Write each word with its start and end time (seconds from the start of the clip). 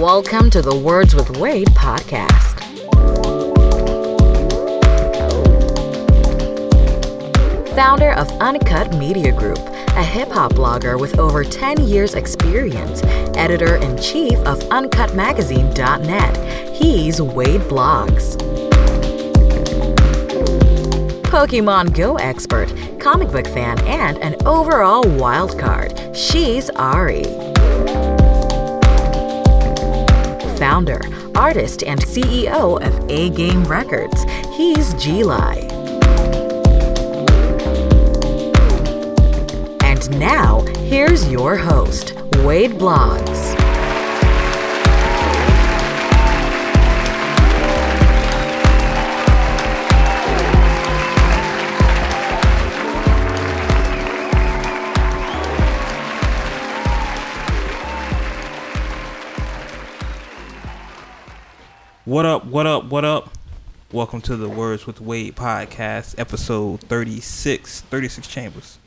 Welcome 0.00 0.48
to 0.52 0.62
the 0.62 0.74
Words 0.74 1.14
with 1.14 1.36
Wade 1.36 1.68
podcast. 1.72 2.58
Founder 7.74 8.12
of 8.12 8.30
Uncut 8.40 8.96
Media 8.96 9.30
Group, 9.30 9.58
a 9.58 10.02
hip 10.02 10.30
hop 10.30 10.54
blogger 10.54 10.98
with 10.98 11.18
over 11.18 11.44
10 11.44 11.86
years' 11.86 12.14
experience, 12.14 13.02
editor 13.36 13.76
in 13.76 13.98
chief 13.98 14.38
of 14.46 14.60
UncutMagazine.net, 14.70 16.74
he's 16.74 17.20
Wade 17.20 17.60
Blogs. 17.60 18.38
Pokemon 21.24 21.94
Go 21.94 22.16
expert, 22.16 22.72
comic 22.98 23.30
book 23.30 23.48
fan, 23.48 23.78
and 23.80 24.16
an 24.20 24.36
overall 24.46 25.02
wild 25.18 25.58
card, 25.58 26.16
she's 26.16 26.70
Ari. 26.70 27.49
Founder, 30.80 31.02
artist, 31.34 31.82
and 31.82 32.00
CEO 32.00 32.80
of 32.80 33.10
A 33.10 33.28
Game 33.28 33.64
Records, 33.64 34.24
he's 34.56 34.94
G-Lai. 34.94 35.56
And 39.82 40.18
now, 40.18 40.62
here's 40.78 41.30
your 41.30 41.54
host, 41.54 42.14
Wade 42.38 42.78
Blogs. 42.78 43.59
What 62.10 62.26
up, 62.26 62.44
what 62.44 62.66
up, 62.66 62.86
what 62.86 63.04
up? 63.04 63.30
Welcome 63.92 64.20
to 64.22 64.34
the 64.34 64.48
Words 64.48 64.84
with 64.84 65.00
Wade 65.00 65.36
podcast, 65.36 66.18
episode 66.18 66.80
36, 66.80 67.82
36 67.82 68.26
Chambers. 68.26 68.78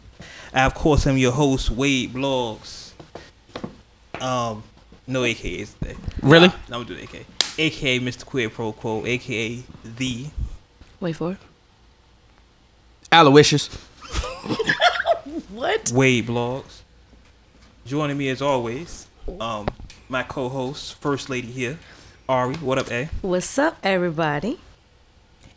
I, 0.54 0.66
of 0.66 0.74
course, 0.74 1.08
am 1.08 1.18
your 1.18 1.32
host, 1.32 1.70
Wade 1.70 2.12
Blogs. 2.14 2.92
Um, 4.20 4.64
no 5.08 5.22
AKAs 5.22 5.80
today. 5.80 5.96
Really? 6.22 6.50
Nah, 6.50 6.54
no, 6.70 6.80
I'm 6.82 6.86
doing 6.86 7.02
AK. 7.06 7.26
AKA 7.58 8.02
Mr. 8.02 8.26
Quid 8.26 8.52
Pro 8.52 8.74
Quo, 8.74 9.06
AKA 9.06 9.64
The. 9.86 10.26
Wait 11.00 11.16
for 11.16 11.32
it. 11.32 11.38
Aloysius. 13.10 13.70
What? 15.50 15.94
Wade 15.94 16.28
Blogs. 16.28 16.82
Joining 17.86 18.18
me 18.18 18.28
as 18.28 18.42
always, 18.42 19.08
um, 19.40 19.70
my 20.10 20.24
co-host, 20.24 20.96
First 20.96 21.30
Lady 21.30 21.48
here, 21.48 21.80
Ari. 22.30 22.56
What 22.56 22.78
up, 22.78 22.90
A? 22.92 23.10
What's 23.22 23.58
up, 23.60 23.78
everybody? 23.84 24.60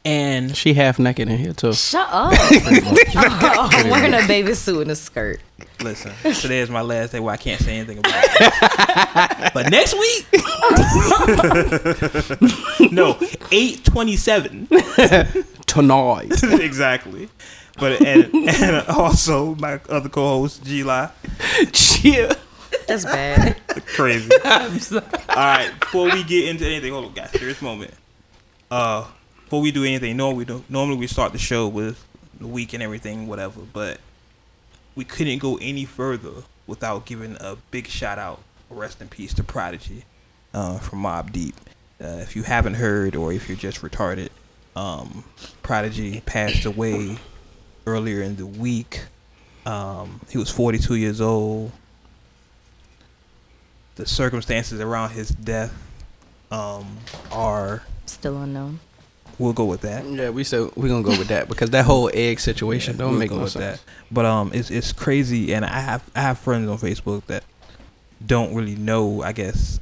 And 0.05 0.57
She 0.57 0.75
half 0.75 0.99
naked 1.01 1.29
in 1.29 1.39
here 1.39 1.53
too. 1.53 1.73
Shut 1.73 2.09
up. 2.11 2.33
oh, 2.41 3.69
I'm 3.73 3.91
wearing 3.91 4.15
a 4.15 4.25
baby 4.27 4.55
suit 4.55 4.83
and 4.83 4.91
a 4.93 4.97
skirt. 4.97 5.41
Listen, 5.83 6.13
today 6.35 6.61
is 6.61 6.71
my 6.71 6.81
last 6.81 7.11
day 7.13 7.21
where 7.21 7.35
I 7.35 7.37
can't 7.37 7.61
say 7.61 7.77
anything 7.77 7.99
about 7.99 8.15
it. 8.17 9.53
but 9.55 9.71
next 9.71 9.95
week, 9.95 10.27
no, 12.93 13.19
eight 13.51 13.85
twenty-seven 13.85 14.69
Tonight. 15.67 16.43
exactly. 16.43 17.29
But 17.79 18.01
and, 18.01 18.33
and 18.35 18.87
also 18.89 19.55
my 19.57 19.81
other 19.89 20.09
co-host 20.09 20.65
G 20.65 20.83
Li, 20.85 21.07
Chill. 21.73 22.31
That's 22.87 23.05
bad. 23.05 23.57
crazy. 23.87 24.31
All 24.45 25.01
right, 25.37 25.73
before 25.81 26.11
we 26.11 26.23
get 26.25 26.49
into 26.49 26.67
anything, 26.67 26.93
hold 26.93 27.07
on, 27.07 27.13
guys, 27.13 27.31
serious 27.31 27.61
moment. 27.61 27.93
Uh, 28.71 29.07
before 29.45 29.61
we 29.61 29.71
do 29.71 29.85
anything, 29.85 30.17
normally 30.17 30.39
we 30.39 30.45
don't, 30.45 30.69
normally 30.71 30.97
we 30.97 31.07
start 31.07 31.33
the 31.33 31.39
show 31.39 31.69
with 31.69 32.05
the 32.41 32.47
week 32.47 32.73
and 32.73 32.83
everything, 32.83 33.27
whatever. 33.27 33.61
But 33.73 34.01
we 34.95 35.05
couldn't 35.05 35.39
go 35.39 35.57
any 35.61 35.85
further 35.85 36.43
without 36.67 37.07
giving 37.07 37.37
a 37.41 37.57
big 37.71 37.87
shout 37.87 38.19
out, 38.19 38.41
rest 38.71 39.01
in 39.01 39.09
peace 39.09 39.35
to 39.35 39.45
Prodigy, 39.45 40.05
uh, 40.55 40.79
from 40.79 41.03
Mobb 41.03 41.33
Deep. 41.33 41.55
Uh, 42.03 42.19
if 42.21 42.37
you 42.37 42.43
haven't 42.43 42.75
heard, 42.75 43.17
or 43.17 43.33
if 43.33 43.49
you're 43.49 43.57
just 43.57 43.81
retarded, 43.81 44.29
um, 44.75 45.25
Prodigy 45.63 46.21
passed 46.27 46.65
away 46.67 47.19
earlier 47.87 48.23
in 48.23 48.37
the 48.37 48.47
week. 48.47 49.05
Um, 49.65 50.21
he 50.29 50.39
was 50.39 50.51
42 50.51 50.95
years 50.97 51.21
old. 51.21 51.73
The 53.97 54.07
circumstances 54.07 54.81
around 54.81 55.11
his 55.11 55.31
death 55.31 55.75
um, 56.51 56.99
are. 57.33 57.83
Still 58.07 58.41
unknown. 58.43 58.81
We'll 59.39 59.53
go 59.53 59.67
with 59.67 59.83
that. 59.83 60.07
Yeah, 60.07 60.31
we 60.31 60.45
said 60.45 60.71
we 60.77 60.89
gonna 60.89 61.03
go 61.03 61.11
with 61.11 61.29
that 61.29 61.49
because 61.49 61.71
that 61.71 61.85
whole 61.85 62.11
egg 62.15 62.41
situation 62.41 62.97
don't 62.97 63.11
We'll 63.11 63.19
make 63.19 63.29
go 63.29 63.37
no 63.37 63.43
with 63.43 63.53
sense. 63.53 63.85
But 64.11 64.25
um, 64.25 64.51
it's 64.55 64.71
it's 64.71 64.93
crazy, 64.93 65.53
and 65.53 65.65
I 65.65 65.81
have 65.81 66.09
I 66.15 66.23
have 66.23 66.39
friends 66.39 66.71
on 66.71 66.79
Facebook 66.79 67.27
that 67.27 67.45
don't 68.25 68.55
really 68.55 68.77
know. 68.77 69.23
I 69.23 69.33
guess 69.33 69.79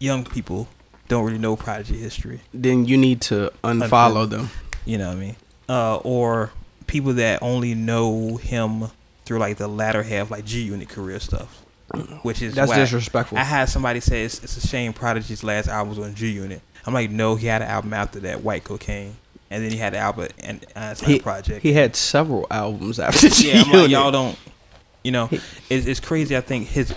young 0.00 0.24
people 0.24 0.66
don't 1.08 1.24
really 1.24 1.38
know 1.38 1.54
Prodigy 1.54 1.96
history. 1.96 2.40
Then 2.52 2.86
you 2.86 2.96
need 2.96 3.20
to 3.22 3.52
unfollow 3.62 4.28
them. 4.28 4.50
You 4.84 4.98
know 4.98 5.08
what 5.08 5.16
I 5.16 5.20
mean? 5.20 5.36
Uh, 5.68 5.96
or 5.98 6.50
people 6.86 7.12
that 7.14 7.42
only 7.42 7.74
know 7.74 8.36
him 8.36 8.88
through 9.24 9.38
like 9.38 9.56
the 9.56 9.68
latter 9.68 10.02
half, 10.02 10.30
like 10.30 10.44
G 10.44 10.62
Unit 10.62 10.88
career 10.88 11.20
stuff, 11.20 11.62
which 12.22 12.42
is 12.42 12.54
That's 12.54 12.68
whack. 12.70 12.78
disrespectful. 12.78 13.38
I 13.38 13.44
had 13.44 13.66
somebody 13.68 14.00
say 14.00 14.24
it's, 14.24 14.42
it's 14.42 14.56
a 14.62 14.66
shame 14.66 14.92
Prodigy's 14.92 15.44
last 15.44 15.68
album 15.68 15.96
was 15.96 16.04
on 16.06 16.14
G 16.14 16.30
Unit. 16.30 16.60
I'm 16.86 16.94
like, 16.94 17.10
no, 17.10 17.34
he 17.36 17.46
had 17.46 17.62
an 17.62 17.68
album 17.68 17.92
after 17.94 18.20
that, 18.20 18.42
White 18.42 18.64
Cocaine, 18.64 19.16
and 19.50 19.64
then 19.64 19.70
he 19.72 19.76
had 19.78 19.92
the 19.94 19.98
album 19.98 20.28
and 20.40 20.64
uh, 20.76 20.94
He, 20.94 21.18
Project. 21.20 21.62
he 21.62 21.72
had 21.72 21.96
several 21.96 22.46
albums 22.50 22.98
after 23.00 23.26
yeah, 23.28 23.54
I'm 23.54 23.58
like, 23.60 23.66
G-Unit. 23.66 23.90
y'all 23.90 24.10
don't. 24.10 24.38
You 25.04 25.12
know, 25.12 25.28
it's, 25.70 25.86
it's 25.86 26.00
crazy. 26.00 26.36
I 26.36 26.40
think 26.40 26.66
his. 26.68 26.92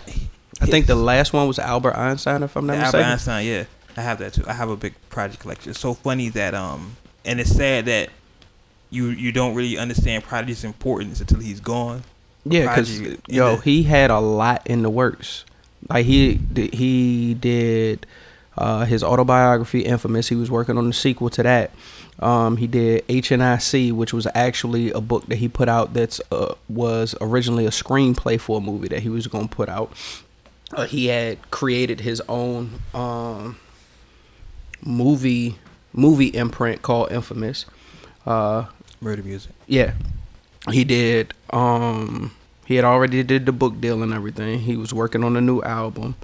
I 0.61 0.65
think 0.65 0.87
the 0.87 0.95
last 0.95 1.31
one 1.31 1.47
was 1.47 1.57
Albert 1.59 1.95
Einstein, 1.95 2.43
if 2.43 2.55
I'm 2.57 2.65
not 2.65 2.75
Albert 2.77 2.85
mistaken. 2.97 3.11
Einstein. 3.11 3.45
Yeah, 3.47 3.63
I 3.95 4.01
have 4.01 4.17
that 4.19 4.33
too. 4.33 4.43
I 4.47 4.53
have 4.53 4.69
a 4.69 4.75
big 4.75 4.93
project 5.09 5.41
collection. 5.41 5.69
It's 5.69 5.79
so 5.79 5.93
funny 5.93 6.29
that 6.29 6.53
um, 6.55 6.97
and 7.23 7.39
it's 7.39 7.51
sad 7.55 7.85
that 7.85 8.09
you 8.89 9.07
you 9.09 9.31
don't 9.31 9.53
really 9.55 9.77
understand 9.77 10.23
Prodigy's 10.23 10.63
importance 10.63 11.21
until 11.21 11.39
he's 11.39 11.59
gone. 11.59 12.03
Yeah, 12.45 12.73
because 12.73 12.99
yo, 13.27 13.55
the- 13.57 13.61
he 13.63 13.83
had 13.83 14.11
a 14.11 14.19
lot 14.19 14.65
in 14.65 14.81
the 14.83 14.89
works. 14.89 15.45
Like 15.89 16.05
he 16.05 16.35
did- 16.35 16.73
he 16.73 17.33
did 17.33 18.05
uh, 18.57 18.83
his 18.85 19.03
autobiography, 19.03 19.81
Infamous. 19.81 20.27
He 20.27 20.35
was 20.35 20.51
working 20.51 20.77
on 20.77 20.87
the 20.87 20.93
sequel 20.93 21.29
to 21.31 21.43
that. 21.43 21.71
Um, 22.19 22.57
he 22.57 22.67
did 22.67 23.07
HNIC, 23.07 23.93
which 23.93 24.11
was 24.13 24.27
actually 24.35 24.91
a 24.91 24.99
book 24.99 25.25
that 25.27 25.37
he 25.37 25.47
put 25.47 25.69
out 25.69 25.93
that's 25.93 26.19
uh, 26.31 26.55
was 26.67 27.15
originally 27.21 27.65
a 27.65 27.69
screenplay 27.69 28.37
for 28.37 28.57
a 28.57 28.61
movie 28.61 28.89
that 28.89 28.99
he 29.01 29.07
was 29.09 29.27
going 29.27 29.47
to 29.47 29.55
put 29.55 29.69
out. 29.69 29.93
Uh, 30.73 30.85
he 30.85 31.07
had 31.07 31.49
created 31.51 32.01
his 32.01 32.21
own 32.27 32.81
um, 32.93 33.57
movie 34.83 35.57
movie 35.93 36.27
imprint 36.27 36.81
called 36.81 37.11
Infamous. 37.11 37.65
Uh, 38.25 38.65
Murder 39.01 39.23
music. 39.23 39.51
yeah. 39.67 39.93
He 40.71 40.83
did 40.83 41.33
um 41.51 42.31
he 42.65 42.75
had 42.75 42.85
already 42.85 43.23
did 43.23 43.45
the 43.45 43.51
book 43.51 43.79
deal 43.81 44.03
and 44.03 44.13
everything. 44.13 44.59
He 44.59 44.75
was 44.75 44.93
working 44.93 45.23
on 45.23 45.35
a 45.37 45.41
new 45.41 45.61
album. 45.61 46.15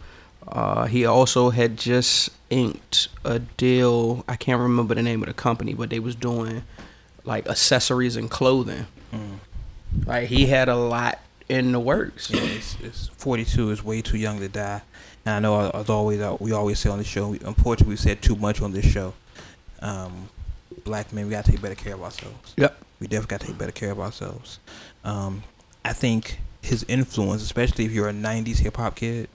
Uh 0.48 0.86
he 0.86 1.06
also 1.06 1.50
had 1.50 1.78
just 1.78 2.30
inked 2.50 3.08
a 3.24 3.40
deal. 3.40 4.24
I 4.28 4.36
can't 4.36 4.62
remember 4.62 4.94
the 4.96 5.02
name 5.02 5.22
of 5.24 5.28
the 5.28 5.34
company, 5.34 5.74
but 5.74 5.90
they 5.90 6.00
was 6.00 6.16
doing 6.16 6.64
like 7.24 7.48
accessories 7.48 8.16
and 8.16 8.30
clothing. 8.30 8.86
Like 10.06 10.28
he 10.28 10.46
had 10.48 10.68
a 10.70 10.76
lot 10.76 11.20
in 11.48 11.72
the 11.72 11.80
works. 11.80 12.30
Yeah, 12.30 12.42
it's, 12.42 12.78
it's 12.82 13.08
42 13.08 13.72
is 13.72 13.84
way 13.84 14.02
too 14.02 14.18
young 14.18 14.40
to 14.40 14.50
die. 14.50 14.82
And 15.26 15.36
I 15.36 15.40
know, 15.40 15.70
as 15.70 15.90
always, 15.90 16.20
uh, 16.22 16.38
we 16.40 16.52
always 16.52 16.80
say 16.80 16.90
on 16.90 16.98
the 16.98 17.04
show. 17.04 17.34
Unfortunately, 17.34 17.94
we 17.94 17.98
said 17.98 18.22
too 18.22 18.36
much 18.36 18.62
on 18.62 18.72
this 18.72 18.86
show. 18.86 19.14
Um, 19.80 20.30
black 20.84 21.12
men, 21.14 21.26
we 21.26 21.32
gotta 21.32 21.50
take 21.52 21.62
better 21.62 21.76
care 21.76 21.94
of 21.94 22.04
ourselves. 22.04 22.54
Yep. 22.58 22.85
We 23.00 23.08
definitely 23.08 23.28
got 23.28 23.42
to 23.42 23.48
take 23.48 23.58
better 23.58 23.72
care 23.72 23.92
of 23.92 24.00
ourselves. 24.00 24.60
Um, 25.04 25.44
I 25.84 25.94
think 25.94 26.40
his 26.62 26.84
influence, 26.88 27.44
especially 27.44 27.86
if 27.86 27.92
you're 27.92 28.10
a 28.10 28.14
'90s 28.14 28.60
hip 28.60 28.78
hop 28.78 28.96
kid, 28.96 29.30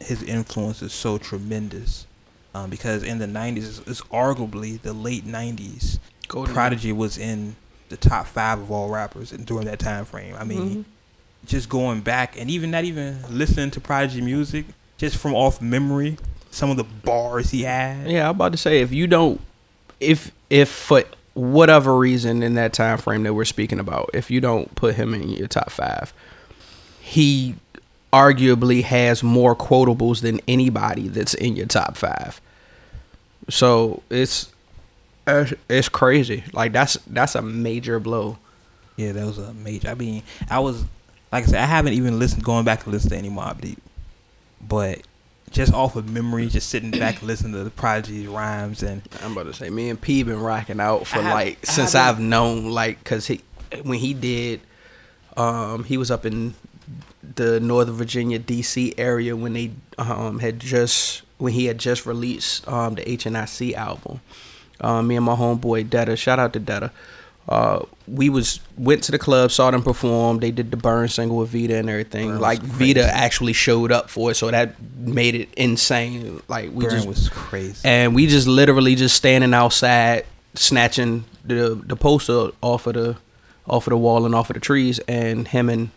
his 0.00 0.22
influence 0.22 0.82
is 0.82 0.92
so 0.92 1.18
tremendous. 1.18 2.06
Um, 2.52 2.68
because 2.68 3.02
in 3.04 3.18
the 3.18 3.26
'90s, 3.26 3.86
it's, 3.86 4.00
arguably 4.02 4.80
the 4.80 4.92
late 4.92 5.24
'90s. 5.24 5.98
Golden 6.28 6.52
Prodigy 6.52 6.92
was 6.92 7.16
in 7.18 7.56
the 7.88 7.96
top 7.96 8.26
five 8.26 8.60
of 8.60 8.70
all 8.70 8.88
rappers 8.88 9.30
during 9.30 9.66
that 9.66 9.78
time 9.78 10.04
frame. 10.04 10.34
I 10.38 10.44
mean, 10.44 10.84
just 11.44 11.68
going 11.68 12.00
back 12.00 12.38
and 12.40 12.50
even 12.50 12.70
not 12.70 12.84
even 12.84 13.18
listening 13.28 13.70
to 13.72 13.80
Prodigy 13.80 14.20
music, 14.20 14.66
just 14.96 15.16
from 15.16 15.34
off 15.34 15.60
memory, 15.60 16.18
some 16.50 16.70
of 16.70 16.76
the 16.76 16.84
bars 16.84 17.50
he 17.50 17.62
had. 17.62 18.08
Yeah, 18.10 18.28
I'm 18.28 18.36
about 18.36 18.52
to 18.52 18.58
say 18.58 18.80
if 18.80 18.92
you 18.92 19.06
don't 19.06 19.40
if 20.00 20.32
if 20.48 20.68
for 20.68 21.04
whatever 21.34 21.96
reason 21.96 22.42
in 22.42 22.54
that 22.54 22.72
time 22.72 22.98
frame 22.98 23.22
that 23.22 23.34
we're 23.34 23.44
speaking 23.44 23.78
about, 23.78 24.10
if 24.14 24.30
you 24.30 24.40
don't 24.40 24.74
put 24.74 24.94
him 24.94 25.14
in 25.14 25.28
your 25.28 25.48
top 25.48 25.70
five, 25.70 26.12
he 27.00 27.54
arguably 28.12 28.82
has 28.82 29.22
more 29.22 29.54
quotables 29.54 30.20
than 30.22 30.40
anybody 30.48 31.08
that's 31.08 31.34
in 31.34 31.56
your 31.56 31.66
top 31.66 31.96
five. 31.96 32.40
So 33.48 34.02
it's 34.10 34.52
it's, 35.68 35.88
crazy. 35.88 36.44
Like 36.52 36.72
that's 36.72 36.94
that's 37.06 37.34
a 37.34 37.42
major 37.42 38.00
blow. 38.00 38.38
Yeah, 38.96 39.12
that 39.12 39.26
was 39.26 39.38
a 39.38 39.54
major. 39.54 39.88
I 39.88 39.94
mean, 39.94 40.22
I 40.50 40.58
was 40.58 40.84
like 41.30 41.44
I 41.44 41.46
said, 41.46 41.60
I 41.60 41.66
haven't 41.66 41.92
even 41.92 42.18
listened, 42.18 42.42
going 42.42 42.64
back 42.64 42.82
to 42.84 42.90
listen 42.90 43.10
to 43.10 43.16
any 43.16 43.30
Mobb 43.30 43.60
Deep, 43.60 43.80
but 44.66 45.00
just 45.50 45.72
off 45.72 45.96
of 45.96 46.08
memory, 46.08 46.46
just 46.46 46.68
sitting 46.68 46.90
back 46.90 47.22
listening 47.22 47.52
to 47.54 47.64
the 47.64 47.70
Prodigy's 47.70 48.26
rhymes 48.28 48.82
and 48.82 49.02
I'm 49.22 49.32
about 49.32 49.44
to 49.46 49.54
say, 49.54 49.68
me 49.70 49.88
and 49.90 50.00
P 50.00 50.22
been 50.22 50.40
rocking 50.40 50.80
out 50.80 51.06
for 51.06 51.18
I 51.18 51.22
have- 51.22 51.32
like 51.34 51.58
I 51.62 51.66
since 51.72 51.94
I've 51.94 52.20
known, 52.20 52.70
like, 52.70 53.02
cause 53.04 53.26
he 53.26 53.40
when 53.82 53.98
he 53.98 54.14
did, 54.14 54.60
um, 55.36 55.84
he 55.84 55.96
was 55.96 56.10
up 56.10 56.26
in 56.26 56.54
the 57.36 57.60
Northern 57.60 57.94
Virginia 57.94 58.38
D.C. 58.38 58.94
area 58.98 59.36
when 59.36 59.52
they 59.52 59.70
um 59.98 60.38
had 60.40 60.58
just 60.58 61.22
when 61.38 61.52
he 61.52 61.66
had 61.66 61.78
just 61.78 62.04
released 62.06 62.66
um 62.68 62.94
the 62.96 63.02
HNIC 63.02 63.74
album. 63.74 64.20
Um, 64.80 65.06
me 65.08 65.16
and 65.16 65.24
my 65.24 65.34
homeboy 65.36 65.88
Detta, 65.90 66.16
shout 66.16 66.38
out 66.38 66.52
to 66.54 66.58
Detta. 66.58 66.90
Uh, 67.50 67.84
we 68.06 68.28
was 68.30 68.60
went 68.78 69.02
to 69.02 69.12
the 69.12 69.18
club, 69.18 69.50
saw 69.50 69.70
them 69.72 69.82
perform. 69.82 70.38
They 70.38 70.52
did 70.52 70.70
the 70.70 70.76
Burn 70.76 71.08
single 71.08 71.38
with 71.38 71.50
Vita 71.50 71.76
and 71.76 71.90
everything. 71.90 72.28
Burn 72.28 72.40
like. 72.40 72.60
Vita 72.62 73.02
actually 73.04 73.52
showed 73.54 73.90
up 73.90 74.08
for 74.08 74.30
it, 74.30 74.34
so 74.34 74.50
that 74.50 74.80
made 74.96 75.34
it 75.34 75.48
insane. 75.56 76.40
Like 76.46 76.70
we 76.72 76.84
Burn 76.84 76.94
just 76.94 77.08
was 77.08 77.28
crazy. 77.28 77.80
and 77.84 78.14
we 78.14 78.26
just 78.28 78.46
literally 78.46 78.94
just 78.94 79.16
standing 79.16 79.52
outside 79.52 80.26
snatching 80.54 81.24
the 81.44 81.80
the 81.86 81.96
poster 81.96 82.50
off 82.62 82.86
of 82.86 82.94
the 82.94 83.16
off 83.66 83.86
of 83.86 83.90
the 83.90 83.96
wall 83.96 84.26
and 84.26 84.34
off 84.34 84.50
of 84.50 84.54
the 84.54 84.60
trees 84.60 84.98
and 85.06 85.48
him 85.48 85.68
and 85.68 85.90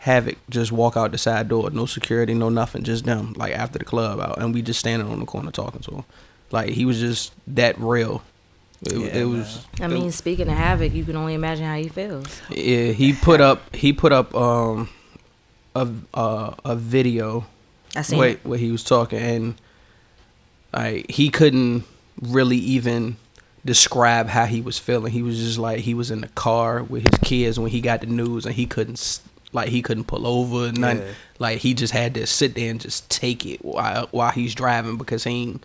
Havoc 0.00 0.36
just 0.48 0.72
walk 0.72 0.96
out 0.96 1.10
the 1.12 1.18
side 1.18 1.48
door, 1.48 1.70
no 1.70 1.84
security, 1.84 2.32
no 2.32 2.48
nothing, 2.48 2.82
just 2.84 3.04
them. 3.04 3.32
Like 3.36 3.52
after 3.52 3.78
the 3.78 3.84
club 3.84 4.20
out, 4.20 4.38
and 4.38 4.54
we 4.54 4.62
just 4.62 4.80
standing 4.80 5.08
on 5.08 5.20
the 5.20 5.26
corner 5.26 5.50
talking 5.50 5.80
to 5.80 5.90
him. 5.96 6.04
Like 6.50 6.70
he 6.70 6.84
was 6.84 7.00
just 7.00 7.32
that 7.48 7.78
real. 7.78 8.22
It, 8.82 8.92
Yeah, 8.92 9.06
it 9.22 9.24
was. 9.24 9.66
I 9.80 9.88
mean, 9.88 10.12
speaking 10.12 10.48
of 10.48 10.56
havoc, 10.56 10.92
you 10.94 11.04
can 11.04 11.16
only 11.16 11.34
imagine 11.34 11.64
how 11.66 11.76
he 11.76 11.88
feels. 11.88 12.40
Yeah, 12.50 12.92
he 12.92 13.12
put 13.12 13.40
up 13.40 13.74
he 13.74 13.92
put 13.92 14.12
up 14.12 14.34
um 14.34 14.88
a 15.74 15.88
uh, 16.14 16.54
a 16.64 16.76
video 16.76 17.44
I 17.96 18.02
seen 18.02 18.18
wait 18.18 18.38
it. 18.38 18.44
where 18.44 18.58
he 18.58 18.70
was 18.70 18.84
talking 18.84 19.18
and 19.18 19.54
like 20.72 21.10
he 21.10 21.30
couldn't 21.30 21.84
really 22.22 22.56
even 22.58 23.16
describe 23.64 24.28
how 24.28 24.44
he 24.46 24.60
was 24.60 24.78
feeling 24.78 25.12
he 25.12 25.22
was 25.22 25.36
just 25.38 25.58
like 25.58 25.80
he 25.80 25.94
was 25.94 26.10
in 26.10 26.20
the 26.20 26.28
car 26.28 26.82
with 26.82 27.02
his 27.02 27.18
kids 27.28 27.58
when 27.58 27.70
he 27.70 27.80
got 27.80 28.00
the 28.00 28.06
news 28.06 28.46
and 28.46 28.54
he 28.54 28.66
couldn't 28.66 29.20
like 29.52 29.68
he 29.68 29.82
couldn't 29.82 30.04
pull 30.04 30.26
over 30.26 30.70
nothing 30.72 30.98
Yeah. 31.02 31.12
like 31.38 31.58
he 31.58 31.74
just 31.74 31.92
had 31.92 32.14
to 32.14 32.26
sit 32.26 32.54
there 32.54 32.70
and 32.70 32.80
just 32.80 33.10
take 33.10 33.44
it 33.46 33.64
while 33.64 34.08
while 34.10 34.30
he's 34.30 34.54
driving 34.54 34.96
because 34.96 35.24
he 35.24 35.30
ain't- 35.42 35.64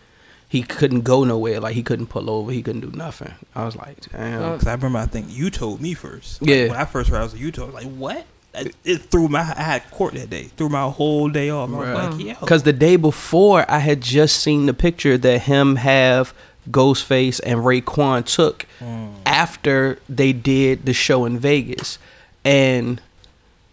he 0.54 0.62
couldn't 0.62 1.02
go 1.02 1.24
nowhere 1.24 1.60
like 1.60 1.74
he 1.74 1.82
couldn't 1.82 2.06
pull 2.08 2.30
over 2.30 2.52
he 2.52 2.62
couldn't 2.62 2.82
do 2.82 2.96
nothing 2.96 3.34
i 3.56 3.66
was 3.66 3.76
like 3.76 4.00
damn 4.12 4.40
uh, 4.40 4.52
Because 4.54 4.68
I 4.68 4.74
remember, 4.74 5.00
I 5.00 5.08
think 5.08 5.28
you 5.30 5.50
told 5.50 5.82
me 5.82 5.96
first. 5.96 6.42
Like, 6.42 6.50
Yeah. 6.50 6.68
When 6.68 6.78
I 6.78 6.86
first 6.86 7.10
heard, 7.10 7.18
I 7.18 7.24
was 7.24 7.34
like, 7.34 7.42
you 7.42 7.52
told. 7.52 7.74
Like, 7.74 7.88
what? 7.88 8.26
It, 8.54 8.76
it 8.84 8.98
threw 8.98 9.28
my. 9.28 9.40
I 9.40 9.64
had 9.64 9.90
court 9.90 10.14
that 10.14 10.30
day. 10.30 10.44
Threw 10.44 10.70
my 10.70 10.90
whole 10.90 11.28
day 11.30 11.50
off. 11.50 11.72
Right. 11.72 12.12
like, 12.12 12.24
yeah. 12.24 12.38
Because 12.40 12.64
the 12.64 12.74
day 12.74 12.96
before, 12.98 13.66
I 13.70 13.80
had 13.80 14.02
just 14.02 14.42
seen 14.42 14.68
the 14.68 14.74
picture 14.74 15.18
that 15.18 15.42
him 15.42 15.78
have 15.78 16.34
Ghostface 16.70 17.42
and 17.44 17.62
Raekwon 17.62 18.26
took 18.26 18.68
mm. 18.80 19.12
after 19.26 20.00
they 20.08 20.34
did 20.34 20.86
the 20.86 20.94
show 20.94 21.26
in 21.26 21.40
Vegas, 21.40 21.98
and 22.46 23.02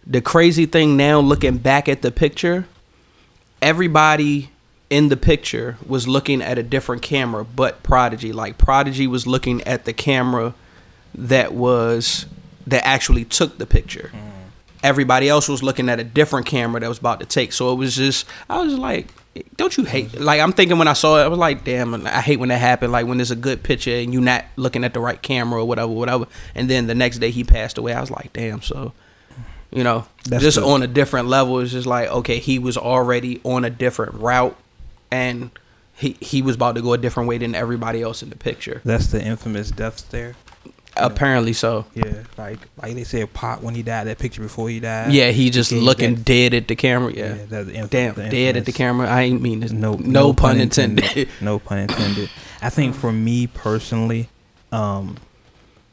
the 0.05 0.21
crazy 0.21 0.65
thing 0.65 0.97
now, 0.97 1.19
looking 1.19 1.59
back 1.59 1.87
at 1.87 2.01
the 2.01 2.11
picture, 2.11 2.65
everybody 3.61 4.49
in 4.91 5.09
the 5.09 5.17
picture 5.17 5.77
was 5.87 6.07
looking 6.07 6.41
at 6.41 6.59
a 6.59 6.63
different 6.63 7.01
camera, 7.01 7.45
but 7.45 7.81
Prodigy, 7.81 8.33
like 8.33 8.57
Prodigy, 8.59 9.07
was 9.07 9.25
looking 9.25 9.63
at 9.63 9.85
the 9.85 9.93
camera 9.93 10.53
that 11.15 11.53
was 11.53 12.27
that 12.67 12.85
actually 12.85 13.25
took 13.25 13.57
the 13.57 13.65
picture 13.65 14.11
mm-hmm. 14.13 14.29
everybody 14.83 15.27
else 15.27 15.49
was 15.49 15.63
looking 15.63 15.89
at 15.89 15.99
a 15.99 16.03
different 16.03 16.45
camera 16.45 16.79
that 16.79 16.87
was 16.87 16.99
about 16.99 17.19
to 17.19 17.25
take. 17.25 17.51
So 17.51 17.73
it 17.73 17.75
was 17.75 17.95
just, 17.95 18.25
I 18.49 18.61
was 18.61 18.77
like, 18.77 19.07
don't 19.57 19.75
you 19.75 19.83
hate? 19.85 20.09
Mm-hmm. 20.09 20.23
Like 20.23 20.39
I'm 20.41 20.51
thinking 20.51 20.77
when 20.77 20.87
I 20.87 20.93
saw 20.93 21.19
it, 21.19 21.23
I 21.23 21.27
was 21.27 21.39
like, 21.39 21.63
damn, 21.63 22.05
I 22.05 22.21
hate 22.21 22.39
when 22.39 22.49
that 22.49 22.59
happened. 22.59 22.91
Like 22.91 23.07
when 23.07 23.17
there's 23.17 23.31
a 23.31 23.35
good 23.35 23.63
picture 23.63 23.91
and 23.91 24.13
you're 24.13 24.21
not 24.21 24.45
looking 24.57 24.83
at 24.83 24.93
the 24.93 24.99
right 24.99 25.21
camera 25.21 25.61
or 25.61 25.67
whatever, 25.67 25.91
whatever. 25.91 26.27
And 26.53 26.69
then 26.69 26.87
the 26.87 26.95
next 26.95 27.19
day 27.19 27.31
he 27.31 27.43
passed 27.43 27.77
away. 27.77 27.93
I 27.93 28.01
was 28.01 28.11
like, 28.11 28.33
damn. 28.33 28.61
So, 28.61 28.93
you 29.71 29.83
know, 29.83 30.05
That's 30.25 30.43
just 30.43 30.57
the- 30.57 30.65
on 30.65 30.83
a 30.83 30.87
different 30.87 31.27
level, 31.27 31.59
it's 31.59 31.71
just 31.71 31.87
like, 31.87 32.09
okay, 32.09 32.39
he 32.39 32.59
was 32.59 32.77
already 32.77 33.39
on 33.43 33.63
a 33.65 33.69
different 33.69 34.15
route, 34.15 34.57
and 35.11 35.51
he 35.93 36.15
he 36.19 36.41
was 36.41 36.55
about 36.55 36.75
to 36.75 36.81
go 36.81 36.93
a 36.93 36.97
different 36.97 37.29
way 37.29 37.37
than 37.37 37.53
everybody 37.55 38.01
else 38.01 38.23
in 38.23 38.29
the 38.29 38.35
picture. 38.37 38.81
That's 38.85 39.07
the 39.07 39.21
infamous 39.23 39.69
death 39.71 39.99
stare. 39.99 40.35
Apparently 40.97 41.53
so. 41.53 41.85
Yeah, 41.95 42.23
like 42.37 42.59
like 42.81 42.95
they 42.95 43.03
said, 43.05 43.31
Pop 43.33 43.61
when 43.61 43.75
he 43.75 43.81
died, 43.81 44.07
that 44.07 44.19
picture 44.19 44.41
before 44.41 44.67
he 44.69 44.79
died. 44.81 45.13
Yeah, 45.13 45.31
he 45.31 45.49
just 45.49 45.71
looking 45.71 46.15
that- 46.15 46.25
dead 46.25 46.53
at 46.53 46.67
the 46.67 46.75
camera. 46.75 47.13
Yeah, 47.13 47.35
Yeah. 47.35 47.45
that's 47.47 47.67
the 47.67 47.73
inf- 47.75 47.89
Damn, 47.89 48.15
the 48.15 48.29
dead 48.29 48.57
at 48.57 48.65
the 48.65 48.73
camera. 48.73 49.07
I 49.09 49.21
ain't 49.21 49.41
mean 49.41 49.61
this. 49.61 49.71
No, 49.71 49.93
no, 49.95 50.33
pun 50.33 50.59
intended. 50.59 51.29
no 51.39 51.59
pun 51.59 51.77
intended. 51.79 52.29
I 52.61 52.69
think 52.69 52.93
for 52.95 53.11
me 53.13 53.47
personally, 53.47 54.27
um, 54.73 55.15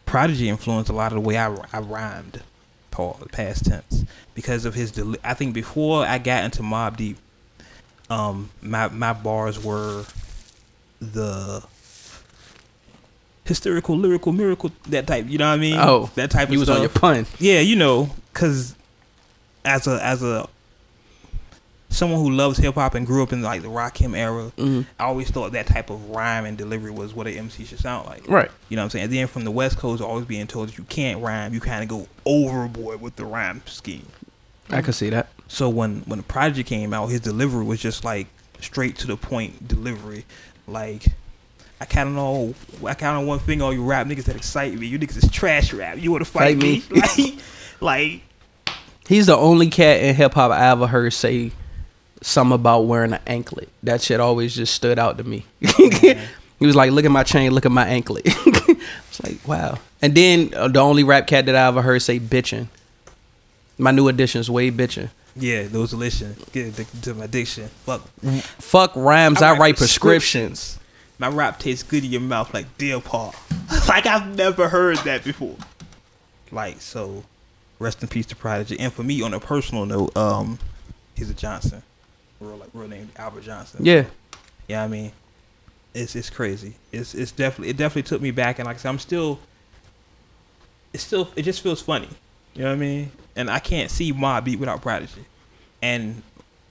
Prodigy 0.05 0.49
influenced 0.49 0.91
a 0.91 0.95
lot 0.95 1.13
of 1.13 1.17
the 1.17 1.21
way 1.21 1.37
I, 1.39 1.55
I 1.73 1.79
rhymed, 1.81 2.43
Paul, 2.91 3.21
past 3.31 3.67
tense, 3.67 4.05
because 4.35 4.65
of 4.65 4.75
his. 4.75 4.91
Deli- 4.91 5.19
I 5.23 5.35
think 5.35 5.55
before 5.55 6.05
I 6.07 6.19
got 6.19 6.43
into 6.45 6.63
Mobb 6.63 6.97
Deep, 6.97 7.19
um, 8.11 8.51
my 8.63 8.89
my 8.89 9.13
bars 9.13 9.63
were 9.63 10.05
the 11.01 11.63
hysterical, 13.45 13.97
lyrical, 13.97 14.33
miracle, 14.33 14.71
that 14.89 15.07
type. 15.07 15.27
You 15.29 15.39
know 15.39 15.49
what 15.49 15.55
I 15.55 15.59
mean? 15.59 15.77
Oh, 15.79 16.11
that 16.15 16.31
type 16.31 16.45
of 16.49 16.51
He 16.51 16.57
was 16.59 16.67
stuff. 16.67 16.77
on 16.77 16.83
your 16.83 16.91
pun. 16.91 17.27
Yeah, 17.39 17.61
you 17.61 17.77
know, 17.77 18.11
because 18.33 18.75
as 19.65 19.87
a 19.87 20.03
as 20.05 20.23
a 20.23 20.49
someone 21.91 22.21
who 22.21 22.31
loves 22.31 22.59
hip 22.59 22.75
hop 22.75 22.95
and 22.95 23.07
grew 23.07 23.23
up 23.23 23.33
in 23.33 23.41
like 23.43 23.63
the 23.63 23.69
Rakim 23.69 24.17
era, 24.17 24.53
Mhm. 24.59 24.85
I 25.01 25.05
always 25.05 25.31
thought 25.31 25.53
that 25.53 25.67
type 25.67 25.89
of 25.89 26.11
rhyme 26.11 26.45
and 26.45 26.57
delivery 26.57 26.91
was 26.91 27.15
what 27.15 27.27
an 27.27 27.33
MC 27.35 27.65
should 27.65 27.79
sound 27.81 28.07
like. 28.07 28.29
Right. 28.29 28.51
You 28.69 28.77
know 28.77 28.83
what 28.83 28.85
I'm 28.85 28.91
saying? 28.91 29.05
And 29.05 29.13
then 29.15 29.27
from 29.27 29.45
the 29.45 29.51
West 29.51 29.79
Coast, 29.79 30.03
always 30.03 30.27
being 30.27 30.47
told 30.47 30.69
that 30.69 30.77
you 30.77 30.85
can't 30.85 31.23
rhyme, 31.23 31.55
you 31.55 31.61
kind 31.61 31.83
of 31.83 31.89
go 31.89 32.07
overboard 32.27 33.01
with 33.01 33.17
the 33.17 33.25
rhyme 33.25 33.63
scheme. 33.65 34.07
I 34.71 34.83
could 34.83 34.95
see 34.95 35.11
that. 35.11 35.29
So 35.49 35.69
when 35.69 36.01
when 36.01 36.19
the 36.19 36.25
Prodigy 36.25 36.63
came 36.65 36.93
out, 36.93 37.07
his 37.09 37.21
delivery 37.21 37.65
was 37.65 37.81
just 37.81 38.05
like 38.05 38.27
straight 38.61 38.97
to 38.97 39.07
the 39.07 39.17
point 39.17 39.67
delivery. 39.67 40.25
Like 40.67 41.07
I 41.81 41.85
kind 41.85 42.09
of 42.09 42.15
know, 42.15 42.55
I 42.85 42.95
kind 42.95 43.21
of 43.21 43.27
one 43.27 43.39
thing 43.39 43.63
all 43.63 43.73
you 43.73 43.85
rap 43.85 44.07
niggas 44.07 44.25
that 44.25 44.37
excite 44.37 44.75
me. 44.75 44.87
You 44.87 44.99
niggas 44.99 45.23
is 45.23 45.31
trash 45.31 45.73
rap. 45.73 45.99
You 45.99 46.11
want 46.11 46.25
to 46.25 46.31
fight, 46.31 46.57
Fight 46.57 46.63
me? 46.63 46.83
me. 46.91 47.39
like, 47.81 48.13
like 48.13 48.23
He's 49.07 49.27
the 49.27 49.37
only 49.37 49.71
cat 49.71 50.03
in 50.03 50.15
hip 50.15 50.35
hop 50.35 50.51
I 50.51 50.69
ever 50.71 50.87
heard 50.87 51.13
say 51.15 51.53
something 52.21 52.55
about 52.55 52.83
wearing 52.83 53.15
an 53.15 53.21
anklet. 53.27 53.71
That 53.83 54.03
shit 54.03 54.21
always 54.21 54.55
just 54.55 54.75
stood 54.75 54.99
out 54.99 55.17
to 55.19 55.25
me. 55.25 55.47
he 55.61 56.67
was 56.67 56.77
like, 56.77 56.91
"Look 56.91 57.07
at 57.07 57.11
my 57.11 57.23
chain, 57.23 57.53
look 57.53 57.65
at 57.65 57.73
my 57.73 57.87
anklet." 57.87 58.25
it's 58.27 59.23
like, 59.25 59.47
wow. 59.49 59.79
And 60.03 60.15
then 60.15 60.53
uh, 60.55 60.69
the 60.69 60.81
only 60.81 61.05
rap 61.05 61.27
cat 61.27 61.47
that 61.47 61.57
I 61.57 61.69
ever 61.69 61.81
heard 61.81 62.03
say 62.03 62.21
bitching. 62.21 62.69
My 63.79 63.91
new 63.93 64.09
addition's 64.09 64.51
way 64.51 64.71
bitching. 64.71 65.09
yeah, 65.37 65.63
those 65.63 65.91
delicious. 65.91 66.37
Get 66.53 66.69
addicted 66.69 67.03
to 67.05 67.15
my 67.15 67.25
addiction. 67.25 67.69
Fuck. 67.85 68.03
Fuck 68.59 68.93
rhymes, 68.97 69.41
I, 69.41 69.57
write 69.57 69.77
prescriptions. 69.77 70.79
My 71.19 71.29
rap 71.29 71.59
tastes 71.59 71.83
good 71.83 72.05
in 72.05 72.11
your 72.11 72.21
mouth 72.21 72.53
like 72.55 72.79
dear 72.79 73.01
Paul. 73.01 73.35
like 73.89 74.07
I've 74.07 74.35
never 74.37 74.69
heard 74.69 74.99
that 74.99 75.25
before. 75.25 75.57
Like 76.51 76.81
so, 76.81 77.25
rest 77.79 78.03
in 78.03 78.09
peace 78.09 78.27
to 78.27 78.37
Prodigy. 78.37 78.79
And 78.79 78.93
for 78.93 79.03
me, 79.03 79.23
on 79.23 79.35
a 79.35 79.41
personal 79.41 79.85
note, 79.87 80.17
um, 80.17 80.59
he's 81.17 81.31
a 81.31 81.35
Johnson, 81.35 81.83
real 82.41 82.57
like 82.57 82.71
real 82.73 82.89
name 82.89 83.11
Albert 83.17 83.43
Johnson. 83.43 83.85
Yeah. 83.85 84.05
Yeah, 84.69 84.85
I 84.85 84.89
mean, 84.89 85.13
it's 85.95 86.15
it's 86.15 86.31
crazy. 86.31 86.75
It's 86.93 87.15
it's 87.15 87.33
definitely 87.33 87.71
it 87.71 87.77
definitely 87.77 88.03
took 88.09 88.21
me 88.21 88.31
back, 88.31 88.59
and 88.59 88.67
like 88.67 88.77
I 88.77 88.79
said, 88.81 88.89
I'm 88.89 88.99
still. 88.99 89.41
It's 90.93 91.03
still 91.03 91.31
it 91.37 91.43
just 91.43 91.63
feels 91.63 91.83
funny, 91.83 92.09
you 92.59 92.65
know 92.65 92.71
what 92.71 92.77
I 92.77 92.81
mean? 92.81 93.13
And 93.37 93.49
I 93.49 93.61
can't 93.61 93.89
see 93.89 94.13
Mobb 94.13 94.45
Deep 94.45 94.59
without 94.59 94.83
Prodigy, 94.83 95.25
and 95.81 96.23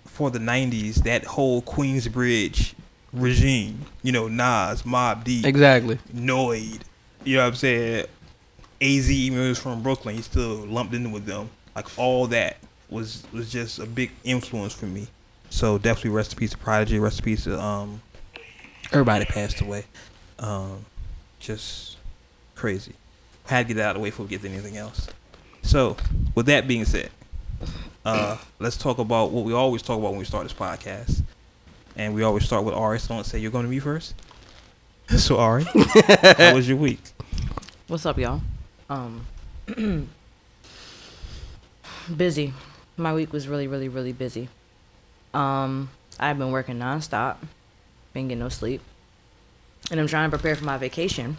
for 0.05 0.29
the 0.29 0.39
'90s, 0.39 0.95
that 1.03 1.23
whole 1.23 1.61
Queensbridge 1.61 2.73
regime, 3.13 3.85
you 4.03 4.11
know, 4.11 4.27
Nas, 4.27 4.83
Mobb 4.83 5.23
Deep, 5.23 5.45
Exactly. 5.45 5.97
Noid, 6.13 6.81
you 7.23 7.37
know 7.37 7.43
what 7.43 7.47
I'm 7.49 7.55
saying? 7.55 8.05
Az 8.81 9.09
even 9.09 9.39
was 9.39 9.57
from 9.57 9.81
Brooklyn, 9.81 10.15
he 10.15 10.21
still 10.21 10.55
lumped 10.65 10.93
in 10.93 11.11
with 11.13 11.25
them. 11.25 11.49
Like 11.73 11.97
all 11.97 12.27
that 12.27 12.57
was 12.89 13.23
was 13.31 13.49
just 13.49 13.79
a 13.79 13.85
big 13.85 14.11
influence 14.25 14.73
for 14.73 14.87
me. 14.87 15.07
So 15.49 15.77
definitely 15.77 16.11
rest 16.11 16.33
in 16.33 16.39
peace 16.39 16.51
to 16.51 16.57
Prodigy, 16.57 16.99
rest 16.99 17.19
in 17.19 17.25
peace 17.25 17.45
to 17.45 17.59
um 17.61 18.01
everybody 18.91 19.23
passed 19.23 19.61
away. 19.61 19.85
Um 20.37 20.85
just 21.39 21.95
crazy. 22.55 22.93
Had 23.45 23.67
to 23.67 23.73
get 23.73 23.77
that 23.79 23.85
out 23.85 23.89
of 23.91 23.95
the 23.95 23.99
way 24.01 24.09
before 24.09 24.25
we 24.25 24.29
get 24.29 24.41
to 24.41 24.49
anything 24.49 24.75
else. 24.75 25.07
So 25.67 25.97
with 26.33 26.45
that 26.45 26.65
being 26.67 26.85
said, 26.85 27.09
Uh, 28.05 28.37
let's 28.59 28.77
talk 28.77 28.99
about 28.99 29.31
what 29.31 29.43
we 29.43 29.51
always 29.51 29.81
talk 29.81 29.99
about 29.99 30.11
when 30.11 30.19
we 30.19 30.23
start 30.23 30.43
this 30.43 30.53
podcast, 30.53 31.23
and 31.97 32.15
we 32.15 32.23
always 32.23 32.45
start 32.45 32.63
with 32.63 32.73
Ari. 32.73 32.99
So 32.99 33.13
don't 33.13 33.25
say 33.25 33.37
you're 33.37 33.51
going 33.51 33.65
to 33.65 33.69
me 33.69 33.79
first. 33.79 34.15
So 35.17 35.37
Ari, 35.37 35.63
how 36.37 36.53
was 36.55 36.67
your 36.67 36.77
week? 36.77 36.99
What's 37.87 38.05
up, 38.05 38.17
y'all? 38.17 38.41
Um, 38.89 39.25
busy. 42.15 42.53
My 42.95 43.13
week 43.13 43.31
was 43.33 43.47
really, 43.47 43.67
really, 43.67 43.89
really 43.89 44.11
busy. 44.13 44.49
Um, 45.33 45.89
I've 46.19 46.37
been 46.37 46.51
working 46.51 46.77
nonstop, 46.77 47.37
been 48.13 48.27
getting 48.29 48.39
no 48.39 48.49
sleep, 48.49 48.81
and 49.91 49.99
I'm 49.99 50.07
trying 50.07 50.29
to 50.29 50.37
prepare 50.37 50.55
for 50.55 50.65
my 50.65 50.77
vacation. 50.77 51.37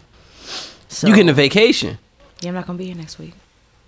So 0.88 1.08
you 1.08 1.14
getting 1.14 1.28
a 1.30 1.34
vacation? 1.34 1.98
Yeah, 2.40 2.48
I'm 2.48 2.54
not 2.54 2.66
gonna 2.66 2.78
be 2.78 2.86
here 2.86 2.94
next 2.94 3.18
week. 3.18 3.34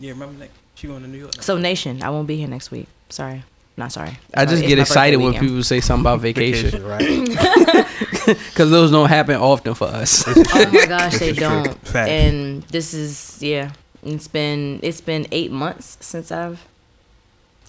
Yeah, 0.00 0.10
remember 0.12 0.38
that 0.40 0.50
she 0.74 0.86
going 0.88 1.02
to 1.02 1.08
New 1.08 1.18
York. 1.18 1.42
So 1.42 1.56
Nation, 1.58 2.02
I 2.02 2.10
won't 2.10 2.26
be 2.26 2.36
here 2.36 2.48
next 2.48 2.70
week. 2.70 2.88
Sorry, 3.10 3.44
not 3.76 3.92
sorry. 3.92 4.18
I 4.34 4.44
just 4.46 4.56
Sorry, 4.58 4.68
get 4.68 4.78
it's 4.78 4.90
excited 4.90 5.16
when 5.18 5.26
weekend. 5.32 5.46
people 5.48 5.62
say 5.62 5.80
something 5.80 6.02
about 6.02 6.20
vacation 6.20 6.82
right? 6.84 7.28
because 8.26 8.70
those 8.70 8.90
don't 8.90 9.08
happen 9.08 9.36
often 9.36 9.74
for 9.74 9.88
us. 9.88 10.24
Oh 10.26 10.70
my 10.72 10.86
gosh, 10.86 11.18
they 11.18 11.32
This 11.32 11.32
is 11.32 11.36
true. 11.36 11.46
don't. 11.64 11.86
Fact. 11.86 12.08
And 12.10 12.62
this 12.64 12.94
is 12.94 13.42
yeah. 13.42 13.72
It's 14.02 14.28
been 14.28 14.80
it's 14.82 15.00
been 15.02 15.26
eight 15.30 15.52
months 15.52 15.98
since 16.00 16.32
I've 16.32 16.66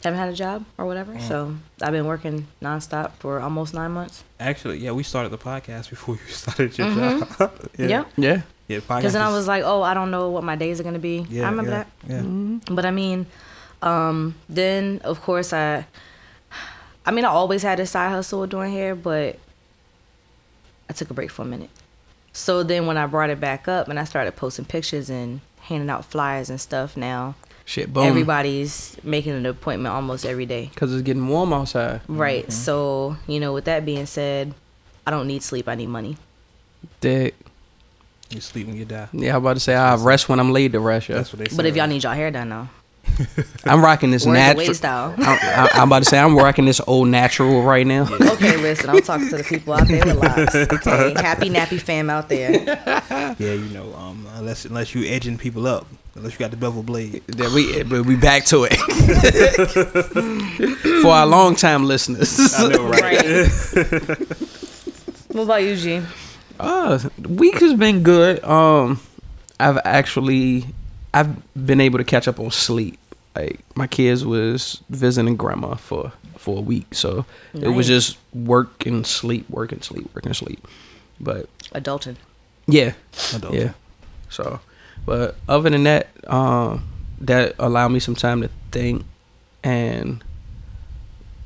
haven't 0.04 0.20
had 0.20 0.30
a 0.30 0.34
job 0.36 0.66
or 0.78 0.86
whatever. 0.86 1.14
Mm. 1.14 1.28
So 1.28 1.56
I've 1.82 1.92
been 1.92 2.06
working 2.08 2.48
nonstop 2.62 3.12
for 3.20 3.40
almost 3.40 3.74
nine 3.74 3.92
months. 3.92 4.24
Actually, 4.40 4.78
yeah, 4.80 4.92
we 4.92 5.04
started 5.04 5.30
the 5.30 5.38
podcast 5.38 5.90
before 5.90 6.16
you 6.16 6.32
started 6.32 6.78
your 6.78 6.88
Mhm. 6.88 7.38
job. 7.38 7.70
yeah. 7.78 7.88
Yep. 7.88 8.08
yeah. 8.18 8.42
Yeah. 8.72 8.80
Because 8.80 9.14
then 9.14 9.22
I 9.22 9.30
was 9.30 9.48
like, 9.48 9.64
oh, 9.64 9.82
I 9.82 9.94
don't 9.94 10.12
know 10.12 10.30
what 10.30 10.44
my 10.44 10.56
days 10.56 10.80
are 10.80 10.84
gonna 10.84 11.00
be. 11.00 11.26
Yeah, 11.30 11.48
I 11.48 11.50
remember 11.50 11.72
yeah, 11.72 11.84
that. 12.08 12.24
Yeah. 12.24 12.76
But 12.76 12.86
I 12.86 12.92
mean, 12.92 13.26
um, 13.82 14.36
then 14.50 15.02
of 15.04 15.22
course 15.22 15.54
I, 15.54 15.86
I 17.06 17.12
mean, 17.12 17.26
I 17.26 17.30
always 17.30 17.64
had 17.64 17.80
a 17.80 17.86
side 17.86 18.10
hustle 18.10 18.46
doing 18.48 18.72
hair, 18.72 18.96
but 18.96 19.40
I 20.90 20.94
took 20.94 21.10
a 21.10 21.14
break 21.14 21.32
for 21.32 21.42
a 21.44 21.46
minute. 21.46 21.70
So 22.34 22.64
then 22.64 22.86
when 22.86 22.98
I 22.98 23.06
brought 23.08 23.30
it 23.30 23.40
back 23.40 23.68
up 23.68 23.88
and 23.88 24.00
I 24.00 24.04
started 24.06 24.36
posting 24.36 24.66
pictures 24.66 25.10
and 25.10 25.42
handing 25.62 25.90
out 25.90 26.06
flyers 26.06 26.50
and 26.50 26.62
stuff, 26.62 26.96
now 26.96 27.36
Shit, 27.66 27.94
boom. 27.94 28.06
everybody's 28.06 28.98
making 29.04 29.34
an 29.34 29.46
appointment 29.46 29.94
almost 29.94 30.26
every 30.26 30.46
day. 30.46 30.70
Because 30.74 30.94
it's 30.94 31.04
getting 31.04 31.28
warm 31.28 31.54
outside. 31.54 32.02
Right. 32.08 32.44
Mm-hmm. 32.44 32.52
So 32.52 33.18
you 33.28 33.40
know, 33.40 33.54
with 33.54 33.66
that 33.66 33.86
being 33.86 34.06
said, 34.06 34.54
I 35.06 35.12
don't 35.12 35.28
need 35.28 35.44
sleep. 35.44 35.68
I 35.68 35.76
need 35.76 35.88
money. 35.88 36.18
Dick. 37.00 37.36
You 38.32 38.42
sleep 38.42 38.68
when 38.68 38.78
you 38.78 38.86
die. 38.86 39.08
Yeah, 39.14 39.32
I'm 39.36 39.38
about 39.44 39.56
to 39.56 39.60
say 39.60 39.76
I 39.76 39.96
rest 39.96 40.30
when 40.30 40.40
I'm 40.40 40.52
laid 40.52 40.72
to 40.74 40.80
rest. 40.80 41.10
Yeah. 41.10 41.18
That's 41.18 41.34
what 41.34 41.40
they 41.40 41.50
say. 41.50 41.56
But 41.58 41.66
if 41.66 41.76
y'all 41.76 41.84
right? 41.84 41.90
need 41.90 42.04
y'all 42.04 42.14
hair 42.14 42.32
done 42.32 42.50
though. 42.50 42.70
I'm 43.66 43.84
rocking 43.84 44.12
this 44.12 44.26
natural. 44.26 44.74
style? 44.74 45.14
I'm, 45.18 45.24
I- 45.42 45.70
I'm 45.74 45.90
about 45.90 46.00
to 46.04 46.06
say 46.10 46.18
I'm 46.20 46.36
rocking 46.38 46.66
this 46.66 46.80
old 46.88 47.08
natural 47.10 47.62
right 47.64 47.86
now. 47.86 48.04
okay, 48.22 48.56
listen, 48.58 48.90
I'm 48.90 49.02
talking 49.02 49.28
to 49.30 49.38
the 49.38 49.44
people 49.44 49.74
out 49.74 49.88
there 49.88 50.06
with 50.06 50.18
locks. 50.18 50.56
Okay, 50.88 51.14
happy 51.22 51.50
nappy 51.50 51.80
fam 51.82 52.10
out 52.10 52.30
there. 52.30 52.52
yeah, 52.52 53.34
you 53.40 53.70
know, 53.74 53.94
um, 53.96 54.26
unless 54.36 54.66
unless 54.66 54.96
you 54.96 55.06
edging 55.08 55.38
people 55.38 55.68
up, 55.68 55.88
unless 56.16 56.34
you 56.34 56.40
got 56.40 56.52
the 56.52 56.58
bevel 56.58 56.84
blade. 56.84 57.24
Then 57.28 57.54
we 57.54 57.84
but 57.84 58.06
we 58.06 58.16
back 58.16 58.46
to 58.46 58.68
it 58.70 58.76
for 61.02 61.10
our 61.12 61.26
long 61.26 61.56
time 61.56 61.86
listeners. 61.86 62.54
I 62.56 62.68
know, 62.70 62.88
right? 62.88 63.02
Right. 63.02 64.20
what 65.30 65.44
about 65.44 65.64
you, 65.64 65.76
G? 65.76 66.02
Uh, 66.60 67.00
week 67.28 67.60
has 67.60 67.74
been 67.74 68.04
good. 68.04 68.44
Um, 68.44 69.00
I've 69.60 69.80
actually 69.86 70.66
I've 71.14 71.36
been 71.66 71.82
able 71.82 71.98
to 72.00 72.04
catch 72.04 72.28
up 72.28 72.40
on 72.40 72.52
sleep. 72.52 72.98
Like 73.36 73.60
my 73.76 73.88
kids 73.88 74.26
was 74.26 74.82
visiting 74.90 75.36
grandma 75.38 75.76
for 75.76 76.12
for 76.38 76.58
a 76.58 76.62
week, 76.62 76.94
so 76.94 77.26
it 77.54 77.70
was 77.70 77.88
just 77.88 78.18
work 78.34 78.86
and 78.86 79.06
sleep, 79.06 79.50
work 79.50 79.72
and 79.72 79.84
sleep, 79.84 80.14
work 80.14 80.26
and 80.26 80.36
sleep. 80.36 80.68
But 81.20 81.48
Adulting. 81.74 82.18
yeah, 82.68 82.94
Adult. 83.34 83.54
yeah. 83.54 83.72
So, 84.30 84.60
but 85.06 85.36
other 85.48 85.70
than 85.70 85.84
that, 85.84 86.08
um, 86.28 86.84
that 87.22 87.54
allowed 87.60 87.90
me 87.90 88.00
some 88.00 88.16
time 88.16 88.42
to 88.42 88.50
think 88.72 89.06
and 89.64 90.24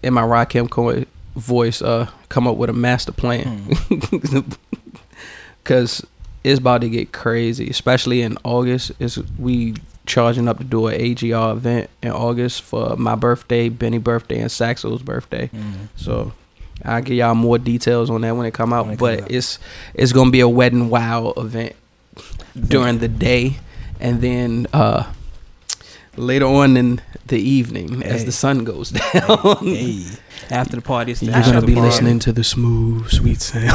in 0.01 0.13
my 0.13 0.21
Rakim 0.21 0.69
Co- 0.69 1.03
voice, 1.35 1.81
uh, 1.81 2.07
come 2.29 2.47
up 2.47 2.57
with 2.57 2.69
a 2.69 2.73
master 2.73 3.11
plan. 3.11 3.67
Cause 5.65 6.05
it's 6.43 6.59
about 6.59 6.81
to 6.81 6.89
get 6.89 7.11
crazy, 7.11 7.69
especially 7.69 8.21
in 8.21 8.37
August. 8.43 8.91
Is 8.99 9.17
we 9.37 9.75
charging 10.05 10.47
up 10.47 10.59
to 10.59 10.63
do 10.63 10.87
an 10.87 11.01
AGR 11.01 11.51
event 11.53 11.89
in 12.03 12.11
August 12.11 12.61
for 12.61 12.95
my 12.95 13.15
birthday, 13.15 13.67
Benny 13.69 13.97
birthday, 13.97 14.39
and 14.39 14.51
Saxo's 14.51 15.01
birthday. 15.01 15.49
Mhm. 15.53 15.87
So 15.95 16.31
I'll 16.83 17.01
give 17.01 17.17
y'all 17.17 17.33
more 17.35 17.57
details 17.57 18.09
on 18.11 18.21
that 18.21 18.35
when 18.37 18.45
it 18.45 18.53
come 18.53 18.71
out. 18.73 18.87
It 18.91 18.99
but 18.99 19.15
comes 19.19 19.21
out. 19.23 19.31
it's 19.31 19.59
it's 19.95 20.11
gonna 20.13 20.29
be 20.31 20.41
a 20.41 20.47
wedding 20.49 20.89
wow 20.89 21.33
event 21.35 21.73
during 22.67 22.99
the 22.99 23.07
day, 23.07 23.57
and 23.99 24.21
then 24.21 24.67
uh, 24.71 25.03
later 26.15 26.45
on 26.45 26.77
in 26.77 27.01
the 27.27 27.39
evening 27.39 28.03
as 28.03 28.25
the 28.25 28.31
sun 28.31 28.63
goes 28.63 28.89
down. 29.13 29.57
Hey, 29.61 30.05
after 30.49 30.75
the 30.75 30.81
party, 30.81 31.11
it's 31.11 31.19
the 31.21 31.27
You're 31.27 31.41
gonna 31.41 31.61
be 31.61 31.73
party. 31.73 31.87
listening 31.89 32.19
to 32.19 32.31
the 32.33 32.43
smooth, 32.43 33.09
sweet 33.09 33.41
sounds. 33.41 33.71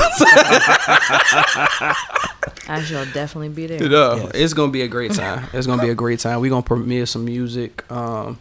I 2.69 2.83
shall 2.87 3.05
definitely 3.07 3.49
be 3.49 3.67
there. 3.67 3.89
No, 3.89 4.17
Yes. 4.17 4.31
it's 4.35 4.55
gonna 4.55 4.73
be 4.73 4.83
a 4.83 4.89
great 4.89 5.13
time. 5.13 5.47
It's 5.53 5.67
gonna 5.67 5.83
be 5.83 5.91
a 5.91 5.95
great 5.95 6.21
time. 6.21 6.41
We're 6.41 6.51
gonna 6.51 6.63
premiere 6.63 7.07
some 7.07 7.25
music. 7.25 7.91
Um, 7.91 8.39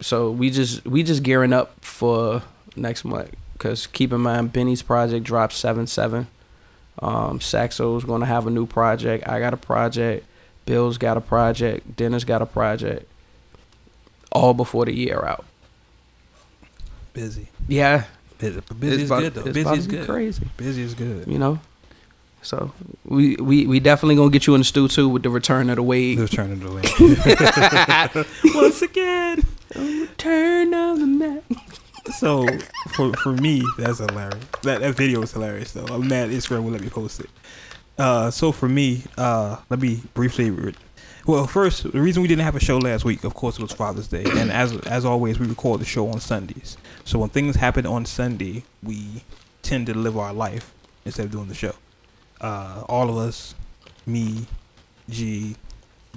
so 0.00 0.30
we 0.30 0.50
just 0.50 0.84
we 0.86 1.02
just 1.02 1.22
gearing 1.22 1.52
up 1.52 1.74
for 1.84 2.42
next 2.76 3.04
month. 3.04 3.30
Cause 3.58 3.86
keep 3.86 4.12
in 4.12 4.20
mind, 4.22 4.52
Benny's 4.52 4.82
project 4.82 5.24
drops 5.24 5.56
seven 5.56 5.86
seven. 5.86 6.26
Um, 7.00 7.40
Saxo's 7.40 8.04
gonna 8.04 8.26
have 8.26 8.46
a 8.46 8.50
new 8.50 8.66
project. 8.66 9.28
I 9.28 9.38
got 9.38 9.54
a 9.54 9.58
project. 9.58 10.26
Bill's 10.66 10.98
got 10.98 11.16
a 11.16 11.20
project. 11.20 11.96
Dennis 11.96 12.24
got 12.24 12.42
a 12.42 12.46
project. 12.46 13.06
All 14.32 14.54
before 14.54 14.84
the 14.84 14.94
year 14.94 15.24
out. 15.26 15.44
Busy. 17.20 17.48
Yeah, 17.68 18.04
Busy, 18.38 18.60
busy 18.78 19.02
is 19.02 19.10
about- 19.10 19.20
good 19.20 19.34
though. 19.34 19.52
Busy 19.52 19.70
is 19.76 19.86
good. 19.86 20.06
Crazy. 20.06 20.46
Busy 20.56 20.82
is 20.82 20.94
good. 20.94 21.26
You 21.26 21.38
know. 21.38 21.58
So 22.42 22.72
we, 23.04 23.36
we 23.36 23.66
we 23.66 23.80
definitely 23.80 24.16
gonna 24.16 24.30
get 24.30 24.46
you 24.46 24.54
in 24.54 24.62
the 24.62 24.64
stew 24.64 24.88
too 24.88 25.08
with 25.10 25.22
the 25.22 25.28
return 25.30 25.68
of 25.68 25.76
the 25.76 25.82
wave. 25.82 26.16
The 26.16 26.22
return 26.24 26.52
of 26.52 26.60
the 26.60 26.70
way. 26.72 28.24
Once 28.54 28.80
again. 28.80 29.42
Turn 30.16 30.72
of 30.72 30.98
the 31.00 31.06
Mac. 31.06 31.42
So 32.16 32.46
for 32.94 33.12
for 33.18 33.32
me, 33.34 33.62
that's 33.76 33.98
hilarious. 33.98 34.42
That 34.62 34.80
that 34.80 34.94
video 34.96 35.20
is 35.22 35.32
hilarious 35.32 35.72
though. 35.72 35.84
I'm 35.84 36.08
mad 36.08 36.30
Instagram 36.30 36.64
will 36.64 36.70
let 36.72 36.80
me 36.80 36.88
post 36.88 37.20
it. 37.20 37.28
Uh, 37.98 38.30
so 38.30 38.52
for 38.52 38.68
me, 38.70 39.02
uh, 39.18 39.56
let 39.68 39.78
me 39.80 40.00
briefly. 40.14 40.50
Re- 40.50 40.74
well, 41.26 41.46
first, 41.46 41.82
the 41.92 42.00
reason 42.00 42.22
we 42.22 42.28
didn't 42.28 42.44
have 42.44 42.56
a 42.56 42.60
show 42.60 42.78
last 42.78 43.04
week, 43.04 43.22
of 43.24 43.34
course, 43.34 43.58
it 43.58 43.62
was 43.62 43.72
Father's 43.72 44.08
Day, 44.08 44.24
and 44.24 44.50
as 44.50 44.74
as 44.86 45.04
always, 45.04 45.38
we 45.38 45.46
record 45.46 45.80
the 45.82 45.84
show 45.84 46.08
on 46.08 46.18
Sundays. 46.20 46.78
So 47.04 47.18
when 47.18 47.30
things 47.30 47.56
happen 47.56 47.86
on 47.86 48.04
Sunday, 48.06 48.64
we 48.82 49.24
tend 49.62 49.86
to 49.86 49.94
live 49.94 50.16
our 50.16 50.32
life 50.32 50.72
instead 51.04 51.26
of 51.26 51.32
doing 51.32 51.48
the 51.48 51.54
show. 51.54 51.74
Uh, 52.40 52.84
all 52.88 53.08
of 53.08 53.16
us, 53.16 53.54
me, 54.06 54.46
G, 55.08 55.56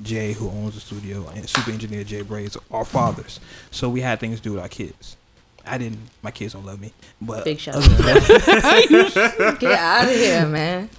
Jay, 0.02 0.34
who 0.34 0.50
owns 0.50 0.76
the 0.76 0.80
studio, 0.82 1.28
and 1.36 1.48
super 1.48 1.72
engineer 1.72 2.04
Jay 2.04 2.22
Braids, 2.22 2.58
are 2.72 2.86
fathers. 2.86 3.40
So 3.72 3.90
we 3.90 4.02
had 4.02 4.20
things 4.20 4.38
to 4.40 4.44
do 4.44 4.54
with 4.54 4.62
our 4.62 4.70
kids. 4.70 5.18
I 5.66 5.78
didn't. 5.78 6.00
My 6.22 6.32
kids 6.32 6.54
don't 6.54 6.66
love 6.66 6.82
me, 6.82 6.92
but 7.22 7.46
Big 7.46 7.58
shout 7.60 7.76
other 7.76 7.88
than 7.88 7.98
that- 8.06 9.58
Get 9.60 9.72
out 9.80 10.06
of 10.06 10.12
here, 10.14 10.46
man. 10.46 10.90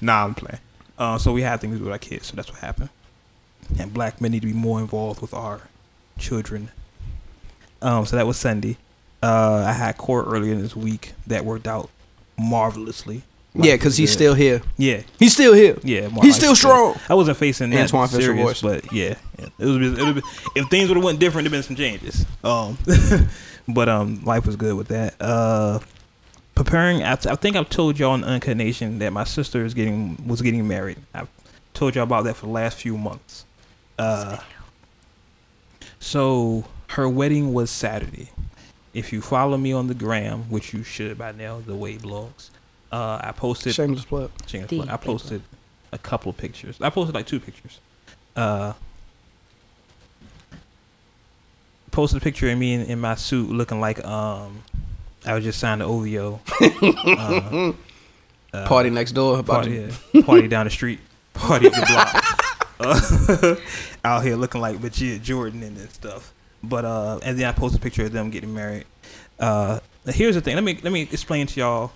Nah, 0.00 0.24
I'm 0.24 0.34
playing. 0.34 0.58
Uh, 0.98 1.16
so 1.18 1.32
we 1.32 1.42
had 1.42 1.60
things 1.60 1.74
to 1.74 1.78
do 1.78 1.84
with 1.84 1.92
our 1.92 1.98
kids, 1.98 2.26
so 2.26 2.36
that's 2.36 2.50
what 2.50 2.60
happened. 2.60 2.90
And 3.78 3.92
black 3.94 4.20
men 4.20 4.32
need 4.32 4.40
to 4.42 4.48
be 4.48 4.52
more 4.52 4.80
involved 4.80 5.20
with 5.22 5.32
our 5.32 5.62
children. 6.18 6.70
Um, 7.80 8.04
so 8.04 8.16
that 8.16 8.26
was 8.26 8.36
Sunday. 8.36 8.76
Uh, 9.22 9.64
I 9.68 9.72
had 9.72 9.96
court 9.98 10.26
earlier 10.28 10.54
this 10.54 10.74
week 10.74 11.12
that 11.26 11.44
worked 11.44 11.66
out 11.66 11.90
marvelously. 12.38 13.22
Yeah, 13.52 13.74
because 13.74 13.96
he's 13.96 14.12
still 14.12 14.34
here. 14.34 14.62
yeah, 14.78 15.02
He's 15.18 15.32
still 15.32 15.52
here. 15.54 15.76
yeah. 15.82 16.02
my 16.06 16.22
He's 16.22 16.24
life 16.24 16.34
still 16.34 16.50
was 16.52 16.62
good. 16.62 16.68
strong. 16.68 16.94
I 17.08 17.14
wasn't 17.14 17.36
facing 17.36 17.70
that 17.70 17.80
Antwone 17.80 18.06
Fisher 18.06 18.22
serious, 18.22 18.60
voice. 18.60 18.82
but 18.84 18.92
yeah, 18.92 19.16
yeah. 19.38 19.46
it 19.58 19.64
was. 19.66 19.98
It 19.98 20.02
would 20.04 20.22
if 20.54 20.68
things 20.68 20.88
would 20.88 20.96
have 20.96 21.04
went 21.04 21.18
different, 21.18 21.44
there'd 21.46 21.50
been 21.52 21.62
some 21.64 21.74
changes. 21.74 22.24
Um, 22.44 22.78
but 23.68 23.88
um, 23.88 24.22
life 24.24 24.46
was 24.46 24.54
good 24.54 24.76
with 24.76 24.86
that. 24.88 25.14
Uh, 25.20 25.80
preparing. 26.54 27.02
I, 27.02 27.14
I 27.14 27.16
think 27.34 27.56
I've 27.56 27.68
told 27.68 27.98
y'all 27.98 28.14
in 28.14 28.22
Uncut 28.22 28.56
Nation 28.56 29.00
that 29.00 29.12
my 29.12 29.24
sister 29.24 29.64
is 29.64 29.74
getting 29.74 30.28
was 30.28 30.42
getting 30.42 30.68
married. 30.68 30.98
I've 31.12 31.28
told 31.74 31.96
y'all 31.96 32.04
about 32.04 32.22
that 32.24 32.36
for 32.36 32.46
the 32.46 32.52
last 32.52 32.78
few 32.78 32.96
months. 32.96 33.44
Uh, 33.98 34.36
so 35.98 36.64
her 36.90 37.08
wedding 37.08 37.52
was 37.52 37.68
Saturday. 37.70 38.30
If 38.92 39.12
you 39.12 39.20
follow 39.20 39.56
me 39.56 39.72
on 39.72 39.86
the 39.86 39.94
gram, 39.94 40.50
which 40.50 40.72
you 40.74 40.82
should 40.82 41.16
by 41.16 41.32
now, 41.32 41.60
the 41.60 41.74
way 41.74 41.96
blogs, 41.96 42.50
uh, 42.90 43.20
I 43.22 43.32
posted 43.32 43.74
Shameless 43.74 44.04
plug. 44.04 44.30
Shameless 44.46 44.70
plug. 44.70 44.88
I 44.88 44.96
posted 44.96 45.42
a 45.92 45.98
couple 45.98 46.30
of 46.30 46.36
pictures. 46.36 46.76
I 46.80 46.90
posted 46.90 47.14
like 47.14 47.26
two 47.26 47.40
pictures. 47.40 47.78
Uh, 48.34 48.72
posted 51.90 52.20
a 52.20 52.24
picture 52.24 52.48
of 52.48 52.58
me 52.58 52.74
in, 52.74 52.82
in 52.82 53.00
my 53.00 53.14
suit 53.16 53.50
looking 53.50 53.80
like 53.80 54.04
um 54.04 54.62
I 55.26 55.34
was 55.34 55.44
just 55.44 55.58
signed 55.58 55.80
to 55.80 55.84
OVO. 55.84 56.40
uh, 56.50 57.72
PartyNextDoor. 58.54 59.40
About 59.40 59.46
party, 59.46 59.70
to, 59.70 59.92
yeah, 60.12 60.22
party 60.22 60.48
down 60.48 60.64
the 60.64 60.70
street, 60.70 60.98
party 61.34 61.66
up 61.66 61.74
the 61.74 61.86
block. 61.86 62.24
Uh, 62.80 63.56
out 64.04 64.24
here 64.24 64.36
looking 64.36 64.60
like 64.60 64.80
legit 64.80 65.22
Jordan 65.22 65.62
and 65.62 65.76
that 65.76 65.92
stuff. 65.92 66.32
But 66.62 66.84
uh, 66.84 67.20
and 67.22 67.38
then 67.38 67.46
I 67.46 67.52
posted 67.52 67.80
a 67.80 67.82
picture 67.82 68.04
of 68.04 68.12
them 68.12 68.30
getting 68.30 68.52
married. 68.54 68.84
Uh, 69.38 69.80
here's 70.06 70.34
the 70.34 70.40
thing. 70.40 70.54
Let 70.54 70.64
me 70.64 70.78
let 70.82 70.92
me 70.92 71.02
explain 71.02 71.46
to 71.48 71.60
y'all. 71.60 71.92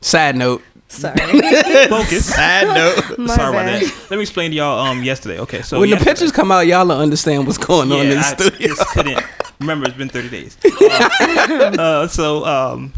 Side 0.00 0.36
note. 0.36 0.62
Sorry. 0.88 1.16
Focus. 1.88 2.34
Side 2.34 2.66
note. 2.66 3.18
My 3.18 3.34
Sorry 3.34 3.52
bad. 3.52 3.82
about 3.82 3.88
that. 3.94 4.10
Let 4.10 4.16
me 4.16 4.22
explain 4.22 4.50
to 4.50 4.56
y'all 4.56 4.78
um 4.86 5.02
yesterday. 5.02 5.38
Okay, 5.40 5.62
so 5.62 5.80
when 5.80 5.90
the 5.90 5.96
pictures 5.96 6.32
come 6.32 6.52
out, 6.52 6.66
y'all 6.66 6.86
will 6.86 6.98
understand 6.98 7.46
what's 7.46 7.58
going 7.58 7.90
on 7.92 8.00
in 8.06 8.10
the 8.10 8.16
I 8.18 8.34
studio. 8.34 8.68
just 8.68 8.86
couldn't. 8.88 9.24
Remember, 9.60 9.86
it's 9.86 9.96
been 9.96 10.08
30 10.08 10.28
days. 10.28 10.58
Uh, 10.92 11.76
uh, 11.78 12.08
so, 12.08 12.44
um, 12.44 12.92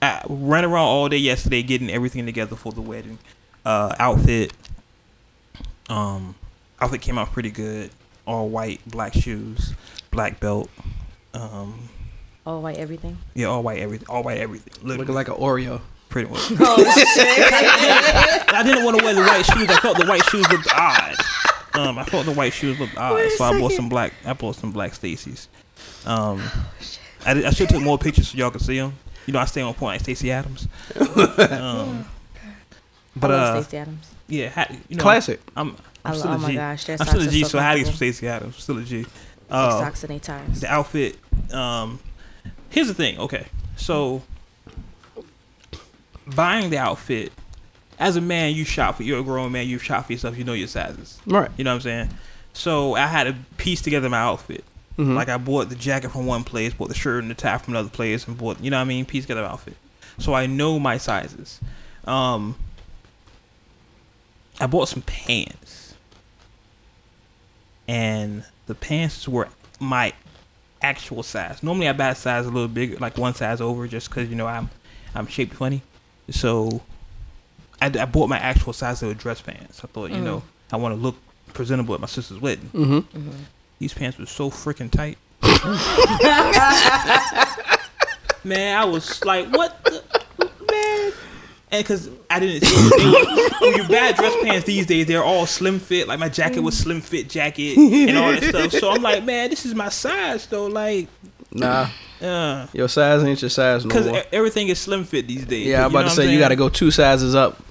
I 0.00 0.22
ran 0.28 0.64
around 0.64 0.86
all 0.86 1.08
day 1.08 1.16
yesterday 1.16 1.62
getting 1.62 1.90
everything 1.90 2.24
together 2.24 2.54
for 2.54 2.70
the 2.72 2.80
wedding. 2.80 3.18
Uh, 3.64 3.94
outfit. 3.98 4.52
Um, 5.88 6.36
outfit 6.80 7.00
came 7.00 7.18
out 7.18 7.32
pretty 7.32 7.50
good. 7.50 7.90
All 8.28 8.48
white, 8.50 8.80
black 8.86 9.14
shoes, 9.14 9.72
black 10.10 10.38
belt. 10.38 10.68
Um, 11.34 11.88
Oh, 12.46 12.60
white 12.60 12.76
everything. 12.78 13.18
yeah, 13.34 13.46
all 13.46 13.62
white 13.62 13.78
everything. 13.78 14.06
All 14.08 14.22
white 14.22 14.38
everything. 14.38 14.72
Literally, 14.82 14.98
Looking 14.98 15.14
like 15.14 15.28
an 15.28 15.34
Oreo. 15.34 15.80
pretty 16.08 16.30
much. 16.30 16.40
Oh 16.60 16.76
shit. 16.76 17.42
I 18.54 18.62
didn't 18.64 18.84
want 18.84 18.98
to 18.98 19.04
wear 19.04 19.14
the 19.14 19.20
white 19.22 19.44
shoes. 19.44 19.68
I 19.68 19.80
felt 19.80 19.98
the 19.98 20.06
white 20.06 20.24
shoes 20.26 20.48
looked 20.50 20.68
odd. 20.74 21.14
Um, 21.74 21.98
I 21.98 22.04
thought 22.04 22.24
the 22.26 22.32
white 22.32 22.52
shoes 22.54 22.78
looked 22.80 22.96
odd, 22.96 23.14
Wait 23.16 23.26
a 23.26 23.30
so 23.36 23.44
I 23.44 23.58
bought 23.60 23.72
some 23.72 23.88
black. 23.88 24.12
I 24.24 24.32
bought 24.32 24.56
some 24.56 24.72
black 24.72 24.94
Stacy's. 24.94 25.48
Um, 26.06 26.42
I, 27.26 27.34
did- 27.34 27.44
I 27.44 27.50
should 27.50 27.68
take 27.68 27.82
more 27.82 27.98
pictures 27.98 28.28
so 28.28 28.38
y'all 28.38 28.50
can 28.50 28.60
see 28.60 28.78
them. 28.78 28.94
You 29.26 29.32
know, 29.34 29.40
I 29.40 29.44
stay 29.44 29.60
on 29.60 29.74
point 29.74 29.94
like 29.94 30.00
Stacy 30.00 30.30
Adams. 30.32 30.68
Um, 30.96 32.06
but 33.16 33.30
I 33.30 33.34
love 33.34 33.56
uh, 33.56 33.62
Stacy 33.62 33.76
Adams. 33.78 34.10
yeah, 34.28 34.72
you 34.88 34.96
know, 34.96 35.02
Classic. 35.02 35.40
I'm, 35.56 35.72
I 35.72 35.87
I'm 36.04 36.12
lo- 36.12 36.18
still 36.18 36.30
oh 36.30 36.34
a 36.34 36.38
my 36.38 36.48
G. 36.50 36.54
gosh, 36.54 36.84
their 36.84 36.96
I'm 37.00 37.06
still 37.06 37.20
a 37.20 37.24
socks 37.24 37.34
G. 37.34 37.40
are 37.42 37.44
so 37.44 37.48
So 37.50 37.58
how 37.60 37.72
do 37.72 37.78
you 37.78 37.84
comfortable. 37.84 37.96
Stacy 38.12 38.28
Adams? 38.28 38.56
Still 38.62 38.78
a 38.78 38.82
G. 38.84 38.98
Like 38.98 39.08
Uh, 39.50 39.70
socks 39.80 40.04
and 40.04 40.10
they 40.14 40.18
tires. 40.18 40.60
the 40.60 40.68
outfit. 40.72 41.16
Um, 41.52 41.98
here's 42.70 42.88
the 42.88 42.94
thing. 42.94 43.18
Okay, 43.18 43.46
so 43.76 44.22
buying 46.34 46.70
the 46.70 46.78
outfit. 46.78 47.32
As 47.98 48.14
a 48.16 48.20
man, 48.20 48.54
you 48.54 48.64
shop 48.64 48.96
for. 48.96 49.02
You're 49.02 49.20
a 49.20 49.24
grown 49.24 49.50
man. 49.50 49.66
You 49.66 49.78
shop 49.78 50.06
for 50.06 50.12
yourself. 50.12 50.38
You 50.38 50.44
know 50.44 50.52
your 50.52 50.68
sizes. 50.68 51.18
Right. 51.26 51.50
You 51.56 51.64
know 51.64 51.70
what 51.70 51.76
I'm 51.76 51.80
saying? 51.80 52.10
So 52.52 52.94
I 52.94 53.06
had 53.06 53.24
to 53.24 53.34
piece 53.56 53.82
together 53.82 54.08
my 54.08 54.18
outfit. 54.20 54.62
Mhm. 54.98 55.14
Like 55.16 55.28
I 55.28 55.36
bought 55.36 55.68
the 55.68 55.74
jacket 55.74 56.10
from 56.10 56.26
one 56.26 56.44
place, 56.44 56.72
bought 56.74 56.88
the 56.88 56.94
shirt 56.94 57.22
and 57.22 57.30
the 57.30 57.34
tie 57.34 57.58
from 57.58 57.74
another 57.74 57.88
place, 57.88 58.26
and 58.28 58.36
bought 58.38 58.60
you 58.62 58.70
know 58.70 58.76
what 58.76 58.82
I 58.82 58.84
mean, 58.84 59.04
piece 59.04 59.24
together 59.24 59.42
my 59.42 59.48
outfit. 59.48 59.76
So 60.18 60.34
I 60.34 60.46
know 60.46 60.78
my 60.78 60.96
sizes. 60.98 61.58
Um, 62.04 62.56
I 64.60 64.66
bought 64.66 64.88
some 64.88 65.02
pants, 65.02 65.87
and 67.88 68.44
the 68.66 68.74
pants 68.74 69.26
were 69.26 69.48
my 69.80 70.12
actual 70.82 71.22
size. 71.22 71.62
Normally 71.62 71.88
I 71.88 71.92
buy 71.92 72.10
a 72.10 72.14
size 72.14 72.46
a 72.46 72.50
little 72.50 72.68
bigger, 72.68 72.96
like 72.98 73.18
one 73.18 73.34
size 73.34 73.60
over, 73.60 73.88
just 73.88 74.10
because 74.10 74.28
you 74.28 74.36
know 74.36 74.46
I'm 74.46 74.70
I'm 75.14 75.26
shaped 75.26 75.54
funny. 75.54 75.82
So 76.30 76.82
I, 77.80 77.86
I 77.86 78.04
bought 78.04 78.28
my 78.28 78.38
actual 78.38 78.72
size 78.72 79.02
of 79.02 79.16
dress 79.16 79.40
pants. 79.40 79.82
I 79.82 79.88
thought, 79.88 80.10
you 80.10 80.20
know, 80.20 80.42
I 80.70 80.76
want 80.76 80.94
to 80.94 81.00
look 81.00 81.16
presentable 81.54 81.94
at 81.94 82.00
my 82.00 82.06
sister's 82.06 82.40
wedding. 82.40 82.70
Mm-hmm. 82.74 83.30
These 83.78 83.94
pants 83.94 84.18
were 84.18 84.26
so 84.26 84.50
freaking 84.50 84.90
tight. 84.90 85.16
man, 88.44 88.76
I 88.76 88.84
was 88.84 89.24
like, 89.24 89.48
what 89.50 89.82
the 89.84 89.92
man? 89.92 90.02
And 91.70 91.84
because 91.84 92.08
I 92.30 92.40
didn't 92.40 92.64
see 92.66 92.90
they 92.98 93.04
were, 93.04 93.48
when 93.60 93.74
you 93.76 93.88
buy 93.88 94.12
dress 94.12 94.34
pants 94.42 94.64
these 94.66 94.86
days, 94.86 95.06
they're 95.06 95.22
all 95.22 95.44
slim 95.46 95.78
fit. 95.78 96.08
Like 96.08 96.18
my 96.18 96.28
jacket 96.30 96.60
was 96.60 96.76
slim 96.78 97.00
fit 97.02 97.28
jacket 97.28 97.76
and 97.76 98.16
all 98.16 98.32
that 98.32 98.42
stuff. 98.42 98.72
So 98.72 98.90
I'm 98.90 99.02
like, 99.02 99.22
man, 99.24 99.50
this 99.50 99.66
is 99.66 99.74
my 99.74 99.88
size 99.90 100.46
though. 100.46 100.66
Like, 100.66 101.08
Nah, 101.50 101.88
uh, 102.22 102.66
your 102.72 102.88
size 102.88 103.22
ain't 103.24 103.40
your 103.40 103.48
size 103.48 103.84
no 103.84 103.88
because 103.88 104.06
more. 104.06 104.22
everything 104.32 104.68
is 104.68 104.78
slim 104.78 105.04
fit 105.04 105.26
these 105.26 105.44
days. 105.46 105.66
Yeah, 105.66 105.84
I'm 105.84 105.90
about 105.90 106.00
to 106.00 106.04
what 106.08 106.12
say 106.14 106.32
you 106.32 106.38
got 106.38 106.48
to 106.48 106.56
go 106.56 106.68
two 106.68 106.90
sizes 106.90 107.34
up. 107.34 107.62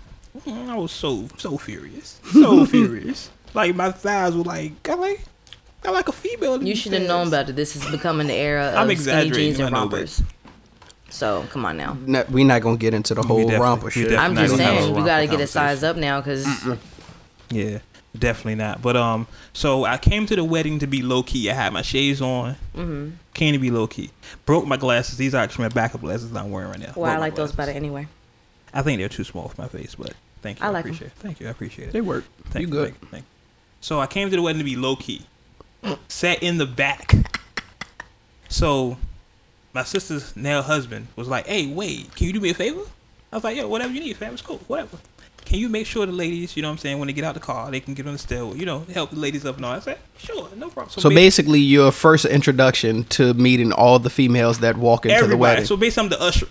Mm, 0.46 0.70
I 0.70 0.76
was 0.76 0.92
so 0.92 1.28
so 1.38 1.58
furious, 1.58 2.20
so 2.34 2.66
furious. 2.68 3.30
Like 3.54 3.76
my 3.76 3.92
thighs 3.92 4.36
were 4.36 4.44
like, 4.44 4.88
I 4.90 4.94
like, 4.96 5.22
I 5.84 5.92
like 5.92 6.08
a 6.08 6.12
female. 6.12 6.64
You 6.64 6.76
should 6.76 6.94
have 6.94 7.04
known 7.08 7.30
better. 7.30 7.52
This 7.52 7.76
is 7.76 7.86
becoming 7.90 8.28
the 8.28 8.34
era 8.34 8.68
of 8.70 8.90
I'm 8.90 8.96
skinny 8.96 9.30
jeans 9.32 9.60
and 9.60 9.68
I 9.68 9.70
know, 9.72 9.78
rompers. 9.82 10.22
So 11.10 11.46
come 11.52 11.66
on 11.66 11.78
now. 11.78 11.98
Not, 12.06 12.30
we 12.30 12.44
not 12.44 12.62
gonna 12.62 12.78
get 12.78 12.94
into 12.94 13.14
the 13.16 13.22
whole 13.24 13.38
definitely- 13.40 13.60
romper 13.64 13.90
shit. 13.92 14.18
I'm 14.18 14.36
just 14.36 14.52
gonna 14.52 14.64
have 14.64 14.74
a 14.76 14.82
saying, 14.82 14.96
you 14.96 15.06
got 15.06 15.20
to 15.20 15.26
get 15.26 15.34
a 15.34 15.38
conversation. 15.38 15.48
size 15.48 15.84
up 15.84 15.96
now 15.98 16.20
because 16.22 16.46
Yeah, 17.50 17.80
definitely 18.18 18.56
not. 18.56 18.82
But 18.82 18.98
um, 18.98 19.26
so 19.54 19.86
I 19.86 19.98
came 19.98 20.26
to 20.26 20.36
the 20.36 20.44
wedding 20.44 20.80
to 20.80 20.88
be 20.88 21.02
low 21.02 21.24
key. 21.24 21.50
I 21.50 21.54
had 21.54 21.72
my 21.74 21.82
shades 21.82 22.22
on. 22.22 22.56
mm-hmm. 22.76 23.12
Came 23.34 23.54
to 23.54 23.60
be 23.60 23.72
low 23.72 23.88
key. 23.88 24.10
Broke 24.46 24.66
my 24.66 24.78
glasses. 24.78 25.18
These 25.18 25.34
are 25.34 25.38
actually 25.42 25.64
my 25.64 25.70
backup 25.70 26.02
glasses 26.02 26.36
I'm 26.36 26.52
wearing 26.52 26.70
right 26.72 26.80
now. 26.80 26.94
well, 26.96 27.06
I 27.06 27.14
Broke 27.14 27.14
my 27.14 27.20
like 27.20 27.36
those 27.36 27.52
better 27.54 27.72
anyway. 27.72 28.08
I 28.74 28.82
think 28.82 29.00
they're 29.00 29.08
too 29.10 29.24
small 29.24 29.48
for 29.48 29.62
my 29.62 29.68
face, 29.70 29.96
but 29.96 30.14
thank 30.42 30.60
you. 30.60 30.66
I 30.66 30.70
I, 30.70 30.72
like 30.72 30.86
'em. 30.86 30.92
appreciate 30.92 31.08
it. 31.08 31.14
Thank 31.20 31.40
you. 31.40 31.48
I 31.48 31.52
appreciate 31.52 31.88
it. 31.90 31.92
They 31.94 32.02
work. 32.02 32.26
Thank 32.50 32.66
you 32.66 32.72
good. 32.72 32.90
Thank 32.90 33.02
you, 33.02 33.08
thank 33.12 33.24
you. 33.24 33.30
So 33.80 34.00
I 34.00 34.08
came 34.08 34.30
to 34.30 34.36
the 34.36 34.42
wedding 34.42 34.60
to 34.60 34.66
be 34.66 34.76
low 34.76 34.96
key. 34.98 35.22
Sat 36.10 36.44
in 36.44 36.58
the 36.58 36.66
back. 36.66 37.16
So 38.50 38.98
my 39.78 39.84
sister's 39.84 40.36
now 40.36 40.64
husband 40.64 41.08
was 41.16 41.28
like, 41.28 41.46
"Hey, 41.46 41.68
wait, 41.68 42.14
can 42.16 42.26
you 42.28 42.34
do 42.34 42.40
me 42.40 42.50
a 42.50 42.54
favor?" 42.56 42.82
I 43.32 43.36
was 43.36 43.44
like, 43.44 43.56
"Yeah, 43.56 43.66
whatever 43.66 43.94
you 43.94 44.00
need, 44.00 44.18
fam. 44.18 44.34
It's 44.34 44.42
cool, 44.42 44.60
whatever." 44.68 44.98
Can 45.46 45.60
you 45.60 45.70
make 45.70 45.86
sure 45.86 46.06
the 46.06 46.12
ladies, 46.12 46.58
you 46.58 46.62
know 46.64 46.68
what 46.70 46.74
I'm 46.74 46.78
saying, 46.80 46.98
when 47.00 47.08
they 47.08 47.14
get 47.14 47.24
out 47.24 47.36
the 47.36 47.40
car, 47.40 47.70
they 47.72 47.80
can 47.80 47.94
get 47.94 48.06
on 48.08 48.14
the 48.14 48.20
stairwell, 48.20 48.58
you 48.58 48.66
know, 48.66 48.80
help 48.94 49.12
the 49.12 49.20
ladies 49.20 49.46
up 49.46 49.56
and 49.58 49.66
all. 49.66 49.74
I 49.74 49.80
said, 49.80 50.00
"Sure, 50.18 50.50
no 50.56 50.70
problem." 50.70 50.90
So 51.00 51.10
ba- 51.10 51.16
basically, 51.16 51.60
your 51.60 51.92
first 51.92 52.26
introduction 52.26 53.04
to 53.18 53.34
meeting 53.36 53.72
all 53.72 54.00
the 54.00 54.10
females 54.10 54.58
that 54.60 54.78
walk 54.78 55.06
into 55.06 55.14
the 55.14 55.24
everybody. 55.24 55.40
wedding. 55.40 55.66
So 55.66 55.78
basically, 55.78 56.04
I'm 56.06 56.10
the 56.10 56.22
usher, 56.22 56.48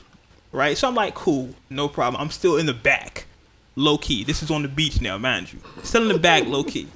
right? 0.53 0.79
So 0.79 0.87
I'm 0.89 0.95
like, 0.95 1.15
cool, 1.17 1.51
no 1.69 1.89
problem. 1.89 2.23
I'm 2.23 2.31
still 2.31 2.57
in 2.57 2.67
the 2.67 2.75
back, 2.75 3.27
low 3.75 3.99
key. 3.99 4.23
This 4.23 4.41
is 4.45 4.51
on 4.53 4.63
the 4.63 4.69
beach 4.69 5.01
now, 5.01 5.19
mind 5.19 5.53
you. 5.53 5.59
Still 5.83 6.03
in 6.03 6.09
the 6.09 6.19
back, 6.31 6.45
low 6.55 6.63
key. 6.63 6.87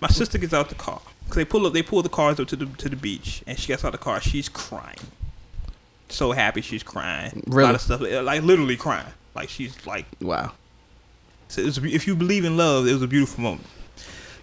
My 0.00 0.08
sister 0.08 0.38
gets 0.38 0.52
out 0.52 0.68
the 0.70 0.74
car 0.74 1.00
because 1.24 1.36
they 1.36 1.44
pull 1.46 1.66
up. 1.66 1.72
They 1.72 1.82
pull 1.82 2.02
the 2.02 2.08
cars 2.10 2.40
up 2.40 2.48
to 2.48 2.56
the 2.56 2.66
to 2.66 2.88
the 2.90 2.96
beach, 2.96 3.42
and 3.46 3.56
she 3.58 3.68
gets 3.68 3.84
out 3.86 3.92
the 3.92 3.98
car. 3.98 4.20
She's 4.20 4.48
crying, 4.50 4.98
so 6.14 6.32
happy 6.32 6.60
she's 6.60 6.82
crying. 6.82 7.44
A 7.46 7.50
lot 7.50 7.74
of 7.74 7.80
stuff, 7.80 8.00
like 8.00 8.42
literally 8.42 8.76
crying. 8.76 9.06
Like 9.34 9.48
she's 9.48 9.86
like 9.86 10.06
wow. 10.20 10.52
so 11.48 11.62
it 11.62 11.64
was, 11.64 11.78
if 11.78 12.06
you 12.06 12.14
believe 12.14 12.44
in 12.44 12.56
love, 12.56 12.86
it 12.86 12.92
was 12.92 13.02
a 13.02 13.08
beautiful 13.08 13.42
moment. 13.42 13.66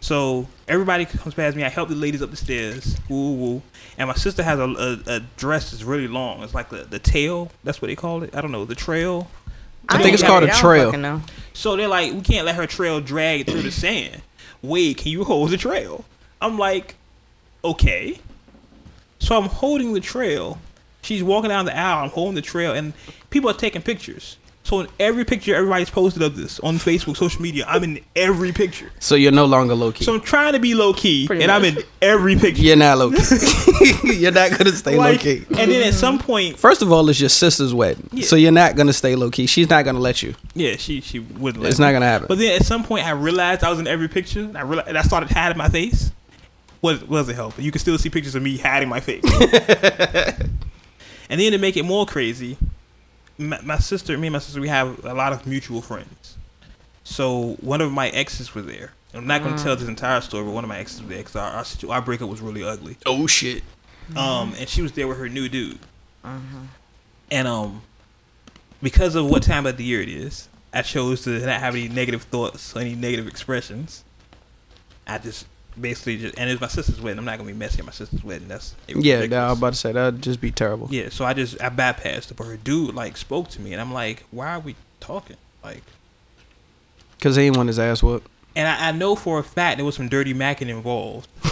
So 0.02 0.48
everybody 0.68 1.06
comes 1.06 1.34
past 1.34 1.56
me. 1.58 1.64
I 1.64 1.70
help 1.70 1.90
the 1.90 1.96
ladies 1.96 2.22
up 2.22 2.32
the 2.32 2.38
stairs. 2.38 2.98
Woo 3.10 3.34
woo. 3.34 3.62
And 3.98 4.08
my 4.08 4.16
sister 4.16 4.44
has 4.44 4.58
a, 4.60 4.64
a, 4.64 5.16
a 5.16 5.20
dress 5.36 5.72
that's 5.72 5.84
really 5.84 6.08
long. 6.08 6.42
It's 6.42 6.54
like 6.54 6.70
the, 6.70 6.86
the 6.86 7.00
tail. 7.00 7.52
That's 7.64 7.82
what 7.82 7.90
they 7.90 7.96
call 7.96 8.24
it. 8.24 8.34
I 8.36 8.42
don't 8.42 8.52
know 8.52 8.66
the 8.66 8.76
trail. 8.76 9.30
I 9.90 10.02
think 10.02 10.14
it's 10.14 10.24
called 10.24 10.44
it. 10.44 10.50
a 10.50 10.54
I 10.54 10.62
don't 10.62 10.92
trail. 10.92 11.22
So 11.54 11.76
they're 11.76 11.88
like, 11.88 12.14
we 12.14 12.22
can't 12.22 12.46
let 12.46 12.56
her 12.56 12.68
trail 12.68 13.02
drag 13.02 13.48
through 13.48 13.64
the 13.64 13.72
sand. 13.72 14.22
Wade, 14.62 14.98
can 14.98 15.12
you 15.12 15.24
hold 15.24 15.50
the 15.50 15.58
trail? 15.58 16.06
I'm 16.42 16.58
like, 16.58 16.96
okay. 17.64 18.20
So 19.20 19.38
I'm 19.38 19.50
holding 19.50 19.94
the 19.94 20.00
trail. 20.00 20.60
She's 21.02 21.24
walking 21.24 21.50
down 21.50 21.66
the 21.66 21.78
aisle. 21.78 22.04
I'm 22.04 22.10
holding 22.10 22.36
the 22.36 22.42
trail, 22.42 22.74
and 22.74 22.94
people 23.30 23.50
are 23.50 23.54
taking 23.54 23.82
pictures. 23.82 24.38
So 24.62 24.82
in 24.82 24.88
every 25.00 25.26
picture 25.26 25.56
everybody's 25.56 25.90
posted 25.90 26.22
of 26.22 26.36
this 26.36 26.60
on 26.60 26.76
Facebook, 26.76 27.18
social 27.18 27.42
media, 27.42 27.66
I'm 27.68 27.84
in 27.84 28.02
every 28.16 28.52
picture. 28.52 28.92
So 29.00 29.16
you're 29.16 29.32
no 29.32 29.46
longer 29.46 29.74
low 29.74 29.92
key. 29.92 30.04
So 30.04 30.14
I'm 30.14 30.22
trying 30.22 30.54
to 30.54 30.60
be 30.60 30.76
low 30.76 30.94
key, 30.94 31.26
Pretty 31.26 31.42
and 31.42 31.52
I'm 31.52 31.64
in 31.66 31.78
every 32.04 32.36
picture. 32.36 32.62
you're 32.62 32.76
not 32.76 33.00
low 33.00 33.10
key. 33.10 33.18
you're 34.04 34.32
not 34.32 34.52
gonna 34.56 34.72
stay 34.74 34.96
low 34.96 35.18
key. 35.18 35.44
and 35.58 35.72
then 35.72 35.88
at 35.88 35.96
some 35.96 36.20
point, 36.20 36.60
First 36.60 36.84
of 36.84 36.92
all, 36.92 37.10
it's 37.10 37.20
your 37.20 37.30
sister's 37.30 37.74
wedding, 37.74 38.10
Yeah. 38.12 38.26
so 38.26 38.36
you're 38.36 38.52
not 38.52 38.76
gonna 38.76 38.94
stay 38.94 39.16
low 39.16 39.32
key. 39.32 39.48
She's 39.48 39.70
not 39.70 39.86
gonna 39.86 39.98
let 40.00 40.22
you. 40.22 40.36
yeah, 40.54 40.76
she 40.76 41.02
she 41.02 41.18
wouldn't. 41.20 41.64
Let 41.64 41.70
It's 41.72 41.80
me. 41.80 41.86
not 41.86 41.94
gonna 41.94 42.06
happen. 42.06 42.28
But 42.28 42.38
then 42.38 42.52
at 42.60 42.64
some 42.66 42.84
point, 42.84 43.08
I 43.08 43.12
realized 43.12 43.64
I 43.64 43.72
was 43.72 43.80
in 43.80 43.88
every 43.88 44.10
picture. 44.10 44.42
And 44.42 44.58
I 44.58 44.62
realized, 44.62 44.90
and 44.90 44.98
I 45.00 45.02
started 45.02 45.32
hiding 45.32 45.58
my 45.58 45.70
face. 45.70 46.12
Was 46.84 47.04
wasn't 47.06 47.38
helping. 47.38 47.66
You 47.66 47.72
can 47.72 47.80
still 47.80 47.98
see 47.98 48.10
pictures 48.10 48.36
of 48.36 48.44
me 48.44 48.58
hiding 48.58 48.88
my 48.90 49.00
face. 49.00 49.24
and 51.30 51.40
then 51.40 51.52
to 51.52 51.58
make 51.58 51.78
it 51.78 51.84
more 51.84 52.06
crazy, 52.06 52.58
my, 53.38 53.60
my 53.62 53.78
sister, 53.78 54.18
me 54.18 54.28
and 54.28 54.34
my 54.34 54.40
sister, 54.40 54.60
we 54.60 54.68
have 54.68 55.04
a 55.06 55.14
lot 55.14 55.32
of 55.32 55.46
mutual 55.48 55.82
friends. 55.82 56.38
So 57.04 57.56
one 57.62 57.82
of 57.82 57.92
my 57.92 58.10
exes 58.10 58.54
was 58.54 58.66
there. 58.66 58.92
I'm 59.14 59.26
not 59.26 59.42
going 59.44 59.56
to 59.56 59.64
tell 59.64 59.76
this 59.76 59.88
entire 59.88 60.22
story, 60.22 60.44
but 60.44 60.52
one 60.52 60.64
of 60.64 60.68
my 60.68 60.78
exes 60.78 61.02
was 61.02 61.10
there 61.10 61.18
because 61.20 61.36
our, 61.36 61.52
our, 61.52 61.96
our 61.96 62.02
breakup 62.02 62.30
was 62.30 62.42
really 62.42 62.64
ugly. 62.64 62.98
oh 63.06 63.26
shit. 63.28 63.64
Um, 64.16 64.54
and 64.58 64.68
she 64.68 64.82
was 64.82 64.92
there 64.94 65.08
with 65.08 65.18
her 65.20 65.30
new 65.30 65.48
dude. 65.50 65.80
And 67.32 67.48
um, 67.48 67.82
because 68.82 69.16
of 69.16 69.30
what 69.30 69.44
time 69.44 69.66
of 69.66 69.78
the 69.78 69.84
year 69.84 70.02
it 70.02 70.10
is, 70.10 70.48
I 70.74 70.82
chose 70.82 71.24
to 71.24 71.40
not 71.40 71.60
have 71.60 71.76
any 71.76 71.88
negative 71.88 72.24
thoughts 72.24 72.76
or 72.76 72.80
any 72.80 72.96
negative 72.96 73.28
expressions. 73.28 74.04
I 75.08 75.18
just 75.20 75.46
basically 75.82 76.18
just 76.18 76.38
and 76.38 76.50
it's 76.50 76.62
my 76.62 76.68
sister's 76.68 77.00
wedding. 77.02 77.20
I'm 77.20 77.26
not 77.26 77.38
gonna 77.38 77.48
be 77.52 77.58
messy 77.58 77.80
at 77.80 77.86
my 77.86 77.92
sister's 77.92 78.24
wedding. 78.24 78.48
That's 78.48 78.76
Yeah, 78.88 79.16
ridiculous. 79.16 79.34
I 79.44 79.50
was 79.50 79.58
about 79.58 79.74
to 79.74 79.80
say 79.80 79.92
that'd 79.92 80.22
just 80.22 80.42
be 80.42 80.52
terrible. 80.52 80.88
Yeah, 80.92 81.10
so 81.10 81.26
I 81.26 81.34
just 81.34 81.62
I 81.62 81.70
bypassed 81.70 82.32
it, 82.32 82.38
but 82.38 82.46
her 82.46 82.58
dude 82.58 82.96
like 82.96 83.18
spoke 83.18 83.50
to 83.50 83.62
me, 83.62 83.72
and 83.74 83.82
I'm 83.82 83.94
like, 83.94 84.24
why 84.32 84.50
are 84.54 84.60
we 84.60 84.76
talking? 85.00 85.38
Like, 85.64 85.84
Cause 87.22 87.36
he 87.36 87.44
ain't 87.44 87.58
want 87.58 87.68
his 87.68 87.80
ass 87.80 88.02
whooped. 88.02 88.28
and 88.56 88.68
I, 88.68 88.90
I 88.90 88.92
know 88.94 89.16
for 89.16 89.40
a 89.40 89.44
fact 89.44 89.78
there 89.78 89.86
was 89.86 89.96
some 89.96 90.08
dirty 90.10 90.34
macking 90.34 90.70
involved. 90.70 91.28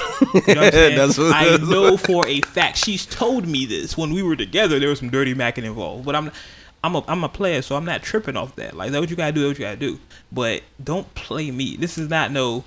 You 0.48 0.56
know 0.56 0.62
what 0.62 0.68
I'm 0.68 0.72
saying? 0.72 0.98
That's 0.98 1.18
what- 1.20 1.36
I 1.36 1.58
know 1.58 1.96
for 1.96 2.26
a 2.28 2.42
fact. 2.42 2.78
She's 2.78 3.06
told 3.06 3.48
me 3.48 3.68
this 3.68 3.96
when 3.96 4.12
we 4.14 4.24
were 4.24 4.36
together. 4.36 4.80
There 4.80 4.90
was 4.90 4.98
some 4.98 5.12
dirty 5.12 5.36
macking 5.36 5.64
involved, 5.64 6.06
but 6.06 6.16
I'm. 6.16 6.32
I'm 6.84 6.96
a 6.96 7.04
I'm 7.08 7.24
a 7.24 7.30
player, 7.30 7.62
so 7.62 7.76
I'm 7.76 7.86
not 7.86 8.02
tripping 8.02 8.36
off 8.38 8.56
that. 8.56 8.76
Like, 8.76 8.92
that 8.92 9.00
what 9.00 9.10
you 9.10 9.16
gotta 9.16 9.32
do, 9.32 9.42
that 9.42 9.48
what 9.48 9.60
you 9.60 9.66
gotta 9.66 9.78
do. 9.78 10.00
But 10.32 10.62
don't 10.84 11.12
play 11.16 11.50
me. 11.52 11.76
This 11.76 11.98
is 11.98 12.08
not 12.10 12.32
no 12.32 12.64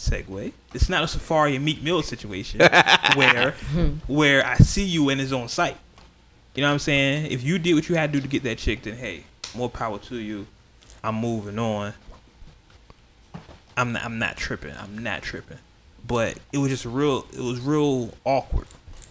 segue. 0.00 0.52
It's 0.74 0.88
not 0.88 1.02
a 1.02 1.06
Safaree 1.18 1.56
and 1.56 1.64
Meek 1.64 1.82
Mill 1.82 2.02
situation 2.02 2.60
where 3.14 3.52
where 4.06 4.46
I 4.46 4.56
see 4.56 4.84
you 4.84 5.08
in 5.10 5.18
his 5.18 5.32
own 5.32 5.48
sight. 5.48 5.76
You 6.54 6.62
know 6.62 6.68
what 6.68 6.72
I'm 6.74 6.78
saying? 6.80 7.30
If 7.30 7.42
you 7.42 7.58
did 7.58 7.74
what 7.74 7.88
you 7.88 7.94
had 7.94 8.12
to 8.12 8.18
do 8.18 8.22
to 8.22 8.28
get 8.28 8.42
that 8.44 8.58
chick, 8.58 8.82
then 8.82 8.96
hey, 8.96 9.24
more 9.54 9.70
power 9.70 9.98
to 9.98 10.16
you. 10.16 10.46
I'm 11.04 11.14
moving 11.14 11.58
on. 11.58 11.94
I'm 13.76 13.92
not, 13.92 14.04
I'm 14.04 14.18
not 14.18 14.36
tripping. 14.36 14.74
I'm 14.78 14.98
not 14.98 15.22
tripping. 15.22 15.58
But 16.06 16.38
it 16.52 16.58
was 16.58 16.70
just 16.70 16.84
real. 16.84 17.24
It 17.32 17.40
was 17.40 17.60
real 17.60 18.12
awkward. 18.24 18.66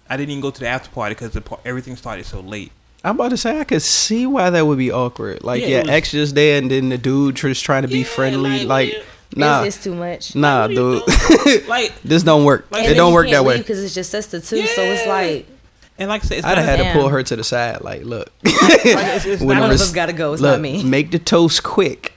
I 0.10 0.17
didn't 0.17 0.32
even 0.32 0.41
go 0.41 0.52
to 0.52 0.60
the 0.60 0.67
after 0.67 0.89
party 0.89 1.15
because 1.15 1.32
the 1.32 1.41
par- 1.41 1.60
everything 1.65 1.95
started 1.95 2.25
so 2.25 2.41
late. 2.41 2.71
I'm 3.04 3.15
about 3.15 3.30
to 3.30 3.38
say 3.38 3.60
I 3.60 3.63
could 3.63 3.82
see 3.82 4.25
why 4.25 4.49
that 4.49 4.65
would 4.65 4.78
be 4.78 4.91
awkward. 4.91 5.43
Like 5.43 5.62
Yeah, 5.62 5.67
it 5.67 5.71
yeah, 5.71 5.80
was- 5.82 5.89
ex 5.91 6.12
just 6.12 6.36
there, 6.36 6.58
and 6.58 6.69
then 6.69 6.89
the 6.89 6.97
dude 6.97 7.36
just 7.36 7.63
trying 7.63 7.84
to 7.84 7.88
be 7.88 7.99
Yeah, 7.99 8.06
friendly. 8.06 8.65
like, 8.65 8.93
Like, 8.93 9.04
what 9.04 9.06
nah, 9.36 9.63
It's, 9.63 9.76
it's 9.76 9.84
too 9.84 9.96
much. 9.96 10.36
nah, 10.36 10.68
What 10.68 10.76
dude. 10.76 11.68
like, 11.68 12.02
this 12.04 12.24
don't 12.24 12.46
work. 12.46 12.68
Like, 12.72 12.88
it 12.88 12.96
don't 12.96 13.13
work 13.13 13.30
that 13.30 13.46
way. 13.46 13.58
because 13.58 13.84
it's 13.84 13.96
your 13.96 14.04
sister 14.04 14.39
too. 14.39 14.65
So 14.65 14.82
it's 14.82 15.08
like 15.08 15.48
and 16.00 16.08
like 16.08 16.24
I 16.24 16.28
said, 16.28 16.46
I'd 16.46 16.58
have 16.58 16.65
not, 16.80 16.86
had 16.86 16.94
to 16.94 17.00
pull 17.00 17.10
her 17.10 17.22
to 17.22 17.36
the 17.36 17.44
side. 17.44 17.82
Like, 17.82 18.04
look, 18.04 18.32
like, 18.44 18.56
it's, 18.56 19.26
it's 19.26 19.42
When 19.44 19.58
not 19.58 19.63
one 19.63 19.72
of 19.72 19.82
us 19.82 19.92
gotta 19.92 20.13
go. 20.13 20.32
It's 20.34 20.42
look, 20.42 20.54
not 20.54 20.62
me. 20.62 20.82
make 20.84 21.12
the 21.12 21.20
toast 21.20 21.62
quick, 21.63 22.13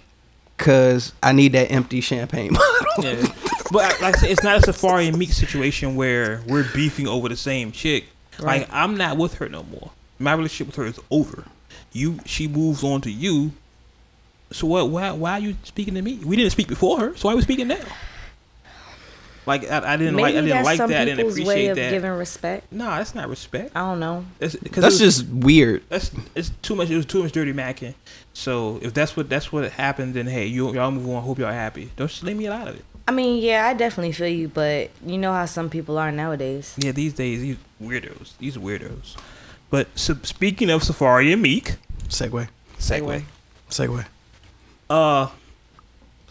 cause 0.56 1.12
I 1.22 1.32
need 1.32 1.52
that 1.52 1.70
empty 1.72 2.00
champagne 2.00 2.52
bottle. 2.54 3.04
Yeah. 3.04 3.26
But 3.72 4.00
like 4.00 4.16
I 4.16 4.20
said, 4.20 4.30
it's 4.30 4.42
not 4.42 4.56
a 4.58 4.72
Safaree 4.72 5.08
and 5.08 5.18
Meek 5.18 5.32
situation 5.32 5.96
where 5.96 6.42
we're 6.46 6.66
beefing 6.74 7.08
over 7.08 7.28
the 7.28 7.36
same 7.36 7.72
chick. 7.72 8.04
Right. 8.38 8.60
Like 8.60 8.68
I'm 8.72 8.96
not 8.96 9.16
with 9.16 9.34
her 9.34 9.48
no 9.48 9.64
more. 9.64 9.90
My 10.18 10.34
relationship 10.34 10.68
with 10.68 10.76
her 10.76 10.84
is 10.86 11.00
over. 11.10 11.44
You, 11.92 12.20
she 12.24 12.46
moves 12.46 12.84
on 12.84 13.00
to 13.00 13.10
you. 13.10 13.52
So 14.52 14.66
what? 14.66 14.88
Why? 14.88 15.10
Why 15.12 15.32
are 15.32 15.38
you 15.40 15.56
speaking 15.64 15.94
to 15.94 16.02
me? 16.02 16.20
We 16.24 16.36
didn't 16.36 16.52
speak 16.52 16.68
before 16.68 16.98
her, 17.00 17.16
so 17.16 17.28
why 17.28 17.32
are 17.34 17.36
we 17.36 17.42
speaking 17.42 17.68
now? 17.68 17.80
Like 19.44 19.68
I, 19.68 19.94
I 19.94 19.96
didn't 19.96 20.14
Maybe 20.14 20.22
like. 20.22 20.34
I 20.36 20.40
didn't 20.42 20.64
like 20.64 20.78
that. 20.78 20.90
I 20.90 21.04
didn't 21.04 21.16
people's 21.16 21.36
way 21.36 21.42
appreciate 21.42 21.68
of 21.70 21.76
that. 21.76 21.90
giving 21.90 22.10
respect. 22.12 22.72
Nah, 22.72 22.98
that's 22.98 23.14
not 23.14 23.28
respect. 23.28 23.72
I 23.74 23.80
don't 23.80 23.98
know. 23.98 24.24
That's, 24.38 24.54
cause 24.54 24.82
That's 24.82 25.00
was- 25.00 25.00
just 25.00 25.28
weird. 25.28 25.82
that's 25.88 26.12
it's 26.36 26.50
too 26.62 26.76
much. 26.76 26.90
It 26.90 26.96
was 26.96 27.06
too 27.06 27.24
much 27.24 27.32
dirty 27.32 27.52
macking. 27.52 27.94
So 28.34 28.78
if 28.82 28.94
that's 28.94 29.16
what 29.16 29.28
that's 29.28 29.50
what 29.52 29.68
happened, 29.72 30.14
then 30.14 30.26
hey, 30.26 30.46
you 30.46 30.72
y'all 30.72 30.92
move 30.92 31.08
on. 31.10 31.22
Hope 31.24 31.40
y'all 31.40 31.52
happy. 31.52 31.90
Don't 31.96 32.06
just 32.06 32.22
leave 32.22 32.36
me 32.36 32.46
out 32.46 32.68
of 32.68 32.76
it. 32.76 32.84
I 33.08 33.10
mean, 33.10 33.42
yeah, 33.42 33.66
I 33.66 33.74
definitely 33.74 34.12
feel 34.12 34.28
you, 34.28 34.46
but 34.46 34.90
you 35.04 35.18
know 35.18 35.32
how 35.32 35.46
some 35.46 35.68
people 35.68 35.98
are 35.98 36.12
nowadays. 36.12 36.76
Yeah, 36.78 36.92
these 36.92 37.12
days 37.14 37.40
these 37.40 37.56
weirdos. 37.82 38.34
These 38.38 38.56
weirdos. 38.58 39.16
But 39.70 39.88
so, 39.98 40.14
speaking 40.22 40.70
of 40.70 40.82
Safaree 40.82 41.32
and 41.32 41.42
Meek, 41.42 41.74
Segway, 42.08 42.48
segue. 42.78 43.24
segue. 43.70 44.04
Uh, 44.92 45.28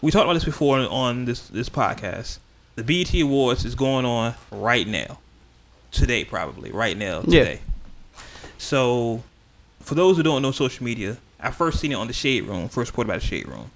we 0.02 0.12
talked 0.12 0.24
about 0.24 0.34
this 0.34 0.44
before 0.44 0.78
on, 0.78 0.86
on 0.86 1.24
this 1.24 1.48
this 1.48 1.68
podcast. 1.68 2.38
The 2.76 2.84
BET 2.84 3.12
Awards 3.20 3.64
is 3.64 3.74
going 3.74 4.04
on 4.06 4.34
right 4.52 4.86
now, 4.86 5.18
today 5.90 6.24
probably 6.24 6.70
right 6.70 6.96
now 6.96 7.22
Yeah. 7.26 7.40
today. 7.44 7.60
So, 8.58 9.24
for 9.80 9.96
those 9.96 10.16
who 10.16 10.22
don't 10.22 10.42
know 10.42 10.52
social 10.52 10.84
media, 10.84 11.16
I 11.40 11.50
first 11.50 11.80
seen 11.80 11.90
it 11.90 11.96
on 11.96 12.06
the 12.06 12.12
Shade 12.12 12.44
Room. 12.44 12.68
First 12.68 12.92
report 12.92 13.08
about 13.08 13.20
the 13.20 13.26
Shade 13.26 13.48
Room. 13.48 13.70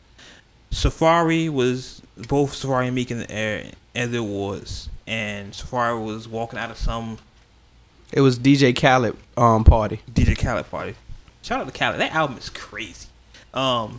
Safaree 0.70 1.50
was 1.50 2.00
both 2.28 2.52
Safaree 2.52 2.86
and 2.86 2.94
Meek 2.94 3.10
in 3.10 3.18
the 3.18 3.30
air 3.30 3.72
at 3.96 4.12
the 4.12 4.18
awards, 4.18 4.88
and 5.06 5.52
Safaree 5.52 6.02
was 6.04 6.28
walking 6.28 6.58
out 6.60 6.70
of 6.70 6.76
some 6.78 7.18
It 8.12 8.20
was 8.20 8.38
DJ 8.38 8.72
Khaled 8.80 9.16
um 9.36 9.64
party. 9.64 10.00
DJ 10.08 10.38
Khaled 10.38 10.70
party. 10.70 10.94
Shout 11.42 11.60
out 11.60 11.66
to 11.66 11.76
Khaled. 11.76 11.98
That 11.98 12.14
album 12.14 12.38
is 12.38 12.50
crazy. 12.50 13.08
Um, 13.52 13.98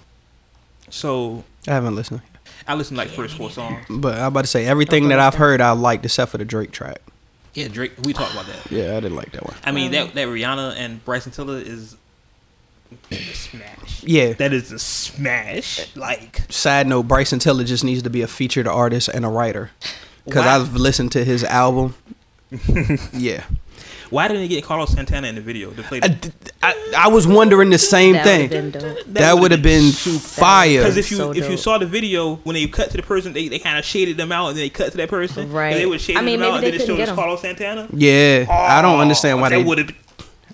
so 0.90 1.44
I 1.68 1.74
haven't 1.74 1.96
listened, 1.96 2.22
I 2.68 2.76
listened 2.76 2.98
like 2.98 3.10
first 3.10 3.36
four 3.36 3.50
songs. 3.50 3.86
but 3.90 4.18
I'm 4.18 4.26
about 4.28 4.42
to 4.42 4.48
say 4.48 4.66
everything 4.66 5.10
that 5.10 5.20
I've 5.20 5.36
heard 5.36 5.62
I 5.62 5.72
liked 5.72 6.06
except 6.06 6.32
for 6.32 6.38
the 6.38 6.46
Drake 6.46 6.72
track. 6.72 7.00
Yeah, 7.54 7.68
Drake. 7.70 7.94
We 8.04 8.14
talked 8.14 8.34
about 8.34 8.46
that. 8.48 8.72
Yeah, 8.72 8.92
I 8.98 9.00
didn't 9.00 9.16
like 9.16 9.32
that 9.32 9.44
one. 9.44 9.56
I 9.64 9.72
mean 9.72 9.92
that 9.92 10.14
that 10.14 10.28
Rihanna 10.28 10.76
and 10.78 11.04
Bryson 11.04 11.32
Tiller 11.32 11.58
is 11.58 11.96
a 13.12 13.16
smash. 13.16 14.04
Yeah. 14.04 14.34
that 14.34 14.54
is 14.54 14.72
a 14.72 14.80
smash. 14.80 15.96
Like 15.96 16.44
Side 16.50 16.88
note: 16.88 17.04
Bryson 17.08 17.40
Tiller 17.40 17.64
just 17.64 17.84
needs 17.84 18.04
to 18.04 18.10
be 18.10 18.22
a 18.22 18.28
featured 18.28 18.68
artist 18.68 19.10
and 19.10 19.26
a 19.26 19.30
writer. 19.30 19.72
Because 20.26 20.46
I've 20.46 20.76
listened 20.76 21.14
to 21.14 21.24
his 21.24 21.44
album. 21.46 21.96
yeah, 23.14 23.44
why 24.12 24.28
didn't 24.28 24.44
they 24.44 24.48
get 24.48 24.64
Carlos 24.64 24.92
Santana 24.92 25.28
in 25.28 25.36
the 25.36 25.42
video 25.42 25.72
to 25.72 25.84
play? 25.84 26.00
I, 26.02 26.08
The, 26.08 26.16
d- 26.30 26.32
I- 26.64 26.94
I 26.98 27.08
was 27.10 27.28
wondering 27.28 27.70
the 27.70 27.78
same 27.78 28.14
That 28.14 28.24
thing. 28.26 28.42
would've 28.50 28.72
been 28.74 28.82
dope. 28.96 29.06
That 29.14 29.34
would 29.40 29.52
have 29.52 29.62
been 29.62 29.92
fire. 29.92 30.80
because 30.80 30.98
if 30.98 31.12
you 31.12 31.18
So 31.18 31.32
if 31.32 31.50
you 31.50 31.58
saw 31.58 31.78
the 31.78 31.86
video 31.86 32.36
when 32.38 32.54
they 32.56 32.68
cut 32.68 32.90
to 32.92 32.98
the 32.98 33.04
person, 33.04 33.34
they, 33.34 33.48
they 33.48 33.60
kind 33.60 33.78
of 33.78 33.86
shaded 33.86 34.18
them 34.18 34.32
out 34.32 34.48
and 34.50 34.58
then 34.58 34.64
they 34.66 34.70
cut 34.70 34.92
to 34.92 34.98
that 34.98 35.10
person. 35.10 35.52
Right. 35.52 35.72
And 35.74 35.80
they 35.80 35.86
would 35.86 36.00
shade 36.02 36.18
I 36.18 36.22
mean, 36.22 36.40
them 36.40 36.50
out 36.54 36.56
maybe 36.56 36.56
and 36.56 36.64
then 36.64 36.72
they 36.72 36.76
it 36.76 36.80
couldn't 36.80 36.88
showed 36.88 36.98
get 36.98 37.04
us 37.04 37.10
'em. 37.10 37.16
Carlos 37.16 37.42
Santana. 37.42 37.88
Yeah, 37.94 38.46
I 38.50 38.82
don't 38.82 38.98
oh, 38.98 39.02
understand 39.02 39.42
why 39.42 39.50
they. 39.50 39.64
would 39.64 39.78
have. 39.78 39.92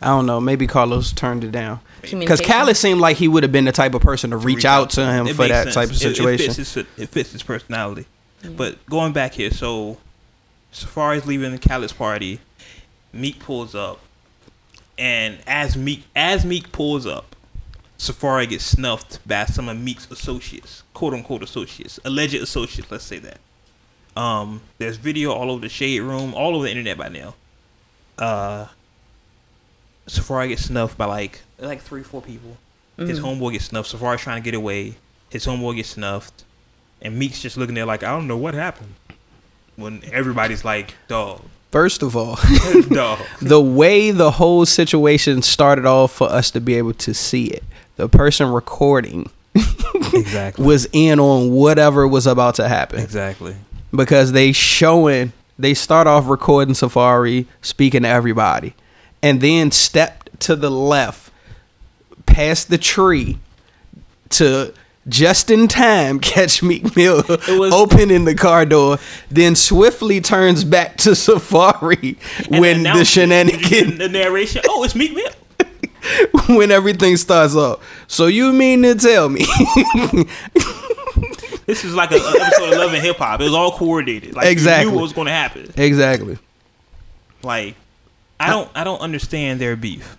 I 0.02 0.08
don't 0.08 0.26
know. 0.26 0.42
Maybe 0.42 0.68
Carlos 0.68 1.14
turned 1.14 1.44
it 1.46 1.52
down 1.52 1.80
because 2.02 2.10
Communication. 2.10 2.46
Khaled 2.46 2.76
seemed 2.78 3.00
like 3.00 3.16
he 3.18 3.28
would 3.30 3.44
have 3.44 3.52
been 3.54 3.64
the 3.66 3.72
type 3.72 3.94
of 3.94 4.02
person 4.02 4.32
to 4.32 4.38
reach, 4.38 4.66
out 4.66 4.90
to 4.92 5.06
him 5.06 5.28
It 5.28 5.36
for 5.36 5.48
that 5.48 5.64
sense. 5.66 5.76
type 5.76 5.90
of 5.92 5.96
situation. 5.96 6.52
It, 6.52 6.56
fits, 6.56 6.74
his, 6.74 6.86
it 6.98 7.10
fits 7.10 7.32
his 7.32 7.42
personality. 7.44 8.06
Mm. 8.44 8.58
But 8.58 8.86
going 8.88 9.14
back 9.14 9.34
here, 9.34 9.50
so 9.52 9.98
Safaree's 10.74 11.26
leaving 11.26 11.58
Khaled's 11.58 11.94
party. 11.94 12.40
Meek 13.14 13.40
pulls 13.40 13.76
up, 13.76 14.00
and 14.98 15.38
as 15.48 15.78
Meek 15.78 16.04
as 16.16 16.44
Meek 16.44 16.72
pulls 16.72 17.06
up, 17.06 17.36
Safaree 17.98 18.50
gets 18.50 18.66
snuffed 18.66 19.26
by 19.28 19.46
some 19.46 19.70
of 19.70 19.78
Meek's 19.78 20.10
associates, 20.12 20.84
quote 20.94 21.14
unquote 21.14 21.44
associates, 21.44 22.00
alleged 22.04 22.34
associates. 22.36 22.90
Let's 22.92 23.04
say 23.04 23.20
that. 23.20 23.40
Um, 24.16 24.62
there's 24.78 24.98
video 24.98 25.32
all 25.32 25.50
over 25.52 25.62
the 25.62 25.70
shade 25.70 26.02
room, 26.02 26.34
all 26.34 26.56
over 26.56 26.66
the 26.66 26.70
internet 26.70 26.98
by 26.98 27.10
now. 27.10 27.36
Uh, 28.18 28.68
Safaree 30.08 30.50
gets 30.50 30.66
snuffed 30.66 30.98
by 30.98 31.06
like 31.06 31.42
like 31.60 31.82
three, 31.82 32.04
four 32.04 32.22
people. 32.22 32.58
His 32.98 33.20
homeboy 33.20 33.54
gets 33.54 33.66
snuffed. 33.66 33.92
Safaree's 33.92 34.22
trying 34.22 34.42
to 34.42 34.46
get 34.46 34.56
away. 34.56 34.96
His 35.30 35.48
homeboy 35.48 35.78
gets 35.78 35.90
snuffed, 35.90 36.44
and 37.02 37.18
Meek's 37.18 37.42
just 37.42 37.58
looking 37.58 37.74
there 37.74 37.86
like 37.86 38.04
I 38.04 38.12
don't 38.12 38.28
know 38.28 38.38
what 38.38 38.54
happened. 38.54 38.94
When 39.76 40.04
everybody's 40.12 40.64
like, 40.64 40.94
"Dog, 41.08 41.42
First 41.74 42.04
of 42.04 42.16
all, 42.16 42.38
dog." 42.90 43.20
the 43.42 43.60
way 43.60 44.12
the 44.12 44.30
whole 44.30 44.64
situation 44.66 45.42
started 45.42 45.86
off 45.88 46.12
for 46.14 46.30
us 46.32 46.52
to 46.52 46.62
be 46.62 46.76
able 46.76 46.94
to 46.94 47.14
see 47.16 47.48
it, 47.48 47.64
the 47.96 48.08
person 48.08 48.48
recording 48.50 49.30
exactly. 50.14 50.64
was 50.64 50.88
in 50.94 51.20
on 51.20 51.50
whatever 51.50 52.08
was 52.08 52.28
about 52.28 52.54
to 52.56 52.68
happen 52.68 53.00
Exactly. 53.00 53.56
because 53.94 54.32
they 54.34 54.52
showing 54.52 55.34
they 55.58 55.74
start 55.74 56.06
off 56.06 56.28
recording 56.28 56.76
Safaree 56.76 57.48
speaking 57.64 58.04
to 58.04 58.08
everybody, 58.08 58.76
and 59.24 59.42
then 59.42 59.72
stepped 59.72 60.40
to 60.42 60.56
the 60.56 60.70
left 60.70 61.32
past 62.28 62.70
the 62.70 62.78
tree 62.78 63.40
to 64.30 64.74
just 65.08 65.52
in 65.52 65.68
time 65.68 66.20
catch 66.22 66.62
Meek 66.64 66.96
Mill 66.96 67.24
was- 67.28 67.74
opening 67.74 68.26
the 68.26 68.36
car 68.36 68.66
door, 68.66 68.98
then 69.30 69.56
swiftly 69.56 70.22
turns 70.22 70.64
back 70.64 70.98
to 70.98 71.12
Safaree 71.12 72.18
when 72.60 72.84
the 72.84 73.04
shenanigan 73.06 73.98
the 73.98 74.10
narration. 74.10 74.62
Oh, 74.68 74.84
it's 74.84 74.96
Meek 74.96 75.14
Mill. 75.14 75.30
when 76.58 76.70
everything 76.72 77.16
starts 77.18 77.56
off. 77.56 77.82
So 78.08 78.28
you 78.28 78.52
mean 78.52 78.82
to 78.84 78.94
tell 78.96 79.30
me 79.30 79.46
This 81.66 81.86
is 81.86 81.96
like 81.96 82.12
an 82.12 82.18
episode 82.20 82.74
of 82.74 82.78
Love 82.78 82.94
and 82.94 83.02
Hip 83.02 83.16
Hop. 83.18 83.40
It 83.40 83.46
was 83.46 83.54
all 83.54 83.72
coordinated. 83.78 84.36
Like 84.36 84.48
Exactly. 84.48 84.86
you 84.86 84.92
knew 84.92 84.96
what 84.98 85.04
was 85.04 85.14
going 85.14 85.28
to 85.28 85.32
happen. 85.32 85.72
exactly? 85.78 86.38
Like 87.42 87.76
I 88.40 88.50
don't, 88.50 88.70
I 88.76 88.84
don't 88.84 89.00
understand 89.00 89.62
their 89.62 89.78
beef. 89.78 90.18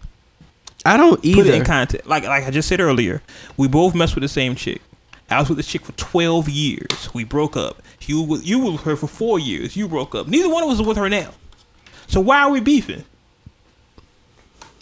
I 0.85 0.97
don't 0.97 1.25
either. 1.25 1.43
Put 1.43 1.47
it 1.51 1.55
in 1.55 1.65
context. 1.65 2.07
Like, 2.07 2.25
like 2.25 2.45
I 2.45 2.51
just 2.51 2.69
said 2.69 2.81
earlier, 2.81 3.23
we 3.57 3.69
both 3.69 3.95
messed 3.95 4.15
with 4.15 4.23
the 4.23 4.29
same 4.29 4.55
chick. 4.55 4.83
I 5.31 5.39
was 5.41 5.49
with 5.49 5.57
this 5.57 5.67
chick 5.67 5.83
for 5.85 5.93
twelve 5.93 6.49
years. 6.49 7.09
We 7.15 7.25
broke 7.25 7.57
up. 7.57 7.83
You, 8.03 8.21
wa- 8.23 8.39
you 8.43 8.59
were 8.63 8.73
with 8.73 8.83
her 8.83 8.95
for 8.97 9.07
four 9.07 9.39
years. 9.39 9.75
You 9.77 9.89
broke 9.89 10.15
up. 10.15 10.29
Neither 10.29 10.49
one 10.51 10.63
of 10.63 10.69
us 10.69 10.81
is 10.81 10.87
with 10.87 10.99
her 10.99 11.09
now. 11.09 11.31
So 12.07 12.21
why 12.21 12.41
are 12.43 12.51
we 12.51 12.61
beefing? 12.61 13.05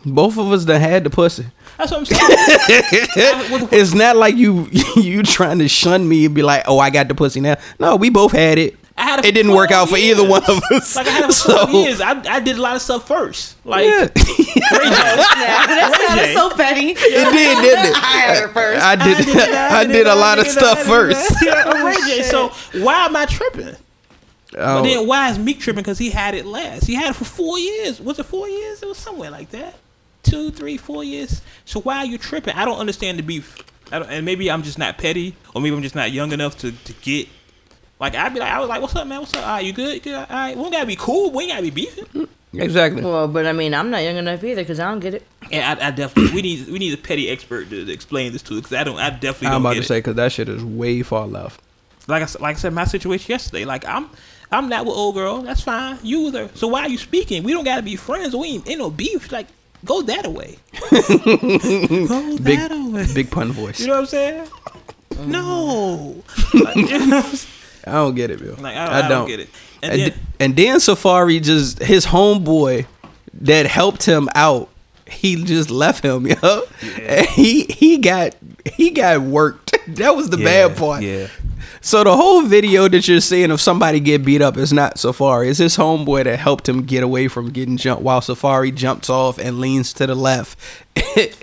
Both 0.05 0.37
of 0.37 0.51
us 0.51 0.65
that 0.65 0.81
had 0.81 1.05
the 1.05 1.11
pussy. 1.11 1.47
That's 1.79 1.93
what 1.93 1.99
I'm 2.01 2.05
saying. 2.07 2.21
I- 2.23 3.47
what 3.51 3.71
the- 3.71 3.77
It's 3.79 3.95
not 3.95 4.17
like 4.17 4.35
you 4.35 4.69
you 4.97 5.23
trying 5.23 5.61
to 5.61 5.69
shun 5.69 6.09
me 6.09 6.25
and 6.27 6.35
be 6.35 6.43
like, 6.43 6.65
oh, 6.67 6.81
I 6.81 6.91
got 6.91 7.07
the 7.07 7.15
pussy 7.15 7.41
now. 7.41 7.57
No, 7.79 7.95
we 7.95 8.11
both 8.11 8.33
had 8.33 8.59
it. 8.59 8.75
I 8.96 9.02
had 9.05 9.18
it 9.20 9.24
it 9.26 9.33
didn't 9.33 9.52
work 9.52 9.70
out 9.70 9.88
for 9.88 9.96
either 9.96 10.26
one 10.26 10.42
of 10.44 10.61
us. 10.70 10.94
Like 10.96 11.07
I 11.07 11.11
had 11.11 11.24
it 11.24 11.26
for 11.28 11.33
So- 11.33 11.68
years. 11.68 12.00
I, 12.00 12.11
I 12.28 12.40
did 12.40 12.57
a 12.59 12.61
lot 12.61 12.76
of 12.76 12.83
stuff 12.83 13.09
first. 13.09 13.57
Like 13.64 13.87
Yeah. 13.87 14.00
Ray 14.02 14.07
J. 14.07 14.14
that 14.70 16.07
sounded 16.09 16.35
so 16.35 16.50
petty. 16.57 16.90
It 16.90 16.96
did, 16.96 17.62
didn't 17.62 17.87
it? 17.87 17.96
I 17.96 18.07
had 18.20 18.44
it 18.44 18.52
first. 18.52 18.83
I 18.83 18.96
did. 18.96 19.48
I 19.57 19.85
did 19.85 20.07
a 20.07 20.14
lot 20.14 20.38
of 20.38 20.46
stuff 20.46 20.81
first. 20.83 21.35
Yeah, 21.42 21.85
Ray 21.85 21.96
J. 22.07 22.22
So 22.22 22.48
why 22.83 23.07
am 23.07 23.16
I 23.16 23.26
tripping? 23.26 23.76
But 24.52 24.61
Oh, 24.61 24.83
then 24.83 25.07
why 25.07 25.31
is 25.31 25.38
Meek 25.38 25.61
tripping? 25.61 25.83
Because 25.83 25.96
he 25.98 26.11
had 26.11 26.35
it 26.35 26.44
last. 26.44 26.87
He 26.87 26.94
had 26.94 27.11
it 27.11 27.16
for 27.16 27.24
four 27.24 27.59
years. 27.59 28.00
Was 28.00 28.18
it 28.18 28.24
four 28.26 28.48
years? 28.48 28.83
It 28.83 28.87
was 28.87 28.98
somewhere 28.98 29.31
like 29.31 29.50
that. 29.50 29.74
Two, 30.22 30.50
three, 30.50 30.76
four 30.76 31.02
years. 31.02 31.40
So 31.64 31.81
why 31.81 31.96
are 31.98 32.05
you 32.07 32.18
tripping? 32.18 32.55
I 32.55 32.66
don't 32.66 32.78
understand 32.78 33.18
the 33.18 33.22
beef. 33.22 33.57
I 33.90 33.98
don't, 33.98 34.11
and 34.11 34.24
maybe 34.26 34.50
I'm 34.50 34.62
just 34.62 34.78
not 34.78 34.98
petty, 34.98 35.35
or 35.55 35.62
maybe 35.62 35.74
I'm 35.74 35.83
just 35.83 35.94
not 35.94 36.12
young 36.12 36.33
enough 36.33 36.59
to, 36.59 36.70
to 36.72 36.92
get. 37.00 37.28
Like 38.03 38.15
I'd 38.17 38.35
be 38.35 38.41
like, 38.41 38.53
I 38.53 38.59
was 38.59 38.69
like, 38.69 38.83
"What's 38.83 38.97
up, 38.97 39.07
man? 39.07 39.21
What's 39.21 39.33
up? 39.35 39.47
All 39.47 39.55
right, 39.55 39.65
you 39.65 39.73
good? 39.73 39.95
You 39.95 40.01
good? 40.01 40.15
All 40.15 40.27
right, 40.29 40.57
we 40.57 40.62
don't 40.62 40.73
gotta 40.73 40.87
be 40.87 40.97
cool. 40.97 41.31
We 41.31 41.45
ain't 41.45 41.53
gotta 41.53 41.62
be 41.62 41.71
beefing." 41.71 42.29
exactly. 42.53 43.01
Well, 43.03 43.29
but 43.29 43.47
I 43.47 43.53
mean, 43.53 43.73
I'm 43.75 43.91
not 43.91 44.03
young 44.03 44.17
enough 44.17 44.43
either 44.45 44.61
because 44.62 44.81
I 44.81 44.91
don't 44.91 44.99
get 45.01 45.15
it. 45.15 45.27
And 45.53 45.81
I, 45.81 45.87
I 45.87 45.91
definitely 45.93 46.35
we 46.35 46.43
need 46.43 46.67
we 46.69 46.79
need 46.81 46.93
a 46.93 46.97
petty 46.97 47.31
expert 47.31 47.71
to, 47.71 47.85
to 47.87 47.93
explain 47.93 48.33
this 48.33 48.43
to 48.43 48.57
because 48.57 48.73
I 48.73 48.83
don't 48.85 48.99
I 48.99 49.11
definitely 49.11 49.47
I'm 49.49 49.53
don't 49.55 49.61
about 49.62 49.75
get 49.75 49.81
to 49.81 49.85
it. 49.85 49.88
say 49.88 49.99
because 49.99 50.17
that 50.17 50.33
shit 50.33 50.49
is 50.49 50.65
way 50.65 51.03
far 51.03 51.27
left. 51.29 51.61
like 52.09 52.23
I 52.23 52.25
s- 52.25 52.41
like 52.41 52.57
I 52.57 52.59
said, 52.59 52.73
my 52.75 52.85
situation 52.85 53.31
yesterday. 53.31 53.65
Like 53.65 53.87
I'm 53.87 54.11
I'm 54.51 54.69
not 54.69 54.85
with 54.85 54.97
old 54.97 55.15
girl. 55.15 55.43
That's 55.43 55.62
fine. 55.62 55.99
You 56.03 56.23
with 56.25 56.35
her. 56.35 56.51
So 56.55 56.67
why 56.67 56.81
are 56.83 56.88
you 56.88 56.99
speaking? 56.99 57.45
We 57.45 57.53
don't 57.53 57.62
gotta 57.65 57.83
be 57.83 57.95
friends. 57.95 58.35
We 58.35 58.49
ain't, 58.49 58.69
ain't 58.69 58.79
no 58.81 58.91
beef. 58.91 59.31
Like 59.31 59.47
go 59.85 60.03
that 60.03 60.27
away. 60.27 60.59
go 60.81 60.97
Big, 62.38 62.59
that 62.59 62.73
away. 62.73 63.07
big 63.15 63.31
pun 63.31 63.53
voice. 63.53 63.79
You 63.81 63.87
know 63.87 63.93
what 63.95 64.01
I'm 64.01 64.07
saying? 64.07 64.47
Mm-hmm. 65.11 65.31
No. 65.31 66.23
Like, 66.55 66.77
you 66.77 66.99
know 67.07 67.17
what 67.17 67.25
I'm 67.27 67.33
saying? 67.37 67.59
I 67.87 67.92
don't 67.92 68.14
get 68.14 68.31
it, 68.31 68.38
Bill. 68.40 68.57
Like, 68.59 68.77
I, 68.77 68.87
don't, 68.87 68.95
I 68.95 69.09
don't 69.09 69.29
get 69.29 69.40
it. 69.40 69.49
And 69.83 69.92
And, 69.92 70.01
then, 70.01 70.14
and 70.40 70.57
then 70.57 70.77
Safaree 70.77 71.42
just 71.42 71.81
his 71.83 72.07
homeboy 72.07 72.87
that 73.40 73.66
helped 73.66 74.05
him 74.05 74.29
out. 74.35 74.68
He 75.09 75.42
just 75.45 75.71
left 75.71 76.05
him, 76.05 76.27
yo. 76.42 76.62
And 77.01 77.27
he 77.27 77.64
he 77.64 77.99
got 77.99 78.35
he 78.75 78.90
got 78.90 79.21
worked. 79.23 79.71
That 79.88 80.14
was 80.14 80.31
the 80.31 80.37
bad 80.37 80.77
part. 80.77 81.03
Yeah. 81.03 81.27
So 81.85 82.05
the 82.05 82.16
whole 82.16 82.42
video 82.42 82.87
that 82.87 83.09
you're 83.09 83.21
seeing 83.21 83.51
of 83.51 83.61
somebody 83.61 83.99
get 83.99 84.25
beat 84.25 84.40
up 84.40 84.57
is 84.57 84.73
not 84.73 84.97
Safaree. 84.97 85.49
It's 85.51 85.59
his 85.59 85.77
homeboy 85.77 86.25
that 86.25 86.38
helped 86.38 86.68
him 86.68 86.85
get 86.85 87.03
away 87.03 87.27
from 87.27 87.51
getting 87.51 87.77
jumped 87.77 88.05
while 88.05 88.21
Safaree 88.21 88.73
jumps 88.73 89.11
off 89.11 89.37
and 89.38 89.59
leans 89.59 89.92
to 89.95 90.07
the 90.07 90.14
left 90.14 90.57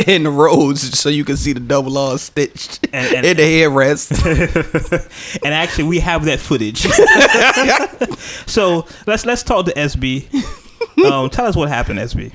in 0.07 0.23
the 0.23 0.29
roads 0.31 0.97
so 0.97 1.09
you 1.09 1.25
can 1.25 1.35
see 1.35 1.51
the 1.51 1.59
double 1.59 1.97
R 1.97 2.17
stitched 2.17 2.87
And- 2.93 3.15
and- 3.17 3.25
in 3.25 3.35
the 3.37 3.43
headrest. 3.43 5.41
and 5.43 5.53
actually 5.53 5.83
we 5.89 5.99
have 5.99 6.23
that 6.25 6.39
footage. 6.39 6.79
so 8.47 8.85
let's 9.05 9.25
let's 9.25 9.43
talk 9.43 9.65
to 9.65 9.73
SB. 9.73 10.27
Um, 10.99 11.29
tell 11.29 11.45
us 11.45 11.55
what 11.55 11.69
happened, 11.69 11.97
SB. 11.99 12.29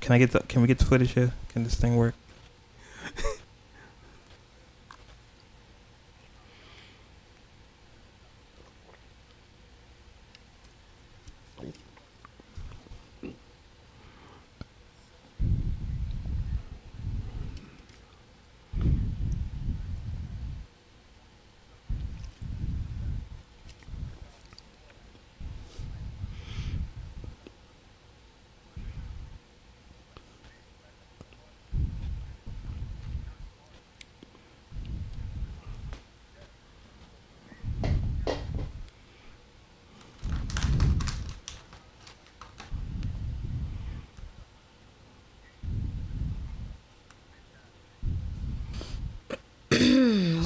Can 0.00 0.12
I 0.12 0.18
get 0.18 0.32
the 0.32 0.40
Can 0.40 0.60
we 0.60 0.68
get 0.68 0.78
the 0.78 0.84
footage 0.84 1.12
here? 1.12 1.32
Can 1.48 1.64
this 1.64 1.74
thing 1.74 1.96
work? 1.96 2.14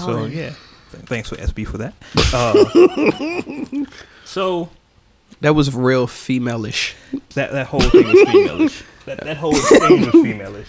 So 0.05 0.25
yeah, 0.27 0.53
Th- 0.93 1.05
thanks 1.07 1.29
for 1.29 1.37
SB 1.37 1.67
for 1.67 1.79
that. 1.79 1.95
Uh, 3.85 3.85
so 4.25 4.69
that 5.40 5.55
was 5.55 5.75
real 5.75 6.07
female-ish. 6.07 6.95
that 7.35 7.53
that 7.53 7.67
whole 7.67 7.81
thing 7.83 8.07
was 8.07 8.17
femalish. 8.29 8.83
That 9.07 9.21
that 9.25 9.37
whole 9.37 9.55
thing 9.55 10.01
was 10.01 10.14
femalish. 10.14 10.67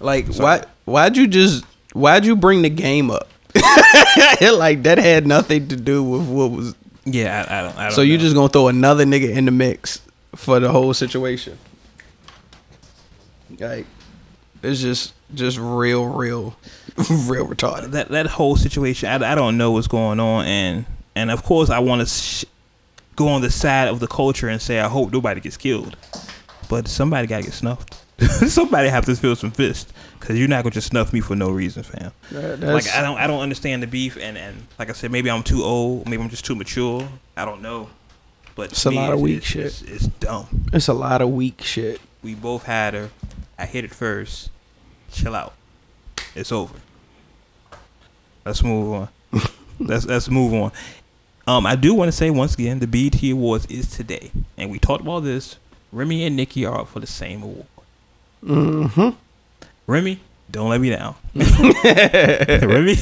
Like 0.00 0.26
why 0.36 0.64
why'd 0.86 1.16
you 1.16 1.26
just 1.26 1.64
why'd 1.92 2.24
you 2.24 2.36
bring 2.36 2.62
the 2.62 2.70
game 2.70 3.10
up? 3.10 3.28
like 4.40 4.82
that 4.84 4.98
had 4.98 5.26
nothing 5.26 5.68
to 5.68 5.76
do 5.76 6.02
with 6.02 6.26
what 6.28 6.50
was 6.52 6.74
Yeah, 7.04 7.44
I, 7.48 7.58
I 7.58 7.62
don't. 7.62 7.76
I 7.78 7.82
don't 7.84 7.92
So 7.92 8.00
you 8.02 8.16
know. 8.16 8.22
just 8.22 8.34
gonna 8.34 8.48
throw 8.48 8.68
another 8.68 9.04
nigga 9.04 9.28
in 9.30 9.44
the 9.44 9.50
mix 9.50 10.00
for 10.36 10.58
the 10.60 10.70
whole 10.70 10.94
situation? 10.94 11.58
Like, 13.58 13.84
it's 14.62 14.80
just 14.80 15.14
just 15.34 15.58
real, 15.58 16.06
real, 16.06 16.56
real 16.96 17.46
retarded. 17.46 17.92
that 17.92 18.08
that 18.08 18.26
whole 18.26 18.56
situation. 18.56 19.08
I, 19.08 19.32
I 19.32 19.34
don't 19.34 19.56
know 19.56 19.70
what's 19.72 19.86
going 19.88 20.20
on, 20.20 20.44
and 20.46 20.84
and 21.14 21.30
of 21.30 21.42
course 21.42 21.70
I 21.70 21.78
want 21.78 22.00
to 22.00 22.06
sh- 22.06 22.44
go 23.16 23.28
on 23.28 23.40
the 23.42 23.50
side 23.50 23.88
of 23.88 24.00
the 24.00 24.06
culture 24.06 24.48
and 24.48 24.60
say 24.60 24.80
I 24.80 24.88
hope 24.88 25.12
nobody 25.12 25.40
gets 25.40 25.56
killed, 25.56 25.96
but 26.68 26.88
somebody 26.88 27.26
gotta 27.26 27.44
get 27.44 27.52
snuffed. 27.54 27.96
somebody 28.48 28.88
have 28.90 29.06
to 29.06 29.16
feel 29.16 29.34
some 29.34 29.50
fist 29.50 29.92
because 30.18 30.38
you're 30.38 30.46
not 30.48 30.62
gonna 30.62 30.74
just 30.74 30.88
snuff 30.88 31.10
me 31.12 31.20
for 31.20 31.34
no 31.34 31.50
reason, 31.50 31.82
fam. 31.82 32.12
like 32.32 32.86
I 32.90 33.00
don't 33.00 33.16
I 33.16 33.26
don't 33.26 33.40
understand 33.40 33.82
the 33.82 33.86
beef, 33.86 34.16
and 34.20 34.36
and 34.36 34.66
like 34.78 34.90
I 34.90 34.92
said, 34.92 35.10
maybe 35.10 35.30
I'm 35.30 35.42
too 35.42 35.62
old, 35.62 36.06
maybe 36.08 36.22
I'm 36.22 36.28
just 36.28 36.44
too 36.44 36.54
mature. 36.54 37.08
I 37.36 37.46
don't 37.46 37.62
know, 37.62 37.88
but 38.56 38.72
It's 38.72 38.82
to 38.82 38.88
a 38.88 38.92
me, 38.92 38.98
lot 38.98 39.12
of 39.14 39.20
weak 39.20 39.38
it's, 39.38 39.46
shit. 39.46 39.66
It's, 39.66 39.82
it's 39.82 40.06
dumb. 40.06 40.66
it's 40.72 40.88
a 40.88 40.92
lot 40.92 41.22
of 41.22 41.30
weak 41.30 41.62
shit. 41.62 41.98
We 42.22 42.34
both 42.34 42.64
had 42.64 42.92
her. 42.92 43.10
I 43.60 43.66
hit 43.66 43.84
it 43.84 43.94
first. 43.94 44.50
Chill 45.12 45.34
out. 45.34 45.52
It's 46.34 46.50
over. 46.50 46.74
Let's 48.44 48.62
move 48.62 48.92
on. 48.94 49.08
let's 49.78 50.06
let's 50.06 50.30
move 50.30 50.54
on. 50.54 50.72
Um, 51.46 51.66
I 51.66 51.76
do 51.76 51.94
want 51.94 52.08
to 52.08 52.12
say 52.12 52.30
once 52.30 52.54
again, 52.54 52.78
the 52.78 52.86
BET 52.86 53.22
Awards 53.22 53.66
is 53.66 53.90
today, 53.90 54.30
and 54.56 54.70
we 54.70 54.78
talked 54.78 55.02
about 55.02 55.20
this. 55.20 55.56
Remy 55.92 56.24
and 56.24 56.36
Nicki 56.36 56.64
are 56.64 56.80
up 56.80 56.88
for 56.88 57.00
the 57.00 57.06
same 57.06 57.42
award. 57.42 57.66
Mm-hmm. 58.44 59.10
Remy, 59.86 60.20
don't 60.50 60.70
let 60.70 60.80
me 60.80 60.90
down. 60.90 61.14
Remy, 61.34 62.96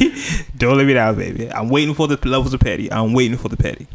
don't 0.57 0.77
let 0.77 0.87
me 0.87 0.95
down, 0.95 1.15
baby. 1.17 1.53
I'm 1.53 1.69
waiting 1.69 1.95
for 1.95 2.09
the 2.09 2.19
levels 2.29 2.53
of 2.53 2.61
petty. 2.61 2.91
I'm 2.91 3.13
waiting 3.13 3.37
for 3.37 3.49
the 3.49 3.57
petty. 3.57 3.87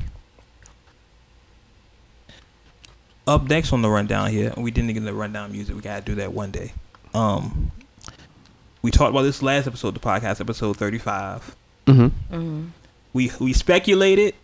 Up 3.26 3.44
next 3.44 3.72
on 3.72 3.82
the 3.82 3.90
rundown 3.90 4.30
here, 4.30 4.54
we 4.58 4.70
didn't 4.70 4.94
get 4.94 5.04
the 5.04 5.14
rundown 5.14 5.52
music. 5.52 5.76
We 5.76 5.82
gotta 5.82 6.04
do 6.04 6.16
that 6.16 6.34
one 6.34 6.52
day. 6.52 6.74
Um, 7.14 7.72
we 8.82 8.92
talked 8.92 9.12
about 9.12 9.22
this 9.22 9.42
last 9.42 9.66
episode, 9.66 9.94
the 9.94 10.00
podcast 10.00 10.42
episode 10.42 10.78
35. 10.78 11.56
Mm-hmm. 11.88 12.66
We 13.14 13.32
we 13.40 13.54
speculated. 13.54 14.36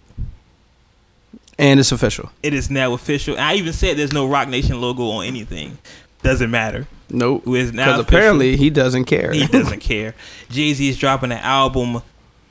And 1.57 1.77
it's 1.77 1.91
official. 1.91 2.31
It 2.41 2.53
is 2.53 2.69
now 2.69 2.93
official. 2.93 3.37
I 3.37 3.55
even 3.55 3.73
said 3.73 3.97
there's 3.97 4.13
no 4.13 4.25
Roc 4.27 4.47
Nation 4.47 4.79
logo 4.79 5.03
on 5.09 5.25
anything. 5.25 5.77
Doesn't 6.23 6.49
matter. 6.49 6.87
Nope. 7.09 7.43
Who 7.43 7.55
is 7.55 7.73
now 7.73 7.97
Because 7.97 8.01
apparently 8.01 8.55
he 8.55 8.69
doesn't 8.69 9.05
care. 9.05 9.33
He 9.33 9.45
doesn't 9.45 9.79
care. 9.79 10.15
Jay 10.49 10.73
Z 10.73 10.87
is 10.87 10.97
dropping 10.97 11.33
an 11.33 11.39
album 11.39 12.01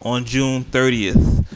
on 0.03 0.25
June 0.27 0.65
30th. 0.65 1.47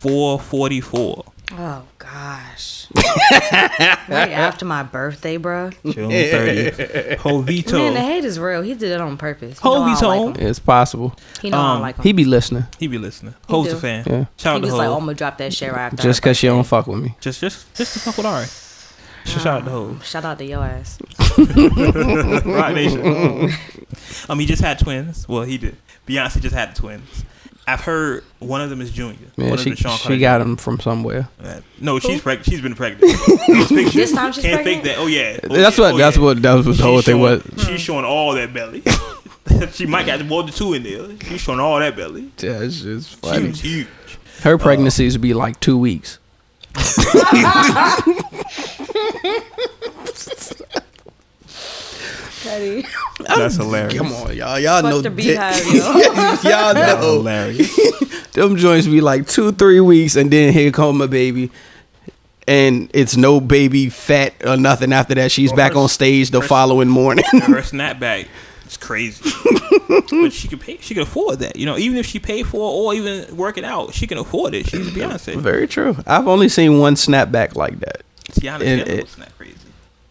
444. 0.00 1.24
Oh 1.50 1.82
gosh. 1.98 2.86
right 2.94 4.30
after 4.32 4.66
my 4.66 4.82
birthday, 4.82 5.38
bro. 5.38 5.70
June 5.82 6.10
30th. 6.10 7.72
Man, 7.72 7.94
the 7.94 8.00
hate 8.00 8.24
is 8.24 8.38
real. 8.38 8.60
He 8.60 8.74
did 8.74 8.92
it 8.92 9.00
on 9.00 9.16
purpose. 9.16 9.58
He 9.58 9.66
know 9.68 9.74
I 9.76 9.78
Hovey's 9.88 10.00
don't 10.00 10.16
home. 10.16 10.26
like 10.32 10.40
him. 10.40 10.46
It's 10.46 10.58
possible. 10.58 11.16
He 11.40 11.48
know 11.48 11.56
I 11.56 11.60
Um, 11.60 11.74
don't 11.76 11.82
like 11.82 11.96
him. 11.96 12.02
He 12.02 12.12
be 12.12 12.24
listening. 12.26 12.64
He 12.78 12.86
be 12.86 12.98
listening. 12.98 13.34
He 13.46 13.52
Hove's 13.52 13.70
a 13.70 13.74
do. 13.76 13.80
fan. 13.80 14.04
Yeah. 14.06 14.24
Shout 14.36 14.52
out 14.52 14.54
he 14.56 14.60
to 14.62 14.66
just 14.66 14.76
like, 14.76 14.88
oh, 14.88 14.92
I'm 14.92 14.98
Hove. 15.00 15.00
gonna 15.06 15.14
drop 15.14 15.38
that 15.38 15.54
shit 15.54 15.72
right 15.72 15.80
after. 15.86 16.02
Just 16.02 16.18
her 16.18 16.22
because 16.22 16.36
she 16.36 16.46
don't 16.48 16.64
fuck 16.64 16.86
with 16.86 17.00
me. 17.00 17.14
Just, 17.20 17.40
just, 17.40 17.74
just 17.74 17.94
to 17.94 17.98
fuck 18.00 18.16
with 18.18 18.26
Ari. 18.26 18.46
Shout 19.24 19.46
out 19.46 19.64
to 19.64 19.70
Hove. 19.70 20.04
Shout 20.04 20.24
out 20.26 20.38
to 20.38 20.44
your 20.44 20.62
ass. 20.64 20.98
Roc 21.38 22.74
Nation. 22.74 23.02
um, 24.28 24.38
he 24.38 24.46
just 24.46 24.62
had 24.62 24.78
twins. 24.78 25.26
Well, 25.28 25.42
he 25.44 25.56
did. 25.58 25.76
Beyonce 26.06 26.40
just 26.40 26.54
had 26.54 26.74
twins. 26.74 27.24
I've 27.68 27.82
heard 27.82 28.24
one 28.38 28.62
of 28.62 28.70
them 28.70 28.80
is 28.80 28.90
Junior. 28.90 29.28
Yeah, 29.36 29.50
one 29.50 29.58
she, 29.58 29.60
of 29.60 29.64
them 29.64 29.72
is 29.74 29.78
Sean 29.78 29.98
she 29.98 30.18
got 30.18 30.40
him 30.40 30.56
from 30.56 30.80
somewhere. 30.80 31.28
Uh, 31.42 31.60
No, 31.80 31.98
she's 31.98 32.22
pregnant. 32.22 32.48
She's 32.48 32.62
been 32.62 32.74
pregnant. 32.74 33.12
This 33.48 34.12
time 34.12 34.32
she's 34.32 34.44
Can't 34.44 34.64
fake 34.64 34.82
pregnant? 34.82 34.84
that. 34.84 34.98
Oh 34.98 35.06
yeah. 35.06 35.38
Oh, 35.44 35.48
that's 35.54 35.76
yeah. 35.76 35.84
what. 35.84 35.94
Oh, 35.94 35.98
that's 35.98 36.16
yeah. 36.16 36.22
what. 36.22 36.42
That 36.42 36.54
was 36.54 36.66
what 36.66 36.76
the 36.78 36.82
whole 36.82 37.02
thing 37.02 37.18
showing, 37.18 37.42
was. 37.54 37.66
She's 37.66 37.80
showing 37.80 38.04
all 38.06 38.32
that 38.34 38.54
belly. 38.54 38.82
she 39.72 39.84
might 39.86 40.06
got 40.06 40.24
more 40.24 40.42
than 40.42 40.52
two 40.52 40.72
in 40.72 40.82
there. 40.82 41.08
She's 41.24 41.40
showing 41.42 41.60
all 41.60 41.78
that 41.78 41.94
belly. 41.94 42.30
Yeah, 42.38 42.62
it's 42.62 42.80
just 42.80 43.16
funny. 43.16 43.48
was 43.48 43.60
huge. 43.60 43.88
Her 44.42 44.56
pregnancies 44.56 45.14
would 45.14 45.22
be 45.22 45.34
like 45.34 45.60
two 45.60 45.76
weeks. 45.76 46.18
Petty. 52.42 52.86
That's 53.26 53.56
hilarious. 53.56 53.94
Come 53.98 54.12
on, 54.12 54.36
y'all. 54.36 54.58
Y'all 54.58 54.82
know 54.82 54.94
Fuck 54.96 55.02
the 55.04 55.10
beehive, 55.10 55.64
yo. 55.66 55.72
y'all 55.74 56.74
That's 56.74 57.00
know. 57.02 57.12
hilarious. 57.18 58.28
Them 58.32 58.56
joints 58.56 58.86
be 58.86 59.00
like 59.00 59.26
two, 59.26 59.52
three 59.52 59.80
weeks, 59.80 60.16
and 60.16 60.30
then 60.30 60.52
here 60.52 60.70
come 60.70 61.00
a 61.00 61.08
baby. 61.08 61.50
And 62.46 62.90
it's 62.94 63.16
no 63.16 63.40
baby 63.40 63.90
fat 63.90 64.32
or 64.46 64.56
nothing 64.56 64.92
after 64.92 65.14
that. 65.16 65.30
She's 65.30 65.50
Well, 65.50 65.56
back 65.58 65.72
her- 65.74 65.80
on 65.80 65.88
stage 65.88 66.30
the 66.30 66.40
her- 66.40 66.46
following 66.46 66.88
morning. 66.88 67.24
Her 67.30 67.60
snapback 67.60 68.26
is 68.66 68.76
crazy. 68.78 69.30
but 70.10 70.32
she 70.32 70.48
can 70.48 70.58
pay. 70.58 70.78
She 70.80 70.94
can 70.94 71.02
afford 71.02 71.40
that. 71.40 71.56
You 71.56 71.66
know, 71.66 71.76
even 71.76 71.98
if 71.98 72.06
she 72.06 72.18
paid 72.18 72.46
for 72.46 72.56
it 72.56 72.74
or 72.74 72.94
even 72.94 73.36
work 73.36 73.58
it 73.58 73.64
out, 73.64 73.92
she 73.92 74.06
can 74.06 74.16
afford 74.16 74.54
it. 74.54 74.66
She's 74.68 74.88
Beyonce. 74.90 75.36
Very 75.36 75.66
true. 75.68 75.96
I've 76.06 76.26
only 76.26 76.48
seen 76.48 76.78
one 76.78 76.94
snapback 76.94 77.54
like 77.54 77.80
that. 77.80 78.00
Teyana 78.30 78.54
And 78.64 78.84
Taylor 78.84 78.98
it- 78.98 79.04
was 79.04 79.18
not 79.18 79.28
crazy. 79.36 79.37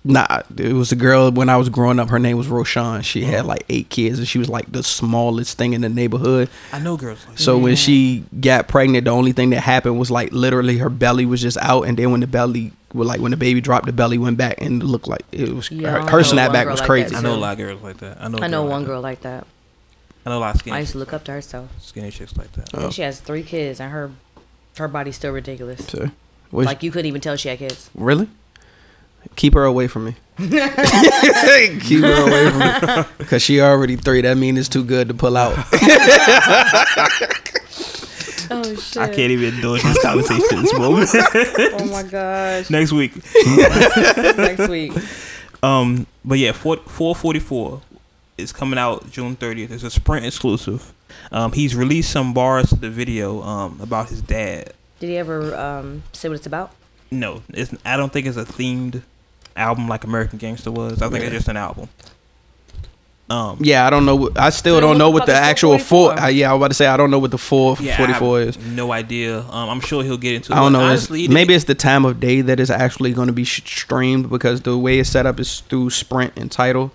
Nah, 0.09 0.41
it 0.57 0.71
was 0.71 0.93
a 0.93 0.95
girl 0.95 1.31
when 1.31 1.49
I 1.49 1.57
was 1.57 1.67
growing 1.67 1.99
up. 1.99 2.09
Her 2.09 2.17
name 2.19 2.37
was 2.37 2.47
Roshan. 2.47 3.01
She 3.01 3.23
had 3.23 3.45
like 3.45 3.65
eight 3.67 3.89
kids, 3.89 4.19
and 4.19 4.27
she 4.27 4.39
was 4.39 4.47
like 4.47 4.71
the 4.71 4.81
smallest 4.81 5.57
thing 5.57 5.73
in 5.73 5.81
the 5.81 5.89
neighborhood. 5.89 6.49
I 6.71 6.79
know 6.79 6.95
girls 6.95 7.25
like 7.27 7.37
So 7.37 7.57
when 7.57 7.75
she 7.75 8.23
got 8.39 8.67
pregnant, 8.69 9.03
the 9.05 9.11
only 9.11 9.33
thing 9.33 9.49
that 9.49 9.59
happened 9.61 9.99
was 9.99 10.09
like 10.09 10.31
literally 10.31 10.77
her 10.77 10.89
belly 10.89 11.25
was 11.25 11.41
just 11.41 11.57
out, 11.57 11.83
and 11.83 11.97
then 11.97 12.11
when 12.11 12.21
the 12.21 12.27
belly, 12.27 12.71
well, 12.93 13.05
like 13.07 13.19
when 13.19 13.31
the 13.31 13.37
baby 13.37 13.59
dropped, 13.59 13.85
the 13.85 13.91
belly 13.91 14.17
went 14.17 14.37
back 14.37 14.61
and 14.61 14.81
looked 14.81 15.07
like 15.09 15.23
it 15.33 15.49
was 15.53 15.69
Yeah, 15.69 15.91
her, 15.91 15.99
I 15.99 16.11
her 16.11 16.19
snapback 16.19 16.69
was 16.71 16.79
like 16.79 16.87
crazy. 16.87 17.09
that 17.09 17.17
I 17.17 17.21
know 17.21 17.35
a 17.35 17.37
lot 17.37 17.51
of 17.53 17.57
girls 17.57 17.81
like 17.83 17.97
that. 17.97 18.17
I 18.21 18.29
know. 18.29 18.37
I 18.39 18.47
know 18.47 18.61
girl 18.61 18.71
one 18.71 18.81
like 18.81 18.87
girl 18.87 19.01
like 19.01 19.21
that. 19.21 19.41
That. 19.41 19.47
I 20.25 20.29
know 20.29 20.37
a 20.37 20.39
lot 20.39 20.55
of 20.55 20.59
skinny, 20.61 20.75
I 20.77 20.79
used 20.79 20.91
to 20.93 20.97
look 20.99 21.11
up 21.13 21.23
to 21.25 21.31
her 21.33 21.41
so. 21.41 21.67
skinny 21.79 22.11
chicks 22.11 22.35
like 22.37 22.51
that. 22.53 22.69
Oh. 22.73 22.83
And 22.85 22.93
she 22.93 23.01
has 23.01 23.19
three 23.19 23.43
kids, 23.43 23.79
and 23.81 23.91
her 23.91 24.11
her 24.77 24.87
body's 24.87 25.15
still 25.15 25.31
ridiculous. 25.31 25.85
So, 25.87 26.11
Like 26.51 26.83
you 26.83 26.91
couldn't 26.91 27.07
even 27.07 27.19
tell 27.19 27.35
she 27.35 27.49
had 27.49 27.59
kids. 27.59 27.89
really? 27.95 28.29
Keep 29.35 29.53
her 29.53 29.63
away 29.65 29.87
from 29.87 30.05
me. 30.05 30.15
Keep 30.37 30.49
her 32.01 32.27
away 32.27 32.49
from 32.49 32.59
me, 32.59 33.25
cause 33.27 33.41
she 33.41 33.61
already 33.61 33.95
three. 33.95 34.21
That 34.21 34.37
means 34.37 34.59
it's 34.59 34.69
too 34.69 34.83
good 34.83 35.07
to 35.07 35.13
pull 35.13 35.37
out. 35.37 35.57
Oh 38.49 38.75
shit! 38.75 38.97
I 38.97 39.07
can't 39.07 39.31
even 39.31 39.55
indulge 39.55 39.83
this 39.83 40.01
conversation 40.01 40.57
at 40.57 40.61
this 40.63 40.73
moment. 40.77 41.09
Oh 41.81 41.85
my 41.91 42.03
gosh! 42.03 42.69
Next 42.69 42.91
week. 42.93 43.13
Next 44.37 44.69
week. 44.69 44.93
Um, 45.61 46.07
but 46.23 46.37
yeah, 46.37 46.53
four 46.53 46.77
four 46.77 47.15
forty 47.15 47.39
four 47.39 47.81
is 48.37 48.53
coming 48.53 48.79
out 48.79 49.11
June 49.11 49.35
thirtieth. 49.35 49.71
It's 49.71 49.83
a 49.83 49.89
Sprint 49.89 50.25
exclusive. 50.25 50.93
Um, 51.31 51.51
he's 51.51 51.75
released 51.75 52.11
some 52.11 52.33
bars 52.33 52.69
to 52.69 52.75
the 52.75 52.89
video 52.89 53.41
um 53.41 53.79
about 53.81 54.09
his 54.09 54.21
dad. 54.21 54.73
Did 54.99 55.09
he 55.09 55.17
ever 55.17 55.55
um, 55.55 56.03
say 56.13 56.29
what 56.29 56.35
it's 56.35 56.47
about? 56.47 56.71
No, 57.11 57.41
it's 57.49 57.73
I 57.85 57.97
don't 57.97 58.11
think 58.11 58.27
it's 58.27 58.37
a 58.37 58.45
themed 58.45 59.01
album 59.55 59.87
like 59.87 60.03
American 60.03 60.37
Gangster 60.37 60.71
was. 60.71 61.01
I 61.01 61.09
think 61.09 61.23
it's 61.23 61.33
just 61.33 61.47
an 61.47 61.57
album. 61.57 61.89
Um, 63.29 63.57
yeah, 63.61 63.85
I 63.85 63.89
don't 63.89 64.05
know. 64.05 64.29
I 64.37 64.51
still 64.51 64.77
So 64.77 64.79
don't 64.81 64.97
know 64.97 65.09
what 65.09 65.25
the 65.25 65.33
is 65.33 65.37
actual 65.37 65.77
four. 65.79 66.11
444? 66.15 66.23
Uh, 66.23 66.27
yeah, 66.29 66.49
I 66.49 66.53
was 66.53 66.59
about 66.59 66.67
to 66.69 66.73
say 66.75 66.87
I 66.87 66.95
don't 66.95 67.11
know 67.11 67.19
what 67.19 67.31
the 67.31 67.37
four 67.37 67.75
yeah, 67.81 67.97
forty 67.97 68.13
four 68.13 68.39
is. 68.39 68.57
No 68.57 68.93
idea. 68.93 69.39
Um, 69.41 69.69
I'm 69.69 69.81
sure 69.81 70.01
he'll 70.01 70.17
get 70.17 70.35
into. 70.35 70.53
it. 70.53 70.55
I 70.55 70.59
don't 70.59 70.73
it. 70.73 70.77
know. 70.79 70.85
Honestly, 70.85 71.25
it's, 71.25 71.33
maybe 71.33 71.53
it's 71.53 71.65
the 71.65 71.75
time 71.75 72.05
of 72.05 72.21
day 72.21 72.39
that 72.39 72.57
is 72.61 72.69
actually 72.71 73.11
going 73.11 73.27
to 73.27 73.33
be 73.33 73.43
streamed 73.43 74.29
because 74.29 74.61
the 74.61 74.77
way 74.77 74.99
it's 74.99 75.09
set 75.09 75.25
up 75.25 75.41
is 75.41 75.59
through 75.61 75.89
Sprint 75.89 76.33
and 76.37 76.49
Tidal. 76.49 76.91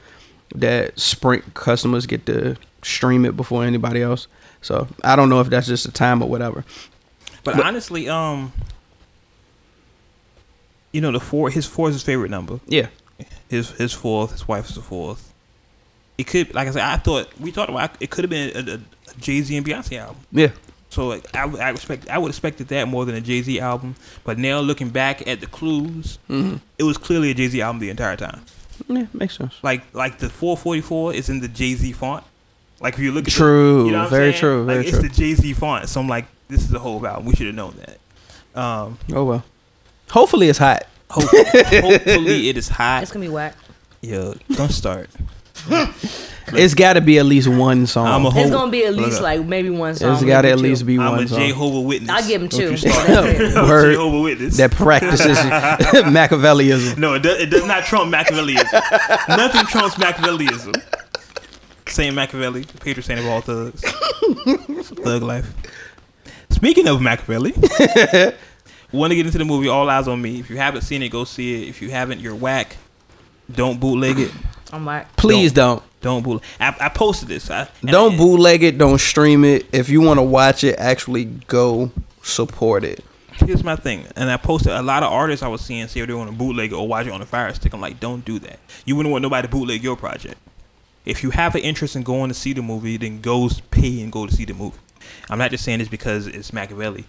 That 0.54 0.98
Sprint 0.98 1.52
customers 1.52 2.06
get 2.06 2.24
to 2.26 2.56
stream 2.82 3.26
it 3.26 3.36
before 3.36 3.64
anybody 3.64 4.00
else. 4.00 4.26
So 4.62 4.88
I 5.04 5.16
don't 5.16 5.28
know 5.28 5.40
if 5.40 5.50
that's 5.50 5.66
just 5.66 5.84
the 5.84 5.92
time 5.92 6.22
or 6.22 6.28
whatever. 6.30 6.64
But, 7.44 7.56
But- 7.56 7.66
honestly, 7.66 8.08
um, 8.08 8.52
you 10.92 11.00
know, 11.00 11.10
the 11.12 11.20
four 11.20 11.50
his 11.50 11.66
four 11.66 11.88
is 11.88 11.94
his 11.94 12.02
favorite 12.02 12.30
number. 12.30 12.60
Yeah, 12.66 12.88
His 13.48 13.70
his 13.72 13.92
fourth, 13.92 14.32
his 14.32 14.46
wife's 14.48 14.74
the 14.74 14.82
fourth. 14.82 15.32
It 16.18 16.26
could, 16.26 16.54
like 16.54 16.68
I 16.68 16.70
said, 16.72 16.82
I 16.82 16.96
thought 16.98 17.28
we 17.40 17.50
talked 17.52 17.70
about 17.70 17.96
it 18.00 18.10
could 18.10 18.24
have 18.24 18.30
been 18.30 18.54
a, 18.56 18.72
a, 18.72 18.74
a 18.76 19.14
Jay 19.20 19.40
Z 19.40 19.56
and 19.56 19.66
Beyonce 19.66 19.98
album. 19.98 20.16
yeah. 20.30 20.50
So 20.90 21.08
like, 21.08 21.34
I 21.34 21.46
would- 21.46 21.58
I 21.60 21.70
expect 21.70 22.08
I 22.10 22.18
would 22.18 22.28
expected 22.28 22.68
that 22.68 22.86
more 22.86 23.06
than 23.06 23.14
a 23.14 23.20
Jay 23.22 23.40
Z 23.40 23.58
album. 23.60 23.94
But 24.24 24.36
now 24.38 24.60
looking 24.60 24.90
back 24.90 25.26
at 25.26 25.40
the 25.40 25.46
clues, 25.46 26.18
hmm 26.28 26.56
it 26.78 26.82
was 26.84 26.98
clearly 26.98 27.30
a 27.30 27.34
Jay 27.34 27.48
Z 27.48 27.60
album 27.62 27.80
the 27.80 27.88
entire 27.88 28.16
time. 28.16 28.42
Yeah, 28.88 29.06
makes 29.14 29.36
sense. 29.38 29.54
Like 29.62 29.82
like 29.94 30.18
the 30.18 30.28
444 30.28 31.14
is 31.14 31.28
in 31.30 31.40
the 31.40 31.48
Jay 31.48 31.74
Z 31.74 31.92
font. 31.92 32.24
Like 32.80 32.94
if 32.94 33.00
you 33.00 33.12
look 33.12 33.26
at 33.28 33.32
True. 33.32 33.80
the, 33.84 33.86
you 33.86 33.92
know 33.92 34.08
Very 34.08 34.32
true, 34.34 34.66
very 34.66 34.78
like, 34.82 34.88
true. 34.88 34.98
It's 34.98 35.08
the 35.08 35.14
Jay 35.14 35.34
Z 35.34 35.52
font. 35.54 35.88
So 35.88 36.00
I'm 36.00 36.08
like, 36.08 36.26
this 36.48 36.62
is 36.64 36.72
a 36.74 36.78
whole 36.78 37.04
album. 37.06 37.24
We 37.26 37.34
should 37.36 37.46
have 37.46 37.54
known 37.54 37.74
that. 37.78 38.60
Um, 38.60 38.98
Oh 39.14 39.24
well. 39.24 39.44
Hopefully 40.12 40.48
it's 40.48 40.58
hot. 40.58 40.84
hopefully, 41.10 41.42
hopefully 41.80 42.48
it 42.48 42.56
is 42.56 42.68
hot. 42.68 43.02
It's 43.02 43.12
gonna 43.12 43.24
be 43.24 43.30
whack. 43.32 43.56
Yo, 44.00 44.34
don't 44.52 44.70
start. 44.72 45.08
It's 46.54 46.74
got 46.74 46.94
to 46.94 47.00
be 47.00 47.18
at 47.18 47.24
least 47.24 47.46
one 47.48 47.86
song. 47.86 48.06
I'm 48.08 48.24
a 48.26 48.28
It's 48.40 48.50
gonna 48.50 48.70
be 48.70 48.84
at 48.84 48.94
least 48.94 49.22
like 49.22 49.44
maybe 49.46 49.70
one 49.70 49.94
song. 49.94 50.14
it's 50.14 50.24
got 50.24 50.42
to 50.42 50.50
at 50.50 50.56
two. 50.56 50.62
least 50.62 50.84
be 50.84 50.98
I'm 50.98 51.12
one 51.12 51.24
a 51.24 51.28
song. 51.28 51.38
Jehovah 51.38 51.80
Witness. 51.80 52.10
I'll 52.10 52.26
give 52.26 52.42
him 52.42 52.48
two. 52.48 52.72
you 52.72 52.76
start. 52.76 53.06
That's 53.06 53.26
it. 53.40 53.56
I'm 53.56 53.64
a 53.64 53.68
Word. 53.68 53.92
Jehovah 53.92 54.20
Witness. 54.20 54.56
that 54.56 54.72
practices 54.72 55.38
Machiavellianism. 55.38 56.98
No, 56.98 57.14
it 57.14 57.20
does, 57.22 57.38
it 57.40 57.46
does 57.46 57.64
not 57.64 57.84
trump 57.84 58.12
Machiavellianism. 58.12 59.28
Nothing 59.28 59.66
trumps 59.66 59.94
Machiavellianism. 59.96 60.82
Saint 61.88 62.14
Machiavelli, 62.14 62.62
the 62.62 62.78
patron 62.78 63.04
saint 63.04 63.20
of 63.20 63.26
all 63.26 63.40
thugs. 63.40 63.80
Thug 65.04 65.22
life. 65.22 65.52
Speaking 66.50 66.88
of 66.88 67.00
Machiavelli, 67.00 67.52
want 68.92 69.10
to 69.10 69.16
get 69.16 69.26
into 69.26 69.38
the 69.38 69.44
movie 69.44 69.68
All 69.68 69.86
Eyez 69.86 70.06
on 70.06 70.20
Me. 70.20 70.40
If 70.40 70.50
you 70.50 70.56
haven't 70.56 70.82
seen 70.82 71.02
it, 71.02 71.08
go 71.10 71.24
see 71.24 71.62
it. 71.62 71.68
If 71.68 71.82
you 71.82 71.90
haven't, 71.90 72.20
you're 72.20 72.34
whack. 72.34 72.76
Don't 73.50 73.78
bootleg 73.80 74.18
it. 74.18 74.32
I'm 74.72 74.84
whack. 74.84 75.14
Please 75.16 75.52
don't. 75.52 75.82
Don't 76.00 76.22
bootleg. 76.22 76.42
I, 76.58 76.74
I 76.80 76.88
posted 76.88 77.28
this. 77.28 77.50
I, 77.50 77.68
Don't 77.84 78.14
I- 78.14 78.16
bootleg 78.16 78.62
it. 78.62 78.78
Don't 78.78 78.98
stream 78.98 79.44
it. 79.44 79.66
If 79.72 79.88
you 79.88 80.00
want 80.00 80.18
to 80.18 80.22
watch 80.22 80.64
it, 80.64 80.78
actually 80.78 81.26
go 81.26 81.90
support 82.22 82.84
it. 82.84 83.04
Here's 83.34 83.64
my 83.64 83.76
thing, 83.76 84.06
and 84.14 84.30
I 84.30 84.36
posted 84.36 84.72
a 84.72 84.82
lot 84.82 85.02
of 85.02 85.10
artists 85.12 85.42
I 85.42 85.48
was 85.48 85.62
seeing 85.62 85.88
say 85.88 86.04
they 86.04 86.12
want 86.14 86.30
to 86.30 86.36
bootleg 86.36 86.70
it 86.70 86.74
or 86.74 86.86
watch 86.86 87.06
it 87.06 87.12
on 87.12 87.22
a 87.22 87.26
fire 87.26 87.52
stick. 87.54 87.72
I'm 87.72 87.80
like, 87.80 87.98
don't 87.98 88.24
do 88.24 88.38
that. 88.40 88.58
You 88.84 88.94
wouldn't 88.94 89.10
want 89.10 89.22
nobody 89.22 89.48
to 89.48 89.50
bootleg 89.50 89.82
your 89.82 89.96
project. 89.96 90.36
If 91.06 91.22
you 91.24 91.30
have 91.30 91.54
an 91.54 91.62
interest 91.62 91.96
in 91.96 92.02
going 92.02 92.28
to 92.28 92.34
see 92.34 92.52
the 92.52 92.62
movie, 92.62 92.96
then 92.98 93.20
go 93.20 93.48
pay 93.70 94.00
and 94.02 94.12
go 94.12 94.26
to 94.26 94.32
see 94.32 94.44
the 94.44 94.54
movie. 94.54 94.78
I'm 95.28 95.38
not 95.38 95.50
just 95.50 95.64
saying 95.64 95.80
this 95.80 95.88
because 95.88 96.26
it's 96.28 96.52
Machiavelli. 96.52 97.04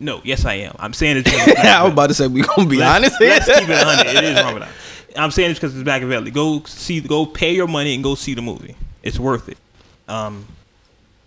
No, 0.00 0.20
yes 0.24 0.44
I 0.44 0.54
am. 0.54 0.76
I'm 0.78 0.92
saying 0.92 1.18
it's 1.24 1.58
I 1.58 1.82
was 1.82 1.92
about 1.92 2.06
to 2.08 2.14
say 2.14 2.26
we're 2.28 2.44
gonna 2.44 2.68
be 2.68 2.76
let's, 2.76 2.96
honest. 3.16 3.20
let's 3.20 3.46
keep 3.46 3.68
it 3.68 3.84
100. 3.84 4.16
It 4.16 4.24
is 4.24 4.36
Ramadan. 4.36 4.68
I'm 5.16 5.30
saying 5.30 5.48
this 5.50 5.58
because 5.58 5.76
it's 5.76 5.84
Machiavelli. 5.84 6.30
Go 6.30 6.62
see, 6.64 7.00
go 7.00 7.26
pay 7.26 7.54
your 7.54 7.66
money 7.66 7.94
and 7.94 8.04
go 8.04 8.14
see 8.14 8.34
the 8.34 8.42
movie. 8.42 8.76
It's 9.02 9.18
worth 9.18 9.48
it. 9.48 9.58
Um, 10.06 10.46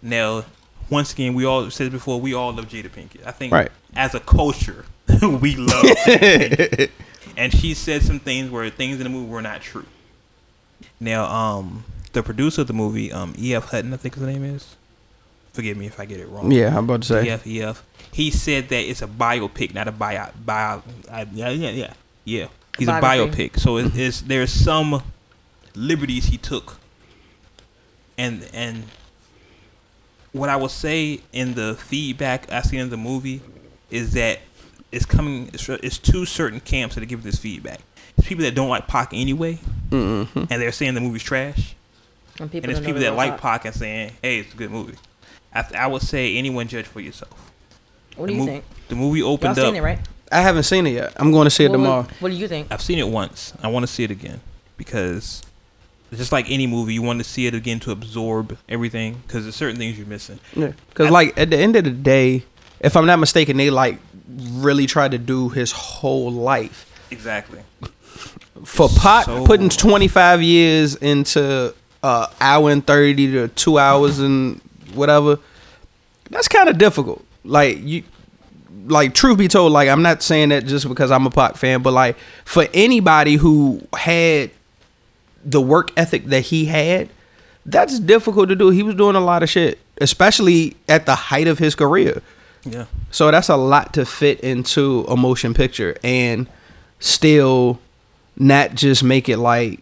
now, 0.01 0.45
once 0.89 1.11
again, 1.13 1.33
we 1.33 1.45
all 1.45 1.69
said 1.69 1.91
before. 1.91 2.19
We 2.21 2.33
all 2.33 2.53
love 2.53 2.67
Jada 2.69 2.89
Pinkett. 2.89 3.25
I 3.25 3.31
think 3.31 3.51
Right. 3.53 3.71
as 3.95 4.15
a 4.15 4.19
culture, 4.21 4.85
we 5.21 5.55
love. 5.55 5.85
And 7.37 7.53
she 7.53 7.73
said 7.73 8.01
some 8.03 8.19
things 8.19 8.51
where 8.51 8.69
things 8.69 8.97
in 8.97 9.03
the 9.03 9.09
movie 9.09 9.29
were 9.29 9.41
not 9.41 9.61
true. 9.61 9.85
Now, 10.99 11.25
um, 11.25 11.85
the 12.11 12.21
producer 12.21 12.61
of 12.61 12.67
the 12.67 12.73
movie, 12.73 13.11
um, 13.11 13.33
E.F. 13.39 13.69
Hutton, 13.69 13.93
I 13.93 13.97
think 13.97 14.15
his 14.15 14.23
name 14.23 14.43
is. 14.43 14.75
Forgive 15.53 15.75
me 15.77 15.85
if 15.87 15.99
I 15.99 16.05
get 16.05 16.19
it 16.19 16.29
wrong. 16.29 16.51
yeah, 16.51 16.69
I'm 16.77 16.85
about 16.85 17.01
to 17.03 17.07
say. 17.07 17.29
EF, 17.29 17.45
EF. 17.45 17.83
He 18.13 18.31
said 18.31 18.69
that 18.69 18.79
it's 18.89 19.01
a 19.01 19.07
biopic, 19.07 19.73
not 19.73 19.87
a 19.87 19.91
bio. 19.91 20.29
bio 20.45 20.81
I, 21.11 21.27
yeah, 21.33 21.49
yeah, 21.49 21.69
yeah, 21.71 21.93
yeah. 22.25 22.47
He's 22.77 22.87
a 22.87 22.99
Biography. 23.01 23.49
biopic, 23.49 23.59
so 23.59 23.77
it, 23.77 23.91
it's 23.95 24.21
there's 24.21 24.51
some 24.51 25.03
liberties 25.75 26.25
he 26.25 26.37
took, 26.37 26.77
and 28.17 28.47
and 28.53 28.85
what 30.31 30.49
I 30.49 30.55
will 30.55 30.69
say 30.69 31.19
in 31.33 31.53
the 31.55 31.75
feedback 31.75 32.49
I 32.51 32.61
seen 32.61 32.79
in 32.79 32.89
the 32.89 32.97
movie 32.97 33.41
is 33.89 34.13
that 34.13 34.39
it's 34.91 35.05
coming. 35.05 35.49
It's, 35.53 35.67
it's 35.67 35.97
two 35.97 36.25
certain 36.25 36.59
camps 36.61 36.95
that 36.95 37.01
are 37.01 37.07
giving 37.07 37.25
this 37.25 37.39
feedback. 37.39 37.81
It's 38.17 38.27
people 38.27 38.43
that 38.45 38.55
don't 38.55 38.69
like 38.69 38.87
Pac 38.87 39.09
anyway, 39.13 39.59
Mm-hmm. 39.89 40.39
and 40.39 40.61
they're 40.61 40.71
saying 40.71 40.93
the 40.93 41.01
movie's 41.01 41.23
trash 41.23 41.75
And 42.39 42.49
people, 42.49 42.69
and 42.69 42.75
there's 42.77 42.85
people 42.85 43.01
that 43.01 43.15
like 43.15 43.31
rock. 43.31 43.41
Pac 43.41 43.65
and 43.65 43.75
saying, 43.75 44.13
"Hey, 44.21 44.39
it's 44.39 44.53
a 44.53 44.57
good 44.57 44.71
movie." 44.71 44.95
I, 45.53 45.65
I 45.77 45.87
would 45.87 46.01
say 46.01 46.37
anyone 46.37 46.67
judge 46.67 46.85
for 46.85 46.99
yourself. 47.01 47.51
What 48.15 48.27
do 48.27 48.33
the 48.33 48.37
you 48.39 48.43
mov- 48.43 48.47
think? 48.47 48.65
The 48.89 48.95
movie 48.95 49.19
Y'all 49.19 49.33
opened 49.33 49.55
seen 49.55 49.65
up. 49.65 49.73
it, 49.75 49.81
right? 49.81 49.99
I 50.31 50.41
haven't 50.41 50.63
seen 50.63 50.87
it 50.87 50.91
yet. 50.91 51.13
I'm 51.17 51.31
going 51.31 51.45
to 51.45 51.49
see 51.49 51.65
it 51.65 51.69
What- 51.71 51.79
what- 51.79 51.85
tomorrow. 51.85 52.07
What, 52.19 52.29
do 52.29 52.35
you 52.35 52.47
think? 52.47 52.67
I've 52.71 52.81
seen 52.81 52.99
it 52.99 53.07
once. 53.07 53.53
I 53.61 53.67
want 53.67 53.83
to 53.83 53.87
see 53.91 54.03
it 54.03 54.11
again 54.11 54.39
because 54.77 55.41
just 56.13 56.31
like 56.31 56.49
any 56.49 56.67
movie, 56.67 56.93
you 56.93 57.01
want 57.01 57.19
to 57.19 57.23
see 57.25 57.47
it 57.47 57.53
again 57.53 57.79
to 57.81 57.91
absorb 57.91 58.57
everything 58.67 59.21
because 59.27 59.43
there's 59.43 59.55
certain 59.55 59.77
things 59.77 59.97
you're 59.97 60.07
missing. 60.07 60.39
Yeah, 60.55 60.71
because 60.89 61.09
like 61.09 61.37
at 61.37 61.49
the 61.49 61.57
end 61.57 61.75
of 61.75 61.83
the 61.85 61.91
day, 61.91 62.43
if 62.81 62.95
I'm 62.97 63.05
not 63.05 63.19
mistaken, 63.19 63.57
they 63.57 63.69
like 63.69 63.97
really 64.51 64.85
tried 64.87 65.11
to 65.11 65.17
do 65.17 65.49
his 65.49 65.71
whole 65.71 66.31
life. 66.31 66.85
Exactly. 67.11 67.59
For 68.65 68.89
Pac, 68.89 69.25
So- 69.25 69.45
putting 69.45 69.69
25 69.69 70.41
years 70.41 70.95
into 70.95 71.73
uh, 72.03 72.27
hour 72.39 72.69
and 72.71 72.85
30 72.85 73.31
to 73.33 73.47
two 73.49 73.77
hours 73.79 74.19
and 74.19 74.59
whatever, 74.95 75.39
that's 76.29 76.47
kind 76.47 76.69
of 76.69 76.77
difficult. 76.77 77.23
like 77.43 77.77
you 77.81 78.03
like 78.87 79.13
truth 79.13 79.37
be 79.37 79.47
told 79.47 79.71
like 79.71 79.87
i'm 79.89 80.01
not 80.01 80.23
saying 80.23 80.49
that 80.49 80.65
just 80.65 80.87
because 80.87 81.11
i'm 81.11 81.25
a 81.27 81.29
Pac 81.29 81.55
fan 81.55 81.81
but 81.83 81.91
like 81.93 82.15
for 82.45 82.65
anybody 82.73 83.35
who 83.35 83.85
had 83.95 84.49
the 85.45 85.61
work 85.61 85.91
ethic 85.97 86.25
that 86.25 86.41
he 86.41 86.65
had 86.65 87.07
that's 87.65 87.99
difficult 87.99 88.49
to 88.49 88.55
do 88.55 88.69
he 88.69 88.81
was 88.81 88.95
doing 88.95 89.15
a 89.15 89.19
lot 89.19 89.43
of 89.43 89.49
shit 89.49 89.77
especially 89.99 90.75
at 90.89 91.05
the 91.05 91.13
height 91.15 91.47
of 91.47 91.59
his 91.59 91.75
career 91.75 92.21
Yeah. 92.63 92.85
so 93.11 93.29
that's 93.29 93.49
a 93.49 93.57
lot 93.57 93.93
to 93.93 94.05
fit 94.05 94.39
into 94.39 95.05
a 95.07 95.15
motion 95.17 95.53
picture 95.53 95.95
and 96.03 96.47
still 96.99 97.79
not 98.37 98.73
just 98.73 99.03
make 99.03 99.29
it 99.29 99.37
like 99.37 99.79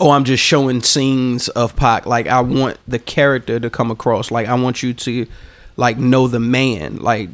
oh 0.00 0.10
I'm 0.10 0.24
just 0.24 0.42
showing 0.42 0.82
scenes 0.82 1.48
of 1.50 1.76
Pac 1.76 2.06
like 2.06 2.26
I 2.26 2.40
want 2.40 2.78
the 2.88 2.98
character 2.98 3.58
to 3.60 3.70
come 3.70 3.90
across 3.90 4.30
like 4.30 4.48
I 4.48 4.54
want 4.54 4.82
you 4.82 4.94
to 4.94 5.26
like 5.76 5.98
know 5.98 6.28
the 6.28 6.40
man 6.40 6.96
like 6.96 7.30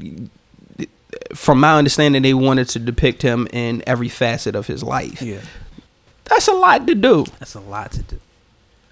from 1.34 1.60
my 1.60 1.76
understanding 1.76 2.22
they 2.22 2.34
wanted 2.34 2.68
to 2.70 2.78
depict 2.78 3.22
him 3.22 3.46
in 3.52 3.82
every 3.86 4.08
facet 4.08 4.54
of 4.54 4.66
his 4.66 4.82
life 4.82 5.22
Yeah. 5.22 5.40
that's 6.24 6.48
a 6.48 6.52
lot 6.52 6.86
to 6.86 6.94
do 6.94 7.24
That's 7.38 7.54
a 7.54 7.60
lot 7.60 7.92
to 7.92 8.02
do. 8.02 8.20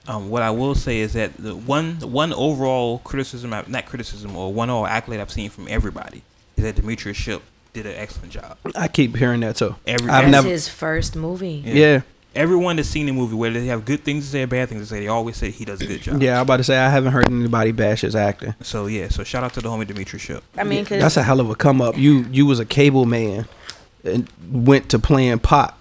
Um, 0.06 0.30
what 0.30 0.42
I 0.42 0.50
will 0.50 0.74
say 0.74 1.00
is 1.00 1.12
that 1.12 1.36
the 1.36 1.54
one 1.54 1.98
the 1.98 2.06
one 2.06 2.32
overall 2.32 2.98
criticism, 3.00 3.52
I- 3.52 3.64
not 3.66 3.84
criticism, 3.84 4.34
or 4.36 4.50
one 4.50 4.70
overall 4.70 4.86
accolade 4.86 5.20
I've 5.20 5.30
seen 5.30 5.50
from 5.50 5.66
everybody 5.68 6.22
is 6.56 6.64
that 6.64 6.76
Demetrius 6.76 7.18
Shipp 7.18 7.42
did 7.74 7.84
an 7.84 7.92
excellent 7.94 8.32
job. 8.32 8.56
I 8.74 8.88
keep 8.88 9.14
hearing 9.16 9.40
that 9.40 9.56
too 9.56 9.74
Every- 9.86 10.09
I've 10.11 10.22
That's 10.24 10.32
never 10.32 10.48
his 10.48 10.66
first 10.68 11.14
movie. 11.14 11.62
Yeah. 11.64 11.74
yeah 11.74 12.00
Everyone 12.34 12.76
that's 12.76 12.88
seen 12.88 13.06
the 13.06 13.12
movie, 13.12 13.34
whether 13.34 13.58
they 13.58 13.66
have 13.66 13.84
good 13.84 14.04
things 14.04 14.24
to 14.26 14.30
say 14.30 14.42
or 14.42 14.46
bad 14.46 14.68
things 14.68 14.82
to 14.82 14.86
say, 14.86 15.00
they 15.00 15.08
always 15.08 15.36
say 15.36 15.50
he 15.50 15.64
does 15.64 15.80
a 15.80 15.86
good 15.86 16.00
job. 16.02 16.22
yeah 16.22 16.36
I'm 16.36 16.42
about 16.42 16.58
to 16.58 16.64
say 16.64 16.76
I 16.78 16.88
haven't 16.88 17.12
heard 17.12 17.26
anybody 17.26 17.72
bash 17.72 18.02
his 18.02 18.14
acting 18.14 18.54
So 18.62 18.86
yeah, 18.86 19.08
so 19.08 19.24
shout 19.24 19.42
out 19.42 19.54
to 19.54 19.60
the 19.60 19.68
homie 19.68 19.86
Demetrius 19.86 20.22
Shipp. 20.22 20.44
I 20.56 20.64
mean, 20.64 20.84
cause 20.84 21.00
That's 21.00 21.16
a 21.16 21.22
hell 21.22 21.40
of 21.40 21.50
a 21.50 21.54
come 21.56 21.80
up. 21.80 21.96
You 21.96 22.26
you 22.30 22.46
was 22.46 22.60
a 22.60 22.64
cable 22.66 23.06
man 23.06 23.46
and 24.04 24.28
went 24.52 24.88
to 24.90 24.98
playing 24.98 25.40
pop. 25.40 25.78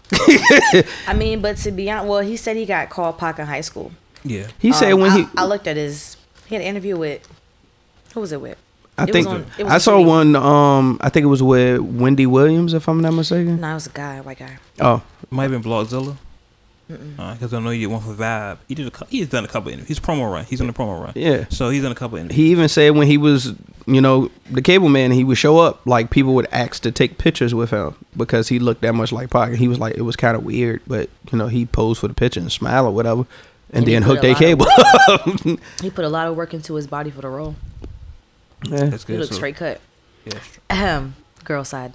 I 1.07 1.13
mean, 1.15 1.41
but 1.41 1.57
to 1.57 1.71
be 1.71 1.91
honest, 1.91 2.07
well, 2.09 2.19
he 2.21 2.37
said 2.37 2.55
he 2.55 2.65
got 2.65 2.89
called 2.89 3.17
Pac 3.19 3.39
in 3.39 3.45
high 3.45 3.61
school. 3.61 3.91
Yeah. 4.23 4.47
He 4.57 4.71
said 4.71 4.93
Um, 4.93 5.01
when 5.01 5.11
I, 5.11 5.17
he 5.19 5.25
I 5.37 5.45
looked 5.45 5.67
at 5.67 5.75
his, 5.77 6.17
he 6.47 6.55
had 6.55 6.61
an 6.61 6.67
interview 6.67 6.97
with, 6.97 7.27
who 8.13 8.21
was 8.21 8.31
it 8.31 8.41
with? 8.41 8.57
I 8.97 9.03
it 9.03 9.11
think 9.13 9.27
on- 9.27 9.45
I 9.65 9.77
saw 9.77 9.97
TV. 9.99 10.05
one 10.07 10.35
um 10.35 10.97
I 11.01 11.09
think 11.09 11.23
it 11.25 11.27
was 11.27 11.43
with 11.43 11.79
Wendy 11.81 12.25
Williams 12.25 12.73
if 12.73 12.87
I'm 12.89 12.99
not 13.01 13.13
mistaken. 13.13 13.61
No, 13.61 13.71
it 13.71 13.73
was 13.75 13.85
a 13.87 13.91
guy, 13.91 14.21
white 14.21 14.39
guy. 14.39 14.57
Oh, 14.79 15.03
Might 15.29 15.43
have 15.43 15.51
been 15.51 15.61
Blogzilla. 15.61 16.15
Because 16.88 17.53
I 17.53 17.59
know 17.59 17.69
you 17.71 17.88
did 17.88 17.93
one 17.93 18.01
for 18.01 18.13
Vibe. 18.13 18.57
He 18.67 18.75
did 18.75 18.88
a, 18.88 18.91
cou- 18.91 19.05
he's 19.09 19.27
done 19.27 19.43
a 19.43 19.47
couple 19.47 19.69
interviews. 19.69 19.88
He's 19.89 19.99
promo 19.99 20.31
run. 20.31 20.45
He's 20.45 20.61
on 20.61 20.67
the 20.67 20.73
promo 20.73 21.01
run. 21.03 21.11
Yeah. 21.15 21.45
So 21.49 21.69
he's 21.69 21.83
done 21.83 21.91
a 21.91 21.95
couple 21.95 22.17
interviews. 22.17 22.38
he 22.38 22.51
even 22.51 22.69
said 22.69 22.91
when 22.95 23.07
he 23.07 23.17
was, 23.17 23.53
you 23.85 23.99
know, 23.99 24.31
the 24.51 24.61
cable 24.61 24.88
man, 24.89 25.11
he 25.11 25.23
would 25.25 25.38
show 25.38 25.57
up 25.59 25.85
like 25.85 26.09
people 26.11 26.33
would 26.35 26.47
ask 26.51 26.81
to 26.83 26.91
take 26.91 27.17
pictures 27.17 27.53
with 27.53 27.71
him 27.71 27.95
because 28.15 28.47
he 28.47 28.59
looked 28.59 28.81
that 28.81 28.93
much 28.95 29.11
like 29.11 29.29
Pac. 29.29 29.53
He 29.53 29.67
was 29.67 29.79
like 29.79 29.95
it 29.95 30.01
was 30.03 30.15
kind 30.15 30.38
of 30.38 30.43
weird, 30.45 30.81
but 30.88 31.09
you 31.31 31.38
know, 31.38 31.47
he 31.47 31.65
posed 31.65 31.99
for 31.99 32.07
the 32.07 32.13
picture 32.13 32.39
and 32.39 32.51
smile 32.51 32.85
or 32.85 32.91
whatever 32.91 33.25
and, 33.71 33.79
And 33.79 33.88
he 33.88 33.93
then 33.93 34.03
put 34.03 34.09
hook 34.09 34.19
a 34.19 34.21
their 34.21 34.31
of 34.31 34.38
cable. 34.38 35.57
He 35.81 35.89
put 35.89 36.05
a 36.05 36.09
lot 36.09 36.27
of 36.27 36.35
work 36.38 36.53
into 36.53 36.75
his 36.75 36.88
body 36.88 37.11
for 37.11 37.21
the 37.21 37.27
role. 37.29 37.55
yeah. 38.63 38.85
That's 38.85 39.03
He 39.03 39.07
good. 39.13 39.19
looked 39.19 39.31
So- 39.33 39.38
straight 39.38 39.57
cut. 39.57 39.81
Yeah, 40.25 40.39
Ahem. 40.69 41.15
Girl 41.43 41.63
side. 41.63 41.91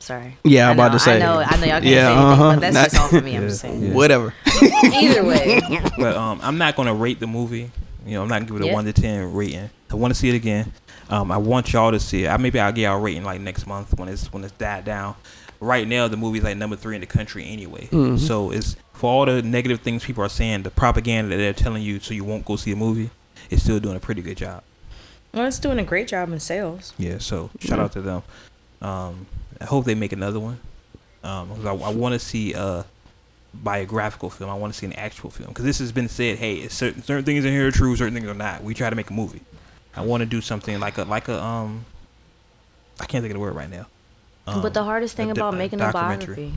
Sorry. 0.00 0.36
Yeah, 0.44 0.68
I'm 0.70 0.76
about 0.76 0.92
to 0.92 0.98
say. 0.98 1.16
I 1.16 1.18
know, 1.18 1.38
I 1.38 1.56
know 1.56 1.62
y'all 1.62 1.68
can't 1.80 1.84
Yeah, 1.84 2.06
say 2.06 2.12
anything, 2.12 2.24
uh-huh. 2.32 2.50
but 2.54 2.60
that's 2.60 2.74
Not- 2.74 2.84
just 2.90 3.00
all 3.00 3.08
for 3.08 3.20
me. 3.20 3.36
I'm 3.36 3.42
Yeah. 3.42 3.48
just 3.48 3.60
saying. 3.60 3.82
Yeah. 3.82 3.92
Whatever. 3.94 4.34
Either 4.84 5.24
way. 5.24 5.60
but 5.98 6.16
um, 6.16 6.40
I'm 6.42 6.58
not 6.58 6.74
gonna 6.76 6.94
rate 6.94 7.20
the 7.20 7.26
movie. 7.26 7.70
You 8.06 8.14
know, 8.14 8.22
I'm 8.22 8.28
not 8.28 8.36
gonna 8.40 8.46
give 8.46 8.56
it 8.56 8.62
a 8.62 8.66
Yeah. 8.68 8.72
one 8.74 8.84
to 8.86 8.92
ten 8.92 9.32
rating. 9.34 9.68
I 9.90 9.94
want 9.94 10.12
to 10.14 10.18
see 10.18 10.28
it 10.30 10.34
again. 10.34 10.72
Um, 11.10 11.30
I 11.30 11.36
want 11.36 11.72
y'all 11.72 11.90
to 11.90 12.00
see 12.00 12.24
it. 12.24 12.28
I 12.28 12.36
maybe 12.38 12.58
I'll 12.58 12.72
get 12.72 12.82
y'all 12.82 13.00
rating 13.00 13.24
like 13.24 13.40
next 13.40 13.66
month 13.66 13.98
when 13.98 14.08
it's 14.08 14.32
when 14.32 14.42
it's 14.42 14.52
died 14.54 14.84
down. 14.84 15.14
Right 15.60 15.86
now, 15.86 16.08
the 16.08 16.16
movie's 16.16 16.42
like 16.42 16.56
number 16.56 16.76
three 16.76 16.94
in 16.94 17.02
the 17.02 17.06
country 17.06 17.46
anyway. 17.46 17.88
Mhm. 17.92 18.18
So 18.18 18.50
it's 18.50 18.76
for 18.94 19.10
all 19.10 19.26
the 19.26 19.42
negative 19.42 19.80
things 19.80 20.02
people 20.04 20.24
are 20.24 20.28
saying, 20.30 20.62
the 20.62 20.70
propaganda 20.70 21.30
that 21.30 21.36
they're 21.36 21.52
telling 21.52 21.82
you, 21.82 22.00
so 22.00 22.14
you 22.14 22.24
won't 22.24 22.46
go 22.46 22.56
see 22.56 22.72
a 22.72 22.76
movie. 22.76 23.10
It's 23.50 23.62
still 23.64 23.78
doing 23.80 23.96
a 23.96 24.00
pretty 24.00 24.22
good 24.22 24.38
job. 24.38 24.62
Well, 25.34 25.46
it's 25.46 25.58
doing 25.58 25.78
a 25.78 25.84
great 25.84 26.08
job 26.08 26.32
in 26.32 26.40
sales. 26.40 26.94
Yeah. 26.96 27.18
So 27.18 27.50
shout 27.60 27.78
Yeah. 27.78 27.84
out 27.84 27.92
to 27.92 28.00
them. 28.00 28.22
Um, 28.80 29.26
I 29.60 29.64
hope 29.64 29.84
they 29.84 29.94
make 29.94 30.12
another 30.12 30.40
one. 30.40 30.58
Um, 31.22 31.66
I, 31.66 31.70
I 31.70 31.92
want 31.92 32.14
to 32.14 32.18
see 32.18 32.54
a 32.54 32.84
biographical 33.52 34.30
film. 34.30 34.50
I 34.50 34.54
want 34.54 34.72
to 34.72 34.78
see 34.78 34.86
an 34.86 34.94
actual 34.94 35.30
film 35.30 35.48
because 35.48 35.64
this 35.64 35.78
has 35.78 35.92
been 35.92 36.08
said. 36.08 36.38
Hey, 36.38 36.66
certain 36.68 37.02
certain 37.02 37.24
things 37.24 37.44
in 37.44 37.52
here 37.52 37.68
are 37.68 37.72
true, 37.72 37.94
certain 37.96 38.14
things 38.14 38.26
are 38.26 38.34
not. 38.34 38.62
We 38.62 38.74
try 38.74 38.88
to 38.90 38.96
make 38.96 39.10
a 39.10 39.12
movie. 39.12 39.42
I 39.94 40.02
want 40.02 40.22
to 40.22 40.26
do 40.26 40.40
something 40.40 40.78
like 40.80 40.98
a 40.98 41.04
like 41.04 41.28
a 41.28 41.42
um. 41.42 41.84
I 43.00 43.06
can't 43.06 43.22
think 43.22 43.32
of 43.32 43.38
the 43.38 43.40
word 43.40 43.54
right 43.54 43.70
now. 43.70 43.86
Um, 44.46 44.62
but 44.62 44.74
the 44.74 44.84
hardest 44.84 45.16
thing 45.16 45.28
a 45.28 45.32
about 45.32 45.54
a 45.54 45.56
making 45.56 45.80
a 45.80 45.92
biography 45.92 46.54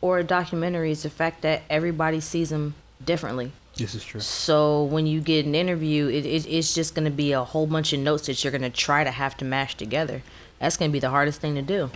or 0.00 0.18
a 0.18 0.24
documentary 0.24 0.90
is 0.90 1.02
the 1.02 1.10
fact 1.10 1.42
that 1.42 1.62
everybody 1.70 2.20
sees 2.20 2.50
them 2.50 2.74
differently. 3.04 3.52
This 3.76 3.94
is 3.94 4.04
true. 4.04 4.20
So 4.20 4.84
when 4.84 5.06
you 5.06 5.20
get 5.20 5.46
an 5.46 5.54
interview, 5.54 6.08
it, 6.08 6.26
it 6.26 6.46
it's 6.46 6.74
just 6.74 6.94
going 6.94 7.04
to 7.06 7.10
be 7.10 7.32
a 7.32 7.42
whole 7.42 7.66
bunch 7.66 7.92
of 7.92 8.00
notes 8.00 8.26
that 8.26 8.42
you're 8.44 8.50
going 8.50 8.62
to 8.62 8.70
try 8.70 9.02
to 9.02 9.10
have 9.10 9.36
to 9.38 9.44
mash 9.44 9.76
together. 9.76 10.22
That's 10.58 10.76
going 10.76 10.90
to 10.90 10.92
be 10.92 11.00
the 11.00 11.10
hardest 11.10 11.40
thing 11.40 11.54
to 11.54 11.62
do. 11.62 11.90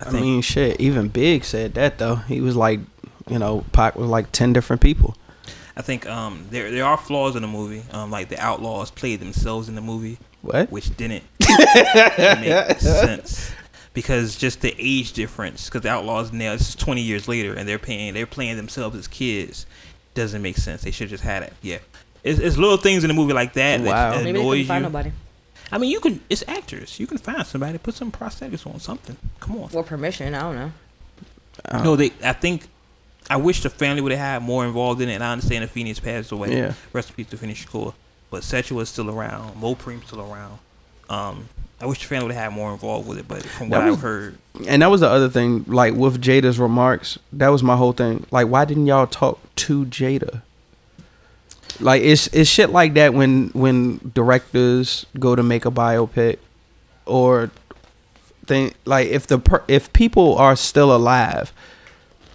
I 0.00 0.08
I 0.08 0.12
mean, 0.12 0.42
shit. 0.42 0.80
Even 0.80 1.08
Big 1.08 1.44
said 1.44 1.74
that 1.74 1.98
though. 1.98 2.16
He 2.16 2.40
was 2.40 2.56
like, 2.56 2.80
you 3.28 3.38
know, 3.38 3.64
Pac 3.72 3.96
was 3.96 4.08
like 4.08 4.30
ten 4.32 4.52
different 4.52 4.82
people. 4.82 5.16
I 5.76 5.82
think 5.82 6.06
um 6.06 6.46
there 6.50 6.70
there 6.70 6.84
are 6.84 6.96
flaws 6.96 7.36
in 7.36 7.42
the 7.42 7.48
movie. 7.48 7.82
Um, 7.92 8.10
like 8.10 8.28
the 8.28 8.38
outlaws 8.38 8.90
played 8.90 9.20
themselves 9.20 9.68
in 9.68 9.74
the 9.74 9.80
movie. 9.80 10.18
What? 10.42 10.70
which 10.70 10.96
didn't 10.96 11.24
make 11.40 12.78
sense 12.78 13.50
because 13.94 14.36
just 14.36 14.60
the 14.60 14.74
age 14.78 15.12
difference. 15.12 15.66
Because 15.66 15.80
the 15.80 15.88
Outlaws 15.88 16.32
now 16.32 16.52
this 16.52 16.68
is 16.68 16.74
twenty 16.76 17.02
years 17.02 17.26
later, 17.26 17.54
and 17.54 17.68
they're 17.68 17.78
paying 17.80 18.14
they're 18.14 18.26
playing 18.26 18.56
themselves 18.56 18.96
as 18.96 19.08
kids. 19.08 19.66
Doesn't 20.14 20.42
make 20.42 20.56
sense. 20.56 20.82
They 20.82 20.90
should 20.92 21.08
just 21.08 21.24
had 21.24 21.42
it. 21.42 21.52
Yeah, 21.62 21.78
it's, 22.22 22.38
it's 22.38 22.56
little 22.56 22.76
things 22.76 23.02
in 23.02 23.08
the 23.08 23.14
movie 23.14 23.32
like 23.32 23.54
that 23.54 23.80
Wow. 23.80 24.10
that 24.12 24.22
Maybe 24.24 24.32
they 24.32 24.40
annoys 24.40 24.66
couldn't 24.68 25.06
you. 25.06 25.12
Find 25.70 25.72
nobody 25.72 25.72
I 25.72 25.78
mean, 25.78 25.90
you 25.90 26.00
can. 26.00 26.20
It's 26.30 26.44
actors. 26.48 26.98
You 27.00 27.06
can 27.06 27.18
find 27.18 27.46
somebody 27.46 27.78
put 27.78 27.94
some 27.94 28.10
prosthetics 28.12 28.66
on 28.66 28.80
something. 28.80 29.16
Come 29.40 29.58
on. 29.62 29.68
for 29.68 29.82
permission. 29.82 30.34
I 30.34 30.40
don't 30.40 30.54
know. 30.56 30.72
Uh, 31.64 31.82
No, 31.82 31.96
they. 31.96 32.12
I 32.22 32.32
think. 32.32 32.66
I 33.28 33.36
wish 33.36 33.62
the 33.62 33.70
family 33.70 34.00
would 34.02 34.12
have 34.12 34.20
had 34.20 34.42
more 34.42 34.64
involved 34.64 35.00
in 35.00 35.08
it. 35.08 35.14
And 35.14 35.24
I 35.24 35.32
understand 35.32 35.64
that 35.64 35.70
Phoenix 35.70 35.98
passed 35.98 36.30
away. 36.30 36.56
Yeah. 36.56 36.74
Rest 36.92 37.08
in 37.10 37.16
peace 37.16 37.26
to 37.30 37.36
Afeni 37.36 37.54
Shakur. 37.56 37.92
But 38.30 38.42
Setua 38.42 38.82
is 38.82 38.88
still 38.88 39.10
around. 39.10 39.60
Mopreme's 39.60 40.06
still 40.06 40.20
around. 40.20 40.58
Um, 41.08 41.48
I 41.80 41.86
wish 41.86 41.98
the 42.00 42.06
family 42.06 42.26
would 42.26 42.34
have 42.34 42.44
had 42.44 42.52
more 42.52 42.72
involved 42.72 43.08
with 43.08 43.18
it. 43.18 43.26
But 43.28 43.42
from 43.44 43.68
what 43.68 43.84
was- 43.84 43.96
I've 43.96 44.00
heard, 44.02 44.38
and 44.68 44.82
that 44.82 44.90
was 44.90 45.00
the 45.00 45.08
other 45.08 45.28
thing. 45.28 45.64
Like 45.66 45.94
with 45.94 46.22
Jada's 46.22 46.58
remarks, 46.60 47.18
that 47.32 47.48
was 47.48 47.62
my 47.64 47.76
whole 47.76 47.92
thing. 47.92 48.24
Like, 48.30 48.46
why 48.48 48.64
didn't 48.64 48.86
y'all 48.86 49.06
talk 49.08 49.40
to 49.56 49.84
Jada? 49.86 50.42
Like 51.80 52.02
it's 52.02 52.26
it's 52.28 52.48
shit 52.48 52.70
like 52.70 52.94
that 52.94 53.14
when 53.14 53.48
when 53.48 54.12
directors 54.14 55.06
go 55.18 55.36
to 55.36 55.42
make 55.42 55.64
a 55.64 55.70
biopic, 55.70 56.38
or 57.04 57.50
think 58.46 58.74
like 58.84 59.08
if 59.08 59.26
the 59.26 59.38
per, 59.38 59.62
if 59.68 59.92
people 59.92 60.36
are 60.36 60.56
still 60.56 60.94
alive 60.94 61.52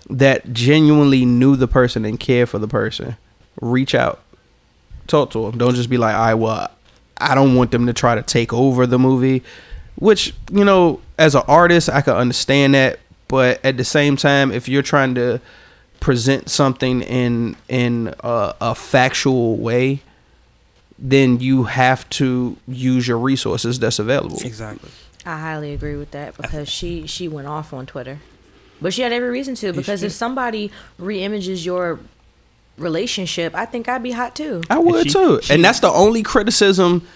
that 0.10 0.52
genuinely 0.52 1.26
knew 1.26 1.56
the 1.56 1.68
person 1.68 2.04
and 2.04 2.20
care 2.20 2.46
for 2.46 2.60
the 2.60 2.68
person, 2.68 3.16
reach 3.62 3.96
out, 3.96 4.22
talk 5.08 5.32
to 5.32 5.44
them. 5.44 5.58
Don't 5.58 5.76
just 5.76 5.90
be 5.90 5.98
like, 5.98 6.16
I 6.16 6.34
well, 6.34 6.70
I 7.18 7.36
don't 7.36 7.56
want 7.56 7.72
them 7.72 7.88
to 7.88 7.94
try 7.94 8.16
to 8.16 8.22
take 8.22 8.54
over 8.54 8.86
the 8.86 9.00
movie. 9.00 9.44
Which 9.96 10.34
you 10.52 10.66
know, 10.66 11.02
as 11.18 11.36
an 11.36 11.44
artist, 11.48 11.90
I 11.90 12.02
can 12.02 12.16
understand 12.16 12.76
that, 12.76 13.00
but 13.28 13.64
at 13.64 13.78
the 13.78 13.84
same 13.84 14.18
time, 14.18 14.52
if 14.52 14.68
you're 14.68 14.82
trying 14.82 15.16
to 15.16 15.40
present 16.02 16.50
something 16.50 17.02
in 17.04 17.56
in 17.70 18.14
a, 18.20 18.54
a 18.60 18.76
factual 18.76 19.56
way, 19.56 20.02
then 21.00 21.40
you 21.40 21.64
have 21.64 22.10
to 22.10 22.58
use 22.68 23.08
your 23.08 23.18
resources 23.18 23.80
that's 23.80 24.00
available. 24.00 24.40
exactly. 24.44 24.90
I 25.26 25.40
highly 25.40 25.74
agree 25.74 25.96
with 25.96 26.12
that 26.12 26.36
because 26.36 26.68
she 26.68 27.08
she 27.08 27.30
went 27.30 27.48
off 27.48 27.72
on 27.72 27.86
Twitter, 27.86 28.20
but 28.82 28.94
she 28.94 29.04
had 29.04 29.14
every 29.14 29.30
reason 29.30 29.56
to 29.56 29.72
because 29.72 30.04
if 30.04 30.12
somebody 30.12 30.72
reimages 31.00 31.64
your 31.64 32.00
relationship, 32.78 33.54
I 33.56 33.66
think 33.66 33.88
I'd 33.88 34.04
be 34.04 34.12
hot 34.12 34.36
too. 34.36 34.64
I 34.70 34.80
would 34.80 35.04
she- 35.04 35.10
too. 35.12 35.40
she- 35.42 35.54
and 35.54 35.64
that's 35.64 35.80
the 35.80 35.92
only 35.92 36.24
criticism 36.24 37.08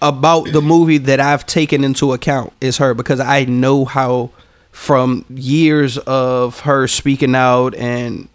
about 0.00 0.50
the 0.52 0.62
movie 0.62 0.98
that 0.98 1.20
I've 1.20 1.44
taken 1.46 1.84
into 1.84 2.12
account 2.12 2.52
is 2.60 2.78
her 2.78 2.94
because 2.94 3.20
I 3.20 3.44
know 3.44 3.84
how 3.84 4.30
from 4.72 5.24
years 5.28 5.98
of 5.98 6.60
her 6.60 6.88
speaking 6.88 7.34
out 7.34 7.74
and 7.76 8.28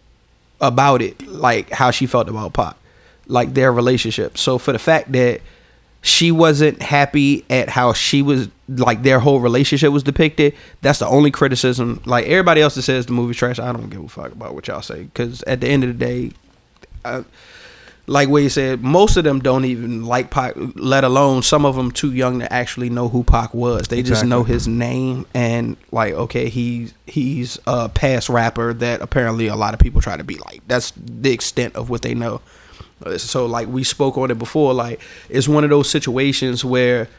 about 0.61 1.01
it, 1.01 1.27
like 1.27 1.69
how 1.69 1.91
she 1.91 2.05
felt 2.05 2.29
about 2.29 2.53
Pop, 2.53 2.77
like 3.27 3.53
their 3.53 3.71
relationship. 3.71 4.37
So 4.37 4.57
for 4.57 4.71
the 4.71 4.79
fact 4.79 5.11
that 5.11 5.41
she 6.01 6.31
wasn't 6.31 6.81
happy 6.81 7.43
at 7.49 7.69
how 7.69 7.91
she 7.91 8.21
was 8.21 8.47
like 8.69 9.03
their 9.03 9.19
whole 9.19 9.39
relationship 9.39 9.91
was 9.91 10.03
depicted. 10.03 10.55
That's 10.81 10.99
the 10.99 11.07
only 11.07 11.31
criticism. 11.31 12.01
Like 12.05 12.27
everybody 12.27 12.61
else 12.61 12.75
that 12.75 12.83
says 12.83 13.07
the 13.07 13.13
movie's 13.13 13.37
trash, 13.37 13.59
I 13.59 13.71
don't 13.71 13.89
give 13.89 14.03
a 14.03 14.07
fuck 14.07 14.31
about 14.31 14.53
what 14.53 14.67
y'all 14.67 14.81
say 14.81 15.03
because 15.03 15.43
at 15.43 15.61
the 15.61 15.67
end 15.67 15.83
of 15.83 15.97
the 15.97 16.05
day, 16.05 16.31
like 18.09 18.29
what 18.29 18.41
you 18.41 18.49
said, 18.49 18.81
most 18.81 19.17
of 19.17 19.25
them 19.25 19.39
don't 19.41 19.65
even 19.65 20.05
like 20.05 20.31
Pac, 20.31 20.53
let 20.75 21.03
alone 21.03 21.43
some 21.43 21.65
of 21.65 21.75
them 21.75 21.91
too 21.91 22.13
young 22.13 22.39
to 22.39 22.51
actually 22.51 22.89
know 22.89 23.09
who 23.09 23.23
Pac 23.23 23.53
was. 23.53 23.89
They 23.89 24.01
just 24.01 24.23
know 24.23 24.43
his 24.43 24.65
name 24.67 25.25
and 25.33 25.75
like, 25.91 26.13
okay, 26.13 26.47
he's 26.49 26.93
he's 27.05 27.59
a 27.67 27.89
past 27.89 28.29
rapper 28.29 28.73
that 28.75 29.01
apparently 29.01 29.47
a 29.47 29.55
lot 29.55 29.73
of 29.73 29.79
people 29.81 29.99
try 30.01 30.15
to 30.15 30.23
be 30.23 30.35
like. 30.37 30.61
That's 30.67 30.91
the 30.95 31.31
extent 31.31 31.75
of 31.75 31.89
what 31.89 32.01
they 32.01 32.13
know. 32.13 32.39
Uh, 33.05 33.17
So 33.17 33.45
like 33.45 33.67
we 33.67 33.83
spoke 33.83 34.17
on 34.17 34.31
it 34.31 34.39
before, 34.39 34.73
like 34.73 35.01
it's 35.29 35.47
one 35.49 35.63
of 35.65 35.69
those 35.69 35.89
situations 35.89 36.63
where 36.63 37.09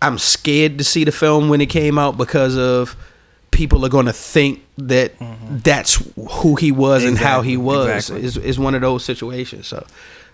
I'm 0.00 0.18
scared 0.18 0.78
to 0.78 0.84
see 0.84 1.02
the 1.02 1.10
film 1.12 1.48
when 1.48 1.60
it 1.60 1.66
came 1.66 1.98
out 1.98 2.16
because 2.16 2.56
of 2.56 2.96
people 3.50 3.84
are 3.84 3.88
going 3.88 4.06
to 4.06 4.12
think 4.12 4.62
that 4.76 5.12
that's 5.64 6.00
who 6.30 6.54
he 6.54 6.70
was 6.70 7.04
and 7.04 7.18
how 7.18 7.42
he 7.42 7.56
was. 7.56 7.88
exactly. 8.08 8.24
Is 8.24 8.36
is 8.36 8.58
one 8.58 8.76
of 8.76 8.82
those 8.82 9.04
situations. 9.04 9.66
So, 9.66 9.84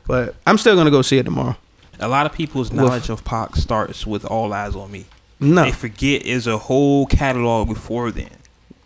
but 0.06 0.34
I'm 0.46 0.58
still 0.58 0.76
gonna 0.76 0.90
go 0.90 1.02
see 1.02 1.18
it 1.18 1.24
tomorrow. 1.24 1.56
A 2.00 2.08
lot 2.08 2.26
of 2.26 2.32
people's 2.32 2.72
knowledge 2.72 3.08
of 3.08 3.24
Pac 3.24 3.54
starts 3.56 4.06
with 4.06 4.24
All 4.24 4.50
Eyez 4.50 4.74
on 4.74 4.90
Me. 4.90 5.04
No, 5.40 5.62
They 5.64 5.72
forget 5.72 6.22
is 6.22 6.46
a 6.46 6.58
whole 6.58 7.06
catalog 7.06 7.68
before 7.68 8.10
then. 8.10 8.30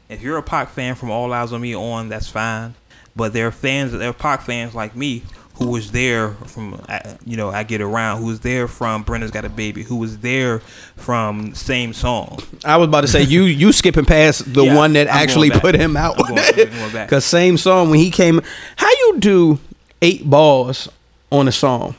If 0.09 0.23
you're 0.23 0.37
a 0.39 0.43
Pac 0.43 0.71
fan 0.71 0.95
from 0.95 1.11
All 1.11 1.31
Eyez 1.31 1.53
on 1.53 1.61
Me 1.61 1.75
on, 1.75 2.09
that's 2.09 2.29
fine. 2.29 2.75
But 3.17 3.33
there 3.33 3.47
are 3.47 3.51
fans, 3.53 3.93
there 3.93 4.11
are 4.11 4.13
Pac 4.15 4.43
fans 4.43 4.75
like 4.75 4.95
me 4.95 5.23
who 5.55 5.69
was 5.71 5.91
there 5.91 6.31
from, 6.47 6.81
uh, 6.89 7.01
you 7.27 7.37
know, 7.37 7.49
I 7.51 7.65
Get 7.65 7.81
Around, 7.81 8.21
who 8.21 8.27
was 8.27 8.41
there 8.41 8.69
from 8.69 9.03
Brenda's 9.03 9.33
Got 9.33 9.45
a 9.45 9.49
Baby, 9.49 9.83
who 9.83 9.97
was 9.97 10.19
there 10.19 10.61
from 10.97 11.53
Same 11.55 11.93
Song. 11.93 12.39
I 12.65 12.77
was 12.77 12.87
about 12.89 13.01
to 13.01 13.09
say 13.09 13.23
you 13.23 13.43
you 13.45 13.73
skipping 13.73 14.05
past 14.05 14.53
the 14.55 14.65
Yeah, 14.65 14.77
one 14.77 14.93
that 14.93 15.09
I'm 15.11 15.17
actually 15.17 15.51
put 15.51 15.75
him 15.75 15.97
out. 15.97 16.15
I'm 16.21 16.35
going- 16.37 16.53
I'm 16.69 16.79
going 16.79 16.93
back. 16.93 17.09
Cause 17.11 17.25
same 17.25 17.57
song 17.57 17.91
when 17.91 17.99
he 17.99 18.11
came. 18.11 18.41
How 18.77 18.89
you 18.91 19.17
do 19.19 19.59
eight 20.01 20.29
bars 20.29 20.89
on 21.31 21.49
a 21.49 21.53
song 21.53 21.95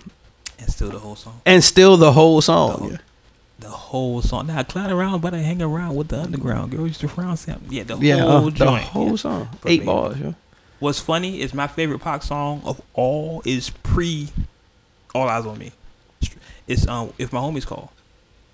And 0.60 0.70
still 0.72 0.90
the 0.90 1.00
whole 1.00 1.16
song. 1.16 1.42
and 1.46 1.64
still 1.64 1.98
the 1.98 2.12
whole 2.14 2.42
song? 2.42 2.90
The- 2.92 3.00
The 3.60 3.70
whole 3.70 4.22
song. 4.22 4.48
Now, 4.48 4.60
I 4.60 4.64
clown 4.64 4.90
around, 4.90 5.20
but 5.22 5.34
I 5.34 5.40
hang 5.40 5.62
around 5.62 5.96
with 5.98 6.08
the 6.08 6.22
underground. 6.22 6.72
Girl 6.72 6.88
used 6.88 7.02
to 7.02 7.10
frown. 7.10 7.36
Sam. 7.36 7.62
Yeah, 7.70 7.84
the 7.84 7.98
Yeah, 7.98 8.20
whole 8.20 8.48
uh, 8.48 8.50
the 8.52 8.66
whole 8.78 9.10
yeah. 9.10 9.16
song, 9.18 9.50
But 9.62 9.72
eight 9.72 9.80
man, 9.82 9.86
bars. 9.88 10.18
Yeah. 10.18 10.32
What's 10.80 11.02
funny 11.02 11.42
is 11.42 11.54
my 11.54 11.68
favorite 11.68 12.00
Pac 12.00 12.24
song 12.24 12.62
of 12.64 12.80
all 12.94 13.42
is 13.44 13.70
pre 13.84 14.30
All 15.14 15.28
Eyez 15.28 15.46
on 15.46 15.58
Me. 15.58 15.72
It's 16.68 16.88
um 16.88 17.12
if 17.18 17.34
my 17.34 17.40
homies 17.42 17.66
call. 17.66 17.92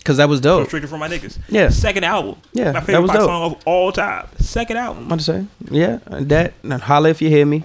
Cause 0.03 0.17
that 0.17 0.27
was 0.29 0.39
dope. 0.41 0.69
From 0.69 0.99
my 0.99 1.07
niggas. 1.09 1.37
Yeah. 1.49 1.69
Second 1.69 2.03
album. 2.03 2.35
Yeah, 2.53 2.71
My 2.71 2.81
favorite 2.81 3.07
Pac 3.09 3.17
dope. 3.19 3.27
song 3.29 3.43
of 3.51 3.61
all 3.65 3.91
time. 3.91 4.27
Second 4.39 4.77
album. 4.77 5.11
I'm 5.11 5.17
to 5.19 5.23
say, 5.23 5.45
yeah, 5.69 5.99
that. 6.09 6.53
And 6.63 6.73
holla 6.81 7.09
if 7.09 7.21
you 7.21 7.29
hear 7.29 7.45
me. 7.45 7.63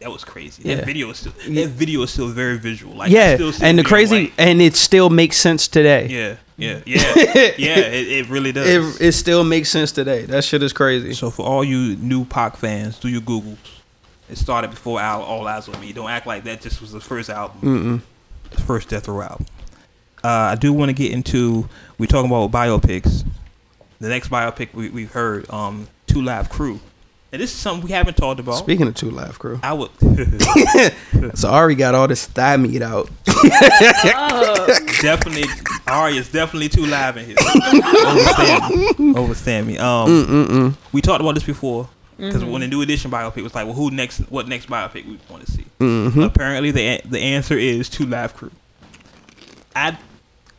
That 0.00 0.12
was 0.12 0.24
crazy. 0.24 0.62
Yeah. 0.64 0.76
That 0.76 0.86
video 0.86 1.10
is 1.10 1.18
still 1.18 1.32
Yeah. 1.46 1.64
that 1.64 1.70
video 1.72 2.02
is 2.02 2.10
still 2.10 2.28
very 2.28 2.56
visual. 2.58 2.94
Like 2.94 3.10
yeah, 3.10 3.30
I 3.30 3.34
still 3.34 3.52
and 3.62 3.78
the 3.78 3.84
crazy, 3.84 4.20
like- 4.22 4.32
and 4.38 4.62
it 4.62 4.76
still 4.76 5.10
makes 5.10 5.36
sense 5.36 5.66
today. 5.68 6.06
yeah, 6.08 6.36
yeah, 6.56 6.80
yeah, 6.86 7.50
yeah. 7.58 7.78
It, 7.78 8.08
it 8.08 8.28
really 8.28 8.52
does. 8.52 8.66
It, 9.00 9.06
it 9.08 9.12
still 9.12 9.42
makes 9.44 9.68
sense 9.70 9.90
today. 9.92 10.22
That 10.26 10.44
shit 10.44 10.62
is 10.62 10.72
crazy. 10.72 11.14
So 11.14 11.30
for 11.30 11.44
all 11.46 11.64
you 11.64 11.96
new 11.96 12.24
Pac 12.24 12.56
fans, 12.56 12.98
do 12.98 13.08
your 13.08 13.20
Googles. 13.22 13.58
It 14.30 14.36
started 14.38 14.70
before 14.70 15.00
All, 15.00 15.22
all 15.22 15.44
Eyez 15.46 15.72
on 15.74 15.80
Me. 15.80 15.92
Don't 15.92 16.10
act 16.10 16.26
like 16.26 16.44
that 16.44 16.60
just 16.60 16.80
was 16.80 16.92
the 16.92 17.00
first 17.00 17.30
album. 17.30 17.60
Mm-mm. 17.62 18.50
The 18.54 18.60
first 18.62 18.88
Death 18.90 19.08
Row 19.08 19.22
album. 19.22 19.46
Uh, 20.22 20.28
I 20.28 20.54
do 20.54 20.72
want 20.72 20.90
to 20.90 20.92
get 20.92 21.12
into. 21.12 21.68
we're 21.98 22.06
talking 22.06 22.30
about 22.30 22.50
biopics. 22.50 23.24
The 24.00 24.08
next 24.08 24.28
biopic 24.28 24.72
we, 24.74 24.90
we've 24.90 25.10
heard, 25.12 25.48
um, 25.50 25.88
Two 26.06 26.22
Live 26.22 26.50
Crew, 26.50 26.78
and 27.32 27.42
this 27.42 27.52
is 27.52 27.56
something 27.58 27.84
we 27.86 27.92
haven't 27.92 28.16
talked 28.16 28.40
about. 28.40 28.52
Speaking 28.56 28.86
of 28.88 28.94
Two 28.94 29.10
Live 29.10 29.38
Crew, 29.38 29.60
I 29.62 29.72
would 29.74 29.90
so 31.38 31.48
Ari 31.50 31.74
got 31.74 31.94
all 31.94 32.08
this 32.08 32.26
thigh 32.26 32.56
meat 32.56 32.82
out. 32.82 33.10
definitely. 35.00 35.44
Ari 35.86 36.16
is 36.18 36.30
definitely 36.30 36.68
too 36.68 36.86
live 36.86 37.16
in 37.16 37.24
here. 37.26 37.36
Overstand 37.38 38.76
me. 38.98 39.14
Overstand 39.14 39.66
me. 39.66 39.78
Um, 39.78 40.08
Mm-mm. 40.08 40.76
we 40.92 41.00
talked 41.00 41.20
about 41.20 41.34
this 41.34 41.44
before 41.44 41.88
because 42.16 42.44
when 42.44 42.60
the 42.62 42.66
new 42.66 42.82
edition 42.82 43.10
biopic 43.10 43.42
was 43.42 43.54
like, 43.54 43.64
well, 43.66 43.74
who 43.74 43.90
next? 43.90 44.18
What 44.30 44.48
next 44.48 44.66
biopic 44.68 45.06
we 45.06 45.18
want 45.30 45.46
to 45.46 45.52
see? 45.52 45.64
Mm-hmm. 45.80 46.20
Apparently, 46.22 46.70
the 46.70 46.82
a- 46.82 47.02
the 47.04 47.20
answer 47.20 47.56
is 47.56 47.88
Two 47.88 48.06
Live 48.06 48.34
Crew. 48.34 48.50
I 49.76 49.96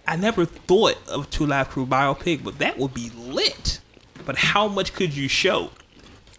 I 0.08 0.16
never 0.16 0.46
thought 0.46 0.98
of 1.08 1.30
Two 1.30 1.46
Live 1.46 1.70
Crew 1.70 1.86
biopic, 1.86 2.44
but 2.44 2.60
that 2.60 2.78
would 2.78 2.94
be 2.94 3.12
lit. 3.18 3.80
But 4.26 4.38
how 4.38 4.68
much 4.68 4.94
could 4.94 5.16
you 5.16 5.28
show? 5.28 5.72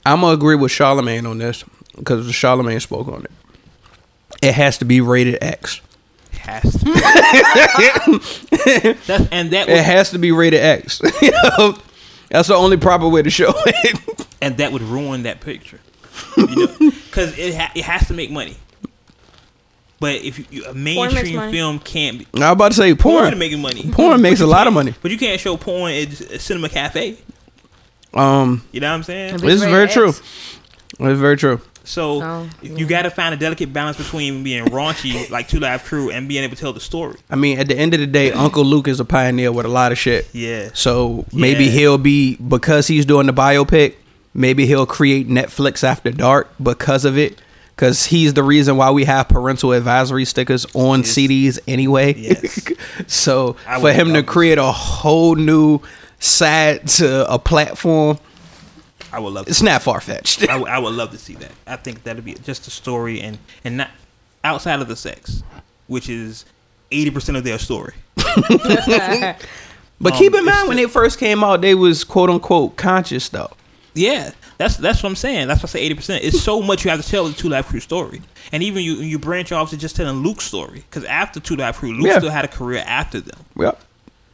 I'm 0.07 0.21
gonna 0.21 0.33
agree 0.35 0.57
with 0.57 0.71
Charlemagne 0.73 1.27
on 1.27 1.39
this 1.39 1.65
because 1.97 2.33
Charlemagne 2.35 2.81
spoke 2.81 3.09
on 3.09 3.25
it. 3.25 3.31
It 4.43 4.55
has 4.55 4.79
to 4.79 4.85
be 4.85 5.01
rated 5.01 5.43
X. 5.43 5.81
Has 6.33 6.63
to. 6.63 6.91
That's, 9.07 9.29
and 9.31 9.51
that 9.51 9.69
It 9.69 9.85
has 9.85 10.11
to 10.11 10.19
be 10.19 10.33
rated 10.33 10.61
X. 10.61 11.01
you 11.23 11.31
know, 11.33 11.77
that's 12.31 12.49
the 12.49 12.55
only 12.55 12.77
proper 12.77 13.09
way 13.09 13.23
to 13.23 13.31
show 13.31 13.53
it. 13.57 14.27
and 14.41 14.57
that 14.59 14.73
would 14.73 14.83
ruin 14.83 15.25
that 15.25 15.41
picture. 15.41 15.81
You 16.37 16.47
know, 16.47 16.67
because 16.91 17.37
it 17.39 17.55
ha- 17.55 17.73
it 17.75 17.85
has 17.85 18.07
to 18.09 18.15
make 18.15 18.31
money. 18.31 18.57
But 19.99 20.17
if 20.23 20.39
you, 20.39 20.47
you- 20.51 20.65
a 20.65 20.73
mainstream 20.75 21.51
film 21.51 21.79
can't 21.79 22.19
be 22.19 22.27
I 22.41 22.51
was 22.51 22.53
about 22.53 22.69
to 22.73 22.77
say 22.79 22.95
porn 22.95 23.25
porn. 23.27 23.39
making 23.39 23.61
money. 23.61 23.91
Porn 23.93 24.23
makes 24.23 24.41
a 24.41 24.47
lot 24.47 24.67
of 24.67 24.73
money. 24.73 24.95
But 25.03 25.11
you 25.11 25.19
can't 25.19 25.39
show 25.39 25.57
porn 25.59 25.93
at 25.93 26.09
a 26.21 26.39
cinema 26.39 26.69
cafe. 26.71 27.19
Um, 28.15 28.63
You 28.73 28.81
know 28.81 28.89
what 28.89 28.95
I'm 28.97 29.03
saying? 29.03 29.37
This 29.39 29.55
is 29.63 29.65
very 29.65 29.85
X. 29.85 29.95
true. 29.95 30.09
It's 30.09 31.21
very 31.21 31.37
true. 31.37 31.61
So 31.85 32.23
Oh, 32.23 32.49
you 32.63 32.87
got 32.87 33.03
to 33.03 33.11
find 33.11 33.35
a 33.35 33.37
delicate 33.37 33.73
balance 33.73 33.97
between 33.97 34.43
being 34.45 34.65
raunchy 34.67 35.29
like 35.31 35.49
Two 35.49 35.59
Live 35.61 35.83
Crew 35.85 36.11
and 36.11 36.29
being 36.29 36.45
able 36.45 36.55
to 36.55 36.61
tell 36.61 36.73
the 36.73 36.81
story. 36.81 37.17
I 37.31 37.37
mean, 37.37 37.59
at 37.59 37.69
the 37.69 37.77
end 37.77 37.95
of 37.95 38.01
the 38.01 38.07
day, 38.07 38.33
Uncle 38.33 38.65
Luke 38.65 38.87
is 38.87 39.01
a 39.01 39.05
pioneer 39.05 39.51
with 39.51 39.65
a 39.67 39.71
lot 39.71 39.91
of 39.93 39.99
shit. 39.99 40.29
Yeah. 40.33 40.71
So 40.75 41.25
maybe 41.33 41.65
Yeah. 41.65 41.71
he'll 41.73 41.99
be 41.99 42.37
because 42.37 42.87
he's 42.87 43.07
doing 43.07 43.27
the 43.27 43.33
biopic. 43.33 43.95
Maybe 44.35 44.67
he'll 44.67 44.87
create 44.87 45.29
Netflix 45.29 45.83
after 45.83 46.11
dark 46.11 46.49
because 46.63 47.05
of 47.05 47.17
it. 47.19 47.41
Because 47.75 48.05
he's 48.07 48.35
the 48.35 48.43
reason 48.43 48.77
why 48.77 48.91
we 48.91 49.05
have 49.07 49.29
parental 49.29 49.73
advisory 49.73 50.27
stickers 50.27 50.67
on 50.75 51.01
Yes. 51.01 51.09
CDs 51.15 51.59
anyway. 51.67 52.15
Yes. 52.15 52.69
so 53.07 53.57
I 53.67 53.81
for 53.81 53.91
him 53.91 54.13
to 54.13 54.23
create 54.23 54.59
a 54.59 54.71
whole 54.71 55.35
new 55.35 55.81
side 56.21 56.87
to 56.89 57.29
a 57.33 57.39
platform, 57.39 58.18
I 59.12 59.18
would 59.18 59.33
love. 59.33 59.47
To, 59.47 59.51
it's 59.51 59.62
not 59.62 59.83
far 59.83 60.01
fetched. 60.01 60.49
I, 60.49 60.57
would- 60.57 60.68
I 60.71 60.79
would 60.79 60.95
love 60.95 61.11
to 61.11 61.18
see 61.18 61.35
that. 61.35 61.51
I 61.66 61.77
think 61.77 62.05
that'd 62.05 62.25
be 62.25 62.35
just 62.35 62.66
a 62.68 62.71
story 62.71 63.21
and 63.21 63.39
and 63.64 63.79
not 63.79 63.91
outside 64.45 64.81
of 64.81 64.87
the 64.89 64.97
sex, 64.97 65.43
which 65.89 66.09
is 66.09 66.45
eighty 66.93 67.11
percent 67.11 67.37
of 67.37 67.45
their 67.45 67.59
story. 67.59 67.95
But 70.03 70.14
Um, 70.14 70.18
keep 70.18 70.35
in 70.35 70.47
mind 70.47 70.66
when 70.68 70.79
they 70.79 70.87
first 70.87 71.18
came 71.18 71.45
out, 71.45 71.61
they 71.61 71.75
was 71.75 72.05
quote 72.05 72.31
unquote 72.31 72.77
conscious 72.77 73.29
though. 73.29 73.51
Yeah, 73.93 74.31
that's 74.57 74.77
that's 74.79 75.03
what 75.03 75.11
I'm 75.11 75.16
saying. 75.16 75.49
That's 75.49 75.61
why 75.62 75.66
I 75.66 75.71
say 75.73 75.81
eighty 75.81 75.95
percent. 75.95 76.25
It's 76.25 76.41
so 76.41 76.62
much 76.62 76.85
you 76.87 76.91
have 76.91 77.03
to 77.03 77.07
tell 77.07 77.27
the 77.29 77.35
Two 77.35 77.51
Live 77.51 77.66
Crew 77.66 77.81
story, 77.81 78.23
and 78.51 78.62
even 78.62 78.83
you 78.83 78.95
you 78.95 79.18
branch 79.18 79.53
off 79.53 79.68
to 79.71 79.77
just 79.77 79.97
telling 79.97 80.23
Luke's 80.23 80.45
story 80.45 80.85
because 80.89 81.05
after 81.05 81.39
Two 81.39 81.57
Live 81.57 81.77
Crew, 81.77 81.93
Luke 81.93 82.07
Yeah. 82.07 82.18
still 82.18 82.31
had 82.31 82.47
a 82.47 82.49
career 82.49 82.83
after 82.87 83.21
them. 83.21 83.41
Yep. 83.59 83.79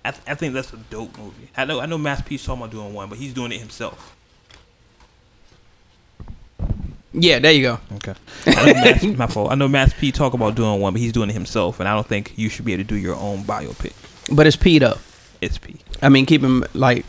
I, 0.07 0.11
th- 0.13 0.23
I 0.29 0.35
think 0.37 0.55
that's 0.55 0.73
a 0.73 0.77
dope 0.77 1.19
movie. 1.19 1.49
I 1.57 1.65
know 1.65 1.81
I 1.81 1.87
know 1.87 1.99
Master 1.99 2.23
P's 2.23 2.45
talking 2.45 2.63
about 2.63 2.71
doing 2.71 2.95
one, 2.95 3.09
but 3.09 3.19
he's 3.19 3.35
doing 3.35 3.51
it 3.51 3.59
himself. 3.59 4.15
Yeah, 7.13 7.41
there 7.41 7.51
you 7.51 7.63
go. 7.63 7.81
Okay, 7.95 8.15
I 8.47 8.67
know 8.67 8.75
Master, 8.75 9.09
my 9.09 9.27
fault. 9.27 9.51
I 9.51 9.57
know 9.57 9.67
Master 9.67 9.99
P 9.99 10.13
talk 10.13 10.33
about 10.33 10.55
doing 10.55 10.81
one, 10.81 10.93
but 10.93 11.01
he's 11.01 11.13
doing 11.13 11.31
it 11.31 11.33
himself, 11.33 11.81
and 11.81 11.89
I 11.89 11.95
don't 11.95 12.07
think 12.07 12.33
you 12.37 12.49
should 12.49 12.65
be 12.65 12.73
able 12.75 12.85
to 12.85 12.89
do 12.89 12.95
your 12.95 13.17
own 13.17 13.39
biopic. 13.43 13.95
But 14.33 14.47
it's 14.47 14.55
P 14.55 14.79
though. 14.79 14.99
It's 15.41 15.59
P. 15.59 15.77
I 16.01 16.09
mean, 16.09 16.25
keep 16.25 16.41
him 16.41 16.65
like 16.73 17.05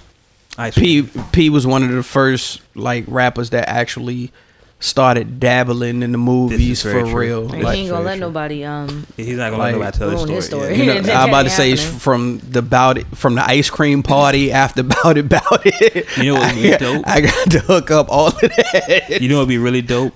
Ice 0.57 0.73
P. 0.73 1.03
Cream. 1.03 1.25
P 1.31 1.49
was 1.51 1.67
one 1.67 1.83
of 1.83 1.91
the 1.91 2.01
first 2.01 2.61
like 2.75 3.03
rappers 3.07 3.51
that 3.51 3.69
actually 3.69 4.31
started 4.79 5.39
dabbling 5.39 6.03
in 6.03 6.11
the 6.11 6.17
movies 6.19 6.81
for 6.83 6.91
true. 6.91 7.15
real. 7.17 7.41
Like, 7.45 7.55
he 7.57 7.63
Like, 7.63 7.77
ain't 7.79 7.89
gonna 7.89 8.05
let 8.05 8.11
true. 8.13 8.19
nobody 8.21 8.63
um 8.63 9.07
He's 9.17 9.35
not 9.37 9.49
gonna 9.49 9.57
Like, 9.63 9.73
let 9.75 9.79
nobody 9.79 9.97
tell 9.97 10.09
ruin 10.11 10.19
his 10.29 10.35
his 10.35 10.45
story. 10.45 10.63
story. 10.75 10.77
Yeah. 10.87 10.93
you 10.95 11.01
know, 11.01 11.13
I'm 11.13 11.29
about 11.29 11.43
to 11.43 11.49
say 11.49 11.71
happening. 11.71 11.99
from 11.99 12.39
the 12.39 12.61
bout 12.61 12.97
it 12.99 13.07
from 13.15 13.35
the 13.35 13.43
ice 13.43 13.69
cream 13.71 14.03
party 14.03 14.51
after 14.63 14.83
bout 14.83 15.17
it 15.17 15.27
bout 15.29 15.61
it. 15.65 16.05
You 16.17 16.33
know 16.33 16.39
what 16.39 16.53
would 16.55 16.61
be 16.61 16.77
dope? 16.77 17.03
I 17.07 17.21
got 17.21 17.51
to 17.51 17.59
hook 17.59 17.89
up 17.91 18.07
all 18.09 18.27
of 18.27 18.39
that. 18.39 19.17
You 19.21 19.29
know 19.29 19.37
what'd 19.37 19.49
be 19.49 19.57
really 19.57 19.81
dope 19.81 20.13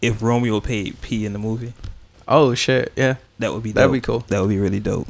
if 0.00 0.20
Romeo 0.20 0.60
paid 0.60 1.00
P 1.00 1.24
in 1.24 1.32
the 1.32 1.38
movie. 1.38 1.72
Oh 2.26 2.54
shit! 2.54 2.92
Yeah. 2.96 3.16
That 3.38 3.52
would 3.52 3.62
be 3.62 3.70
dope. 3.70 3.74
That'd 3.76 3.92
be 3.92 4.00
cool. 4.00 4.20
That 4.28 4.40
would 4.40 4.48
be 4.48 4.58
really 4.58 4.80
dope. 4.80 5.06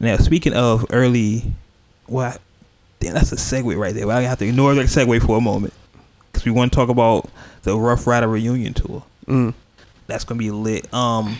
Now, 0.00 0.16
speaking 0.16 0.52
of 0.54 0.86
early, 0.90 1.52
well, 2.08 2.36
damn, 3.00 3.14
that's 3.14 3.32
a 3.32 3.36
segue 3.36 3.76
right 3.78 3.92
there. 3.94 4.06
But 4.06 4.16
I 4.16 4.22
have 4.22 4.38
to 4.38 4.46
ignore 4.46 4.74
that 4.74 4.86
segue 4.86 5.20
for 5.26 5.36
a 5.36 5.40
moment 5.40 5.74
because 6.40 6.52
we 6.52 6.56
want 6.58 6.72
to 6.72 6.76
talk 6.76 6.88
about 6.88 7.28
the 7.62 7.78
Ruff 7.78 8.06
Ryder 8.06 8.28
reunion 8.28 8.72
tour. 8.74 9.02
Mm. 9.26 9.54
That's 10.06 10.24
gonna 10.24 10.38
be 10.38 10.50
lit. 10.50 10.92
Um, 10.92 11.36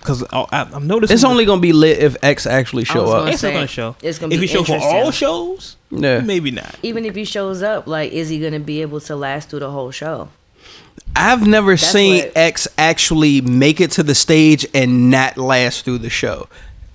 because 0.00 0.24
I'm 0.32 0.88
noticing 0.88 1.14
It's 1.14 1.22
only 1.22 1.44
gonna 1.44 1.60
be 1.60 1.72
lit 1.72 1.98
if 2.00 2.16
X 2.24 2.44
actually 2.44 2.82
show 2.84 3.06
up. 3.12 3.28
It's 3.32 3.42
not 3.42 3.52
gonna 3.52 3.66
show. 3.68 3.94
It's 4.02 4.18
gonna 4.18 4.34
if 4.34 4.40
be 4.40 4.48
he 4.48 4.52
show 4.52 4.64
for 4.64 4.76
all 4.80 5.12
shows, 5.12 5.76
Yeah. 5.92 6.18
maybe 6.20 6.50
not. 6.50 6.74
Even 6.82 7.04
if 7.04 7.14
he 7.14 7.24
shows 7.24 7.62
up, 7.62 7.86
like, 7.86 8.10
is 8.10 8.28
he 8.28 8.40
gonna 8.40 8.58
be 8.58 8.82
able 8.82 9.00
to 9.02 9.14
last 9.14 9.50
through 9.50 9.60
the 9.60 9.70
whole 9.70 9.92
show? 9.92 10.28
I've 11.14 11.46
never 11.46 11.76
That's 11.76 11.86
seen 11.92 12.24
what- 12.24 12.32
X 12.36 12.66
actually 12.76 13.40
make 13.42 13.80
it 13.80 13.92
to 13.92 14.02
the 14.02 14.14
stage 14.16 14.66
and 14.74 15.08
not 15.08 15.38
last 15.38 15.84
through 15.84 15.98
the 15.98 16.10
show. 16.10 16.48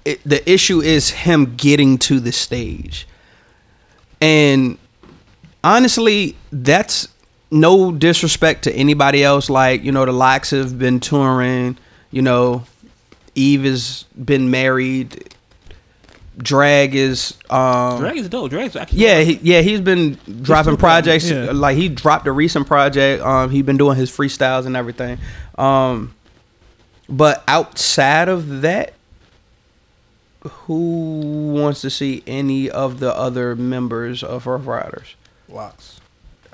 It, 0.04 0.20
the 0.26 0.48
issue 0.50 0.82
is 0.82 1.10
him 1.12 1.56
getting 1.56 1.98
to 2.00 2.20
the 2.20 2.32
stage. 2.34 3.08
And 4.20 4.78
honestly, 5.64 6.36
that's 6.52 7.08
no 7.52 7.92
disrespect 7.92 8.64
to 8.64 8.74
anybody 8.74 9.24
else. 9.24 9.50
Like, 9.50 9.84
you 9.84 9.92
know, 9.92 10.06
the 10.06 10.12
Lox 10.12 10.52
have 10.52 10.78
been 10.78 11.00
touring, 11.00 11.78
you 12.12 12.22
know, 12.22 12.66
Eve 13.36 13.64
has 13.64 14.06
been 14.24 14.52
married. 14.52 15.34
Drag 16.38 16.94
is 16.94 17.36
um 17.50 18.00
Drag 18.00 18.16
is 18.18 18.30
dope. 18.30 18.52
Drag's 18.52 18.76
actually 18.76 19.00
yeah, 19.00 19.22
he, 19.22 19.40
yeah, 19.42 19.62
he's 19.62 19.82
been 19.82 20.20
dropping 20.44 20.78
projects. 20.78 21.30
yeah. 21.30 21.52
Like 21.52 21.78
he 21.78 21.90
dropped 21.90 22.28
a 22.28 22.32
recent 22.32 22.68
project. 22.68 23.24
Um, 23.24 23.50
he's 23.50 23.66
been 23.66 23.78
doing 23.78 23.98
his 23.98 24.12
freestyles 24.12 24.68
and 24.68 24.78
everything. 24.78 25.18
Um, 25.58 26.14
but 27.10 27.44
outside 27.48 28.30
of 28.30 28.62
that, 28.62 28.94
who 30.42 31.54
wants 31.56 31.82
to 31.82 31.90
see 31.90 32.24
any 32.28 32.70
of 32.70 33.00
the 33.00 33.16
other 33.16 33.56
members 33.56 34.24
of 34.24 34.46
Ruff 34.46 34.68
Ryders? 34.68 35.16
lox. 35.50 35.97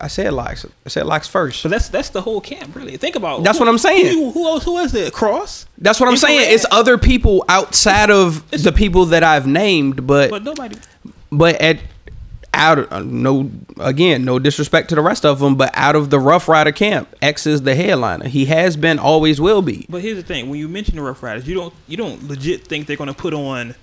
I 0.04 0.08
said 0.08 0.34
lox. 0.34 0.66
I 0.86 0.90
said 0.90 1.06
lox 1.06 1.28
first. 1.28 1.62
So 1.62 1.70
that's 1.70 1.88
that's 1.90 2.10
the 2.10 2.22
whole 2.22 2.42
camp, 2.42 2.76
really. 2.76 2.98
Think 2.98 3.16
about. 3.16 3.44
That's 3.44 3.58
who- 3.58 3.64
what 3.66 3.70
I'm 3.70 3.78
saying. 3.78 4.08
Who, 4.18 4.32
who 4.32 4.48
else? 4.48 4.64
Who 4.66 4.78
is 4.80 4.94
it? 4.94 5.14
Cross. 5.14 5.66
That's 5.78 6.00
what 6.00 6.10
I'm 6.10 6.18
saying. 6.18 6.52
It's 6.54 6.66
other 6.72 6.98
people 6.98 7.44
outside 7.50 8.12
of 8.12 8.50
the 8.52 8.72
people 8.72 9.06
that 9.08 9.24
I've 9.24 9.48
named, 9.48 10.06
but 10.06 10.30
But 10.30 10.44
nobody. 10.44 10.78
but 11.32 11.56
at 11.62 11.80
out 12.56 12.78
of, 12.78 12.94
uh, 12.94 13.00
no 13.00 13.50
again 13.80 14.24
no 14.26 14.38
disrespect 14.38 14.90
to 14.90 14.94
the 14.94 15.02
rest 15.02 15.26
of 15.26 15.40
them 15.40 15.56
but 15.56 15.72
out 15.74 15.96
of 15.96 16.12
the 16.12 16.20
ruff 16.20 16.48
ryder 16.48 16.72
camp 16.72 17.08
x 17.20 17.48
is 17.48 17.64
the 17.64 17.74
headliner 17.74 18.28
he 18.28 18.46
has 18.46 18.78
been 18.78 19.00
always 19.00 19.42
will 19.42 19.64
be 19.64 19.88
But 19.90 20.04
here's 20.04 20.18
the 20.18 20.22
thing: 20.24 20.52
when 20.52 20.60
you 20.60 20.68
mention 20.70 20.96
the 20.98 21.02
Ruff 21.02 21.24
Ryders, 21.24 21.48
you 21.48 21.56
don't 21.56 21.74
you 21.88 21.98
don't 21.98 22.22
legit 22.28 22.68
think 22.68 22.86
they're 22.86 22.96
gonna 22.96 23.12
put 23.16 23.34
on 23.34 23.74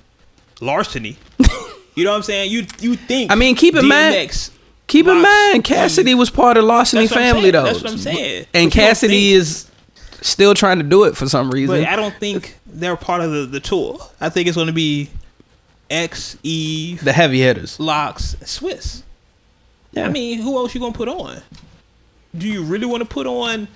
Larsiny. 0.61 1.16
you 1.97 2.05
know 2.05 2.11
what 2.11 2.18
I'm 2.18 2.23
saying? 2.23 2.53
You 2.53 2.64
you 2.81 2.95
think? 2.95 3.33
I 3.33 3.35
mean, 3.35 3.57
keep 3.57 3.75
in 3.75 3.89
mind- 3.89 4.14
DMX 4.14 4.51
keep 4.91 5.07
in 5.07 5.22
mind 5.22 5.64
cassidy 5.64 6.14
was 6.14 6.28
part 6.30 6.57
of 6.57 6.64
Larsiny 6.64 7.09
That's 7.09 7.12
I'm 7.12 7.18
family 7.18 7.51
though 7.51 7.64
That's 7.64 7.82
what 7.82 7.93
I'm 7.93 7.99
saying. 7.99 8.47
And 8.53 8.70
don't 8.70 8.84
cassidy 8.84 9.30
think- 9.32 9.41
is 9.41 9.70
still 10.22 10.53
trying 10.53 10.78
to 10.78 10.84
do 10.84 11.05
it 11.05 11.16
for 11.16 11.26
some 11.28 11.51
reason 11.51 11.74
But 11.82 11.88
I 11.88 11.97
don't 11.97 12.14
think 12.16 12.59
they're 12.66 12.97
part 12.97 13.22
of 13.22 13.30
the, 13.32 13.47
the 13.47 13.61
tour. 13.61 13.99
I 14.20 14.28
think 14.28 14.49
it's 14.49 14.57
gonna 14.57 14.72
be 14.72 15.09
X 15.88 16.36
E 16.43 16.97
the 16.97 17.12
heavy 17.12 17.41
hitters 17.41 17.80
Lox, 17.80 18.36
Swizz. 18.43 19.03
yeah. 19.93 20.07
I 20.07 20.09
mean, 20.11 20.41
who 20.41 20.57
else 20.59 20.74
you 20.74 20.80
gonna 20.80 20.93
put 20.93 21.09
on? 21.09 21.41
Do 22.36 22.47
you 22.47 22.62
really 22.62 22.86
want 22.86 23.01
to 23.03 23.09
put 23.09 23.26
on 23.26 23.66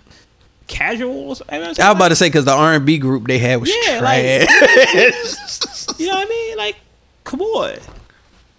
casuals? 0.68 1.42
I, 1.48 1.54
mean, 1.58 1.64
I 1.64 1.68
was 1.68 1.78
about 1.78 2.08
to 2.08 2.16
say 2.16 2.28
because 2.28 2.44
the 2.44 2.52
r&b 2.52 2.98
group 2.98 3.26
they 3.26 3.38
had 3.38 3.60
was 3.60 3.68
Yeah, 3.68 3.98
trash 3.98 4.02
like- 4.04 5.98
You 5.98 6.06
know 6.06 6.14
what 6.14 6.26
I 6.26 6.28
mean? 6.28 6.56
Like, 6.56 6.76
come 7.24 7.40
on. 7.40 7.78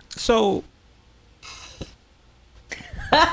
So. 0.09 0.63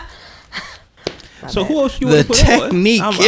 So 1.48 1.64
who 1.64 1.80
else 1.80 2.00
you 2.00 2.06
The 2.06 2.14
want 2.14 2.26
to 2.28 2.28
put 2.28 2.36
technique. 2.70 3.02
on? 3.02 3.14
I'm- 3.14 3.18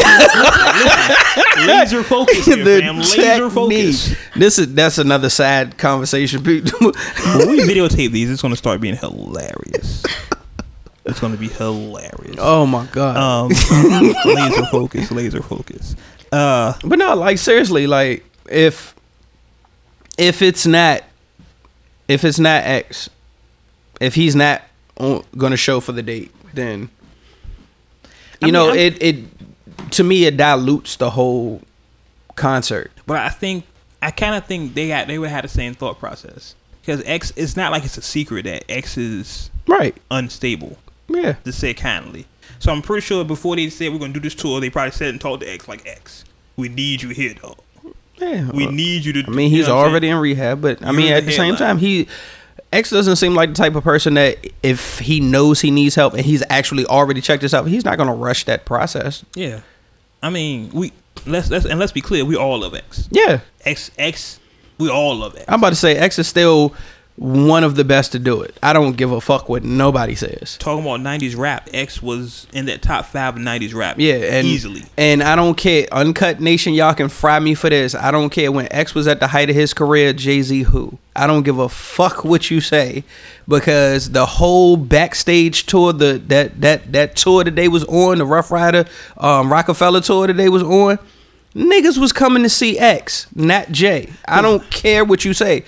listen, 0.79 1.67
laser 1.67 2.03
focus, 2.05 2.45
here, 2.47 2.65
the 2.65 2.81
fam. 2.81 2.99
Laser 2.99 3.51
focus. 3.51 4.17
This 4.37 4.59
is 4.61 4.73
that's 4.73 4.99
another 4.99 5.29
sad 5.29 5.77
conversation. 5.79 6.45
when 6.45 6.63
we 6.63 7.59
videotape 7.65 8.13
these, 8.13 8.31
it's 8.31 8.41
gonna 8.41 8.55
start 8.55 8.81
being 8.81 8.95
hilarious. 8.97 10.05
It's 11.05 11.19
gonna 11.19 11.37
be 11.37 11.49
hilarious. 11.49 12.37
oh 12.39 12.65
my 12.67 12.87
god! 12.93 13.17
Um, 13.17 13.49
laser 14.25 14.65
focus, 14.67 15.11
laser 15.11 15.43
focus. 15.43 15.97
Uh, 16.31 16.75
But 16.85 17.01
no, 17.01 17.17
like 17.17 17.39
seriously, 17.39 17.89
like 17.89 18.25
if 18.49 18.95
if 20.17 20.41
it's 20.41 20.67
not 20.67 21.03
if 22.07 22.25
it's 22.25 22.39
not 22.39 22.63
X, 22.63 23.11
if 24.01 24.15
he's 24.15 24.37
not 24.37 24.63
gonna 25.37 25.57
show 25.57 25.81
for 25.81 25.91
the 25.91 26.03
date, 26.03 26.31
then 26.55 26.91
you 28.41 28.49
I 28.49 28.51
know 28.51 28.69
mean, 28.73 28.79
it 28.81 29.03
it 29.03 29.91
to 29.93 30.05
me 30.05 30.25
it 30.25 30.37
dilutes 30.37 30.97
the 30.97 31.11
whole 31.11 31.63
concert. 32.37 32.91
but 33.07 33.17
I 33.19 33.29
think 33.29 33.65
I 34.03 34.11
kind 34.11 34.35
of 34.35 34.45
think 34.47 34.75
they 34.75 34.89
got 34.89 35.07
they 35.07 35.19
would 35.19 35.31
have 35.31 35.43
the 35.43 35.49
same 35.49 35.75
thought 35.75 35.99
process 35.99 36.55
because 36.81 37.03
X. 37.07 37.33
It's 37.37 37.57
not 37.57 37.73
like 37.73 37.85
it's 37.85 37.97
a 37.99 38.03
secret 38.03 38.45
that 38.45 38.65
X 38.71 38.97
is 38.99 39.51
Right? 39.67 39.97
unstable, 40.11 40.77
Yeah. 41.09 41.35
to 41.45 41.53
say 41.53 41.73
kindly. 41.75 42.27
So 42.59 42.71
I'm 42.73 42.83
pretty 42.83 43.01
sure 43.01 43.25
before 43.25 43.57
they 43.57 43.71
said 43.71 43.93
we're 43.93 43.99
gonna 43.99 44.13
do 44.13 44.21
this 44.21 44.35
tour, 44.35 44.61
they 44.61 44.69
probably 44.71 44.91
said 44.93 45.09
and 45.09 45.21
told 45.21 45.41
the 45.41 45.51
X 45.51 45.69
like 45.69 45.87
X, 45.87 46.25
we 46.57 46.69
need 46.69 47.03
you 47.03 47.11
here 47.11 47.35
though. 47.41 47.57
Yeah. 48.17 48.51
We 48.53 48.67
Uh, 48.67 48.71
need 48.71 49.05
you 49.05 49.13
to. 49.15 49.25
I 49.27 49.31
mean, 49.31 49.51
he's 49.51 49.69
already 49.69 50.09
in 50.09 50.17
rehab, 50.19 50.61
but 50.61 50.81
I 50.83 50.87
You're 50.87 50.93
mean, 50.95 51.13
at 51.13 51.25
the 51.27 51.33
same 51.33 51.57
time, 51.57 51.79
he 51.79 52.07
X 52.73 52.91
doesn't 52.91 53.17
seem 53.17 53.35
like 53.35 53.51
the 53.51 53.55
type 53.55 53.75
of 53.75 53.85
person 53.85 54.15
that 54.15 54.39
if 54.63 54.99
he 54.99 55.21
knows 55.21 55.61
he 55.61 55.71
needs 55.71 55.95
help 55.95 56.15
and 56.15 56.25
he's 56.25 56.43
actually 56.51 56.85
already 56.87 57.21
checked 57.21 57.43
this 57.43 57.55
out, 57.55 57.67
he's 57.67 57.85
not 57.85 57.99
gonna 57.99 58.15
rush 58.15 58.45
that 58.45 58.65
process. 58.65 59.25
Yeah, 59.35 59.61
I 60.23 60.31
mean 60.31 60.71
we 60.73 60.93
let's 61.27 61.51
let's 61.51 61.65
and 61.65 61.79
let's 61.79 61.93
be 61.93 62.01
clear, 62.01 62.25
we 62.25 62.37
all 62.37 62.59
love 62.59 62.75
X. 62.75 63.09
Yeah. 63.11 63.41
X 63.65 63.91
X, 63.99 64.41
we 64.79 64.91
all 64.91 65.15
love 65.17 65.37
X. 65.37 65.45
I'm 65.49 65.61
about 65.61 65.71
to 65.71 65.77
say 65.77 65.97
X 65.97 66.19
is 66.19 66.27
still 66.27 66.75
one 67.17 67.63
of 67.63 67.77
the 67.77 67.85
best 67.85 68.13
to 68.13 68.19
do 68.19 68.43
it. 68.43 68.59
I 68.63 68.73
don't 68.73 68.97
give 68.97 69.13
a 69.13 69.21
fuck 69.21 69.49
what 69.49 69.63
nobody 69.63 70.17
says. 70.17 70.57
Talking 70.59 70.85
about 70.85 71.01
'90s 71.01 71.37
rap, 71.37 71.69
X 71.73 72.03
was 72.03 72.47
in 72.53 72.67
that 72.67 72.83
top 72.83 73.07
five 73.07 73.37
of 73.37 73.43
'90s 73.43 73.73
rap. 73.73 73.97
Yeah, 73.99 74.15
and 74.15 74.47
easily. 74.47 74.83
And 74.97 75.23
I 75.23 75.37
don't 75.37 75.57
care. 75.57 75.87
Uncut 75.93 76.41
Nation, 76.41 76.75
y'all 76.75 76.95
can 76.95 77.09
fry 77.09 77.39
me 77.39 77.55
for 77.55 77.71
this. 77.71 77.95
I 77.95 78.11
don't 78.11 78.31
care 78.31 78.51
when 78.51 78.67
X 78.73 78.95
was 78.95 79.07
at 79.07 79.21
the 79.21 79.29
height 79.29 79.49
of 79.49 79.55
his 79.55 79.73
career. 79.73 80.13
Jay 80.13 80.43
Z, 80.43 80.63
who? 80.63 80.99
I 81.15 81.29
don't 81.29 81.45
give 81.45 81.61
a 81.61 81.69
fuck 81.69 82.25
what 82.25 82.51
you 82.51 82.61
say, 82.61 83.05
because 83.47 84.11
the 84.11 84.27
whole 84.27 84.77
backstage 84.77 85.67
tour, 85.67 85.93
the 85.93 86.21
that 86.27 86.61
that 86.63 86.93
that 86.93 87.15
tour 87.15 87.45
that 87.45 87.55
they 87.55 87.69
was 87.69 87.85
on, 87.85 88.19
the 88.19 88.27
Ruff 88.27 88.51
Ryder, 88.51 88.87
um, 89.19 89.53
Rockefeller 89.53 90.01
tour 90.01 90.27
that 90.27 90.37
they 90.37 90.49
was 90.49 90.65
on, 90.65 90.99
niggas 91.55 91.97
was 91.97 92.13
coming 92.13 92.43
to 92.43 92.49
see 92.49 92.77
X, 92.77 93.29
not 93.37 93.71
Jay. 93.71 94.13
I 94.27 94.43
don't 94.43 94.69
care 94.71 95.05
what 95.05 95.25
you 95.25 95.33
say. 95.33 95.65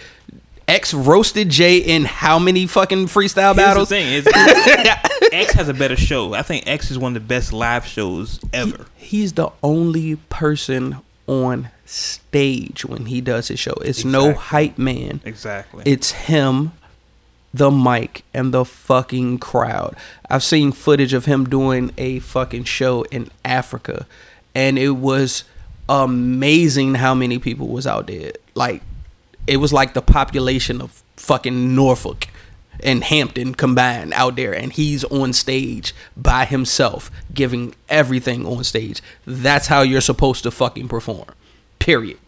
X 0.68 0.92
roasted 0.92 1.48
Jay 1.48 1.78
in 1.78 2.04
how 2.04 2.38
many 2.38 2.66
fucking 2.66 3.06
freestyle 3.06 3.54
Here's 3.54 3.66
battles? 3.66 3.88
the 3.88 3.94
thing: 3.96 4.12
is 4.12 4.26
X 5.32 5.52
has 5.52 5.68
a 5.68 5.74
better 5.74 5.96
show. 5.96 6.34
I 6.34 6.42
think 6.42 6.66
X 6.66 6.90
is 6.90 6.98
one 6.98 7.16
of 7.16 7.22
the 7.22 7.28
best 7.28 7.52
live 7.52 7.86
shows 7.86 8.40
ever. 8.52 8.86
he's 8.96 9.34
the 9.34 9.50
only 9.62 10.16
person 10.16 10.96
on 11.28 11.70
stage 11.84 12.84
when 12.84 13.06
he 13.06 13.20
does 13.20 13.48
his 13.48 13.58
show. 13.60 13.74
It's 13.84 14.04
no 14.04 14.32
hype 14.32 14.76
man. 14.78 15.20
Exactly. 15.24 15.82
It's 15.86 16.10
him, 16.12 16.72
the 17.54 17.70
mic, 17.70 18.24
and 18.34 18.52
the 18.52 18.64
fucking 18.64 19.38
crowd. 19.38 19.94
I've 20.28 20.42
seen 20.44 20.72
footage 20.72 21.12
of 21.12 21.26
him 21.26 21.44
doing 21.48 21.92
a 21.96 22.18
fucking 22.20 22.64
show 22.64 23.02
in 23.04 23.30
Africa, 23.44 24.06
and 24.54 24.78
it 24.78 24.90
was 24.90 25.44
amazing 25.88 26.94
how 26.96 27.14
many 27.14 27.38
people 27.38 27.68
was 27.68 27.86
out 27.86 28.08
there. 28.08 28.32
Like, 28.54 28.82
it 29.46 29.58
was 29.58 29.72
like 29.72 29.94
the 29.94 30.02
population 30.02 30.80
of 30.80 31.02
fucking 31.16 31.74
Norfolk 31.74 32.28
and 32.82 33.04
Hampton 33.04 33.54
combined 33.54 34.12
out 34.12 34.36
there, 34.36 34.52
and 34.52 34.72
he's 34.72 35.04
on 35.04 35.32
stage 35.32 35.94
by 36.16 36.44
himself, 36.44 37.10
giving 37.32 37.74
everything 37.88 38.46
on 38.46 38.64
stage. 38.64 39.00
That's 39.24 39.66
how 39.68 39.82
you're 39.82 40.00
supposed 40.00 40.42
to 40.42 40.50
fucking 40.50 40.88
perform. 40.88 41.28
Period. 41.78 42.18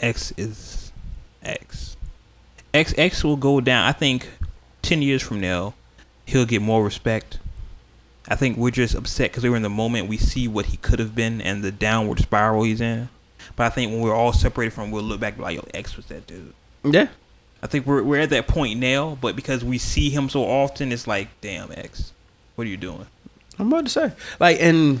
X 0.00 0.32
is 0.36 0.92
X. 1.42 1.96
X 2.74 2.94
X 2.96 3.22
will 3.22 3.36
go 3.36 3.60
down. 3.60 3.86
I 3.86 3.92
think 3.92 4.28
ten 4.80 5.02
years 5.02 5.22
from 5.22 5.40
now, 5.40 5.74
he'll 6.26 6.46
get 6.46 6.62
more 6.62 6.82
respect. 6.82 7.38
I 8.28 8.34
think 8.34 8.56
we're 8.56 8.70
just 8.70 8.94
upset 8.94 9.30
because 9.30 9.44
we 9.44 9.50
were 9.50 9.56
in 9.56 9.62
the 9.62 9.68
moment. 9.70 10.08
We 10.08 10.16
see 10.16 10.48
what 10.48 10.66
he 10.66 10.76
could 10.78 10.98
have 10.98 11.14
been 11.14 11.40
and 11.40 11.62
the 11.62 11.72
downward 11.72 12.20
spiral 12.20 12.62
he's 12.62 12.80
in. 12.80 13.08
But 13.56 13.64
I 13.64 13.68
think 13.68 13.92
when 13.92 14.00
we're 14.00 14.14
all 14.14 14.32
separated 14.32 14.72
from, 14.72 14.84
him, 14.84 14.90
we'll 14.92 15.02
look 15.02 15.20
back 15.20 15.34
and 15.34 15.38
be 15.38 15.42
like, 15.44 15.56
"Yo, 15.56 15.68
X 15.74 15.96
was 15.96 16.06
that 16.06 16.26
dude." 16.26 16.54
Yeah. 16.84 17.08
I 17.62 17.66
think 17.68 17.86
we're 17.86 18.02
we're 18.02 18.20
at 18.20 18.30
that 18.30 18.48
point 18.48 18.80
now. 18.80 19.16
But 19.20 19.36
because 19.36 19.64
we 19.64 19.78
see 19.78 20.10
him 20.10 20.28
so 20.28 20.44
often, 20.44 20.90
it's 20.92 21.06
like, 21.06 21.28
"Damn, 21.40 21.70
X, 21.72 22.12
what 22.56 22.66
are 22.66 22.70
you 22.70 22.76
doing?" 22.76 23.06
I'm 23.58 23.68
about 23.68 23.84
to 23.84 23.90
say, 23.90 24.12
like, 24.40 24.56
and 24.60 25.00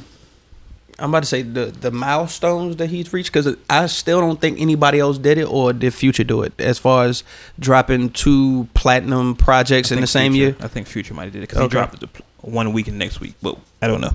I'm 1.00 1.08
about 1.10 1.24
to 1.24 1.28
say 1.28 1.42
the 1.42 1.66
the 1.66 1.90
milestones 1.90 2.76
that 2.76 2.88
he's 2.90 3.12
reached 3.12 3.32
because 3.32 3.56
I 3.68 3.86
still 3.86 4.20
don't 4.20 4.40
think 4.40 4.60
anybody 4.60 5.00
else 5.00 5.18
did 5.18 5.38
it 5.38 5.44
or 5.48 5.72
did 5.72 5.92
Future 5.92 6.22
do 6.22 6.42
it 6.42 6.52
as 6.60 6.78
far 6.78 7.06
as 7.06 7.24
dropping 7.58 8.10
two 8.10 8.68
platinum 8.74 9.34
projects 9.34 9.90
in 9.90 10.00
the 10.00 10.06
same 10.06 10.32
Future- 10.32 10.44
year. 10.50 10.56
I 10.60 10.68
think 10.68 10.86
Future 10.86 11.14
might 11.14 11.24
have 11.24 11.32
did 11.32 11.40
it 11.42 11.48
because 11.48 11.58
Okay. 11.58 11.64
he 11.64 11.70
dropped 11.70 11.94
it 11.94 12.00
the 12.12 12.22
one 12.42 12.72
week 12.72 12.86
and 12.86 12.98
next 12.98 13.18
week, 13.20 13.34
but 13.42 13.56
I 13.80 13.88
don't 13.88 14.00
know. 14.00 14.14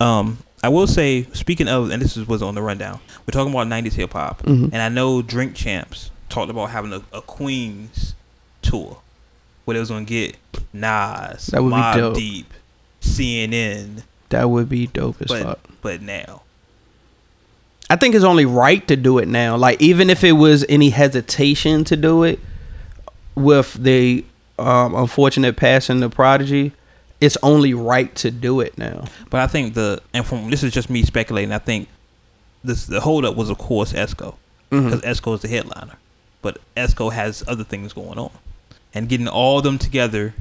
Um, 0.00 0.38
I 0.64 0.68
will 0.68 0.86
say, 0.88 1.26
speaking 1.32 1.68
of, 1.68 1.90
and 1.90 2.02
this 2.02 2.16
was 2.16 2.42
on 2.42 2.56
the 2.56 2.62
rundown. 2.62 2.98
We're 3.24 3.32
talking 3.32 3.52
about 3.52 3.68
'90s 3.68 3.94
hip 3.94 4.14
hop, 4.14 4.42
Mhm. 4.42 4.70
and 4.72 4.76
I 4.82 4.88
know 4.88 5.22
Drink 5.22 5.54
Champs 5.54 6.10
talked 6.28 6.50
about 6.50 6.70
having 6.70 6.92
a, 6.92 7.02
a 7.12 7.20
Queens 7.22 8.14
tour 8.62 8.98
where 9.64 9.74
they 9.74 9.80
was 9.80 9.88
gonna 9.90 10.04
get 10.04 10.36
Nas, 10.72 11.46
That 11.46 11.62
would 11.62 11.70
be 11.74 12.00
dope. 12.00 12.14
Deep, 12.16 12.52
CNN, 13.00 14.02
That 14.30 14.50
would 14.50 14.68
be 14.68 14.86
dope 14.86 15.20
as 15.22 15.28
but 15.28 15.42
fuck. 15.42 15.58
but 15.82 16.02
now, 16.02 16.42
I 17.90 17.96
think 17.96 18.14
it's 18.14 18.24
only 18.24 18.44
right 18.46 18.86
to 18.88 18.96
do 18.96 19.18
it 19.18 19.28
now. 19.28 19.56
Like 19.56 19.80
even 19.80 20.10
if 20.10 20.22
it 20.24 20.32
was 20.32 20.64
any 20.68 20.90
hesitation 20.90 21.84
to 21.84 21.96
do 21.96 22.22
it 22.24 22.38
with 23.34 23.74
the 23.74 24.24
um, 24.58 24.94
unfortunate 24.94 25.56
passing 25.56 26.02
of 26.02 26.12
Prodigy, 26.12 26.72
it's 27.20 27.36
only 27.42 27.72
right 27.74 28.14
to 28.16 28.30
do 28.30 28.60
it 28.60 28.76
now. 28.76 29.04
but 29.30 29.40
I 29.40 29.46
think 29.46 29.74
the 29.74 30.02
and 30.12 30.26
from 30.26 30.50
this 30.50 30.62
is 30.62 30.72
just 30.72 30.90
me 30.90 31.02
speculating. 31.02 31.52
I 31.52 31.58
think 31.58 31.88
this 32.62 32.86
the 32.86 33.00
holdup 33.00 33.36
was 33.36 33.48
of 33.50 33.58
course 33.58 33.92
Esco 33.92 34.34
because 34.70 35.00
Esco 35.02 35.34
is 35.34 35.40
the 35.42 35.48
headliner, 35.48 35.94
but 36.42 36.58
Esco 36.76 37.12
has 37.12 37.42
other 37.48 37.64
things 37.64 37.92
going 37.92 38.18
on, 38.18 38.30
and 38.94 39.08
getting 39.08 39.28
all 39.28 39.60
them 39.62 39.78
together 39.78 40.34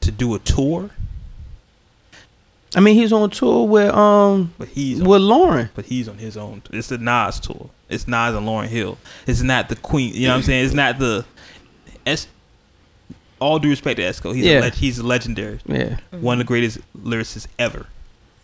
to 0.00 0.10
do 0.10 0.34
a 0.34 0.38
tour. 0.38 0.90
I 2.74 2.80
mean, 2.80 2.94
he's 2.96 3.12
on 3.12 3.30
a 3.30 3.32
tour 3.32 3.66
with 3.66 3.94
um 3.94 4.52
But 4.58 4.68
he's 4.68 5.00
on, 5.00 5.08
with 5.08 5.22
Lauryn. 5.22 5.70
but 5.74 5.86
he's 5.86 6.08
on 6.08 6.18
his 6.18 6.36
own. 6.36 6.62
It's 6.72 6.88
the 6.88 6.98
Nas 6.98 7.40
tour. 7.40 7.70
It's 7.88 8.06
Nas 8.08 8.34
and 8.34 8.46
Lauryn 8.46 8.66
Hill. 8.66 8.98
It's 9.26 9.40
not 9.42 9.68
the 9.68 9.76
Queen. 9.76 10.12
You 10.14 10.22
know 10.26 10.32
what 10.34 10.38
I'm 10.38 10.42
saying? 10.42 10.64
It's 10.66 10.74
not 10.74 10.98
the. 10.98 11.24
Es, 12.04 12.26
all 13.40 13.58
due 13.58 13.70
respect 13.70 13.96
to 13.98 14.02
Esco, 14.02 14.34
he's 14.34 14.44
Yeah. 14.44 14.58
a 14.58 14.62
leg, 14.62 14.74
he's 14.74 15.00
legendary, 15.00 15.58
Yeah, 15.66 15.98
one 16.10 16.34
of 16.34 16.38
the 16.38 16.44
greatest 16.48 16.78
lyricists 16.96 17.46
ever. 17.58 17.86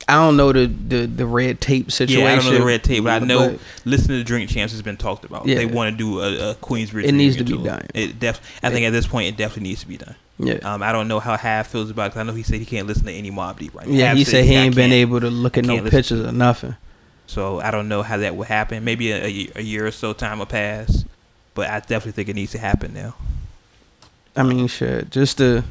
I 0.09 0.14
don't 0.14 0.36
know 0.36 0.53
the 0.53 0.66
the, 0.66 1.07
the 1.07 1.26
red 1.26 1.61
tape 1.61 1.90
situation. 1.92 2.24
Yeah, 2.24 2.32
I 2.32 2.36
don't 2.36 2.44
know 2.53 2.59
the 2.59 2.64
red 2.64 2.82
tape, 2.82 3.05
but 3.05 3.22
I 3.22 3.24
know 3.24 3.53
but 3.53 3.61
listening 3.84 4.18
to 4.18 4.24
Drink 4.24 4.50
Champs 4.50 4.72
has 4.72 4.82
been 4.82 4.96
talked 4.96 5.24
about. 5.24 5.46
Yeah. 5.46 5.57
They 5.57 5.66
want 5.66 5.92
to 5.92 5.96
do 5.96 6.20
a, 6.20 6.50
a 6.50 6.55
Queensbridge. 6.57 7.05
It 7.05 7.12
needs 7.12 7.36
to 7.36 7.44
be 7.44 7.57
done. 7.57 7.86
It 7.94 8.18
def- 8.18 8.40
I 8.62 8.70
think 8.70 8.86
at 8.86 8.90
this 8.90 9.07
point 9.07 9.28
it 9.28 9.36
definitely 9.36 9.68
needs 9.70 9.80
to 9.82 9.88
be 9.88 9.96
done. 9.96 10.14
Yeah, 10.38 10.55
Um, 10.64 10.82
I 10.82 10.90
don't 10.90 11.07
know 11.07 11.20
how 11.20 11.36
Hav 11.36 11.68
feels 11.68 11.88
about 11.90 12.07
it 12.07 12.09
because 12.11 12.20
I 12.20 12.22
know 12.24 12.32
he 12.32 12.42
said 12.42 12.59
he 12.59 12.64
can't 12.66 12.86
listen 12.88 13.05
to 13.05 13.12
any 13.12 13.30
Mobb 13.30 13.59
Deep 13.59 13.74
right 13.76 13.86
now. 13.86 13.94
yeah. 13.94 14.09
Hav 14.09 14.16
He 14.16 14.24
said 14.24 14.44
he 14.44 14.55
ain't 14.55 14.74
been 14.74 14.90
able 14.92 15.20
to 15.20 15.30
look 15.30 15.57
at 15.57 15.64
no 15.64 15.80
pictures 15.82 16.20
or 16.26 16.32
nothing. 16.32 16.74
So 17.28 17.61
I 17.61 17.70
don't 17.70 17.86
know 17.88 18.03
how 18.03 18.16
that 18.16 18.34
would 18.34 18.48
happen. 18.48 18.82
Maybe 18.82 19.12
a, 19.12 19.24
a 19.24 19.48
a 19.57 19.62
year 19.62 19.86
or 19.86 19.90
so 19.92 20.12
time 20.12 20.40
will 20.40 20.46
pass, 20.46 21.05
but 21.55 21.70
I 21.70 21.78
definitely 21.80 22.12
think 22.12 22.28
it 22.28 22.34
needs 22.34 22.50
to 22.53 22.59
happen 22.59 22.92
now. 22.92 23.14
I 24.34 24.42
mean, 24.42 24.66
shit. 24.66 25.11
Just 25.11 25.38
to 25.38 25.62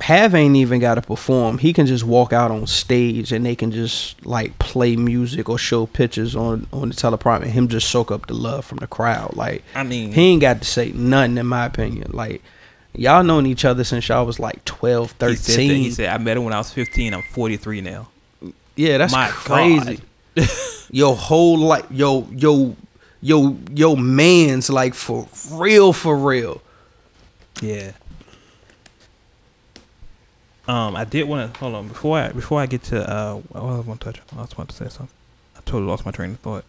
have 0.00 0.34
ain't 0.34 0.56
even 0.56 0.80
got 0.80 0.94
to 0.94 1.02
perform. 1.02 1.58
He 1.58 1.72
can 1.72 1.86
just 1.86 2.04
walk 2.04 2.32
out 2.32 2.50
on 2.50 2.66
stage 2.66 3.32
and 3.32 3.44
they 3.44 3.56
can 3.56 3.70
just 3.72 4.24
like 4.24 4.58
play 4.58 4.96
music 4.96 5.48
or 5.48 5.58
show 5.58 5.86
pictures 5.86 6.36
on 6.36 6.66
on 6.72 6.90
the 6.90 6.94
teleprompter. 6.94 7.42
And 7.42 7.50
him 7.50 7.68
just 7.68 7.90
soak 7.90 8.10
up 8.10 8.26
the 8.26 8.34
love 8.34 8.64
from 8.64 8.78
the 8.78 8.86
crowd. 8.86 9.36
Like 9.36 9.64
I 9.74 9.82
mean, 9.82 10.12
he 10.12 10.22
ain't 10.32 10.40
got 10.40 10.60
to 10.60 10.64
say 10.64 10.92
nothing 10.92 11.38
in 11.38 11.46
my 11.46 11.66
opinion. 11.66 12.10
Like 12.12 12.42
y'all 12.94 13.24
known 13.24 13.46
each 13.46 13.64
other 13.64 13.84
since 13.84 14.08
y'all 14.08 14.26
was 14.26 14.38
like 14.38 14.64
12, 14.64 15.14
he 15.20 15.36
said, 15.36 15.54
13. 15.54 15.70
he 15.70 15.90
said, 15.90 16.08
I 16.08 16.18
met 16.18 16.36
him 16.36 16.44
when 16.44 16.52
I 16.52 16.58
was 16.58 16.72
15. 16.72 17.14
I'm 17.14 17.22
43 17.22 17.80
now. 17.80 18.08
yeah, 18.76 18.98
that's 18.98 19.12
My 19.12 19.28
crazy. 19.28 20.00
Your 20.90 21.16
whole 21.16 21.58
like 21.58 21.84
yo 21.90 22.28
yo 22.30 22.76
yo 23.20 23.56
yo 23.74 23.96
man's 23.96 24.70
like 24.70 24.94
for 24.94 25.26
real 25.52 25.92
for 25.92 26.16
real. 26.16 26.62
Yeah. 27.60 27.92
Um, 30.68 30.94
I 30.96 31.04
did 31.04 31.26
want 31.26 31.52
to 31.52 31.58
hold 31.58 31.74
on 31.74 31.88
before 31.88 32.18
I 32.18 32.28
before 32.28 32.60
I 32.60 32.66
get 32.66 32.82
to 32.84 33.10
uh, 33.10 33.34
what 33.36 33.60
I 33.60 33.76
was 33.78 33.86
going 33.86 33.98
to 33.98 34.04
touch. 34.04 34.20
I 34.36 34.42
was 34.42 34.52
about 34.52 34.68
to 34.68 34.76
say 34.76 34.88
something. 34.88 35.08
I 35.56 35.60
totally 35.64 35.86
lost 35.86 36.04
my 36.04 36.12
train 36.12 36.32
of 36.32 36.40
thought. 36.40 36.64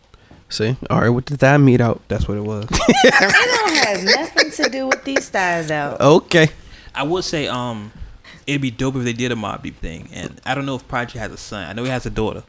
See, 0.48 0.78
all 0.90 1.02
right, 1.02 1.10
what 1.10 1.26
did 1.26 1.40
that 1.40 1.58
meet 1.58 1.82
out? 1.82 2.02
That's 2.08 2.28
what 2.28 2.38
it 2.38 2.44
was. 2.44 2.66
It 2.72 3.14
don't 3.14 3.76
have 3.76 4.04
nothing 4.04 4.52
to 4.52 4.70
do 4.70 4.88
with 4.88 5.04
these 5.04 5.26
styles 5.26 5.70
out. 5.70 6.00
Okay. 6.02 6.48
I 6.96 7.04
would 7.04 7.24
say 7.24 7.48
um, 7.48 7.92
it'd 8.48 8.62
be 8.62 8.72
dope 8.72 8.96
if 8.96 9.04
they 9.04 9.14
did 9.14 9.32
a 9.32 9.36
Mobb 9.36 9.62
Deep 9.64 9.78
thing, 9.78 10.10
and 10.14 10.40
I 10.46 10.56
don't 10.56 10.66
know 10.66 10.76
if 10.76 10.88
Prodigy 10.88 11.20
has 11.20 11.32
a 11.32 11.38
son. 11.38 11.68
I 11.68 11.74
know 11.74 11.84
he 11.84 11.90
has 11.90 12.06
a 12.06 12.10
daughter. 12.10 12.44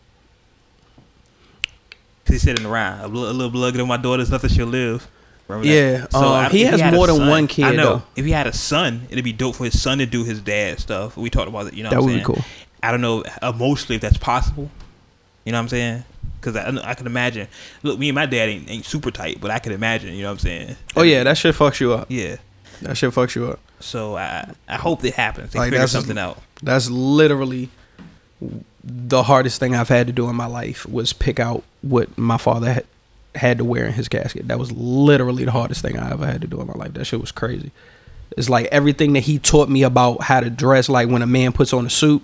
Cause 2.25 2.35
he 2.35 2.39
said 2.39 2.57
in 2.59 2.63
the 2.63 2.69
rhyme, 2.71 3.01
a 3.01 3.09
little, 3.09 3.29
a 3.31 3.33
little 3.33 3.51
blood 3.51 3.79
on 3.79 3.89
my 3.89 3.97
daughter's 3.97 4.31
nothing 4.31 4.51
she'll 4.51 4.67
live. 4.67 5.09
Remember? 5.51 5.67
Yeah, 5.67 6.07
um, 6.15 6.25
I- 6.25 6.49
he 6.49 6.63
has 6.65 6.81
a 6.81 6.91
more 6.93 7.07
than 7.07 7.17
son- 7.17 7.29
one 7.29 7.47
kid, 7.47 7.65
I 7.67 7.73
know. 7.73 7.85
though. 7.97 8.03
If 8.17 8.25
he 8.25 8.31
had 8.33 8.47
a 8.47 8.53
son, 8.53 9.07
it'd 9.11 9.25
be 9.25 9.33
dope 9.33 9.57
for 9.57 9.65
his 9.65 9.81
son 9.81 9.99
to 9.99 10.07
do 10.07 10.25
his 10.25 10.41
dad 10.41 10.79
stuff. 10.81 11.17
We 11.17 11.31
talked 11.31 11.49
about 11.49 11.67
it. 11.69 11.75
You 11.75 11.85
know, 11.85 11.91
That 11.91 12.03
would 12.03 12.15
be 12.15 12.23
cool. 12.23 12.43
I 12.83 12.91
don't 12.91 13.01
know 13.01 13.25
emotionally 13.43 13.97
if 13.97 14.01
that's 14.03 14.17
possible. 14.17 14.71
You 15.45 15.53
know 15.53 15.59
what 15.59 15.63
I'm 15.65 15.69
saying? 15.69 16.05
Because 16.41 16.57
I, 16.57 16.91
I 16.91 16.95
can 16.95 17.07
imagine. 17.07 17.49
Look, 17.83 17.99
me 17.99 18.09
and 18.09 18.15
my 18.15 18.25
dad 18.27 18.49
ain't, 18.49 18.71
ain't 18.71 18.85
super 18.87 19.11
tight, 19.11 19.39
but 19.41 19.51
I 19.51 19.59
can 19.59 19.73
imagine. 19.73 20.15
You 20.15 20.23
know 20.23 20.29
what 20.29 20.33
I'm 20.35 20.39
saying? 20.39 20.77
Oh 20.97 21.03
yeah, 21.03 21.23
that 21.25 21.37
shit 21.37 21.55
fucks 21.55 21.81
you 21.81 21.93
up. 21.93 22.07
Yeah. 22.09 22.37
That 22.83 22.97
shit 22.97 23.13
fucks 23.13 23.35
you 23.35 23.47
up. 23.47 23.59
So 23.81 24.17
I 24.17 24.49
I 24.69 24.77
hope 24.77 25.05
it 25.05 25.15
happens. 25.15 25.53
They 25.53 25.59
Like, 25.59 25.71
figure 25.73 25.87
something 25.87 26.17
out. 26.17 26.39
That's 26.63 26.89
literally 26.89 27.69
the 28.83 29.23
hardest 29.23 29.61
thing 29.61 29.75
I've 29.75 29.89
had 29.89 30.07
to 30.07 30.13
do 30.13 30.29
in 30.31 30.37
my 30.37 30.47
life 30.47 30.87
was 30.87 31.13
pick 31.13 31.39
out 31.39 31.63
what 31.83 32.17
my 32.17 32.39
father 32.39 32.73
had, 32.73 32.85
had 33.35 33.59
to 33.59 33.65
wear 33.65 33.87
in 33.87 33.93
his 33.93 34.09
casket. 34.09 34.49
That 34.49 34.59
was 34.59 34.73
literally 34.73 35.45
the 35.45 35.51
hardest 35.53 35.83
thing 35.83 35.99
I 35.99 36.11
ever 36.11 36.27
had 36.27 36.41
to 36.41 36.47
do 36.47 36.61
in 36.61 36.67
my 36.67 36.75
life. 36.75 36.95
That 36.95 37.05
shit 37.05 37.21
was 37.21 37.33
crazy. 37.33 37.71
It's 38.37 38.49
like 38.49 38.67
everything 38.67 39.13
that 39.15 39.21
he 39.21 39.39
taught 39.39 39.69
me 39.69 39.83
about 39.83 40.23
how 40.23 40.41
to 40.41 40.51
dress, 40.51 40.89
like 40.89 41.09
when 41.09 41.23
a 41.23 41.27
man 41.27 41.53
puts 41.53 41.73
on 41.73 41.87
a 41.87 41.91
suit. 41.91 42.23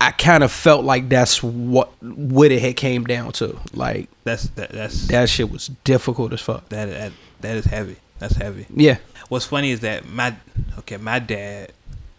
I 0.00 0.10
kind 0.12 0.44
of 0.44 0.52
felt 0.52 0.84
like 0.84 1.08
that's 1.08 1.42
what 1.42 1.90
what 2.02 2.52
it 2.52 2.60
had 2.60 2.76
came 2.76 3.04
down 3.04 3.32
to. 3.32 3.58
Like 3.72 4.08
That's 4.24 4.44
that, 4.50 4.70
that's 4.70 5.06
that 5.08 5.28
shit 5.28 5.50
was 5.50 5.68
difficult 5.84 6.32
as 6.34 6.40
fuck. 6.42 6.68
that, 6.68 6.86
that 6.86 7.12
that 7.40 7.56
is 7.56 7.64
heavy. 7.64 7.96
That's 8.18 8.36
heavy. 8.36 8.66
Yeah. 8.74 8.98
What's 9.28 9.46
funny 9.46 9.70
is 9.70 9.80
that 9.80 10.06
my 10.08 10.36
okay, 10.80 10.98
my 10.98 11.18
dad, 11.18 11.72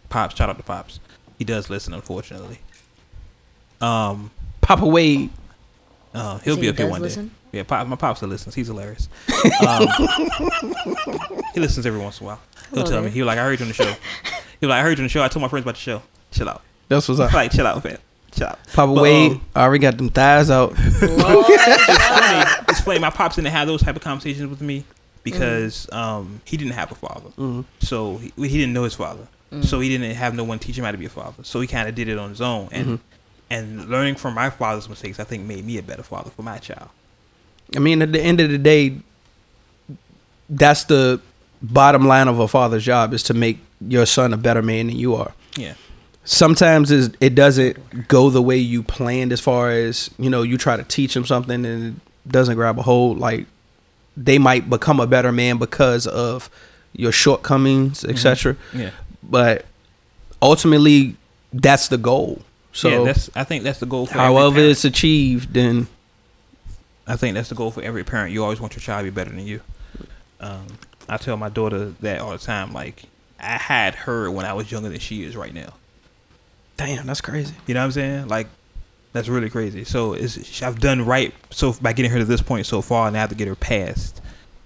pops. 0.10 0.36
Shout 0.36 0.50
out 0.50 0.58
to 0.58 0.64
pops. 0.64 1.00
He 1.38 1.46
does 1.46 1.70
listen, 1.70 1.94
unfortunately. 1.94 2.60
Um, 3.80 4.32
Papa 4.62 4.86
Wade. 4.86 5.30
Uh, 6.14 6.38
he'll 6.40 6.56
So 6.56 6.60
be 6.62 6.68
he 6.68 6.70
up 6.70 6.78
here 6.78 6.88
one 6.88 7.02
listen? 7.02 7.28
day. 7.28 7.34
Yeah, 7.60 7.64
pop, 7.64 7.88
my 7.88 7.96
pops 7.96 8.22
listens. 8.22 8.54
He's 8.56 8.68
hilarious. 8.68 9.08
Um, 9.68 9.88
he 11.54 11.60
listens 11.60 11.86
every 11.86 12.00
once 12.00 12.20
in 12.20 12.26
a 12.26 12.28
while. 12.28 12.40
He'll 12.74 12.80
Hello 12.84 12.92
tell 12.92 13.02
me. 13.02 13.10
He 13.10 13.22
was 13.22 13.28
like, 13.28 13.38
I 13.40 13.44
heard 13.44 13.60
you 13.60 13.64
on 13.64 13.70
the 13.70 13.74
show. 13.74 13.86
He 14.60 14.66
was 14.66 14.70
like, 14.70 14.80
I 14.80 14.82
heard 14.84 14.98
you 14.98 15.04
on 15.04 15.06
the 15.06 15.10
show. 15.10 15.24
I 15.24 15.28
told 15.28 15.42
my 15.42 15.48
friends 15.48 15.64
about 15.64 15.76
the 15.76 15.82
show. 15.82 16.02
Chill 16.32 16.50
out. 16.50 16.62
That's 16.90 17.08
what's 17.08 17.20
up. 17.20 17.32
like, 17.34 17.52
chill 17.52 17.66
out, 17.68 17.82
fam. 17.84 17.98
Chill 18.32 18.48
out. 18.48 18.60
Papa 18.74 18.94
But, 18.94 19.02
Wade 19.02 19.32
um, 19.34 19.42
already 19.56 19.82
got 19.82 19.98
them 19.98 20.10
thighs 20.10 20.50
out. 20.52 20.76
funny. 20.78 22.46
It's 22.70 22.82
funny. 22.82 23.00
My 23.00 23.10
pops 23.10 23.36
didn't 23.38 23.52
have 23.52 23.68
those 23.68 23.82
type 23.82 23.96
of 23.96 24.02
conversations 24.02 24.50
with 24.50 24.62
me 24.62 24.84
because 25.24 25.88
um, 25.92 26.42
he 26.46 26.58
didn't 26.58 26.74
have 26.74 26.92
a 26.92 26.96
father, 26.96 27.30
Mhm. 27.38 27.66
so 27.80 28.18
he, 28.18 28.32
he 28.38 28.58
didn't 28.58 28.74
know 28.74 28.84
his 28.84 28.94
father. 28.96 29.28
So 29.62 29.80
he 29.80 29.88
didn't 29.88 30.14
have 30.16 30.36
no 30.36 30.44
one 30.44 30.60
teach 30.60 30.78
him 30.78 30.84
how 30.84 30.92
to 30.92 30.98
be 30.98 31.06
a 31.06 31.10
father. 31.10 31.42
So 31.46 31.62
he 31.62 31.68
kind 31.68 31.88
of 31.88 31.96
did 31.96 32.10
it 32.10 32.18
on 32.18 32.30
his 32.30 32.42
own, 32.42 32.68
and 32.74 33.00
and 33.50 33.90
learning 33.90 34.16
from 34.16 34.34
my 34.34 34.50
father's 34.50 34.90
mistakes, 34.90 35.20
I 35.20 35.24
think, 35.24 35.46
made 35.46 35.66
me 35.66 35.78
a 35.78 35.84
better 35.84 36.04
father 36.04 36.30
for 36.30 36.44
my 36.44 36.58
child. 36.58 36.90
I 37.76 37.80
mean, 37.80 38.02
at 38.02 38.12
the 38.12 38.22
end 38.22 38.40
of 38.40 38.50
the 38.50 38.58
day, 38.58 38.98
that's 40.50 40.86
the 40.86 41.22
bottom 41.62 42.08
line 42.08 42.28
of 42.28 42.40
a 42.40 42.48
father's 42.48 42.86
job 42.86 43.14
is 43.14 43.24
to 43.24 43.34
make 43.34 43.60
your 43.82 44.06
son 44.06 44.34
a 44.34 44.38
better 44.38 44.62
man 44.62 44.88
than 44.88 44.96
you 44.96 45.16
are. 45.16 45.34
Yeah, 45.56 45.74
Sometimes 46.30 46.92
it 46.92 47.36
doesn't 47.36 48.10
go 48.10 48.30
the 48.30 48.42
way 48.42 48.58
you 48.58 48.84
planned 48.84 49.32
as 49.32 49.40
far 49.40 49.70
as, 49.70 50.10
you 50.20 50.30
know, 50.30 50.42
you 50.42 50.58
try 50.58 50.76
to 50.76 50.84
teach 50.84 51.16
him 51.16 51.26
something 51.26 51.66
and 51.66 51.96
it 51.96 52.30
doesn't 52.30 52.56
grab 52.56 52.78
a 52.78 52.82
hold. 52.82 53.18
Like, 53.18 53.46
they 54.18 54.38
might 54.38 54.70
become 54.70 55.00
a 55.00 55.08
better 55.08 55.32
man 55.32 55.58
because 55.58 56.06
of 56.06 56.50
your 56.92 57.14
shortcomings, 57.14 58.04
etc. 58.04 58.56
Mm-hmm. 58.56 58.80
yeah. 58.80 58.90
But 59.24 59.64
ultimately, 60.42 61.16
that's 61.54 61.88
the 61.88 61.98
goal. 61.98 62.42
So, 62.78 62.90
yeah, 62.90 63.04
that's 63.06 63.30
I 63.36 63.44
think 63.44 63.64
that's 63.64 63.80
the 63.80 63.88
goal. 63.88 64.06
However 64.06 64.60
it's 64.60 64.86
achieved, 64.86 65.52
then 65.52 65.88
I 67.08 67.16
think 67.16 67.34
that's 67.34 67.50
the 67.50 67.56
goal 67.56 67.72
for 67.72 67.82
every 67.82 68.04
parent. 68.04 68.32
You 68.34 68.44
always 68.44 68.62
want 68.62 68.76
your 68.76 68.82
child 68.82 69.04
to 69.04 69.12
be 69.12 69.16
better 69.16 69.32
than 69.32 69.48
you. 69.48 69.62
Um, 70.40 70.68
I 71.10 71.18
tell 71.18 71.38
my 71.38 71.50
daughter 71.50 71.94
that 72.02 72.20
all 72.22 72.32
the 72.32 72.38
time. 72.38 72.74
Like 72.74 73.04
I 73.40 73.58
had 73.58 73.96
her 73.96 74.30
when 74.30 74.46
I 74.46 74.54
was 74.54 74.72
younger 74.72 74.90
than 74.90 75.00
she 75.00 75.24
is 75.24 75.36
right 75.36 75.54
now. 75.54 75.74
damn, 76.78 77.08
that's 77.08 77.22
crazy. 77.22 77.56
You 77.66 77.74
know 77.74 77.80
what 77.80 77.86
I'm 77.86 77.92
saying? 77.94 78.28
Like 78.28 78.48
that's 79.12 79.28
really 79.28 79.50
crazy. 79.50 79.84
So 79.84 80.14
it's 80.14 80.62
I've 80.62 80.80
done 80.80 81.04
right 81.04 81.34
so 81.50 81.74
by 81.82 81.94
getting 81.94 82.12
her 82.12 82.20
to 82.20 82.26
this 82.26 82.42
point 82.44 82.68
so 82.68 82.82
far, 82.84 83.08
and 83.08 83.18
I 83.18 83.22
have 83.22 83.30
to 83.30 83.36
get 83.36 83.48
her 83.48 83.56
past 83.56 84.22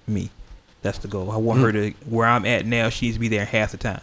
me. 0.06 0.30
That's 0.82 0.98
the 0.98 1.08
goal. 1.08 1.32
I 1.32 1.38
want 1.38 1.62
her 1.62 1.72
to 1.72 1.92
where 2.10 2.28
I'm 2.28 2.46
at 2.46 2.66
now. 2.66 2.90
She 2.90 3.06
needs 3.06 3.16
to 3.16 3.22
be 3.22 3.30
there 3.30 3.46
half 3.46 3.72
the 3.72 3.78
time. 3.78 4.02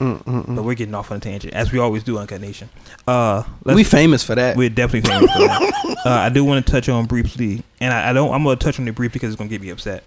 But 0.00 0.62
we're 0.64 0.74
getting 0.74 0.94
off 0.94 1.10
on 1.10 1.18
a 1.18 1.20
tangent, 1.20 1.52
as 1.54 1.70
we 1.72 1.78
always 1.78 2.02
do 2.02 2.18
on 2.18 2.26
Cut 2.26 2.40
Nation. 2.40 2.70
Uh, 3.06 3.42
We 3.64 3.84
famous 3.84 4.24
for 4.24 4.34
that. 4.34 4.56
we're 4.56 4.70
definitely 4.70 5.08
famous 5.10 5.30
for 5.30 5.38
that. 5.38 5.74
Uh, 6.02 6.08
I 6.08 6.30
do 6.30 6.42
want 6.46 6.64
to 6.64 6.72
touch 6.72 6.88
on 6.88 7.04
briefly, 7.04 7.62
and 7.78 7.92
I, 7.92 8.08
I 8.08 8.12
don't. 8.14 8.32
I'm 8.32 8.42
gonna 8.42 8.56
touch 8.56 8.80
on 8.80 8.88
it 8.88 8.94
briefly 8.94 9.18
because 9.18 9.34
it's 9.34 9.38
gonna 9.38 9.50
get 9.50 9.60
me 9.60 9.68
upset, 9.68 10.02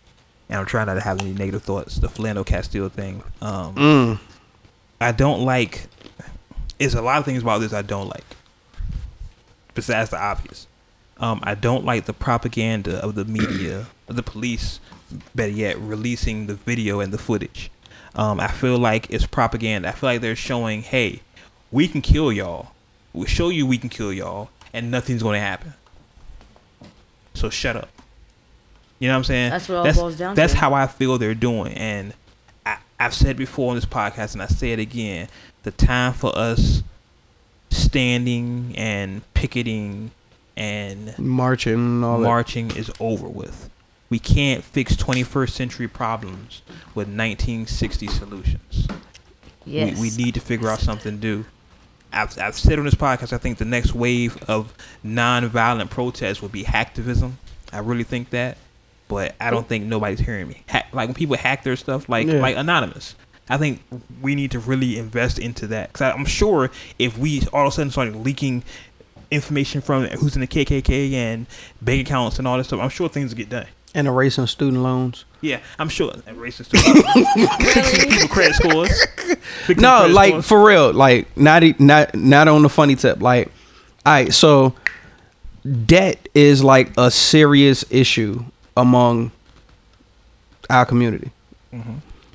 and 0.49 0.57
I'm 0.59 0.65
trying 0.65 0.87
not 0.87 0.95
to 0.95 1.01
have 1.01 1.21
any 1.21 1.33
negative 1.33 1.61
thoughts. 1.61 1.97
The 1.97 2.07
Philando 2.07 2.43
Castile 2.43 2.89
thing. 2.89 3.21
Um, 3.43 3.75
Mm. 3.75 4.19
I 4.99 5.11
don't 5.11 5.45
like. 5.45 5.85
There's 6.79 6.95
a 6.95 7.01
lot 7.03 7.19
of 7.19 7.25
things 7.25 7.43
about 7.43 7.59
this 7.59 7.73
I 7.73 7.83
don't 7.83 8.07
like. 8.07 8.25
Besides 9.75 10.09
the 10.09 10.19
obvious, 10.19 10.65
um, 11.17 11.39
I 11.43 11.53
don't 11.53 11.85
like 11.85 12.05
the 12.05 12.13
propaganda 12.13 12.97
of 12.97 13.13
the 13.13 13.25
media, 13.25 13.85
of 14.07 14.15
the 14.15 14.23
police, 14.23 14.79
better 15.35 15.51
yet, 15.51 15.77
releasing 15.79 16.47
the 16.47 16.55
video 16.55 17.01
and 17.01 17.13
the 17.13 17.19
footage. 17.19 17.69
Um, 18.15 18.39
I 18.39 18.47
feel 18.47 18.77
like 18.77 19.09
it's 19.09 19.25
propaganda. 19.25 19.89
I 19.89 19.91
feel 19.91 20.09
like 20.09 20.21
they're 20.21 20.35
showing, 20.35 20.83
hey, 20.83 21.21
we 21.71 21.87
can 21.87 22.01
kill 22.01 22.31
y'all. 22.31 22.71
We'll 23.11 23.25
show 23.25 23.49
you 23.49 23.65
we 23.65 23.77
can 23.77 23.89
kill 23.89 24.13
y'all, 24.13 24.49
and 24.73 24.91
nothing's 24.91 25.23
going 25.23 25.35
to 25.35 25.45
happen. 25.45 25.73
So 27.33 27.49
shut 27.49 27.75
up. 27.75 27.89
You 28.99 29.07
know 29.07 29.15
what 29.15 29.17
I'm 29.17 29.23
saying? 29.25 29.49
That's 29.49 29.69
what 29.69 29.75
all 29.75 29.83
that's, 29.83 29.97
boils 29.97 30.17
down 30.17 30.35
That's 30.35 30.53
to. 30.53 30.59
how 30.59 30.73
I 30.73 30.87
feel 30.87 31.17
they're 31.17 31.33
doing, 31.33 31.73
and 31.73 32.13
I, 32.65 32.77
I've 32.99 33.13
said 33.13 33.35
before 33.35 33.69
on 33.69 33.75
this 33.75 33.85
podcast, 33.85 34.33
and 34.33 34.41
I 34.41 34.47
say 34.47 34.71
it 34.71 34.79
again: 34.79 35.27
the 35.63 35.71
time 35.71 36.13
for 36.13 36.31
us 36.37 36.83
standing 37.69 38.73
and 38.77 39.21
picketing 39.33 40.11
and 40.55 41.17
Marching 41.17 42.03
all 42.03 42.19
marching 42.19 42.71
is 42.75 42.91
over 42.99 43.27
with. 43.27 43.69
We 44.13 44.19
can't 44.19 44.63
fix 44.63 44.95
21st 44.95 45.49
century 45.49 45.87
problems 45.87 46.61
with 46.93 47.07
1960 47.07 48.05
solutions. 48.09 48.87
Yes. 49.65 49.99
We, 49.99 50.11
we 50.11 50.15
need 50.23 50.35
to 50.35 50.39
figure 50.39 50.69
out 50.69 50.81
something 50.81 51.15
to 51.15 51.17
do. 51.19 51.45
I've, 52.11 52.37
I've 52.37 52.55
said 52.55 52.77
on 52.77 52.85
this 52.85 52.93
podcast, 52.93 53.33
I 53.33 53.39
think 53.39 53.57
the 53.57 53.65
next 53.65 53.95
wave 53.95 54.37
of 54.47 54.71
nonviolent 55.03 55.89
protest 55.89 56.43
will 56.43 56.49
be 56.49 56.63
hacktivism. 56.63 57.31
I 57.71 57.79
really 57.79 58.03
think 58.03 58.29
that, 58.29 58.59
but 59.07 59.33
I 59.41 59.49
don't 59.49 59.67
think 59.67 59.85
nobody's 59.85 60.19
hearing 60.19 60.47
me. 60.47 60.61
Hack, 60.67 60.89
like 60.93 61.07
when 61.07 61.15
people 61.15 61.35
hack 61.35 61.63
their 61.63 61.75
stuff, 61.75 62.07
like 62.07 62.27
Yeah. 62.27 62.33
like 62.39 62.55
anonymous. 62.55 63.15
I 63.49 63.57
think 63.57 63.81
we 64.21 64.35
need 64.35 64.51
to 64.51 64.59
really 64.59 64.99
invest 64.99 65.39
into 65.39 65.65
that 65.69 65.91
because 65.91 66.13
I'm 66.13 66.25
sure 66.25 66.69
if 66.99 67.17
we 67.17 67.41
all 67.51 67.65
of 67.65 67.73
a 67.73 67.75
sudden 67.75 67.89
started 67.89 68.15
leaking 68.17 68.63
information 69.31 69.81
from 69.81 70.03
who's 70.05 70.35
in 70.35 70.41
the 70.41 70.47
KKK 70.47 71.13
and 71.13 71.47
bank 71.81 72.07
accounts 72.07 72.37
and 72.37 72.47
all 72.47 72.59
this 72.59 72.67
stuff, 72.67 72.79
I'm 72.79 72.89
sure 72.89 73.09
things 73.09 73.31
would 73.31 73.37
get 73.39 73.49
done. 73.49 73.65
And 73.95 74.07
erasing 74.07 74.47
student 74.47 74.81
loans. 74.81 75.25
Yeah, 75.41 75.59
I'm 75.77 75.89
sure. 75.89 76.13
And 76.25 76.53
student 76.53 77.05
loans. 77.05 77.27
Fixing 77.73 78.09
people 78.09 78.27
credit 78.27 78.55
scores. 78.55 79.05
Fixing 79.65 79.81
No, 79.81 79.99
credit 79.99 80.13
like 80.13 80.29
scores. 80.31 80.47
for 80.47 80.65
real. 80.65 80.93
Like 80.93 81.35
not 81.37 81.63
not 81.79 82.15
not 82.15 82.47
on 82.47 82.63
the 82.63 82.69
funny 82.69 82.95
tip. 82.95 83.21
Like, 83.21 83.51
all 84.05 84.13
right, 84.13 84.33
so 84.33 84.73
debt 85.85 86.27
is 86.33 86.63
like 86.63 86.91
a 86.97 87.11
serious 87.11 87.85
issue 87.91 88.43
among 88.75 89.31
our 90.69 90.85
community 90.85 91.29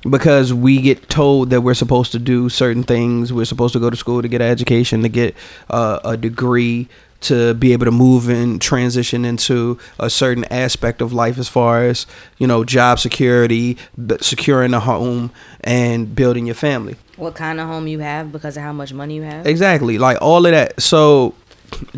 because 0.09 0.53
we 0.53 0.81
get 0.81 1.09
told 1.09 1.49
that 1.49 1.61
we're 1.61 1.73
supposed 1.73 2.11
to 2.13 2.19
do 2.19 2.47
certain 2.49 2.83
things. 2.83 3.33
We're 3.33 3.45
supposed 3.45 3.73
to 3.73 3.79
go 3.79 3.89
to 3.89 3.97
school 3.97 4.21
to 4.21 4.27
get 4.27 4.41
an 4.41 4.47
education, 4.49 5.01
to 5.03 5.09
get 5.09 5.35
uh, 5.69 5.99
a 6.05 6.15
degree, 6.15 6.87
to 7.21 7.53
be 7.53 7.73
able 7.73 7.85
to 7.85 7.91
move 7.91 8.29
and 8.29 8.61
transition 8.61 9.25
into 9.25 9.77
a 9.99 10.09
certain 10.09 10.45
aspect 10.45 11.01
of 11.01 11.11
life, 11.11 11.37
as 11.37 11.49
far 11.49 11.83
as 11.83 12.05
you 12.37 12.47
know, 12.47 12.63
job 12.63 12.99
security, 12.99 13.77
b- 14.07 14.17
securing 14.21 14.73
a 14.73 14.79
home, 14.79 15.31
and 15.61 16.15
building 16.15 16.45
your 16.45 16.55
family. 16.55 16.95
what 17.17 17.35
kind 17.35 17.59
of 17.59 17.67
home 17.67 17.87
you 17.87 17.99
have 17.99 18.31
because 18.31 18.55
of 18.55 18.63
how 18.63 18.71
much 18.71 18.93
money 18.93 19.15
you 19.15 19.23
have. 19.23 19.45
Exactly, 19.45 19.97
like 19.97 20.17
all 20.21 20.45
of 20.45 20.51
that. 20.53 20.81
So, 20.81 21.35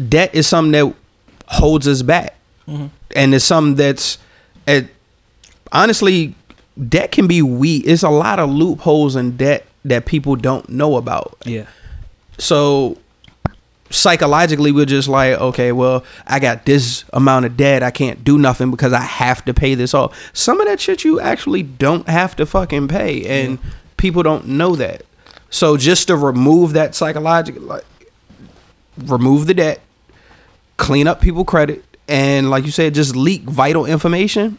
debt 0.09 0.33
is 0.33 0.47
something 0.47 0.71
that 0.71 0.95
holds 1.47 1.87
us 1.87 2.01
back, 2.01 2.35
mm-hmm. 2.67 2.87
and 3.15 3.35
it's 3.35 3.45
something 3.45 3.75
that's, 3.75 4.17
it, 4.65 4.87
honestly, 5.71 6.33
debt 6.89 7.11
can 7.11 7.27
be 7.27 7.41
weak. 7.43 7.83
It's 7.85 8.01
a 8.03 8.09
lot 8.09 8.39
of 8.39 8.49
loopholes 8.49 9.15
in 9.15 9.37
debt 9.37 9.67
that 9.85 10.05
people 10.05 10.35
don't 10.35 10.67
know 10.69 10.97
about. 10.97 11.37
yeah. 11.45 11.65
So, 12.37 12.97
psychologically, 13.91 14.71
we're 14.71 14.85
just 14.85 15.07
like, 15.07 15.39
okay, 15.39 15.71
well, 15.71 16.03
I 16.25 16.39
got 16.39 16.65
this 16.65 17.05
amount 17.13 17.45
of 17.45 17.57
debt. 17.57 17.83
I 17.83 17.91
can't 17.91 18.23
do 18.23 18.37
nothing 18.37 18.71
because 18.71 18.93
I 18.93 19.01
have 19.01 19.45
to 19.45 19.53
pay 19.53 19.75
this 19.75 19.93
off. 19.93 20.31
Some 20.33 20.59
of 20.59 20.67
that 20.67 20.79
shit 20.79 21.03
you 21.03 21.19
actually 21.19 21.63
don't 21.63 22.07
have 22.07 22.35
to 22.37 22.45
fucking 22.45 22.87
pay, 22.87 23.25
and 23.25 23.59
people 23.97 24.23
don't 24.23 24.47
know 24.47 24.75
that. 24.75 25.03
So, 25.49 25.77
just 25.77 26.07
to 26.07 26.15
remove 26.15 26.73
that 26.73 26.95
psychological, 26.95 27.61
like, 27.61 27.85
remove 28.97 29.47
the 29.47 29.53
debt, 29.53 29.81
clean 30.77 31.07
up 31.07 31.21
people 31.21 31.43
credit, 31.43 31.83
and 32.07 32.49
like 32.49 32.65
you 32.65 32.71
said, 32.71 32.93
just 32.93 33.15
leak 33.15 33.43
vital 33.43 33.85
information. 33.85 34.57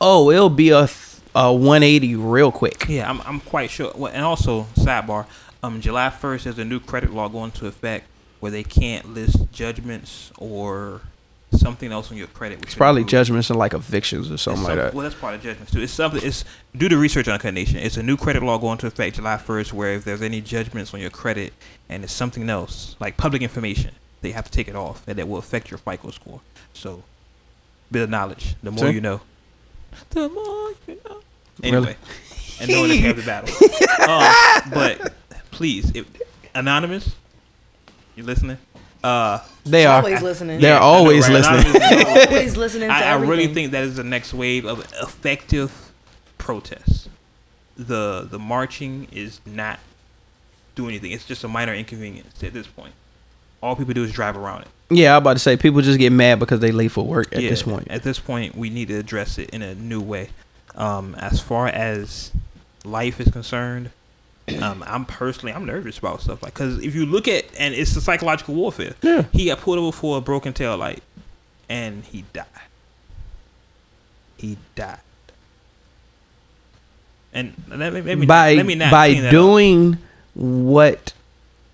Oh, 0.00 0.30
it'll 0.30 0.50
be 0.50 0.70
a 0.70 0.88
a 1.34 1.52
180 1.52 2.16
real 2.16 2.52
quick. 2.52 2.86
Yeah, 2.88 3.08
I'm, 3.08 3.20
I'm 3.22 3.40
quite 3.40 3.70
sure. 3.70 3.92
Well, 3.94 4.12
and 4.12 4.24
also, 4.24 4.64
sidebar, 4.74 5.26
um, 5.62 5.80
July 5.80 6.10
1st, 6.10 6.42
there's 6.44 6.58
a 6.58 6.64
new 6.64 6.80
credit 6.80 7.12
law 7.12 7.28
going 7.28 7.46
into 7.46 7.66
effect 7.66 8.06
where 8.42 8.50
they 8.50 8.64
can't 8.64 9.14
list 9.14 9.36
judgments 9.52 10.32
or 10.36 11.00
something 11.52 11.92
else 11.92 12.10
on 12.10 12.16
your 12.16 12.26
credit. 12.26 12.58
which 12.58 12.70
It's 12.70 12.74
probably 12.74 13.02
include- 13.02 13.10
judgments 13.10 13.50
and 13.50 13.58
like 13.58 13.72
evictions 13.72 14.32
or 14.32 14.36
something 14.36 14.64
like 14.64 14.74
that. 14.76 14.94
Well, 14.94 15.04
that's 15.04 15.14
part 15.14 15.36
of 15.36 15.42
judgments 15.42 15.70
too. 15.72 15.80
It's 15.80 15.92
something. 15.92 16.20
It's 16.24 16.44
do 16.76 16.88
the 16.88 16.96
research 16.96 17.28
on 17.28 17.34
Uncut 17.34 17.54
Nation. 17.54 17.76
It's 17.78 17.96
a 17.96 18.02
new 18.02 18.16
credit 18.16 18.42
law 18.42 18.58
going 18.58 18.72
into 18.72 18.88
effect 18.88 19.14
July 19.14 19.36
1st, 19.36 19.72
where 19.72 19.92
if 19.92 20.04
there's 20.04 20.22
any 20.22 20.40
judgments 20.40 20.92
on 20.92 20.98
your 20.98 21.10
credit 21.10 21.52
and 21.88 22.02
it's 22.02 22.12
something 22.12 22.50
else 22.50 22.96
like 22.98 23.16
public 23.16 23.42
information, 23.42 23.92
they 24.22 24.32
have 24.32 24.44
to 24.46 24.50
take 24.50 24.66
it 24.66 24.74
off, 24.74 25.06
and 25.06 25.16
that 25.18 25.28
will 25.28 25.38
affect 25.38 25.70
your 25.70 25.78
FICO 25.78 26.10
score. 26.10 26.40
So, 26.74 27.04
bit 27.92 28.02
of 28.02 28.10
knowledge. 28.10 28.56
The 28.60 28.72
more 28.72 28.86
See? 28.86 28.92
you 28.94 29.00
know, 29.00 29.20
the 30.10 30.28
more 30.28 30.72
you 30.88 30.98
know. 31.04 31.20
Really? 31.62 31.76
Anyway, 31.76 31.96
and 32.60 32.70
knowing 32.70 33.14
the 33.14 33.22
battle. 33.26 33.54
um, 34.10 34.72
but 34.74 35.12
please, 35.52 35.92
if, 35.94 36.06
anonymous, 36.56 37.14
you 38.22 38.26
listening? 38.26 38.58
Uh, 39.04 39.40
They 39.64 39.84
are. 39.84 39.98
always 39.98 40.22
listening. 40.22 40.60
They're 40.60 40.70
yeah, 40.70 40.76
I 40.76 40.80
know, 40.80 40.86
always 40.86 41.28
right? 41.28 41.32
listening. 41.34 41.82
Always- 41.82 42.26
always 42.28 42.56
listening 42.56 42.88
to 42.88 42.94
I, 42.94 43.12
I 43.12 43.14
really 43.16 43.48
think 43.52 43.72
that 43.72 43.82
is 43.84 43.96
the 43.96 44.04
next 44.04 44.32
wave 44.32 44.64
of 44.64 44.80
effective 45.02 45.72
protests. 46.38 47.08
The 47.76 48.26
the 48.30 48.38
marching 48.38 49.08
is 49.12 49.40
not 49.46 49.80
doing 50.74 50.90
anything. 50.90 51.12
It's 51.12 51.24
just 51.24 51.42
a 51.44 51.48
minor 51.48 51.74
inconvenience 51.74 52.42
at 52.44 52.52
this 52.52 52.66
point. 52.66 52.92
All 53.62 53.74
people 53.76 53.94
do 53.94 54.04
is 54.04 54.12
drive 54.12 54.36
around 54.36 54.62
it. 54.62 54.68
Yeah, 54.90 55.16
I'm 55.16 55.22
about 55.22 55.34
to 55.34 55.38
say 55.38 55.56
people 55.56 55.80
just 55.80 55.98
get 55.98 56.12
mad 56.12 56.38
because 56.38 56.60
they 56.60 56.70
late 56.72 56.92
for 56.92 57.04
work 57.06 57.32
at 57.32 57.42
Yeah, 57.42 57.50
this 57.50 57.62
point. 57.62 57.88
At 57.90 58.02
this 58.02 58.18
point, 58.18 58.54
we 58.56 58.68
need 58.70 58.88
to 58.88 58.98
address 58.98 59.38
it 59.38 59.50
in 59.50 59.62
a 59.62 59.74
new 59.74 60.00
way. 60.00 60.28
Um, 60.74 61.14
as 61.16 61.40
far 61.40 61.68
as 61.68 62.30
life 62.84 63.20
is 63.20 63.30
concerned, 63.30 63.90
um, 64.62 64.84
I'm 64.86 65.04
personally 65.04 65.52
I'm 65.54 65.64
nervous 65.66 65.98
about 65.98 66.20
stuff 66.22 66.42
like 66.42 66.54
because 66.54 66.82
if 66.82 66.94
you 66.94 67.06
look 67.06 67.28
at 67.28 67.44
and 67.58 67.74
it's 67.74 67.94
the 67.94 68.00
psychological 68.00 68.54
warfare. 68.54 68.94
Yeah. 69.02 69.24
He 69.32 69.46
got 69.46 69.60
pulled 69.60 69.78
over 69.78 69.92
for 69.96 70.18
a 70.18 70.20
broken 70.20 70.52
tail 70.52 70.76
light, 70.76 71.02
and 71.68 72.04
he 72.04 72.24
died. 72.32 72.46
He 74.36 74.56
died. 74.74 74.98
And 77.32 77.54
let 77.68 77.92
me, 77.92 78.02
let 78.02 78.18
me 78.18 78.26
by 78.26 78.54
let 78.54 78.66
me 78.66 78.74
not 78.74 78.90
by 78.90 79.14
that 79.14 79.26
up. 79.26 79.30
doing 79.30 79.96
what 80.34 81.12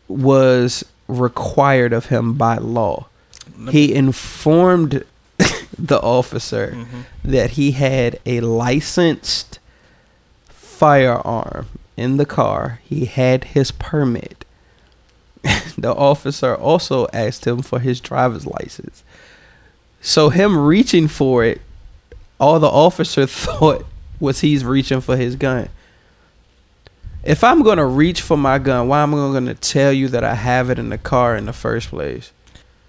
was 0.07 0.85
required 1.09 1.93
of 1.93 2.07
him 2.07 2.35
by 2.35 2.57
law. 2.59 3.07
He 3.71 3.93
informed 3.93 5.05
the 5.79 6.01
officer 6.01 6.73
Mhm. 6.77 7.05
that 7.25 7.51
he 7.53 7.73
had 7.73 8.21
a 8.25 8.41
licensed 8.41 9.59
firearm 10.49 11.67
in 11.99 12.17
the 12.17 12.27
car. 12.27 12.81
He 12.85 13.07
had 13.07 13.45
his 13.45 13.71
permit. 13.71 14.45
the 15.79 15.95
officer 15.95 16.55
also 16.55 17.07
asked 17.13 17.47
him 17.47 17.63
for 17.63 17.81
his 17.81 18.01
driver's 18.01 18.47
license. 18.47 19.03
So 20.01 20.29
him 20.29 20.57
reaching 20.57 21.09
for 21.09 21.45
it, 21.45 21.61
all 22.39 22.61
the 22.61 22.69
officer 22.69 23.27
thought 23.27 23.85
was 24.21 24.41
he's 24.41 24.65
reaching 24.65 25.01
for 25.01 25.17
his 25.17 25.37
gun. 25.37 25.69
If 27.25 27.43
I'm 27.43 27.63
gonna 27.63 27.87
reach 27.87 28.23
for 28.23 28.37
my 28.37 28.59
gun, 28.59 28.89
why 28.89 29.03
am 29.03 29.15
I 29.15 29.33
gonna 29.33 29.55
tell 29.55 29.93
you 29.93 30.09
that 30.09 30.25
I 30.25 30.35
have 30.35 30.71
it 30.71 30.79
in 30.79 30.89
the 30.89 30.99
car 30.99 31.37
in 31.37 31.47
the 31.47 31.53
first 31.53 31.89
place? 31.89 32.33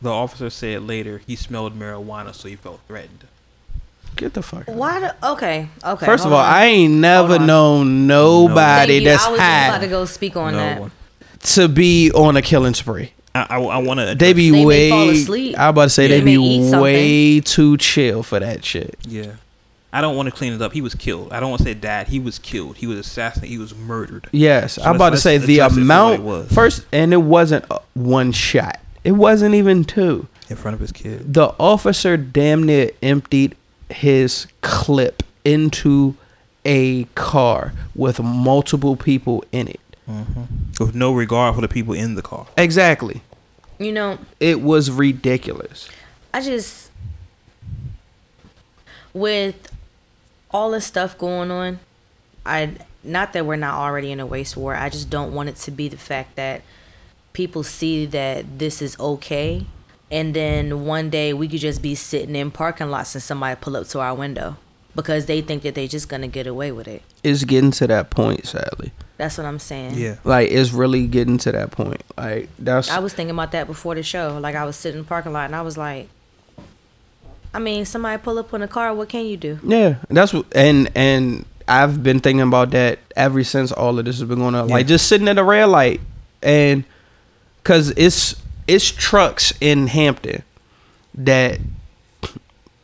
The 0.01 0.11
officer 0.11 0.49
said 0.49 0.83
later 0.83 1.21
he 1.25 1.35
smelled 1.35 1.77
marijuana, 1.77 2.33
so 2.33 2.47
he 2.47 2.55
felt 2.55 2.79
threatened. 2.87 3.25
Get 4.19 4.33
the 4.33 4.41
fuck 4.43 4.67
out. 4.67 4.75
Why? 4.75 4.99
Do, 4.99 5.07
okay. 5.31 5.69
Okay. 5.83 6.05
First 6.05 6.25
of 6.25 6.33
all, 6.33 6.39
on. 6.39 6.45
I 6.45 6.65
ain't 6.65 6.93
never 6.95 7.39
known 7.39 8.05
nobody 8.05 8.93
Thank 8.99 9.03
you. 9.03 9.09
that's 9.09 9.25
I 9.25 9.29
was 9.31 9.39
just 9.39 9.67
about 9.69 9.81
to 9.81 9.87
go 9.87 10.05
speak 10.05 10.35
on 10.35 10.51
No 10.53 10.57
that. 10.59 10.81
one. 10.81 10.91
to 11.41 11.67
be 11.69 12.11
on 12.11 12.35
a 12.35 12.41
killing 12.41 12.73
spree. 12.73 13.13
I, 13.33 13.45
I, 13.49 13.59
I 13.61 13.77
want 13.77 13.99
to. 14.01 14.15
They 14.15 14.33
be 14.33 14.49
They 14.51 14.57
may 14.59 14.65
way. 14.65 14.89
fall 14.89 15.09
asleep. 15.09 15.57
I 15.57 15.67
about 15.69 15.83
to 15.83 15.89
say 15.89 16.03
Yeah. 16.03 16.07
they 16.09 16.19
They 16.19 16.25
be 16.25 16.37
may 16.37 16.43
eat 16.43 16.63
something. 16.63 16.81
way 16.81 17.39
too 17.39 17.77
chill 17.77 18.23
for 18.23 18.39
that 18.41 18.65
shit. 18.65 18.97
Yeah. 19.07 19.33
I 19.93 20.01
don't 20.01 20.15
want 20.17 20.27
to 20.27 20.35
clean 20.35 20.51
it 20.53 20.61
up. 20.61 20.73
He 20.73 20.81
was 20.81 20.93
killed. 20.95 21.31
I 21.31 21.39
don't 21.39 21.49
want 21.49 21.59
to 21.59 21.65
say 21.65 21.73
died. 21.73 22.09
He 22.09 22.19
was 22.19 22.37
killed. 22.39 22.75
He 22.77 22.85
was 22.87 22.99
assassinated. 22.99 23.49
He 23.51 23.57
was 23.57 23.73
murdered. 23.73 24.27
Yes, 24.33 24.73
So 24.73 24.83
I'm 24.83 24.95
about 24.97 25.09
to 25.09 25.11
let's- 25.13 25.23
say 25.23 25.35
let's 25.37 25.47
the 25.47 25.59
address 25.59 25.71
it 25.71 25.75
for 25.75 25.79
what 25.79 25.83
amount 25.85 26.13
it 26.15 26.21
was. 26.23 26.51
first, 26.51 26.85
and 26.91 27.13
it 27.13 27.17
wasn't 27.23 27.65
uh, 27.71 27.79
one 27.93 28.31
shot. 28.33 28.79
It 29.03 29.13
wasn't 29.13 29.55
even 29.55 29.85
two. 29.85 30.27
In 30.49 30.57
front 30.57 30.73
of 30.75 30.81
his 30.81 30.91
kid. 30.91 31.33
The 31.33 31.53
officer 31.59 32.17
damn 32.17 32.63
near 32.63 32.91
emptied 33.01 33.55
his 33.89 34.47
clip 34.61 35.23
into 35.43 36.15
a 36.65 37.05
car 37.15 37.73
with 37.95 38.19
multiple 38.19 38.95
people 38.95 39.43
in 39.51 39.67
it. 39.67 39.79
Mm-hmm. 40.07 40.43
With 40.83 40.95
no 40.95 41.13
regard 41.13 41.55
for 41.55 41.61
the 41.61 41.67
people 41.67 41.93
in 41.93 42.15
the 42.15 42.21
car. 42.21 42.47
Exactly. 42.57 43.21
You 43.77 43.91
know, 43.91 44.19
It 44.39 44.61
was 44.61 44.91
ridiculous. 44.91 45.89
I 46.33 46.41
just 46.41 46.89
with 49.13 49.71
all 50.51 50.71
this 50.71 50.85
stuff 50.85 51.17
going 51.17 51.51
on, 51.51 51.79
I 52.45 52.75
not 53.03 53.33
that 53.33 53.45
we're 53.45 53.55
not 53.55 53.75
already 53.75 54.11
in 54.11 54.19
a 54.19 54.25
race 54.25 54.55
war. 54.57 54.75
I 54.75 54.89
just 54.89 55.09
don't 55.09 55.33
want 55.33 55.49
it 55.49 55.55
to 55.57 55.71
be 55.71 55.87
the 55.87 55.97
fact 55.97 56.35
that 56.35 56.61
people 57.33 57.63
see 57.63 58.05
that 58.07 58.59
this 58.59 58.81
is 58.81 58.99
okay, 58.99 59.65
and 60.11 60.33
then 60.33 60.85
one 60.85 61.09
day 61.09 61.33
we 61.33 61.47
could 61.47 61.59
just 61.59 61.81
be 61.81 61.95
sitting 61.95 62.35
in 62.35 62.51
parking 62.51 62.89
lots 62.89 63.15
and 63.15 63.21
somebody 63.21 63.57
pull 63.59 63.75
up 63.77 63.87
to 63.89 63.99
our 63.99 64.15
window 64.15 64.57
because 64.95 65.27
they 65.27 65.41
think 65.41 65.63
that 65.63 65.75
they're 65.75 65.87
just 65.87 66.09
gonna 66.09 66.27
get 66.27 66.47
away 66.47 66.71
with 66.71 66.87
it. 66.87 67.03
It's 67.23 67.43
getting 67.43 67.71
to 67.71 67.87
that 67.87 68.09
point, 68.09 68.45
sadly. 68.47 68.91
That's 69.17 69.37
what 69.37 69.45
I'm 69.45 69.59
saying. 69.59 69.95
Yeah. 69.95 70.15
Like 70.23 70.49
it's 70.51 70.71
really 70.71 71.05
getting 71.07 71.37
to 71.39 71.51
that 71.51 71.71
point. 71.71 72.01
Like 72.17 72.49
that's 72.57 72.89
I 72.89 72.99
was 72.99 73.13
thinking 73.13 73.35
about 73.35 73.51
that 73.51 73.67
before 73.67 73.95
the 73.95 74.03
show. 74.03 74.37
Like 74.39 74.55
I 74.55 74.65
was 74.65 74.75
sitting 74.75 74.99
in 74.99 75.03
the 75.03 75.07
parking 75.07 75.33
lot 75.33 75.45
and 75.45 75.55
I 75.55 75.61
was 75.61 75.77
like, 75.77 76.07
I 77.53 77.59
mean, 77.59 77.85
somebody 77.85 78.21
pull 78.21 78.37
up 78.39 78.53
in 78.53 78.61
a 78.61 78.67
car. 78.67 78.93
What 78.93 79.09
can 79.09 79.25
you 79.25 79.37
do? 79.37 79.59
yeah. 79.63 79.97
That's 80.09 80.33
what 80.33 80.45
and 80.55 80.89
and 80.95 81.45
I've 81.67 82.01
been 82.01 82.19
thinking 82.19 82.41
about 82.41 82.71
that 82.71 82.99
ever 83.15 83.43
since 83.43 83.71
all 83.71 83.99
of 83.99 84.05
this 84.05 84.19
has 84.19 84.27
been 84.27 84.39
going 84.39 84.55
on. 84.55 84.69
Like 84.69 84.87
just 84.87 85.07
sitting 85.07 85.27
at 85.27 85.37
a 85.37 85.43
red 85.43 85.65
light 85.65 86.01
and 86.41 86.83
because 87.61 87.91
it's 87.91 88.35
it's 88.69 88.89
trucks 88.89 89.51
in 89.59 89.87
Hampton 89.87 90.43
that 91.15 91.59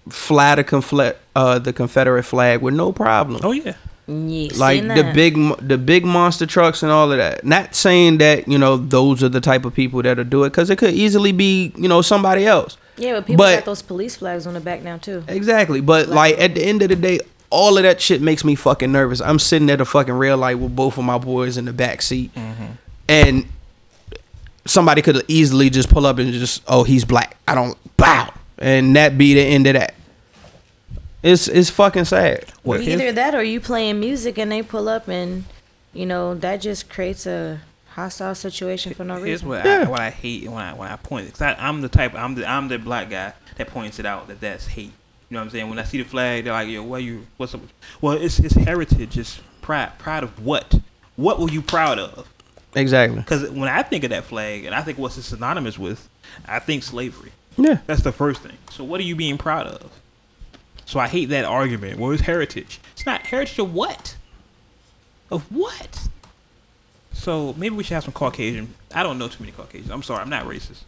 fly 0.10 0.56
the 0.56 0.64
confl- 0.64 1.16
uh 1.36 1.60
the 1.60 1.74
Confederate 1.74 2.24
flag 2.24 2.62
with 2.62 2.74
no 2.74 2.92
problem. 2.92 3.42
Oh 3.44 3.52
yeah. 3.52 3.76
Yeah, 4.08 4.50
like 4.58 4.84
the 4.84 5.12
big 5.16 5.36
the 5.68 5.80
big 5.80 6.06
monster 6.06 6.46
trucks 6.46 6.84
and 6.84 6.92
all 6.92 7.12
of 7.12 7.18
that 7.18 7.44
not 7.44 7.74
saying 7.74 8.20
that 8.20 8.48
you 8.48 8.60
know 8.60 8.78
those 8.78 9.24
are 9.24 9.30
the 9.30 9.42
type 9.42 9.66
of 9.66 9.74
people 9.74 10.04
that'll 10.04 10.24
do 10.24 10.44
it 10.44 10.52
because 10.52 10.70
it 10.70 10.78
could 10.78 10.94
easily 10.94 11.32
be 11.32 11.74
you 11.76 11.88
know 11.88 12.04
somebody 12.04 12.46
else 12.46 12.78
Yeah, 12.98 13.14
but 13.14 13.26
people 13.26 13.38
but- 13.44 13.56
got 13.56 13.66
those 13.66 13.82
police 13.82 14.16
flags 14.18 14.46
on 14.46 14.54
the 14.54 14.60
back 14.60 14.84
now 14.84 14.98
too. 14.98 15.24
exactly 15.28 15.82
but 15.82 16.08
like 16.10 16.38
at 16.40 16.54
the 16.54 16.64
end 16.64 16.84
of 16.84 16.90
the 16.90 16.96
day 16.96 17.20
all 17.50 17.78
of 17.78 17.84
that 17.84 18.00
shit 18.00 18.22
makes 18.22 18.44
me 18.46 18.54
fucking 18.54 18.92
nervous 18.92 19.22
i'm 19.22 19.40
sitting 19.40 19.72
at 19.72 19.82
a 19.82 19.86
fucking 19.86 20.14
red 20.14 20.36
light 20.36 20.60
with 20.60 20.76
both 20.76 21.00
of 21.00 21.04
my 21.04 21.18
boys 21.18 21.58
in 21.58 21.66
the 21.66 21.74
back 21.74 22.04
seat 22.04 22.30
and 23.10 23.48
somebody 24.66 25.02
could 25.02 25.24
easily 25.28 25.70
just 25.70 25.90
pull 25.90 26.06
up 26.06 26.18
and 26.18 26.32
just 26.34 26.64
oh 26.68 26.84
he's 26.84 27.06
black 27.06 27.38
i 27.48 27.54
don't 27.56 27.78
bow 27.98 28.32
and 28.58 28.96
that 28.96 29.18
be 29.18 29.34
the 29.34 29.42
end 29.42 29.68
of 29.68 29.74
that 29.74 29.94
it's 31.24 31.48
it's 31.48 31.70
fucking 31.70 32.06
sad 32.06 32.46
What, 32.64 32.82
here's- 32.82 33.00
Either 33.02 33.12
that 33.14 33.36
or 33.36 33.44
you 33.44 33.60
playing 33.60 34.00
music 34.00 34.38
and 34.38 34.52
they 34.52 34.62
pull 34.62 34.88
up 34.90 35.08
and 35.08 35.44
you 35.94 36.06
know 36.06 36.36
that 36.36 36.58
just 36.58 36.90
creates 36.90 37.26
a 37.26 37.62
hostile 37.90 38.36
situation 38.36 38.94
for 38.94 39.04
no 39.06 39.16
Here's 39.16 39.44
reason. 39.44 39.48
what 39.50 39.66
I, 39.66 39.88
what 39.90 40.00
I 40.02 40.10
hate 40.10 40.44
when 40.50 40.58
I 40.62 40.74
when 40.74 40.90
I 40.92 40.98
point 40.98 41.28
because 41.28 41.56
I'm 41.60 41.82
the 41.82 41.90
type 41.90 42.14
I'm 42.14 42.36
the 42.36 42.46
I'm 42.50 42.68
the 42.68 42.78
black 42.78 43.10
guy 43.10 43.34
that 43.58 43.68
points 43.68 44.00
it 44.00 44.06
out 44.06 44.28
that 44.28 44.42
that's 44.42 44.68
hate. 44.68 44.92
You 45.30 45.36
know 45.36 45.40
what 45.40 45.46
I'm 45.46 45.50
saying? 45.52 45.70
When 45.70 45.80
I 45.80 45.84
see 45.86 45.98
the 46.04 46.08
flag, 46.08 46.44
they're 46.44 46.54
like, 46.54 46.68
"Yo, 46.68 46.84
what 46.84 47.02
you? 47.02 47.26
What's 47.38 47.56
up?" 47.56 47.62
Well, 48.02 48.14
it's 48.14 48.38
it's 48.38 48.54
heritage. 48.54 49.18
It's 49.18 49.40
pride. 49.62 49.98
Proud 49.98 50.24
of 50.24 50.46
what? 50.46 50.76
What 51.16 51.40
were 51.40 51.50
you 51.50 51.62
proud 51.64 51.98
of? 51.98 52.28
Exactly 52.76 53.20
Because 53.20 53.50
when 53.50 53.70
I 53.70 53.82
think 53.84 54.04
of 54.04 54.10
that 54.12 54.26
flag, 54.26 54.66
and 54.66 54.76
I 54.76 54.82
think 54.82 54.98
what's 54.98 55.18
it 55.18 55.24
synonymous 55.24 55.78
with, 55.80 56.08
I 56.46 56.60
think 56.60 56.84
slavery. 56.84 57.32
yeah 57.58 57.80
That's 57.88 58.02
the 58.04 58.12
first 58.12 58.42
thing. 58.42 58.58
So 58.72 58.84
what 58.84 59.00
are 59.00 59.04
you 59.04 59.16
being 59.16 59.38
proud 59.38 59.68
of? 59.68 59.92
So 60.86 61.00
I 61.00 61.08
hate 61.08 61.30
that 61.30 61.46
argument. 61.46 62.00
Well, 62.00 62.12
it's 62.12 62.22
heritage. 62.22 62.80
It's 62.94 63.06
not 63.06 63.26
heritage 63.26 63.58
of 63.60 63.74
what? 63.74 64.16
Of 65.32 65.44
what? 65.52 66.08
So 67.14 67.54
maybe 67.58 67.76
we 67.76 67.84
should 67.84 67.96
have 67.96 68.04
some 68.04 68.14
Caucasian. 68.14 68.74
I 68.94 69.02
don't 69.02 69.18
know 69.18 69.28
too 69.28 69.42
many 69.42 69.52
Caucasians. 69.52 69.90
I'm 69.90 70.04
sorry, 70.04 70.22
I'm 70.22 70.30
not 70.30 70.46
racist. 70.46 70.84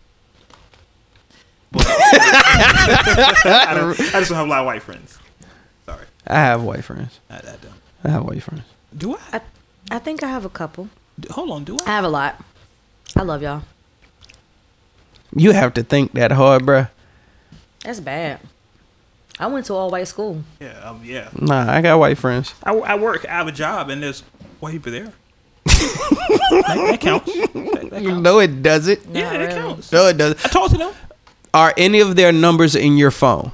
But 1.71 1.83
I, 1.87 3.73
don't, 3.75 3.99
I 3.99 4.19
just 4.19 4.29
don't 4.29 4.37
have 4.37 4.47
a 4.47 4.49
lot 4.49 4.59
of 4.59 4.65
white 4.67 4.83
friends. 4.83 5.17
Sorry, 5.85 6.05
i 6.27 6.35
have 6.35 6.63
white 6.63 6.83
friends 6.83 7.19
I, 7.29 7.37
I 7.37 7.39
don't. 7.41 7.73
i 8.03 8.09
have 8.09 8.23
white 8.25 8.43
friends 8.43 8.63
Do 8.97 9.15
I? 9.15 9.19
I, 9.33 9.41
I 9.91 9.99
think 9.99 10.21
I 10.23 10.27
have 10.27 10.43
a 10.45 10.49
couple. 10.49 10.89
D- 11.19 11.29
Hold 11.31 11.51
on, 11.51 11.63
do 11.63 11.77
I 11.85 11.89
I? 11.89 11.95
have 11.95 12.03
a 12.05 12.09
lot. 12.09 12.39
I 13.15 13.23
love 13.23 13.41
y'all. 13.41 13.63
You 15.35 15.51
have 15.51 15.73
to 15.75 15.83
think 15.83 16.13
that 16.13 16.31
hard, 16.31 16.63
bruh. 16.63 16.89
That's 17.83 17.99
bad. 17.99 18.39
I 19.39 19.47
went 19.47 19.65
to 19.67 19.73
all 19.73 19.89
white 19.91 20.07
school. 20.07 20.43
Yeah, 20.59 20.79
um, 20.89 21.01
yeah. 21.03 21.29
Nah, 21.39 21.71
I 21.71 21.81
got 21.81 21.99
white 21.99 22.17
friends. 22.17 22.53
I, 22.63 22.73
I 22.73 22.95
work. 22.95 23.25
I 23.27 23.33
have 23.33 23.47
a 23.47 23.51
job, 23.51 23.89
and 23.89 24.01
there's 24.01 24.21
white 24.59 24.71
people 24.73 24.91
there. 24.91 25.13
that, 25.65 26.63
that 26.89 26.99
counts. 27.01 27.25
That, 27.33 27.53
that 27.91 28.01
counts. 28.03 28.21
No, 28.23 28.39
it 28.39 28.63
doesn't. 28.63 29.05
Not 29.07 29.15
Yeah, 29.15 29.33
it 29.33 29.37
really. 29.37 29.53
counts. 29.53 29.91
No, 29.91 30.07
it 30.07 30.17
doesn't. 30.17 30.43
I 30.45 30.49
talked 30.49 30.71
to 30.71 30.77
them. 30.77 30.93
Are 31.53 31.73
any 31.77 31.99
of 31.99 32.15
their 32.15 32.31
numbers 32.31 32.75
in 32.75 32.97
your 32.97 33.11
phone? 33.11 33.51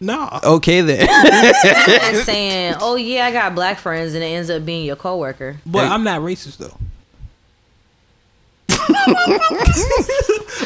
Nah. 0.00 0.40
Okay, 0.44 0.80
then. 0.82 1.08
And 2.02 2.16
saying, 2.24 2.74
"Oh 2.80 2.96
yeah, 2.96 3.26
I 3.26 3.32
got 3.32 3.54
black 3.54 3.78
friends," 3.78 4.14
and 4.14 4.22
it 4.22 4.26
ends 4.26 4.50
up 4.50 4.64
being 4.64 4.84
your 4.84 4.96
coworker. 4.96 5.56
But 5.64 5.86
Hey. 5.86 5.94
I'm 5.94 6.04
not 6.04 6.20
racist 6.20 6.58
though. 6.58 6.76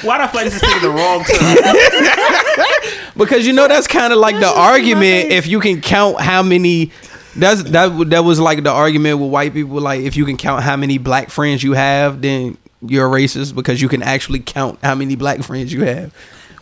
Why 0.02 0.16
do 0.18 0.24
I 0.24 0.26
feel 0.28 0.40
like 0.40 0.44
this 0.44 0.54
is 0.54 0.60
taking 0.62 0.82
the 0.82 0.90
wrong 0.90 1.24
turn? 1.24 3.12
because 3.16 3.46
you 3.46 3.52
know 3.52 3.68
that's 3.68 3.86
kind 3.86 4.12
of 4.12 4.18
like 4.18 4.34
the 4.36 4.40
That's 4.40 4.54
just 4.54 4.56
in 4.56 4.62
my 4.62 4.70
argument. 4.72 5.28
face. 5.28 5.38
If 5.38 5.46
you 5.46 5.60
can 5.60 5.80
count 5.80 6.20
how 6.20 6.42
many, 6.42 6.90
that's 7.36 7.62
that 7.64 8.10
that 8.10 8.24
was 8.24 8.40
like 8.40 8.62
the 8.62 8.70
argument 8.70 9.18
with 9.20 9.30
white 9.30 9.52
people. 9.52 9.80
Like 9.80 10.00
if 10.00 10.16
you 10.16 10.24
can 10.24 10.36
count 10.36 10.62
how 10.62 10.76
many 10.76 10.98
black 10.98 11.30
friends 11.30 11.62
you 11.62 11.72
have, 11.74 12.20
then 12.22 12.56
you're 12.82 13.06
a 13.06 13.10
racist 13.10 13.54
because 13.54 13.80
you 13.82 13.88
can 13.88 14.02
actually 14.02 14.40
count 14.40 14.78
how 14.82 14.94
many 14.94 15.16
black 15.16 15.42
friends 15.42 15.72
you 15.72 15.84
have. 15.84 16.12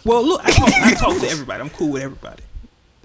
Well, 0.04 0.24
look, 0.26 0.40
I 0.44 0.50
talk, 0.50 0.68
I 0.72 0.94
talk 0.94 1.18
to 1.20 1.28
everybody. 1.28 1.60
I'm 1.60 1.70
cool 1.70 1.90
with 1.90 2.02
everybody. 2.02 2.42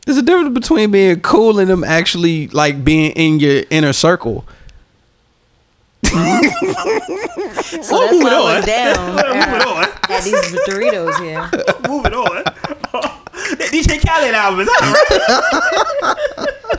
There's 0.06 0.18
a 0.18 0.22
difference 0.22 0.54
between 0.54 0.92
being 0.92 1.22
cool 1.22 1.60
and 1.60 1.70
them 1.70 1.84
actually 1.84 2.48
like 2.50 2.84
being 2.84 3.12
in 3.12 3.40
your 3.40 3.64
inner 3.70 3.94
circle. 3.94 4.46
So 7.64 7.98
that's 8.00 8.12
moving 8.12 8.28
why 8.28 8.30
I 8.30 8.36
on. 8.36 8.56
look 8.56 8.66
down 8.66 9.08
Moving 9.16 9.42
at, 9.42 9.66
on. 9.66 9.84
at 10.12 10.24
these 10.24 10.36
Doritos 10.68 11.20
here. 11.22 11.42
Moving 11.90 12.14
on. 12.14 12.44
that 12.44 13.70
DJ 13.72 14.00
Khaled 14.06 14.36
album 14.36 14.60
is 14.62 14.68
all 14.70 14.76
right. 16.48 16.70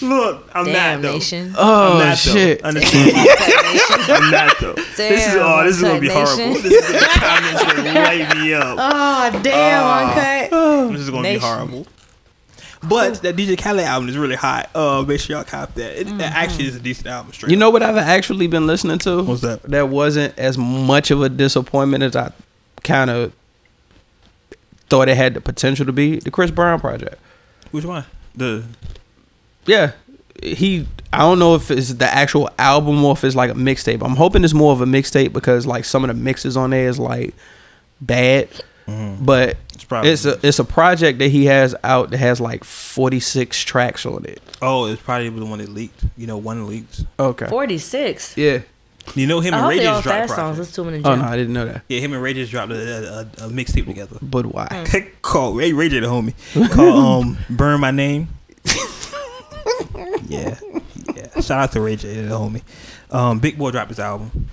Look, 0.00 0.48
I'm 0.54 0.64
Damn 0.66 0.72
not 1.00 1.02
though. 1.02 1.12
nation. 1.14 1.54
Oh 1.56 1.92
I'm 1.92 1.98
not, 1.98 2.18
though. 2.18 2.32
shit! 2.32 2.62
Understand? 2.62 3.12
I'm 4.10 4.30
not 4.30 4.56
though. 4.60 4.74
Oh, 4.76 4.84
damn, 4.96 5.10
this 5.12 5.26
is 5.26 5.34
Damn, 5.34 5.42
oh, 5.42 5.64
this 5.64 5.76
is 5.76 5.82
gonna 5.82 6.00
be 6.00 6.08
Uncut 6.10 6.28
horrible. 6.28 6.54
Nation. 6.54 6.62
This 6.70 6.72
is 6.72 6.92
the 6.92 7.08
comments 7.20 7.64
gonna 7.64 7.92
light 7.94 8.36
me 8.36 8.54
up. 8.54 8.76
Oh 8.80 9.40
damn, 9.42 9.82
ah. 9.84 10.08
uncut. 10.08 10.92
This 10.92 11.00
is 11.02 11.10
gonna 11.10 11.22
Nation. 11.22 11.40
be 11.40 11.46
horrible. 11.46 11.86
But 12.82 13.22
that 13.22 13.34
DJ 13.36 13.60
Khaled 13.60 13.84
album 13.84 14.08
is 14.08 14.16
really 14.16 14.36
hot. 14.36 14.70
Uh, 14.74 15.04
make 15.06 15.20
sure 15.20 15.36
y'all 15.36 15.44
cop 15.44 15.74
that. 15.74 16.00
It, 16.00 16.06
Mm-hmm. 16.06 16.20
it 16.20 16.32
actually 16.32 16.66
is 16.68 16.76
a 16.76 16.80
decent 16.80 17.08
album. 17.08 17.32
Straight 17.32 17.50
You 17.50 17.56
know 17.56 17.70
what 17.70 17.82
I've 17.82 17.96
actually 17.96 18.46
been 18.46 18.66
listening 18.66 18.98
to? 19.00 19.22
What's 19.24 19.40
that? 19.40 19.62
That 19.64 19.88
wasn't 19.88 20.38
as 20.38 20.56
much 20.56 21.10
of 21.10 21.20
a 21.22 21.28
disappointment 21.28 22.04
as 22.04 22.14
I 22.14 22.32
kind 22.84 23.10
of 23.10 23.32
thought 24.88 25.08
it 25.08 25.16
had 25.16 25.34
the 25.34 25.40
potential 25.40 25.84
to 25.86 25.92
be. 25.92 26.16
The 26.20 26.30
Chris 26.30 26.50
Brown 26.50 26.78
project. 26.80 27.16
Which 27.72 27.84
one? 27.84 28.04
The 28.34 28.64
Yeah, 29.66 29.92
he. 30.42 30.86
I 31.12 31.18
don't 31.18 31.38
know 31.38 31.54
if 31.54 31.70
it's 31.70 31.94
the 31.94 32.06
actual 32.06 32.48
album 32.58 33.02
or 33.04 33.12
if 33.12 33.24
it's 33.24 33.34
like 33.34 33.50
a 33.50 33.54
mixtape. 33.54 34.02
I'm 34.04 34.14
hoping 34.16 34.44
it's 34.44 34.54
more 34.54 34.72
of 34.72 34.80
a 34.80 34.86
mixtape 34.86 35.32
because 35.32 35.66
like 35.66 35.84
some 35.84 36.04
of 36.04 36.08
the 36.08 36.14
mixes 36.14 36.56
on 36.56 36.70
there 36.70 36.88
is 36.88 36.98
like 36.98 37.34
bad. 38.00 38.48
But 39.20 39.56
It's 39.74 39.84
probably- 39.84 40.10
it's 40.10 40.24
a 40.24 40.38
it's 40.46 40.58
a 40.58 40.64
project 40.64 41.18
that 41.18 41.28
he 41.28 41.44
has 41.46 41.74
out 41.84 42.10
that 42.10 42.16
has 42.18 42.40
like 42.40 42.64
46 42.64 43.62
tracks 43.64 44.06
on 44.06 44.24
it. 44.24 44.40
oh, 44.62 44.86
it's 44.86 45.02
probably 45.02 45.28
the 45.28 45.44
one 45.44 45.58
that 45.58 45.68
leaked. 45.68 46.04
You 46.16 46.26
know, 46.26 46.38
one 46.38 46.66
leaked. 46.66 47.04
Okay. 47.20 47.46
Forty 47.48 47.76
six. 47.78 48.36
Yeah. 48.36 48.60
You 49.14 49.26
know, 49.26 49.40
him 49.40 49.54
I 49.54 49.56
and 49.56 49.64
hope 49.64 49.70
Ray 49.70 49.78
they 49.78 49.84
just 49.84 50.02
dropped 50.04 50.28
songs. 50.28 50.32
project. 50.38 50.58
Let's 50.58 50.72
do 50.72 50.84
them 50.84 50.94
in 50.94 51.02
the 51.02 51.08
Oh 51.10 51.14
no, 51.16 51.22
I 51.24 51.36
didn't 51.36 51.52
know 51.54 51.64
that. 51.66 51.82
Yeah, 51.88 52.00
him 52.00 52.12
and 52.12 52.22
Ray 52.22 52.34
just 52.34 52.50
dropped 52.50 52.72
a, 52.72 52.76
a, 53.18 53.20
a 53.46 53.48
mixtape 53.50 53.86
together. 53.86 54.16
But 54.22 54.46
why? 54.46 54.86
Called 55.22 55.56
Ray 55.56 55.72
Ray 55.72 55.88
J 55.90 56.00
the 56.00 56.06
homie. 56.06 56.34
Called 56.72 57.26
um 57.26 57.38
Burn 57.50 57.80
My 57.80 57.90
Name. 57.90 58.28
yeah, 60.26 60.58
yeah. 61.14 61.40
Shout 61.40 61.50
out 61.50 61.72
to 61.72 61.80
Ray 61.80 61.96
J 61.96 62.22
the 62.22 62.34
homie. 62.34 62.62
Um, 63.10 63.38
Big 63.38 63.58
Boi 63.58 63.70
dropped 63.70 63.88
his 63.90 63.98
album, 64.00 64.48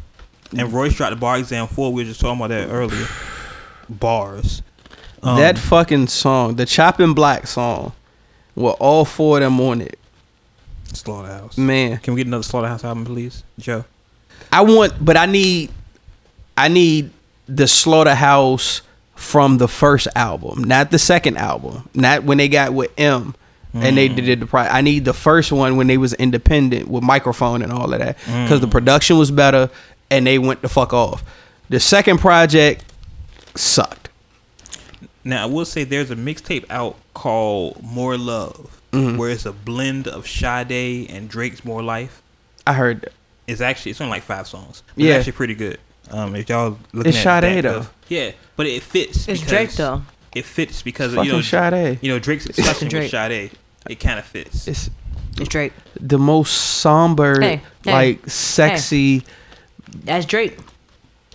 and 0.57 0.71
Royce 0.73 0.93
dropped 0.95 1.11
the 1.11 1.19
Bar 1.19 1.37
Exam 1.39 1.67
Four. 1.67 1.91
We 1.93 2.03
were 2.03 2.07
just 2.09 2.19
talking 2.21 2.37
about 2.39 2.49
that 2.49 2.69
earlier. 2.69 3.07
Bars. 3.89 4.61
Um, 5.23 5.37
that 5.39 5.57
fucking 5.57 6.07
song, 6.07 6.55
the 6.55 6.65
Chopping 6.65 7.13
Block 7.13 7.47
song, 7.47 7.93
with 8.55 8.75
all 8.79 9.05
four 9.05 9.37
of 9.37 9.43
them 9.43 9.59
on 9.59 9.81
it. 9.81 9.97
Slaughterhouse. 10.93 11.57
Man, 11.57 11.97
Can 11.97 12.13
we 12.13 12.19
get 12.19 12.27
another 12.27 12.43
Slaughterhouse 12.43 12.83
album, 12.83 13.05
please, 13.05 13.43
Joe? 13.59 13.85
I 14.51 14.61
want, 14.61 14.93
but 15.03 15.17
I 15.17 15.25
need, 15.25 15.71
I 16.57 16.67
need 16.67 17.09
the 17.47 17.67
Slaughterhouse 17.67 18.81
from 19.15 19.57
the 19.57 19.67
first 19.67 20.07
album, 20.15 20.63
not 20.63 20.91
the 20.91 20.99
second 20.99 21.37
album, 21.37 21.89
not 21.93 22.23
when 22.23 22.37
they 22.37 22.47
got 22.49 22.73
with 22.73 22.91
M. 22.97 23.35
And 23.77 23.97
they 23.97 24.07
did 24.07 24.39
the 24.39 24.45
pri 24.45 24.69
I 24.69 24.79
need 24.79 25.03
the 25.03 25.13
first 25.13 25.51
one 25.51 25.75
when 25.75 25.87
they 25.87 25.97
was 25.97 26.13
independent 26.13 26.87
with 26.87 27.03
microphone 27.03 27.61
and 27.61 27.73
all 27.73 27.91
of 27.93 27.99
that 27.99 28.15
because 28.19 28.61
the 28.61 28.69
production 28.69 29.17
was 29.17 29.31
better 29.31 29.69
and 30.09 30.25
they 30.25 30.39
went 30.39 30.61
the 30.61 30.69
fuck 30.69 30.93
off. 30.93 31.25
The 31.67 31.81
second 31.81 32.19
project 32.19 32.85
sucked. 33.55 34.09
Now 35.23 35.43
I 35.43 35.45
will 35.45 35.65
say 35.65 35.83
there's 35.83 36.11
a 36.11 36.15
mixtape 36.15 36.65
out 36.69 36.97
called 37.13 37.81
More 37.83 38.17
Love, 38.17 38.81
Mm-hmm. 38.91 39.17
where 39.17 39.29
it's 39.29 39.45
a 39.45 39.51
blend 39.51 40.07
of 40.07 40.25
Sade 40.25 41.09
and 41.11 41.27
Drake's 41.27 41.65
More 41.65 41.83
Life. 41.83 42.21
I 42.65 42.71
heard 42.73 43.01
that. 43.01 43.11
It's 43.45 43.59
actually 43.59 43.91
it's 43.91 43.99
only 43.99 44.11
like 44.11 44.23
five 44.23 44.47
songs. 44.47 44.83
But 44.95 45.03
Yeah. 45.03 45.09
It's 45.15 45.19
actually 45.19 45.31
pretty 45.33 45.55
good. 45.55 45.79
Um, 46.11 46.33
if 46.35 46.47
y'all 46.47 46.77
looking 46.93 47.09
It's 47.09 47.25
at 47.25 47.41
Sade, 47.43 47.65
that, 47.65 47.69
though. 47.69 47.87
yeah, 48.07 48.31
but 48.55 48.67
it 48.67 48.83
fits. 48.83 49.27
It's 49.27 49.41
Drake 49.41 49.71
though. 49.73 50.03
It 50.33 50.45
fits 50.45 50.81
because 50.81 51.13
of, 51.13 51.25
you 51.25 51.31
know 51.33 51.41
Sade. 51.41 51.99
You 52.01 52.11
know 52.11 52.19
Drake's 52.19 52.45
discussion 52.45 52.85
with 52.85 52.91
Drake. 52.91 53.11
Sade. 53.11 53.51
It 53.89 53.99
kind 53.99 54.17
of 54.19 54.25
fits. 54.25 54.67
It's 54.67 54.89
It's 55.39 55.49
Drake. 55.49 55.73
the 55.99 56.17
most 56.19 56.51
somber, 56.53 57.41
Hey, 57.41 57.61
hey, 57.83 57.91
like 57.91 58.29
sexy. 58.29 59.23
That's 60.03 60.25
Drake. 60.25 60.57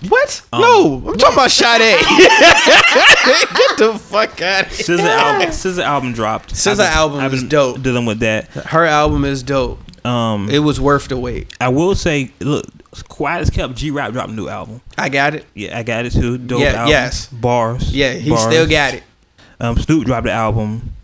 What? 0.09 0.43
Um, 0.53 0.61
no, 0.63 1.03
I'm 1.09 1.19
talking 1.19 1.35
about 1.35 1.51
Sade. 1.51 1.99
Get 2.01 3.79
the 3.79 3.99
fuck 4.01 4.41
out 4.41 4.67
of 4.67 4.73
here. 4.73 4.97
SZA 4.97 5.05
album, 5.09 5.49
SZA 5.51 5.83
album 5.83 6.13
dropped. 6.15 6.55
SZA 6.55 6.77
been- 6.79 6.87
album 6.87 7.21
I've 7.21 7.35
is 7.35 7.41
been 7.43 7.49
dope. 7.51 7.83
Dealing 7.83 8.07
with 8.07 8.21
that. 8.21 8.49
Her 8.49 8.87
album 8.87 9.25
is 9.25 9.43
dope. 9.43 9.79
Um, 10.07 10.49
It 10.51 10.61
was 10.61 10.81
worth 10.81 11.09
the 11.09 11.19
wait. 11.19 11.55
I 11.61 11.69
will 11.69 11.95
say, 11.95 12.31
look, 12.41 12.65
quiet 13.09 13.43
as 13.43 13.51
kept. 13.51 13.75
G 13.75 13.91
Rap 13.91 14.13
dropped 14.13 14.31
a 14.31 14.35
new 14.35 14.49
album. 14.49 14.81
I 14.97 15.11
got 15.11 15.35
it. 15.35 15.45
Yeah, 15.55 15.79
I 15.79 15.83
got 15.83 16.07
it 16.07 16.13
too. 16.13 16.39
Dope 16.39 16.61
Yeah, 16.61 16.69
album. 16.73 16.89
yes. 16.89 17.27
Bars. 17.29 17.95
Yeah, 17.95 18.13
he 18.15 18.31
Bars. 18.31 18.43
still 18.43 18.67
got 18.67 18.95
it. 18.95 19.03
Um, 19.61 19.77
Snoop 19.79 20.07
dropped 20.07 20.25
the 20.25 20.33
album. 20.33 20.95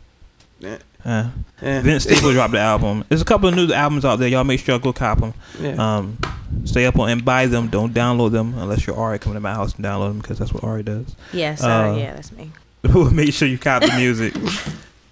Yeah. 1.07 1.19
Uh, 1.21 1.29
Yeah. 1.63 1.81
Vince 1.81 2.03
Staples 2.03 2.35
dropped 2.35 2.53
the 2.53 2.59
album. 2.59 3.05
There's 3.09 3.23
a 3.23 3.25
couple 3.25 3.49
of 3.49 3.55
new 3.55 3.73
albums 3.73 4.05
out 4.05 4.17
there. 4.19 4.29
Y'all 4.29 4.45
make 4.45 4.61
sure 4.61 4.75
y'all 4.75 4.83
go 4.83 4.93
cop 4.93 5.21
them. 5.21 5.33
Yeah. 5.59 5.77
Um, 5.99 6.19
stay 6.65 6.85
up 6.85 6.99
on 6.99 7.09
and 7.09 7.25
buy 7.25 7.47
them. 7.47 7.69
Don't 7.69 7.95
download 7.95 8.33
them 8.33 8.53
unless 8.59 8.87
you're 8.87 8.97
Ari 8.97 9.19
coming 9.21 9.37
to 9.37 9.41
my 9.41 9.55
house 9.55 9.75
and 9.77 9.85
download 9.85 10.09
them 10.11 10.19
because 10.19 10.39
that's 10.39 10.53
what 10.53 10.63
Ari 10.65 10.83
does. 10.83 11.17
Yeah, 11.33 11.55
sorry. 11.55 11.91
Uh, 11.91 11.97
yeah, 11.97 12.15
that's 12.15 12.33
me. 12.33 12.51
make 13.13 13.33
sure 13.33 13.49
you 13.49 13.57
cop 13.59 13.83
the 13.83 13.89
music. 13.97 14.35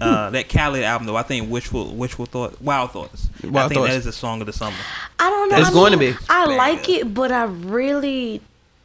uh, 0.01 0.29
that 0.31 0.49
Khaled 0.51 0.83
album 0.85 1.07
though, 1.07 1.17
I 1.17 1.23
think 1.23 1.51
wishful, 1.51 1.95
wishful 1.95 2.27
thought, 2.27 2.61
wild 2.61 2.91
thoughts. 2.91 3.29
I 3.39 3.41
think 3.41 3.55
Thoughts. 3.55 3.75
that 3.75 3.91
is 3.97 4.05
the 4.05 4.13
song 4.13 4.41
of 4.41 4.47
the 4.47 4.53
summer. 4.53 4.77
I 5.19 5.31
don't 5.31 5.49
know. 5.51 5.57
It's 5.57 5.71
I 5.71 5.73
going 5.73 5.93
to 5.93 5.99
be. 5.99 6.15
I 6.29 6.45
like 6.57 6.89
it, 6.91 7.15
but 7.15 7.33
I 7.33 7.45
really 7.45 8.43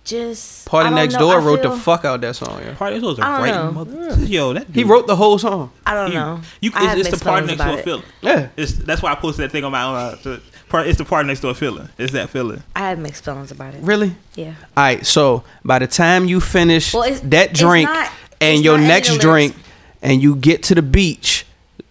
just 0.09 0.65
Party 0.65 0.89
Next 0.89 1.13
know, 1.13 1.19
Door 1.19 1.33
I 1.35 1.37
wrote 1.45 1.61
the 1.61 1.71
fuck 1.71 2.05
out 2.05 2.21
that 2.21 2.35
song. 2.35 2.61
Yeah. 2.63 2.73
Party 2.75 2.99
Next 2.99 3.03
Door 3.17 3.25
are 3.25 3.37
don't 3.37 3.41
great. 3.41 3.51
know. 3.51 3.71
Mother- 3.71 4.25
Yo, 4.25 4.53
that 4.53 4.67
He 4.73 4.83
wrote 4.83 5.07
the 5.07 5.15
whole 5.15 5.37
song. 5.39 5.71
I 5.85 5.93
don't 5.93 6.09
he- 6.11 6.15
know. 6.17 6.41
You, 6.61 6.71
I 6.75 6.83
have 6.85 6.97
it's, 6.97 7.07
it's 7.09 7.19
the 7.19 7.25
party 7.25 7.47
next 7.47 7.63
door 7.63 7.79
it. 7.79 7.83
feeling. 7.85 8.03
Yeah. 8.21 8.49
It's, 8.57 8.73
that's 8.73 9.01
why 9.01 9.11
I 9.11 9.15
posted 9.15 9.45
that 9.45 9.51
thing 9.51 9.63
on 9.63 9.71
my 9.71 9.83
own. 9.83 10.17
the 10.23 10.41
part. 10.69 10.87
It's 10.87 10.97
the 10.97 11.03
PartyNextDoor 11.05 11.55
feeling. 11.55 11.89
It's 11.97 12.13
that 12.13 12.29
feeling. 12.29 12.61
I 12.75 12.89
have 12.89 12.99
mixed 12.99 13.23
feelings 13.25 13.51
about 13.51 13.73
it. 13.73 13.81
Really? 13.81 14.15
Yeah. 14.35 14.53
All 14.77 14.83
right. 14.83 15.05
So 15.05 15.43
by 15.63 15.79
the 15.79 15.87
time 15.87 16.25
you 16.25 16.39
finish 16.39 16.93
Well, 16.93 17.03
it's- 17.03 17.21
that 17.21 17.51
it's 17.51 17.59
drink 17.59 17.89
not- 17.89 18.11
and 18.41 18.55
it's 18.55 18.63
your 18.63 18.77
next 18.77 19.17
drink, 19.19 19.55
and 20.01 20.21
you 20.21 20.35
get 20.35 20.63
to 20.63 20.75
the 20.75 20.81
beach, 20.81 21.45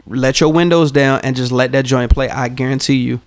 let 0.07 0.41
your 0.41 0.51
windows 0.53 0.91
down 0.93 1.21
and 1.23 1.37
just 1.37 1.53
let 1.53 1.73
that 1.73 1.85
joint 1.85 2.11
play. 2.13 2.29
I 2.31 2.49
guarantee 2.49 2.95
you. 2.97 3.21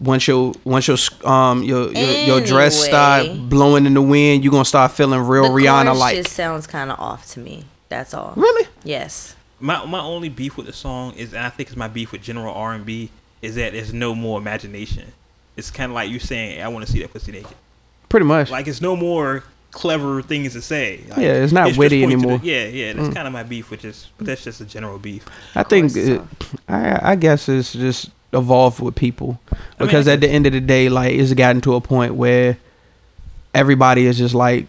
Once 0.00 0.28
your 0.28 0.52
once 0.64 0.86
your 0.86 0.96
um 1.24 1.62
your 1.62 1.90
your, 1.92 2.10
your 2.26 2.40
dress 2.40 2.84
start 2.84 3.26
blowing 3.48 3.84
in 3.84 3.94
the 3.94 4.02
wind, 4.02 4.44
you're 4.44 4.52
gonna 4.52 4.64
start 4.64 4.92
feeling 4.92 5.20
real 5.20 5.44
the 5.44 5.48
Rihanna 5.48 5.86
chorus 5.86 5.98
like. 5.98 6.16
just 6.16 6.32
sounds 6.34 6.66
kind 6.66 6.90
of 6.92 7.00
off 7.00 7.26
to 7.32 7.40
me. 7.40 7.64
That's 7.88 8.14
all. 8.14 8.32
Really? 8.36 8.68
Yes. 8.84 9.34
My 9.60 9.84
my 9.86 10.00
only 10.00 10.28
beef 10.28 10.56
with 10.56 10.66
the 10.66 10.72
song 10.72 11.14
is, 11.14 11.32
and 11.32 11.44
I 11.44 11.48
think 11.48 11.68
it's 11.68 11.76
my 11.76 11.88
beef 11.88 12.12
with 12.12 12.22
general 12.22 12.54
R 12.54 12.74
and 12.74 12.86
B, 12.86 13.10
is 13.42 13.56
that 13.56 13.72
there's 13.72 13.92
no 13.92 14.14
more 14.14 14.38
imagination. 14.38 15.12
It's 15.56 15.70
kind 15.72 15.90
of 15.90 15.94
like 15.94 16.10
you 16.10 16.20
saying, 16.20 16.62
"I 16.62 16.68
want 16.68 16.86
to 16.86 16.92
see 16.92 17.00
that 17.02 17.12
pussy 17.12 17.32
naked." 17.32 17.56
Pretty 18.08 18.24
much. 18.26 18.50
Like 18.50 18.68
it's 18.68 18.80
no 18.80 18.94
more 18.94 19.42
clever 19.72 20.22
things 20.22 20.52
to 20.52 20.62
say. 20.62 21.00
Like, 21.08 21.18
Yeah, 21.18 21.32
it's 21.42 21.52
not 21.52 21.66
just 21.68 21.78
witty 21.78 22.02
point 22.02 22.12
to 22.12 22.16
the- 22.18 22.22
anymore. 22.22 22.38
Mm. 22.38 22.44
yeah, 22.44 22.64
yeah, 22.66 22.92
that's 22.92 23.12
kind 23.14 23.26
of 23.26 23.32
my 23.32 23.42
beef, 23.42 23.70
which 23.70 23.84
is 23.84 24.06
but 24.16 24.26
that's 24.28 24.44
just 24.44 24.60
a 24.60 24.64
general 24.64 24.98
beef. 24.98 25.26
I 25.56 25.64
think 25.64 25.96
it, 25.96 26.22
I 26.68 27.12
I 27.12 27.16
guess 27.16 27.48
it's 27.48 27.72
just 27.72 28.10
evolved 28.32 28.80
with 28.80 28.94
people 28.94 29.40
I 29.50 29.54
mean, 29.54 29.88
because 29.88 30.06
I 30.06 30.14
at 30.14 30.20
the 30.20 30.28
end 30.28 30.46
of 30.46 30.52
the 30.52 30.60
day, 30.60 30.88
like 30.88 31.14
it's 31.14 31.32
gotten 31.32 31.60
to 31.62 31.74
a 31.74 31.80
point 31.80 32.14
where 32.14 32.58
everybody 33.54 34.06
is 34.06 34.18
just 34.18 34.34
like 34.34 34.66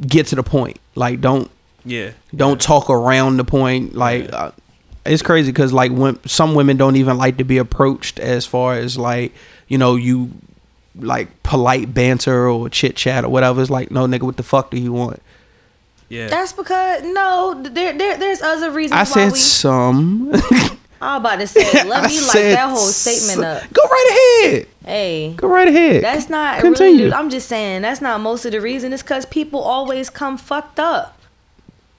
get 0.00 0.26
to 0.28 0.36
the 0.36 0.42
point. 0.42 0.78
Like 0.94 1.20
don't 1.20 1.50
Yeah, 1.84 2.10
don't 2.34 2.60
talk 2.60 2.90
around 2.90 3.38
the 3.38 3.44
point. 3.44 3.94
Like 3.94 4.32
uh, 4.32 4.52
it's 5.04 5.22
crazy 5.22 5.50
because 5.50 5.72
like 5.72 5.92
when 5.92 6.22
some 6.26 6.54
women 6.54 6.76
don't 6.76 6.96
even 6.96 7.16
like 7.16 7.38
to 7.38 7.44
be 7.44 7.58
approached 7.58 8.18
as 8.18 8.44
far 8.44 8.74
as 8.74 8.98
like 8.98 9.32
you 9.68 9.78
know 9.78 9.96
you 9.96 10.30
like 10.94 11.42
polite 11.42 11.92
banter 11.92 12.48
or 12.48 12.68
chit 12.68 12.96
chat 12.96 13.24
or 13.24 13.28
whatever. 13.28 13.60
It's 13.62 13.70
like 13.70 13.90
no 13.90 14.06
nigga, 14.06 14.22
what 14.22 14.36
the 14.36 14.42
fuck 14.42 14.70
do 14.70 14.78
you 14.78 14.92
want? 14.92 15.22
yeah. 16.08 16.28
That's 16.28 16.52
because 16.52 17.02
no, 17.02 17.62
there, 17.62 17.96
there 17.96 18.16
there's 18.16 18.42
other 18.42 18.70
reasons 18.70 18.92
I 18.92 18.98
why 19.00 19.04
said 19.04 19.32
we. 19.32 19.38
some. 19.38 20.32
I'm 21.00 21.20
about 21.20 21.36
to 21.40 21.46
say, 21.46 21.60
let 21.84 22.04
me 22.08 22.20
like 22.20 22.30
said 22.32 22.56
that 22.56 22.68
whole 22.70 22.78
statement 22.78 23.44
up. 23.44 23.62
Go 23.72 23.82
right 23.84 24.40
ahead. 24.50 24.68
Hey, 24.84 25.34
Go 25.36 25.48
right 25.48 25.68
ahead. 25.68 26.02
that's 26.02 26.28
not 26.28 26.60
Continue. 26.60 27.04
really. 27.04 27.12
I'm 27.12 27.28
just 27.30 27.48
saying 27.48 27.82
that's 27.82 28.00
not 28.00 28.20
most 28.20 28.44
of 28.44 28.52
the 28.52 28.60
reason. 28.60 28.92
It's 28.92 29.02
because 29.02 29.26
people 29.26 29.60
always 29.60 30.08
come 30.10 30.36
fucked 30.38 30.78
up. 30.80 31.18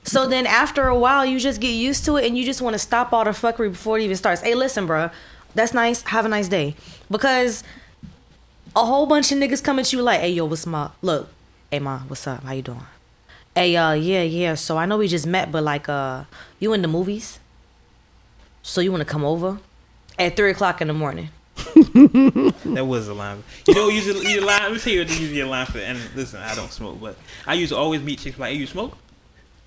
So 0.03 0.25
then 0.27 0.47
after 0.47 0.87
a 0.87 0.97
while, 0.97 1.25
you 1.25 1.37
just 1.39 1.59
get 1.59 1.71
used 1.71 2.05
to 2.05 2.15
it, 2.15 2.25
and 2.25 2.37
you 2.37 2.45
just 2.45 2.61
want 2.61 2.73
to 2.75 2.79
stop 2.79 3.11
all 3.11 3.25
the 3.25 3.31
fuckery 3.31 3.69
before 3.71 3.99
it 3.99 4.03
even 4.03 4.15
starts. 4.15 4.41
Hey, 4.41 4.55
listen, 4.55 4.85
bro, 4.87 5.09
that's 5.53 5.73
nice. 5.73 6.01
Have 6.03 6.25
a 6.25 6.29
nice 6.29 6.47
day, 6.47 6.75
because 7.11 7.61
a 8.73 8.85
whole 8.85 9.05
bunch 9.05 9.31
of 9.33 9.37
niggas 9.37 9.61
come 9.61 9.79
at 9.79 9.91
you 9.91 10.01
like, 10.01 10.21
hey, 10.21 10.29
yo, 10.31 10.45
what's 10.45 10.65
my 10.65 10.89
look? 11.01 11.27
Hey, 11.69 11.79
ma, 11.79 11.99
what's 12.07 12.25
up? 12.25 12.43
How 12.43 12.53
you 12.53 12.61
doing? 12.61 12.85
Hey, 13.53 13.75
uh, 13.75 13.91
yeah, 13.93 14.21
yeah. 14.21 14.53
So 14.55 14.77
I 14.77 14.85
know 14.85 14.97
we 14.97 15.09
just 15.09 15.27
met, 15.27 15.51
but 15.51 15.63
like, 15.63 15.89
uh, 15.89 16.23
you 16.59 16.71
in 16.71 16.81
the 16.81 16.87
movies? 16.87 17.39
So 18.67 18.81
you 18.81 18.91
want 18.91 18.99
to 19.01 19.05
come 19.05 19.23
over 19.23 19.59
at 20.19 20.35
three 20.35 20.51
o'clock 20.51 20.81
in 20.81 20.87
the 20.89 20.93
morning? 20.93 21.29
That 22.75 22.85
was 22.85 23.07
a 23.07 23.13
line. 23.13 23.43
You 23.65 23.73
know, 23.75 23.87
usually 23.87 24.29
you 24.31 24.41
line. 24.41 24.61
Let 24.63 24.73
me 24.73 24.79
tell 24.79 24.91
you 24.93 24.99
what 24.99 25.09
usually 25.19 25.39
a 25.39 25.47
line 25.47 25.65
for. 25.65 25.79
And 25.79 25.97
listen, 26.15 26.41
I 26.41 26.53
don't 26.53 26.71
smoke, 26.71 26.99
but 26.99 27.15
I 27.47 27.53
used 27.53 27.71
to 27.71 27.77
always 27.77 28.01
meet 28.01 28.19
chicks 28.19 28.37
like, 28.37 28.51
"Hey, 28.51 28.57
you 28.57 28.67
smoke?" 28.67 28.97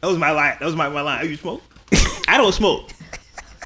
That 0.01 0.09
was 0.09 0.19
my 0.19 0.31
line. 0.33 0.57
That 0.61 0.67
was 0.67 0.77
my, 0.77 0.89
my 0.91 1.01
line. 1.01 1.21
Hey, 1.25 1.29
you 1.31 1.37
smoke? 1.37 1.63
I 2.29 2.37
don't 2.37 2.53
smoke. 2.53 2.91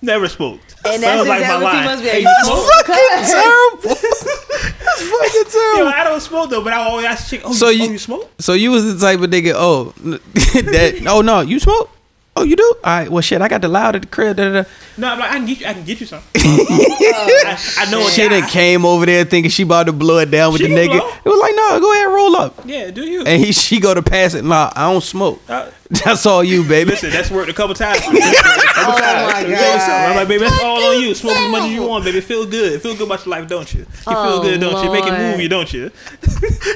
Never 0.03 0.29
smoked. 0.29 0.77
And 0.87 1.03
That 1.03 1.17
that's 1.17 1.19
was 1.21 1.29
like 1.29 1.41
exactly 1.41 1.65
my 1.65 1.65
what 1.65 1.73
he 1.75 1.79
line. 1.79 1.87
must 1.87 2.03
be. 2.03 2.09
Hey, 2.09 2.15
Hey, 2.15 2.21
you 2.23 2.29
you 2.29 2.45
smoke? 2.45 2.71
smoke? 2.71 2.87
terrible. 2.87 3.89
That's 3.89 5.03
fucking 5.03 5.45
Yeah, 5.45 5.45
terrible. 5.51 5.89
I 5.93 6.05
don't 6.05 6.21
smoke 6.21 6.51
though, 6.51 6.63
but 6.65 6.73
I 6.73 6.77
always 6.79 7.07
ask 7.07 7.29
chick, 7.29 7.43
"Oh, 7.45 7.53
So 7.53 7.69
you, 7.71 7.83
you- 7.83 7.89
oh, 7.89 7.93
you 7.93 7.99
smoke?" 7.99 8.31
So 8.39 8.53
you 8.55 8.71
was 8.71 8.95
the 8.95 9.05
type 9.05 9.21
of 9.21 9.31
nigga, 9.31 9.53
oh, 9.55 9.85
that, 10.05 11.05
oh 11.09 11.21
no, 11.23 11.41
you 11.41 11.59
smoke? 11.59 11.91
Oh, 12.37 12.43
you 12.43 12.57
do? 12.57 12.75
All 12.83 12.99
right, 12.99 13.09
well, 13.09 13.21
shit, 13.23 13.41
I 13.41 13.47
got 13.49 13.61
the 13.61 13.69
loud 13.69 13.95
at 13.95 14.03
the 14.03 14.09
crib. 14.09 14.37
Da, 14.39 14.49
da, 14.53 14.63
da. 14.63 14.69
No, 14.97 15.09
I'm 15.09 15.19
like, 15.21 15.31
I 15.31 15.35
can 15.35 15.47
get 15.47 15.61
you. 15.61 15.67
I 15.67 15.73
can 15.73 15.85
get 15.85 16.01
you 16.01 16.07
some. 16.07 16.21
Oh, 16.47 17.43
I, 17.47 17.59
I 17.79 17.91
know 17.91 18.07
a 18.07 18.11
She 18.11 18.23
guy. 18.29 18.41
done 18.41 18.49
came 18.49 18.85
over 18.85 19.07
there 19.07 19.25
thinking 19.25 19.51
she 19.51 19.63
about 19.63 19.85
to 19.87 19.93
blow 19.93 20.19
it 20.19 20.31
down 20.31 20.53
with 20.53 20.61
She 20.61 20.67
the 20.69 20.75
nigga. 20.75 20.99
blow. 20.99 21.09
It 21.09 21.29
was 21.29 21.41
like, 21.41 21.55
no, 21.55 21.81
go 21.81 21.93
ahead, 21.93 22.09
roll 22.09 22.37
up. 22.37 22.61
Yeah, 22.67 22.91
do 22.91 23.03
you? 23.09 23.23
And 23.25 23.43
he, 23.43 23.53
she 23.53 23.79
go 23.81 23.95
to 23.95 24.03
pass 24.03 24.35
it. 24.35 24.45
Nah, 24.45 24.71
I 24.75 24.91
don't 24.93 25.01
smoke. 25.03 25.41
Uh, 25.49 25.71
That's 26.05 26.27
all 26.27 26.43
you, 26.45 26.65
baby. 26.65 26.91
Listen, 26.91 27.11
that's 27.11 27.31
worked 27.31 27.51
a 27.51 27.55
couple 27.55 27.75
times. 27.75 27.99
A 28.01 28.03
couple 28.03 28.21
Oh 28.21 28.99
times. 28.99 29.33
my 29.33 29.41
Let 29.41 29.49
me 29.49 29.55
tell 29.55 29.73
you 29.73 29.79
God. 29.79 30.11
I'm 30.11 30.17
like, 30.17 30.29
baby, 30.29 30.45
that's 30.45 30.63
all 30.63 30.83
on 30.83 31.01
you. 31.03 31.15
Smoke 31.15 31.37
as 31.37 31.51
much 31.51 31.63
as 31.63 31.71
you 31.71 31.83
want, 31.87 32.05
baby. 32.05 32.21
Feel 32.21 32.45
good. 32.47 32.83
Feel 32.83 32.95
good 32.97 33.07
about 33.07 33.25
your 33.25 33.31
life, 33.39 33.49
don't 33.49 33.73
you? 33.73 33.81
You 33.81 33.87
feel 33.87 34.15
Oh, 34.17 34.43
good, 34.43 34.61
don't 34.61 34.85
you? 34.85 34.91
Make 34.91 35.05
it 35.05 35.11
Lord. 35.11 35.21
move 35.21 35.41
you, 35.41 35.49
don't 35.49 35.73
you? 35.73 35.91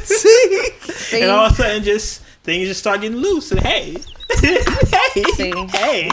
See? 0.05 0.69
See, 0.93 1.23
And 1.23 1.31
all 1.31 1.47
of 1.47 1.53
a 1.53 1.55
sudden, 1.57 1.83
just 1.83 2.23
things 2.49 2.67
just 2.67 2.81
start 2.81 3.03
getting 3.03 3.19
loose. 3.19 3.51
And 3.53 3.61
hey, 3.61 3.93
hey, 4.41 5.23
See? 5.35 5.51
hey, 5.69 6.09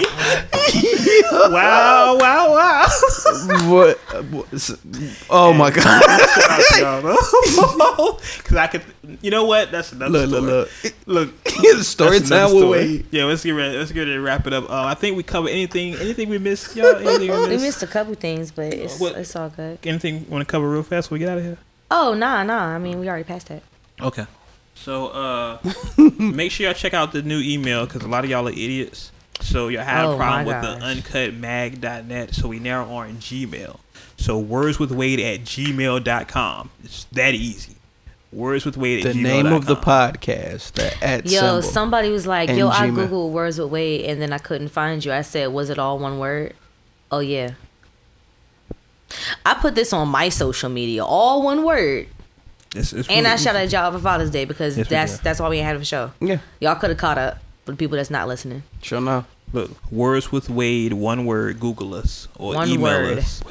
wow, 1.34 2.18
wow, 2.20 2.52
wow. 2.52 2.88
what, 3.70 3.98
what- 4.32 4.72
Oh 5.30 5.54
my 5.54 5.72
god! 5.72 6.02
Because 8.38 8.58
I 8.58 8.68
could, 8.68 8.82
you 9.22 9.32
know 9.32 9.46
what? 9.46 9.72
That's 9.72 9.94
another 9.94 10.28
look, 10.28 10.42
look, 10.44 10.70
story. 10.70 10.94
look. 11.06 11.32
Look, 11.58 11.84
Story 11.84 12.20
time 12.20 12.28
another 12.32 12.54
with 12.56 12.64
story. 12.64 12.80
Wade. 12.80 13.06
Yeah, 13.12 13.26
let's 13.26 13.44
get 13.44 13.52
ready. 13.52 13.78
Let's 13.78 13.92
get 13.94 14.02
ready 14.02 14.14
to 14.14 14.20
wrap 14.22 14.46
it 14.48 14.52
up. 14.54 14.70
Uh, 14.70 14.84
I 14.84 14.94
think 14.94 15.16
we 15.16 15.24
covered 15.24 15.50
anything. 15.52 15.96
Anything 15.96 16.28
we 16.30 16.38
missed, 16.38 16.76
y'all? 16.76 16.96
Anything 16.98 17.32
we 17.32 17.40
we 17.40 17.48
missed? 17.48 17.64
missed 17.64 17.84
a 17.84 17.88
couple 17.88 18.14
things, 18.16 18.52
but 18.52 18.74
it's 18.74 19.00
What- 19.00 19.16
it's 19.16 19.36
all 19.38 19.50
good. 19.50 19.80
Anything 19.86 20.30
want 20.30 20.42
to 20.42 20.46
cover 20.52 20.70
real 20.70 20.84
fast 20.84 21.08
before 21.08 21.16
we 21.16 21.20
get 21.20 21.30
out 21.30 21.38
of 21.38 21.44
here? 21.46 21.58
Oh 21.92 22.14
nah 22.14 22.44
nah. 22.44 22.76
I 22.76 22.80
mean, 22.80 23.00
we 23.00 23.08
already 23.08 23.24
passed 23.24 23.48
that. 23.48 23.62
Okay. 24.02 24.26
So 24.76 25.08
uh, 25.08 25.58
make 26.20 26.52
sure 26.52 26.66
y'all 26.68 26.74
check 26.76 26.94
out 26.94 27.12
the 27.12 27.22
new 27.22 27.40
email 27.40 27.86
because 27.86 28.04
a 28.04 28.08
lot 28.08 28.24
of 28.24 28.30
y'all 28.30 28.48
are 28.48 28.52
idiots. 28.52 29.12
So 29.42 29.68
y'all 29.70 29.84
had 29.84 30.06
Oh, 30.06 30.14
a 30.14 30.18
problem 30.18 30.46
my 30.46 30.60
with 30.62 30.62
the 30.62 30.80
gosh. 30.80 31.32
uncutmag.net. 31.32 32.34
So 32.36 32.48
we 32.50 32.60
now 32.60 32.86
are 32.94 33.06
in 33.08 33.18
Gmail. 33.18 33.80
So 34.18 34.42
wordswithwade 34.42 35.20
at 35.34 35.42
gmail.com. 35.42 36.70
It's 36.84 37.04
that 37.06 37.34
easy. 37.34 37.74
Words 38.32 38.66
with 38.66 38.76
Wade 38.76 39.04
The 39.04 39.10
at 39.12 39.16
name 39.16 39.46
of 39.48 39.66
the 39.66 39.76
podcast, 39.78 40.74
the 40.74 41.04
at 41.04 41.26
Yo, 41.26 41.40
symbol. 41.40 41.62
somebody 41.62 42.10
was 42.10 42.28
like, 42.28 42.50
and 42.50 42.58
"Yo, 42.58 42.68
I 42.68 42.90
Gmail. 42.90 43.08
googled 43.08 43.32
words 43.32 43.58
with 43.60 43.70
Wade, 43.70 44.02
and 44.06 44.22
then 44.22 44.34
I 44.34 44.40
couldn't 44.40 44.70
find 44.70 45.04
you." 45.06 45.14
I 45.14 45.22
said, 45.22 45.54
"Was 45.54 45.70
it 45.70 45.80
all 45.80 46.00
one 46.00 46.20
word?" 46.20 46.54
Oh 47.12 47.20
yeah. 47.20 47.52
I 49.46 49.54
put 49.54 49.76
this 49.76 49.94
on 49.94 50.10
my 50.10 50.28
social 50.30 50.70
media, 50.70 51.06
all 51.06 51.44
one 51.44 51.64
word, 51.64 52.08
It's, 52.76 52.94
it's 52.94 53.08
and 53.10 53.24
really 53.24 53.28
I 53.34 53.36
shout 53.38 53.56
easy. 53.56 53.76
out 53.78 53.84
y'all 53.84 53.92
for 53.98 54.04
Father's 54.04 54.30
Day 54.32 54.46
because 54.46 54.78
Yes, 54.78 54.88
that's 54.90 55.18
that's 55.20 55.40
why 55.40 55.50
we 55.50 55.58
ain't 55.58 55.66
had 55.66 55.76
a 55.78 55.86
show. 55.86 56.12
yeah, 56.20 56.40
Y'all 56.60 56.76
could 56.76 56.90
have 56.92 57.00
caught 57.00 57.18
up 57.18 57.38
for 57.66 57.72
the 57.72 57.78
people 57.78 57.98
that's 57.98 58.10
not 58.12 58.28
listening. 58.28 58.64
sure 58.82 58.98
enough. 59.00 59.26
Look, 59.54 59.72
words 59.92 60.32
with 60.34 60.50
Wade, 60.50 60.92
one 60.92 61.26
word. 61.26 61.60
Google 61.62 61.94
us 61.94 62.28
or 62.38 62.56
One 62.56 62.68
email 62.68 62.84
word. 63.04 63.20
us. 63.20 63.42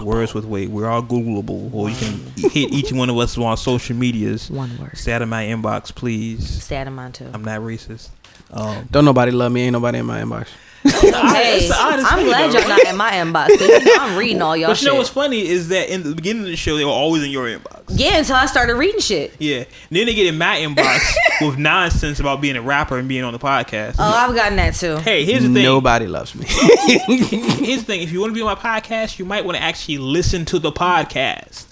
Words 0.00 0.34
with 0.34 0.44
Wade. 0.44 0.70
We're 0.70 0.88
all 0.88 1.02
Googleable, 1.02 1.72
or 1.72 1.88
you 1.88 1.94
can 1.96 2.32
hit 2.50 2.72
each 2.72 2.92
one 2.92 3.08
of 3.10 3.16
us 3.18 3.38
on 3.38 3.56
social 3.56 3.94
medias. 3.94 4.50
One 4.50 4.76
word. 4.78 4.96
Stay 4.98 5.12
out 5.12 5.22
of 5.22 5.28
my 5.28 5.44
inbox, 5.44 5.94
please. 5.94 6.62
Stay 6.64 6.78
out 6.78 6.88
of 6.88 6.94
mine 6.94 7.12
too. 7.12 7.28
I'm 7.32 7.44
not 7.44 7.60
racist. 7.60 8.08
Um, 8.50 8.88
Don't 8.90 9.04
nobody 9.04 9.30
love 9.30 9.52
me. 9.52 9.62
Ain't 9.62 9.74
nobody 9.74 9.98
in 9.98 10.06
my 10.06 10.20
inbox. 10.22 10.48
Hey, 10.84 11.58
It's 11.58 11.68
the 11.68 11.76
honest 11.80 12.12
I'm 12.12 12.24
glad 12.24 12.50
though, 12.52 12.58
y'all 12.58 12.68
not 12.68 12.84
in 12.86 12.96
my 12.96 13.12
inbox. 13.12 13.48
you 13.50 13.84
know 13.84 13.94
I'm 14.00 14.18
reading 14.18 14.42
all 14.42 14.56
y'all 14.56 14.70
but 14.70 14.80
you 14.82 14.88
know 14.88 14.96
what's 14.96 15.08
funny 15.08 15.46
is 15.46 15.68
that 15.68 15.88
in 15.92 16.02
the 16.02 16.14
beginning 16.14 16.42
of 16.42 16.48
the 16.48 16.56
show, 16.56 16.76
they 16.76 16.84
were 16.84 16.90
always 16.90 17.22
in 17.22 17.30
your 17.30 17.46
inbox. 17.46 17.82
yeah, 17.88 18.18
until 18.18 18.36
I 18.36 18.46
started 18.46 18.74
reading 18.74 19.00
shit. 19.00 19.34
Yeah. 19.38 19.58
And 19.58 19.66
then 19.90 20.06
they 20.06 20.14
get 20.14 20.26
in 20.26 20.38
my 20.38 20.56
inbox 20.58 21.00
with 21.46 21.58
nonsense 21.58 22.18
about 22.20 22.40
being 22.40 22.56
a 22.56 22.62
rapper 22.62 22.98
and 22.98 23.08
being 23.08 23.22
on 23.24 23.32
the 23.32 23.38
podcast. 23.38 23.96
Oh, 23.98 24.04
I've 24.04 24.34
gotten 24.34 24.56
that 24.56 24.74
too. 24.74 24.96
hey, 24.96 25.24
here's 25.24 25.42
the 25.42 25.52
thing. 25.52 25.62
Nobody 25.62 26.06
loves 26.06 26.34
me. 26.34 26.46
Here's 26.48 27.80
the 27.80 27.84
thing. 27.86 28.02
If 28.02 28.10
you 28.12 28.20
want 28.20 28.30
to 28.30 28.34
be 28.34 28.42
on 28.42 28.46
my 28.46 28.54
podcast, 28.54 29.18
you 29.18 29.24
might 29.24 29.44
want 29.44 29.56
to 29.56 29.62
actually 29.62 29.98
listen 29.98 30.44
to 30.46 30.58
the 30.58 30.72
podcast. 30.72 31.66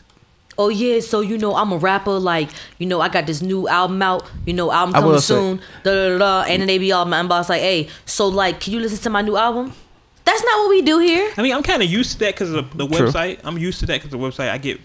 Oh 0.61 0.69
yeah, 0.69 1.01
so 1.01 1.20
you 1.23 1.39
know 1.39 1.55
I'm 1.57 1.73
a 1.73 1.78
rapper. 1.78 2.19
Like 2.19 2.51
you 2.78 2.87
know 2.87 3.01
I 3.01 3.09
got 3.09 3.27
this 3.27 3.41
new 3.41 3.66
album 3.66 4.03
out. 4.03 4.28
You 4.47 4.53
know 4.53 4.70
album 4.70 4.95
I 4.95 4.99
coming 4.99 5.12
will 5.12 5.20
say- 5.20 5.35
soon. 5.35 5.57
Da, 5.85 5.91
da, 5.95 6.09
da, 6.11 6.19
da. 6.19 6.43
And 6.51 6.61
then 6.61 6.66
they 6.66 6.77
be 6.78 6.93
all 6.93 7.05
in 7.05 7.09
my 7.11 7.23
inbox 7.23 7.49
like, 7.49 7.62
hey, 7.62 7.89
so 8.05 8.28
like, 8.28 8.61
can 8.61 8.74
you 8.74 8.81
listen 8.81 8.99
to 8.99 9.11
my 9.11 9.23
new 9.23 9.37
album? 9.37 9.73
That's 10.24 10.45
not 10.45 10.59
what 10.61 10.69
we 10.69 10.82
do 10.82 10.99
here. 10.99 11.32
I 11.39 11.43
mean, 11.43 11.55
I'm 11.55 11.62
kind 11.62 11.82
of 11.82 11.89
used 11.91 12.12
to 12.12 12.19
that 12.19 12.35
because 12.35 12.53
of 12.53 12.77
the 12.77 12.87
True. 12.87 13.09
website. 13.09 13.41
I'm 13.43 13.57
used 13.59 13.81
to 13.81 13.87
that 13.87 13.95
because 14.03 14.11
the 14.11 14.19
website. 14.19 14.51
I 14.51 14.59
get 14.59 14.78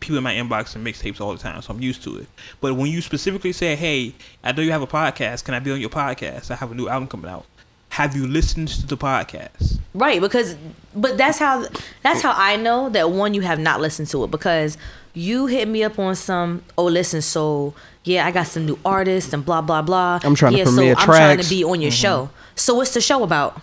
people 0.00 0.18
in 0.18 0.22
my 0.22 0.34
inbox 0.34 0.76
and 0.76 0.86
mixtapes 0.86 1.20
all 1.20 1.32
the 1.32 1.38
time, 1.38 1.60
so 1.62 1.72
I'm 1.72 1.80
used 1.80 2.02
to 2.04 2.18
it. 2.18 2.26
But 2.60 2.74
when 2.74 2.90
you 2.90 3.00
specifically 3.00 3.52
say, 3.52 3.74
"Hey, 3.74 4.14
I 4.44 4.52
know 4.52 4.60
you 4.62 4.70
have 4.72 4.82
a 4.82 4.86
podcast. 4.86 5.44
Can 5.44 5.54
I 5.54 5.60
be 5.60 5.72
on 5.72 5.80
your 5.80 5.90
podcast? 5.90 6.50
I 6.50 6.56
have 6.56 6.70
a 6.70 6.74
new 6.74 6.88
album 6.88 7.08
coming 7.08 7.30
out. 7.30 7.46
Have 7.90 8.14
you 8.14 8.26
listened 8.26 8.68
to 8.68 8.86
the 8.86 8.96
podcast?" 8.98 9.78
Right, 9.94 10.20
because 10.20 10.56
but 10.94 11.16
that's 11.16 11.38
how 11.38 11.66
that's 12.02 12.20
how 12.20 12.34
I 12.36 12.56
know 12.56 12.88
that 12.90 13.10
one 13.10 13.32
you 13.34 13.40
have 13.42 13.58
not 13.58 13.80
listened 13.80 14.08
to 14.08 14.24
it 14.24 14.30
because 14.30 14.76
you 15.14 15.46
hit 15.46 15.68
me 15.68 15.82
up 15.84 15.98
on 15.98 16.16
some 16.16 16.62
oh 16.78 16.84
listen 16.84 17.20
so 17.20 17.74
yeah 18.04 18.26
I 18.26 18.30
got 18.30 18.46
some 18.46 18.66
new 18.66 18.78
artists 18.84 19.32
and 19.32 19.44
blah 19.44 19.60
blah 19.60 19.82
blah. 19.82 20.20
I'm 20.22 20.34
trying 20.34 20.52
to 20.52 20.58
yeah, 20.58 20.64
premiere 20.64 20.94
so 20.94 21.00
I'm 21.00 21.06
trying 21.06 21.38
to 21.38 21.48
be 21.48 21.64
on 21.64 21.80
your 21.80 21.90
show. 21.90 22.30
So 22.54 22.74
what's 22.74 22.94
the 22.94 23.00
show 23.00 23.22
about? 23.22 23.60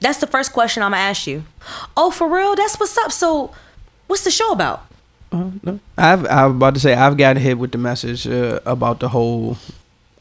That's 0.00 0.18
the 0.18 0.26
first 0.26 0.52
question 0.52 0.82
I'm 0.82 0.92
gonna 0.92 1.02
ask 1.02 1.26
you. 1.26 1.44
Oh, 1.96 2.10
for 2.10 2.28
real? 2.28 2.54
That's 2.54 2.78
what's 2.78 2.96
up. 2.98 3.12
So 3.12 3.52
what's 4.06 4.24
the 4.24 4.30
show 4.30 4.52
about? 4.52 4.86
No. 5.32 5.80
I've 5.98 6.24
I 6.26 6.46
was 6.46 6.56
about 6.56 6.74
to 6.74 6.80
say 6.80 6.94
I've 6.94 7.16
got 7.16 7.36
hit 7.36 7.58
with 7.58 7.72
the 7.72 7.78
message 7.78 8.26
uh, 8.26 8.60
about 8.64 9.00
the 9.00 9.08
whole 9.08 9.58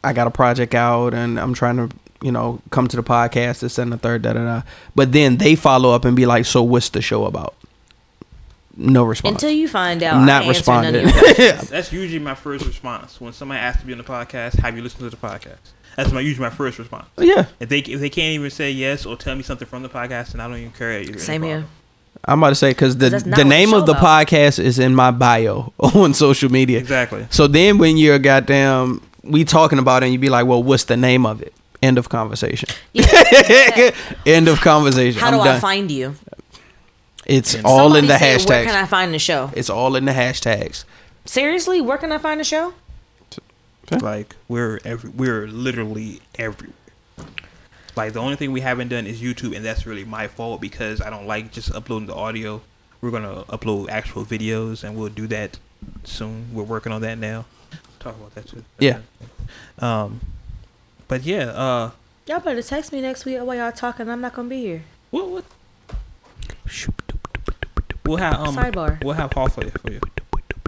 I 0.04 0.14
got 0.14 0.28
a 0.28 0.32
project 0.32 0.76
out 0.76 1.14
and 1.14 1.40
I'm 1.40 1.54
trying 1.54 1.78
to 1.78 1.90
you 2.22 2.32
know 2.32 2.60
come 2.72 2.88
to 2.88 2.96
the 2.96 3.04
podcast 3.04 3.60
this 3.60 3.78
and 3.78 3.92
the 3.92 3.98
third 3.98 4.24
da 4.24 4.34
da 4.34 4.44
da. 4.44 4.62
But 4.96 5.12
then 5.12 5.38
they 5.38 5.56
follow 5.56 5.92
up 5.92 6.06
and 6.06 6.16
be 6.16 6.26
like, 6.26 6.46
so 6.46 6.64
what's 6.64 6.90
the 6.90 7.02
show 7.02 7.26
about? 7.26 7.56
No 8.78 9.04
response. 9.06 9.36
Until 9.36 9.52
you 9.52 9.68
find 9.68 10.04
out, 10.04 10.26
Not 10.26 10.44
I 10.44 10.48
answer 10.48 10.70
none 10.72 10.96
of 10.96 11.04
responded. 11.04 11.38
your. 11.38 11.52
That's 11.70 11.94
usually 11.94 12.20
my 12.20 12.36
first 12.36 12.66
response 12.66 13.22
when 13.22 13.32
somebody 13.34 13.60
asks 13.60 13.82
to 13.82 13.88
be 13.88 13.94
on 13.94 13.98
the 14.00 14.04
podcast. 14.04 14.60
Have 14.60 14.76
you 14.76 14.84
listened 14.84 15.10
to 15.10 15.10
the 15.10 15.16
podcast? 15.18 15.58
That's 15.96 16.12
my 16.12 16.20
usually 16.20 16.50
my 16.50 16.54
first 16.54 16.78
response. 16.78 17.06
yeah, 17.18 17.46
If 17.62 17.70
they 17.70 17.80
if 17.80 18.02
they 18.02 18.10
can't 18.10 18.34
even 18.34 18.50
say 18.50 18.70
yes 18.72 19.06
or 19.06 19.16
tell 19.16 19.34
me 19.36 19.44
something 19.44 19.66
from 19.68 19.82
the 19.82 19.88
podcast, 19.90 20.34
then 20.34 20.42
I 20.42 20.48
don't 20.50 20.58
even 20.58 20.72
care. 20.72 21.00
You're 21.02 21.18
Same 21.20 21.44
involved. 21.44 21.64
here. 21.64 21.70
I'm 22.26 22.40
about 22.40 22.50
to 22.50 22.56
say 22.56 22.72
because 22.72 22.98
the 22.98 23.10
That's 23.12 23.24
the 23.24 23.46
name 23.46 23.74
of 23.74 23.86
the 23.86 23.94
about. 23.94 24.28
podcast 24.28 24.60
is 24.60 24.78
in 24.80 24.94
my 24.94 25.12
bio 25.12 25.72
on 25.80 26.14
social 26.14 26.52
media. 26.52 26.80
Exactly. 26.80 27.26
So 27.30 27.48
then 27.48 27.78
when 27.78 27.96
you're 27.98 28.20
goddamn 28.20 29.02
we 29.24 29.46
talking 29.46 29.80
about 29.80 30.04
it 30.04 30.08
and 30.08 30.14
you 30.14 30.20
be 30.20 30.30
like, 30.30 30.46
well, 30.48 30.62
what's 30.62 30.84
the 30.84 30.98
name 30.98 31.26
of 31.26 31.42
it? 31.42 31.54
End 31.82 31.98
of 31.98 32.10
conversation. 32.10 32.68
Yeah. 32.94 33.92
End 34.26 34.48
of 34.50 34.60
conversation. 34.62 35.20
How 35.22 35.28
I'm 35.28 35.34
do 35.36 35.40
I 35.50 35.60
find 35.60 35.90
you? 35.90 36.16
It's 37.26 37.56
all 37.64 37.96
in 37.96 38.08
the 38.08 38.18
said, 38.18 38.48
Where 38.48 38.64
hashtags. 38.64 38.66
can 38.66 38.76
I 38.76 38.86
find 38.86 39.14
the 39.14 39.20
show? 39.20 39.52
it's 39.56 39.70
all 39.70 39.96
in 39.96 40.06
the 40.06 40.12
hashtags. 40.14 40.86
Seriously, 41.26 41.82
where 41.82 41.98
can 41.98 42.12
I 42.12 42.18
find 42.18 42.40
the 42.40 42.44
show? 42.44 42.74
Like 44.02 44.36
we're 44.48 44.80
every 44.84 45.10
we're 45.12 45.48
literally 45.48 46.22
everywhere. 46.40 46.76
Like 47.96 48.14
the 48.14 48.20
only 48.20 48.36
thing 48.36 48.52
we 48.52 48.62
haven't 48.62 48.88
done 48.90 49.06
is 49.06 49.22
YouTube, 49.22 49.56
and 49.56 49.64
that's 49.64 49.86
really 49.86 50.04
my 50.04 50.28
fault 50.28 50.60
because 50.60 51.02
I 51.02 51.10
don't 51.10 51.28
like 51.28 51.52
just 51.52 51.72
uploading 51.74 52.08
the 52.08 52.16
audio. 52.16 52.62
We're 53.02 53.12
gonna 53.12 53.44
upload 53.44 53.90
actual 53.90 54.26
videos, 54.26 54.84
and 54.84 54.96
we'll 54.96 55.10
do 55.10 55.28
that 55.28 55.60
soon. 56.04 56.48
We're 56.52 56.64
working 56.64 56.92
on 56.92 57.02
that 57.02 57.18
now. 57.20 57.46
Talk 58.00 58.16
about 58.16 58.34
that 58.36 58.48
too. 58.48 58.64
Yeah. 58.80 59.00
Um, 59.80 60.20
but 61.08 61.24
yeah. 61.24 61.46
Uh, 61.50 61.92
Y'all 62.28 62.40
better 62.40 62.64
text 62.64 62.92
me 62.92 63.02
next 63.02 63.24
week 63.26 63.38
while 63.40 63.56
y'all 63.56 63.72
talking. 63.72 64.10
I'm 64.10 64.22
not 64.22 64.34
gonna 64.34 64.50
be 64.50 64.62
here. 64.62 64.84
what 65.12 65.30
what? 65.30 65.46
We'll 68.06 68.18
have 68.18 68.36
um. 68.40 68.56
Sidebar. 68.56 69.04
We'll 69.04 69.14
have 69.16 69.32
Hoffa 69.32 69.80
for 69.82 69.92
you. 69.92 70.00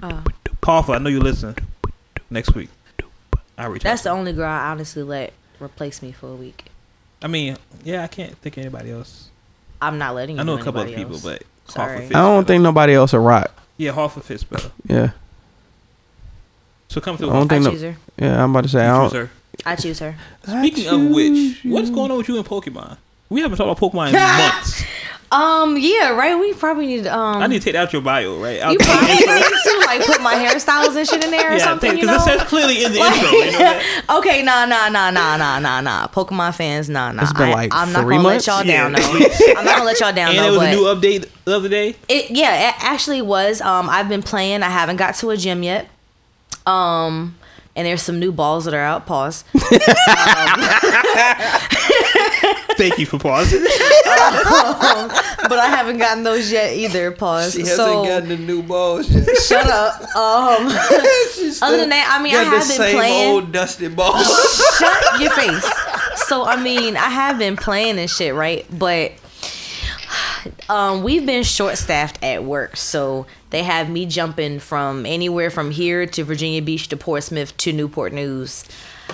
Uh, 0.02 0.22
Hoffa, 0.62 0.96
I 0.96 0.98
know 0.98 1.10
you 1.10 1.20
listen. 1.20 1.54
Next 2.30 2.54
week. 2.54 2.68
I 3.56 3.66
reach. 3.66 3.82
that's 3.82 4.02
the 4.02 4.10
only 4.10 4.32
girl 4.32 4.48
I 4.48 4.70
honestly 4.70 5.02
let 5.02 5.32
replace 5.58 6.00
me 6.02 6.12
for 6.12 6.28
a 6.30 6.34
week. 6.34 6.66
I 7.20 7.26
mean, 7.26 7.56
yeah, 7.84 8.04
I 8.04 8.06
can't 8.06 8.36
think 8.38 8.56
of 8.56 8.60
anybody 8.62 8.92
else. 8.92 9.30
I'm 9.82 9.98
not 9.98 10.14
letting 10.14 10.36
you. 10.36 10.40
I 10.40 10.44
know 10.44 10.56
a 10.56 10.62
couple 10.62 10.80
of 10.82 10.88
people, 10.88 11.14
else. 11.14 11.24
but 11.24 11.42
Sorry. 11.66 11.98
Fits 12.02 12.14
I 12.14 12.20
don't 12.20 12.42
better. 12.42 12.46
think 12.46 12.62
nobody 12.62 12.94
else 12.94 13.12
will 13.12 13.20
rock. 13.20 13.50
Yeah, 13.76 13.92
Hoffa 13.92 14.22
fits 14.22 14.44
better. 14.44 14.70
Yeah. 14.86 15.10
So 16.88 17.00
come 17.00 17.14
I 17.14 17.18
through. 17.18 17.26
don't 17.30 17.36
I 17.44 17.48
think 17.48 17.64
no, 17.64 17.70
choose 17.70 17.82
her. 17.82 17.96
Yeah, 18.18 18.44
I'm 18.44 18.50
about 18.50 18.62
to 18.64 18.68
say 18.68 18.80
I 18.86 18.94
You 18.94 19.00
don't. 19.00 19.10
choose 19.10 19.18
her. 19.18 19.30
I 19.66 19.76
choose 19.76 19.98
her. 19.98 20.16
Speaking 20.46 20.86
of 20.88 21.10
which, 21.10 21.58
what's 21.64 21.90
going 21.90 22.10
on 22.12 22.18
with 22.18 22.28
you 22.28 22.38
in 22.38 22.44
Pokemon? 22.44 22.96
We 23.28 23.40
haven't 23.40 23.58
talked 23.58 23.78
about 23.78 23.92
Pokemon 23.92 24.08
in 24.08 24.12
months. 24.54 24.84
Um. 25.30 25.76
Yeah. 25.78 26.10
Right. 26.16 26.38
We 26.38 26.54
probably 26.54 26.86
need. 26.86 27.06
Um. 27.06 27.42
I 27.42 27.46
need 27.46 27.58
to 27.60 27.64
take 27.64 27.74
out 27.74 27.92
your 27.92 28.00
bio, 28.02 28.38
right? 28.38 28.60
Out 28.60 28.72
you 28.72 28.78
probably 28.78 29.08
need 29.08 29.24
to 29.26 29.82
like 29.86 30.04
put 30.06 30.20
my 30.22 30.34
hairstyles 30.34 30.96
and 30.96 31.06
shit 31.06 31.22
in 31.22 31.30
there 31.30 31.50
or 31.52 31.56
yeah, 31.56 31.64
something. 31.64 31.98
You 31.98 32.06
know. 32.06 32.12
because 32.14 32.26
it 32.28 32.38
says 32.38 32.48
clearly 32.48 32.82
in 32.84 32.92
the 32.92 32.98
Like- 33.00 33.14
intro. 33.22 33.30
You 33.38 33.50
know 33.52 33.80
okay, 34.18 34.42
nah, 34.42 34.64
nah, 34.64 34.88
nah, 34.88 35.10
nah, 35.10 35.36
nah, 35.36 35.58
nah, 35.58 35.80
nah. 35.82 36.06
Pokemon 36.08 36.54
fans, 36.54 36.88
nah, 36.88 37.12
nah. 37.12 37.22
It's 37.24 37.32
been 37.34 37.50
I, 37.50 37.52
like 37.52 37.74
I'm 37.74 37.92
not 37.92 38.04
gonna 38.04 38.22
months? 38.22 38.46
let 38.48 38.64
y'all 38.64 38.64
Yeah. 38.66 38.88
down 38.88 38.92
though. 38.92 39.00
I'm 39.58 39.64
not 39.64 39.74
gonna 39.76 39.84
let 39.84 40.00
y'all 40.00 40.12
down 40.14 40.30
And 40.30 40.38
though. 40.38 40.42
there 40.42 40.50
was 40.52 40.58
but 40.60 40.68
a 40.68 40.76
new 40.76 40.84
update 40.84 41.28
the 41.44 41.56
other 41.56 41.68
day. 41.68 41.94
It 42.08 42.30
yeah, 42.30 42.68
it 42.70 42.74
actually 42.78 43.20
was. 43.22 43.60
Um, 43.60 43.90
I've 43.90 44.08
been 44.08 44.22
playing. 44.22 44.62
I 44.62 44.70
haven't 44.70 44.96
got 44.96 45.14
to 45.16 45.30
a 45.30 45.36
gym 45.36 45.62
yet. 45.62 45.88
Um, 46.66 47.36
and 47.76 47.86
there's 47.86 48.02
some 48.02 48.18
new 48.18 48.32
balls 48.32 48.64
that 48.64 48.74
are 48.74 48.80
out. 48.80 49.06
Pause. 49.06 49.44
Thank 52.78 52.98
you 52.98 53.06
for 53.06 53.18
pausing. 53.18 53.60
but 53.64 55.58
I 55.58 55.66
haven't 55.66 55.98
gotten 55.98 56.22
those 56.22 56.52
yet 56.52 56.74
either. 56.74 57.10
Pause. 57.10 57.54
She 57.54 57.60
hasn't 57.60 57.76
so, 57.76 58.04
gotten 58.04 58.28
the 58.28 58.36
new 58.36 58.62
balls 58.62 59.10
yet. 59.10 59.26
shut 59.38 59.66
up. 59.66 60.00
Um, 60.14 60.66
other 61.62 61.76
than 61.76 61.88
that, 61.88 62.16
I 62.16 62.22
mean, 62.22 62.36
I 62.36 62.44
have 62.44 62.68
been 62.68 62.94
playing. 62.94 63.30
Old 63.32 63.50
dusty 63.50 63.88
balls. 63.88 64.24
Shut 64.78 65.20
your 65.20 65.30
face. 65.32 65.68
So 66.28 66.44
I 66.44 66.62
mean, 66.62 66.96
I 66.96 67.08
have 67.08 67.36
been 67.36 67.56
playing 67.56 67.98
and 67.98 68.08
shit, 68.08 68.32
right? 68.32 68.64
But 68.70 69.12
um, 70.68 71.02
we've 71.02 71.26
been 71.26 71.42
short 71.42 71.78
staffed 71.78 72.22
at 72.22 72.44
work, 72.44 72.76
so 72.76 73.26
they 73.50 73.64
have 73.64 73.90
me 73.90 74.06
jumping 74.06 74.60
from 74.60 75.04
anywhere 75.04 75.50
from 75.50 75.72
here 75.72 76.06
to 76.06 76.22
Virginia 76.22 76.62
Beach 76.62 76.88
to 76.88 76.96
Portsmouth 76.96 77.56
to 77.56 77.72
Newport 77.72 78.12
News. 78.12 78.64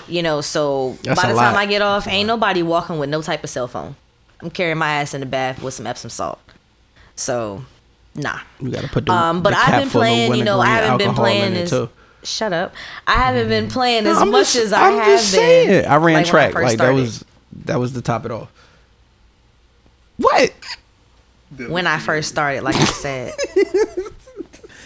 You 0.08 0.22
know, 0.22 0.40
so 0.40 0.98
That's 1.02 1.20
by 1.22 1.28
a 1.30 1.32
the 1.32 1.38
time 1.38 1.54
lot. 1.54 1.56
I 1.60 1.66
get 1.66 1.82
off, 1.82 2.06
ain't 2.06 2.26
nobody 2.26 2.62
walking 2.62 2.98
with 2.98 3.08
no 3.10 3.22
type 3.22 3.42
of 3.44 3.50
cell 3.50 3.68
phone. 3.68 3.96
I'm 4.40 4.50
carrying 4.50 4.78
my 4.78 4.90
ass 4.94 5.14
in 5.14 5.20
the 5.20 5.26
bath 5.26 5.62
with 5.62 5.72
some 5.74 5.86
Epsom 5.86 6.10
salt. 6.10 6.38
So, 7.16 7.64
nah. 8.14 8.38
You 8.60 8.70
gotta 8.70 8.88
put 8.88 9.06
the 9.06 9.12
Um, 9.12 9.42
but 9.42 9.50
the 9.50 9.56
I've 9.58 9.64
cap 9.66 9.80
been 9.82 9.88
full 9.88 10.02
of 10.02 10.06
playing. 10.06 10.34
You 10.34 10.44
know, 10.44 10.60
I 10.60 10.66
haven't 10.66 10.98
been 10.98 11.08
alcohol 11.08 11.26
in 11.26 11.38
playing 11.40 11.52
it, 11.54 11.72
as. 11.72 11.88
Shut 12.24 12.52
up! 12.54 12.74
I 13.06 13.12
haven't 13.16 13.48
been 13.48 13.68
playing 13.68 14.06
as 14.06 14.16
I'm 14.18 14.30
much 14.30 14.54
just- 14.54 14.56
as 14.66 14.72
I 14.72 14.88
I'm 14.88 14.94
have 14.98 15.06
just 15.06 15.32
been. 15.34 15.40
saying. 15.68 15.86
I 15.86 15.96
ran 15.96 16.00
like, 16.00 16.02
when 16.02 16.16
I 16.16 16.22
track. 16.24 16.52
first 16.52 16.64
like 16.64 16.78
that 16.78 16.92
was 16.94 17.24
that 17.66 17.78
was 17.78 17.92
to 17.92 18.02
top 18.02 18.24
it 18.24 18.30
off. 18.30 18.50
What? 20.16 20.52
when 21.68 21.86
I 21.86 21.98
first 21.98 22.28
started, 22.30 22.62
like 22.62 22.76
I 22.76 22.84
said. 22.84 23.34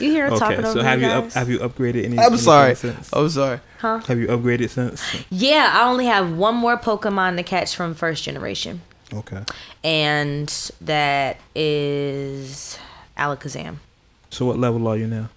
you 0.01 0.11
hear 0.11 0.27
her 0.27 0.31
Okay, 0.33 0.39
talking 0.39 0.65
over 0.65 0.79
so 0.79 0.83
have 0.83 0.99
me, 1.01 1.07
you 1.07 1.11
up, 1.13 1.33
have 1.33 1.49
you 1.51 1.59
upgraded 1.59 2.05
any? 2.05 2.19
I'm 2.19 2.37
sorry. 2.37 2.75
Since? 2.75 3.11
I'm 3.13 3.29
sorry. 3.29 3.61
huh? 3.79 3.99
Have 4.07 4.19
you 4.19 4.27
upgraded 4.29 4.71
since? 4.71 5.03
Yeah, 5.31 5.71
I 5.75 5.89
only 5.89 6.07
have 6.07 6.33
one 6.37 6.55
more 6.57 6.77
Pokemon 6.77 7.37
to 7.37 7.43
catch 7.43 7.75
from 7.77 7.95
first 7.95 8.23
generation, 8.25 8.83
Okay. 9.13 9.43
and 9.85 10.49
that 10.81 11.39
is 11.55 12.79
Alakazam. 13.17 13.77
So 14.31 14.47
what 14.47 14.59
level 14.59 14.87
are 14.89 14.97
you 14.97 15.07
now? 15.07 15.29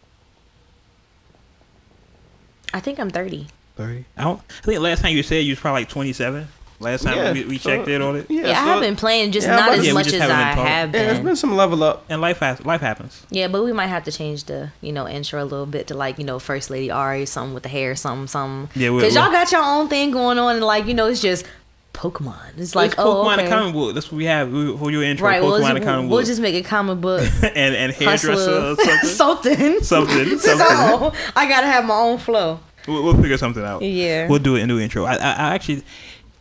I 2.74 2.80
think 2.80 3.00
I'm 3.00 3.10
30. 3.10 3.48
Thirty. 3.76 4.06
I 4.18 4.24
don't. 4.24 4.40
I 4.50 4.66
think 4.66 4.80
last 4.82 5.02
time 5.02 5.16
you 5.16 5.24
said 5.24 5.44
you 5.46 5.52
was 5.54 5.60
probably 5.60 5.82
like 5.82 5.90
twenty-seven. 5.90 6.48
Last 6.82 7.04
time 7.04 7.16
Yeah, 7.18 7.32
we, 7.34 7.46
we 7.46 7.58
so- 7.58 7.70
checked 7.70 7.88
in 7.88 8.02
on 8.02 8.16
it. 8.18 8.26
Yeah, 8.30 8.48
Yeah, 8.48 8.62
I 8.62 8.66
have 8.66 8.82
been 8.82 8.96
playing, 8.96 9.32
just 9.32 9.48
Yeah, 9.48 9.56
not 9.56 9.70
as 9.78 9.86
Yeah, 9.86 9.94
much 9.94 10.06
just 10.06 10.16
as 10.16 10.22
haven't 10.22 10.38
been 10.38 10.66
I 10.66 10.70
have 10.70 10.90
Yeah, 10.94 11.04
there's 11.04 11.18
been. 11.18 11.26
been 11.28 11.36
some 11.36 11.56
level 11.56 11.84
up. 11.84 12.06
And 12.10 12.20
life 12.22 12.40
has 12.40 12.64
life 12.66 12.82
happens. 12.82 13.26
Yeah, 13.30 13.48
but 13.48 13.64
we 13.64 13.72
might 13.72 13.88
have 13.88 14.04
to 14.06 14.12
change 14.12 14.46
the, 14.46 14.72
you 14.82 14.92
know, 14.92 15.08
intro 15.08 15.42
a 15.42 15.46
little 15.46 15.66
bit 15.66 15.88
to 15.88 15.94
like, 15.94 16.18
you 16.18 16.26
know, 16.26 16.40
First 16.40 16.70
Lady 16.70 16.90
Ari, 16.92 17.26
something 17.28 17.54
with 17.54 17.64
the 17.64 17.70
hair, 17.70 17.96
something, 17.96 18.28
something. 18.28 18.70
Yeah, 18.82 18.90
we- 18.90 19.00
Because 19.02 19.16
y'all 19.16 19.32
got 19.32 19.52
your 19.52 19.62
own 19.64 19.88
thing 19.88 20.12
going 20.12 20.38
on, 20.40 20.56
and 20.58 20.66
like, 20.66 20.88
you 20.88 20.94
know, 20.94 21.08
it's 21.08 21.22
just 21.22 21.46
Pokemon. 21.94 22.38
It's 22.58 22.74
Like 22.74 22.98
like 22.98 23.06
oh, 23.06 23.24
Pokemon 23.26 23.34
okay. 23.34 23.42
and 23.44 23.50
comic 23.52 23.74
book. 23.74 23.94
That's 23.94 24.12
what 24.12 24.18
we 24.18 24.26
have 24.26 24.52
we- 24.52 24.76
for 24.78 24.90
your 24.92 25.04
intro. 25.04 25.28
Right, 25.28 25.42
Pokemon 25.42 25.46
we'll, 25.46 25.66
and 25.66 25.78
just, 25.78 25.86
comic 25.88 26.10
we'll 26.12 26.24
just 26.24 26.42
make 26.42 26.56
a 26.56 26.68
comic 26.68 27.02
book 27.02 27.22
and 27.44 27.76
and 27.76 27.92
hairdresser 27.92 28.32
or 28.32 28.76
something. 28.76 29.10
something. 29.10 29.80
something. 29.84 30.40
Something. 30.40 30.40
So 30.40 31.14
I 31.36 31.48
gotta 31.48 31.68
have 31.68 31.86
my 31.86 31.96
own 31.96 32.18
flow. 32.18 32.60
We'll, 32.88 33.04
we'll 33.04 33.22
figure 33.22 33.38
something 33.38 33.64
out. 33.64 33.84
Yeah. 33.84 34.28
We'll 34.28 34.40
do 34.40 34.56
it 34.56 34.62
in 34.62 34.68
new 34.68 34.80
intro. 34.80 35.04
I, 35.06 35.14
I, 35.16 35.32
I 35.34 35.54
actually, 35.56 35.84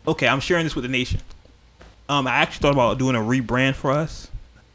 okay, 0.06 0.28
I'm 0.28 0.40
sharing 0.40 0.64
this 0.64 0.74
with 0.74 0.84
the 0.84 0.88
nation. 0.90 1.20
Um, 2.08 2.26
I 2.26 2.32
actually 2.36 2.62
thought 2.62 2.72
about 2.72 2.98
doing 2.98 3.14
a 3.16 3.20
rebrand 3.20 3.74
for 3.74 3.90
us, 3.92 4.28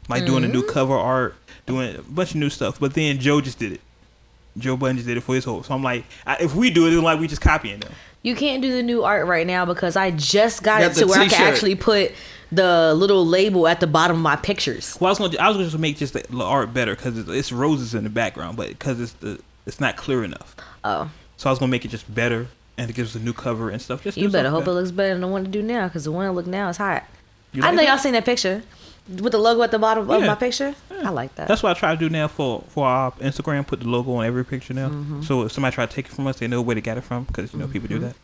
like 0.08 0.24
doing 0.24 0.44
a 0.44 0.48
new 0.48 0.62
Mm-hmm. 0.62 0.70
cover 0.72 0.94
art, 0.94 1.34
doing 1.66 1.96
a 1.96 2.02
bunch 2.02 2.30
of 2.30 2.36
new 2.36 2.48
stuff. 2.50 2.80
But 2.80 2.94
then 2.94 3.18
Joe 3.18 3.40
just 3.40 3.58
did 3.58 3.72
it. 3.72 3.80
Joe 4.58 4.76
Budden 4.76 4.96
just 4.96 5.06
did 5.06 5.18
it 5.18 5.20
for 5.20 5.34
his 5.34 5.44
whole. 5.44 5.62
So 5.62 5.74
I'm 5.74 5.82
like, 5.82 6.04
I, 6.26 6.36
if 6.40 6.54
we 6.54 6.70
do 6.70 6.86
it, 6.86 6.94
it's 6.94 7.02
like 7.02 7.20
we 7.20 7.28
just 7.28 7.42
copying 7.42 7.80
them. 7.80 7.92
You 8.22 8.34
can't 8.34 8.62
do 8.62 8.72
the 8.74 8.82
new 8.82 9.04
art 9.04 9.26
right 9.26 9.46
now 9.46 9.66
because 9.66 9.96
I 9.96 10.12
just 10.12 10.62
got 10.62 10.80
Got 10.80 10.92
it 10.92 10.94
to 11.00 11.06
where 11.06 11.20
I 11.20 11.24
t-shirt. 11.24 11.38
can 11.38 11.46
actually 11.52 11.74
put 11.74 12.12
the 12.50 12.94
little 12.94 13.26
label 13.26 13.68
at 13.68 13.80
the 13.80 13.86
bottom 13.86 14.16
of 14.16 14.22
my 14.22 14.36
pictures. 14.36 14.96
Well, 14.98 15.08
I 15.08 15.10
was 15.10 15.18
gonna, 15.18 15.30
do- 15.32 15.38
I 15.38 15.48
was 15.48 15.58
going 15.58 15.68
to 15.70 15.78
make 15.78 15.98
just 15.98 16.14
the, 16.14 16.24
the 16.30 16.42
art 16.42 16.72
better 16.72 16.96
because 16.96 17.18
it's, 17.18 17.28
it's 17.28 17.52
roses 17.52 17.94
in 17.94 18.02
the 18.04 18.10
background, 18.10 18.56
but 18.56 18.68
because 18.70 18.98
it's 19.00 19.12
the, 19.14 19.38
it's 19.66 19.78
not 19.80 19.96
clear 19.98 20.24
enough. 20.24 20.56
Oh, 20.84 21.10
So 21.36 21.50
I 21.50 21.52
was 21.52 21.58
gonna 21.58 21.70
make 21.70 21.84
it 21.84 21.88
just 21.88 22.12
better, 22.12 22.46
and 22.78 22.90
it 22.90 22.94
gives 22.96 23.14
us 23.16 23.20
a 23.22 23.24
new 23.24 23.32
cover 23.32 23.70
and 23.70 23.80
stuff. 23.80 24.02
Just 24.04 24.16
you 24.18 24.28
better 24.28 24.48
something 24.48 24.52
hope 24.64 24.68
it 24.68 24.72
looks 24.72 24.90
better 24.90 25.12
than 25.14 25.20
the 25.22 25.28
one 25.28 25.44
to 25.44 25.50
do 25.50 25.62
now 25.62 25.86
because 25.88 26.04
the 26.04 26.12
one 26.12 26.26
I 26.26 26.30
look 26.30 26.46
now 26.46 26.68
is 26.68 26.76
hot. 26.76 27.04
You 27.52 27.62
I 27.62 27.70
know 27.70 27.78
that? 27.78 27.86
y'all 27.88 27.98
seen 27.98 28.12
that 28.12 28.24
picture 28.24 28.62
with 29.08 29.32
the 29.32 29.38
logo 29.38 29.62
at 29.62 29.70
the 29.70 29.78
bottom 29.78 30.08
of 30.10 30.22
my 30.22 30.34
picture. 30.34 30.74
I 31.02 31.10
like 31.10 31.34
that. 31.36 31.48
That's 31.48 31.62
what 31.62 31.76
I 31.76 31.78
try 31.78 31.94
to 31.94 31.98
do 31.98 32.08
now 32.08 32.28
for 32.28 32.62
for 32.68 32.86
our 32.86 33.12
Instagram. 33.12 33.66
Put 33.66 33.80
the 33.80 33.88
logo 33.88 34.12
on 34.14 34.24
every 34.24 34.44
picture 34.44 34.74
now. 34.74 34.88
Mm-hmm. 34.88 35.22
So 35.22 35.42
if 35.42 35.52
somebody 35.52 35.74
try 35.74 35.86
to 35.86 35.92
take 35.94 36.06
it 36.06 36.12
from 36.12 36.26
us, 36.26 36.38
they 36.38 36.48
know 36.48 36.60
where 36.60 36.74
they 36.74 36.80
got 36.80 36.98
it 36.98 37.02
from 37.02 37.24
because 37.24 37.52
you 37.52 37.58
know 37.58 37.68
people 37.68 37.88
do 37.88 37.98
that. 38.00 38.14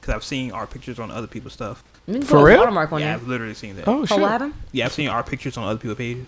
Because 0.00 0.14
I've 0.14 0.24
seen 0.24 0.52
our 0.52 0.66
pictures 0.66 0.98
on 1.00 1.10
other 1.10 1.26
people's 1.26 1.52
stuff. 1.54 1.82
You 2.06 2.14
can 2.14 2.22
For 2.22 2.28
put 2.36 2.38
a 2.40 2.44
real? 2.44 2.58
watermark 2.60 2.92
on 2.92 3.00
yeah, 3.00 3.06
there. 3.08 3.14
I've 3.16 3.26
literally 3.28 3.54
seen 3.54 3.76
that. 3.76 3.88
Oh 3.88 4.02
Oh, 4.02 4.06
shit! 4.06 4.20
what? 4.20 4.52
Yeah, 4.72 4.86
I've 4.86 4.92
seen 4.92 5.08
our 5.08 5.22
pictures 5.24 5.56
on 5.58 5.64
other 5.68 5.78
people's 5.78 5.98
pages. 5.98 6.26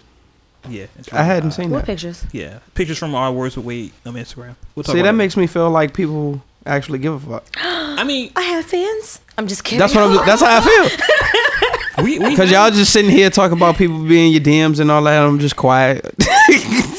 Yeah, 0.69 0.87
it's 0.99 1.11
I 1.13 1.23
hadn't 1.23 1.51
odd. 1.51 1.55
seen 1.55 1.71
What 1.71 1.79
that. 1.79 1.87
pictures? 1.87 2.27
Yeah, 2.33 2.59
pictures 2.75 2.99
from 2.99 3.15
our 3.15 3.33
words 3.33 3.57
with 3.57 3.65
Wade 3.65 3.93
on 4.05 4.15
Instagram. 4.15 4.57
We'll 4.75 4.83
talk 4.83 4.93
See, 4.93 4.99
about 5.01 5.05
that 5.05 5.15
it. 5.15 5.19
makes 5.19 5.37
me 5.37 5.47
feel 5.47 5.71
like 5.71 5.95
people 5.95 6.43
actually 6.67 6.99
give 6.99 7.15
a 7.15 7.21
fuck. 7.41 7.47
I 7.57 8.05
mean, 8.05 8.33
I 8.37 8.43
have 8.43 8.67
fans. 8.67 9.21
I'm 9.39 9.47
just 9.47 9.65
kidding. 9.65 9.79
That's 9.79 9.95
what 9.95 10.05
I'm. 10.05 10.27
That's 10.27 10.43
how 10.43 10.59
I 10.59 11.99
feel. 11.99 12.05
we, 12.05 12.19
we 12.19 12.37
Cause 12.37 12.51
y'all 12.51 12.71
just 12.71 12.93
sitting 12.93 13.11
here 13.11 13.31
talking 13.31 13.57
about 13.57 13.77
people 13.77 14.03
being 14.05 14.33
your 14.33 14.43
DMs 14.43 14.81
and 14.81 14.91
all 14.91 15.03
that. 15.03 15.23
I'm 15.23 15.39
just 15.39 15.57
quiet. 15.57 16.05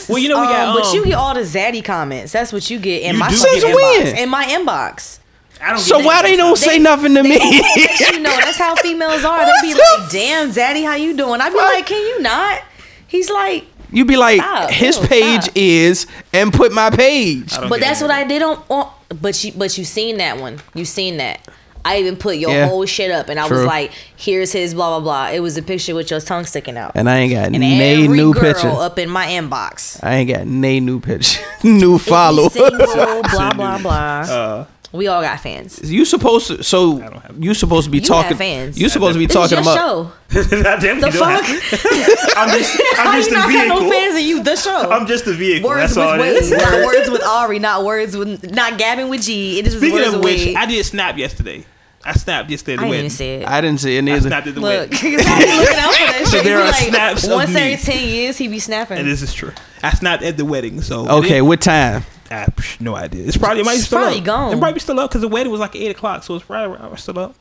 well, 0.09 0.17
you 0.17 0.29
know, 0.29 0.41
we 0.41 0.47
got. 0.47 0.69
Um, 0.69 0.75
but 0.75 0.85
um, 0.85 0.95
you 0.95 1.05
get 1.05 1.13
all 1.13 1.33
the 1.33 1.41
zaddy 1.41 1.83
comments. 1.83 2.31
That's 2.31 2.51
what 2.51 2.69
you 2.69 2.79
get 2.79 3.03
in 3.03 3.13
You 3.13 3.19
my 3.19 3.29
fucking 3.29 3.61
inbox. 3.61 4.17
In 4.17 4.29
my 4.29 4.45
inbox. 4.45 5.19
I 5.61 5.69
don't 5.69 5.79
so 5.79 5.99
why 5.99 6.23
they 6.23 6.35
don't 6.35 6.57
stuff. 6.57 6.71
say 6.71 6.79
nothing 6.79 7.13
to 7.13 7.21
me? 7.21 7.35
you 7.35 8.19
know, 8.19 8.35
that's 8.35 8.57
how 8.57 8.73
females 8.75 9.23
are. 9.23 9.45
They 9.45 9.51
be 9.61 9.73
like, 9.99 10.09
"Damn, 10.09 10.49
zaddy, 10.49 10.83
how 10.83 10.95
you 10.95 11.15
doing?" 11.15 11.39
I 11.39 11.49
be 11.49 11.55
like, 11.55 11.85
"Can 11.85 12.01
you 12.01 12.21
not?" 12.21 12.63
He's 13.07 13.29
like, 13.29 13.65
You 13.91 14.05
be 14.05 14.17
like, 14.17 14.39
Stop. 14.41 14.69
his 14.71 14.97
Ew, 14.97 15.07
page 15.07 15.41
stop. 15.43 15.53
is, 15.57 16.07
and 16.33 16.53
put 16.53 16.71
my 16.71 16.89
page. 16.89 17.53
But 17.69 17.79
that's 17.81 18.01
it. 18.01 18.05
what 18.05 18.11
I 18.11 18.23
did 18.23 18.41
on, 18.41 18.61
on. 18.69 18.89
But 19.21 19.43
you, 19.43 19.51
but 19.55 19.77
you 19.77 19.83
seen 19.83 20.17
that 20.17 20.37
one. 20.39 20.59
You 20.73 20.85
seen 20.85 21.17
that. 21.17 21.41
I 21.83 21.97
even 21.97 22.15
put 22.15 22.37
your 22.37 22.51
Yeah. 22.51 22.67
whole 22.67 22.85
shit 22.85 23.09
up, 23.09 23.27
and 23.27 23.39
I 23.39 23.47
was 23.47 23.63
like, 23.63 23.91
"Here's 24.15 24.51
his 24.51 24.75
blah 24.75 24.99
blah 24.99 24.99
blah." 24.99 25.35
It 25.35 25.39
was 25.39 25.57
a 25.57 25.63
picture 25.63 25.95
with 25.95 26.11
your 26.11 26.19
tongue 26.21 26.45
sticking 26.45 26.77
out, 26.77 26.91
And 26.93 27.09
I 27.09 27.17
ain't 27.17 27.33
got 27.33 27.45
and 27.47 27.59
nay 27.59 28.03
every 28.03 28.07
new 28.15 28.33
girl 28.35 28.43
picture. 28.53 28.67
up 28.69 28.99
in 28.99 29.09
my 29.09 29.25
inbox. 29.25 29.99
I 30.03 30.13
ain't 30.17 30.29
got 30.29 30.45
nay 30.45 30.79
new 30.79 30.99
picture, 30.99 31.41
new 31.63 31.95
If 31.95 32.03
follow. 32.03 32.49
single, 32.49 32.77
blah 33.31 33.53
blah 33.53 33.77
blah. 33.79 33.91
Uh, 34.29 34.65
we 34.93 35.07
all 35.07 35.21
got 35.21 35.39
fans. 35.39 35.79
you 35.89 36.03
supposed 36.05 36.47
to. 36.47 36.63
So 36.63 36.97
I 37.01 37.09
don't 37.09 37.21
have- 37.21 37.35
you 37.39 37.53
supposed 37.53 37.85
to 37.85 37.91
be 37.91 37.99
You 37.99 38.03
talking. 38.05 38.29
have 38.29 38.37
fans. 38.37 38.79
You 38.79 38.89
supposed 38.89 39.13
to 39.13 39.19
be 39.19 39.27
talking 39.27 39.57
your 39.57 39.61
about. 39.61 39.77
show. 39.77 40.11
The 40.31 40.63
don't 40.63 41.11
fuck? 41.13 41.43
I'm 42.37 42.49
just, 42.57 42.79
I'm 42.97 43.05
How 43.05 43.15
just 43.15 43.29
you 43.29 43.35
a 43.35 43.39
not 43.39 43.51
got 43.51 43.63
vehicle. 43.67 43.81
no 43.81 43.89
fans 43.91 44.15
and 44.15 44.23
you 44.25 44.43
the 44.43 44.55
show? 44.55 44.75
I'm 44.91 45.07
just 45.07 45.27
a 45.27 45.33
vehicle. 45.33 45.69
words 45.69 45.95
That's 45.95 45.97
all 45.97 46.17
with 46.17 46.27
it 46.27 46.43
is. 46.43 46.51
Wade, 46.51 46.59
not 46.61 46.85
words 46.85 47.09
with 47.09 47.23
Ari, 47.23 47.59
not 47.59 47.83
words 47.85 48.15
with 48.17 48.51
not 48.53 48.77
Gavin 48.77 49.09
with 49.09 49.23
G. 49.23 49.59
It 49.59 49.67
is 49.67 49.73
Speaking 49.77 49.93
words 49.93 50.07
of 50.07 50.13
with 50.15 50.23
which, 50.25 50.45
Wade. 50.45 50.55
I 50.55 50.65
did 50.65 50.85
snap 50.85 51.17
yesterday. 51.17 51.65
I 52.03 52.13
snapped 52.13 52.49
yesterday. 52.49 52.73
at 52.73 52.79
I 52.79 52.81
didn't 52.83 52.89
wedding. 52.95 53.09
see 53.11 53.25
it. 53.29 53.47
I 53.47 53.61
didn't 53.61 53.79
see 53.79 53.95
it 53.97 54.09
I 54.09 54.19
snapped 54.19 54.47
at 54.47 54.55
the 54.55 54.59
Look, 54.61 54.69
wedding. 54.71 54.89
because 54.89 55.03
looking 55.03 55.77
out 55.77 55.93
for 55.93 56.05
that 56.07 56.27
shit. 56.31 56.43
there 56.43 56.57
are 56.59 56.65
like, 56.65 56.75
snaps 56.89 57.23
of 57.27 57.31
once 57.33 57.53
every 57.55 57.77
ten 57.77 58.07
years, 58.09 58.37
he 58.39 58.47
be 58.47 58.57
snapping. 58.59 58.97
And 58.97 59.07
this 59.07 59.21
is 59.21 59.33
true. 59.33 59.51
I 59.83 59.91
snapped 59.91 60.23
at 60.23 60.35
the 60.35 60.43
wedding. 60.45 60.81
So 60.81 61.07
Okay, 61.19 61.37
it, 61.37 61.41
what 61.41 61.61
time? 61.61 62.03
Ah, 62.31 62.45
no 62.79 62.95
idea. 62.95 63.25
It's 63.27 63.37
probably 63.37 63.61
it 63.61 63.65
might 63.65 63.73
be 63.73 63.77
It's 63.77 63.85
still 63.87 63.99
probably 63.99 64.19
up. 64.19 64.25
gone. 64.25 64.53
It 64.53 64.57
might 64.59 64.73
be 64.73 64.79
still 64.79 64.99
up 64.99 65.09
because 65.09 65.21
the 65.21 65.27
wedding 65.27 65.51
was 65.51 65.59
like 65.61 65.75
eight 65.75 65.91
o'clock, 65.91 66.23
so 66.23 66.35
it's 66.35 66.45
probably 66.45 66.97
still 66.97 67.19
up. 67.19 67.35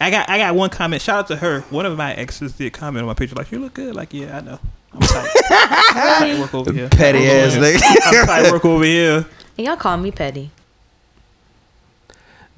I 0.00 0.10
got 0.10 0.28
I 0.28 0.38
got 0.38 0.54
one 0.54 0.70
comment. 0.70 1.00
Shout 1.02 1.18
out 1.20 1.26
to 1.28 1.36
her. 1.36 1.60
One 1.70 1.86
of 1.86 1.96
my 1.96 2.12
exes 2.14 2.52
did 2.52 2.72
comment 2.72 3.02
on 3.02 3.06
my 3.06 3.14
picture 3.14 3.34
like, 3.36 3.50
"You 3.52 3.58
look 3.60 3.74
good." 3.74 3.94
Like, 3.94 4.12
yeah, 4.12 4.36
I 4.38 4.40
know. 4.40 4.58
I'm 4.92 5.00
tight. 5.00 5.30
I'm 5.50 6.22
tight 6.34 6.38
work 6.40 6.54
over 6.54 6.72
here. 6.72 6.88
Petty 6.88 7.18
I'm 7.30 7.36
ass 7.48 7.54
nigga. 7.54 7.80
I'm 8.04 8.26
tight 8.26 8.50
work 8.52 8.64
over 8.64 8.84
here. 8.84 9.26
and 9.58 9.66
y'all 9.66 9.76
call 9.76 9.96
me 9.96 10.10
petty. 10.10 10.50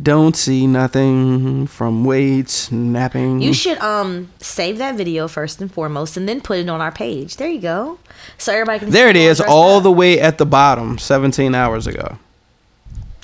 Don't 0.01 0.37
see 0.37 0.69
nothing 0.69 1.67
from 1.67 2.05
Wade 2.05 2.49
snapping. 2.49 3.41
You 3.41 3.53
should 3.53 3.79
um 3.79 4.31
save 4.39 4.79
that 4.79 4.95
video 4.95 5.27
first 5.27 5.61
and 5.61 5.73
foremost, 5.73 6.17
and 6.17 6.29
then 6.29 6.41
put 6.41 6.59
it 6.59 6.69
on 6.69 6.81
our 6.81 6.93
page. 6.93 7.37
There 7.37 7.49
you 7.49 7.61
go. 7.61 7.99
So 8.39 8.53
everybody 8.53 8.79
can. 8.79 8.91
there 8.91 9.09
it 9.09 9.17
see 9.37 9.43
you 9.43 9.49
all 9.51 9.79
up. 9.79 9.83
the 9.83 9.91
way 9.91 10.21
at 10.21 10.39
the 10.39 10.47
bottom, 10.47 10.99
17 10.99 11.53
hours 11.55 11.89
ago. 11.89 12.19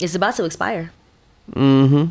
It's 0.01 0.17
about 0.17 0.35
to 0.37 0.45
expire. 0.45 0.91
Mm-hmm. 1.53 2.07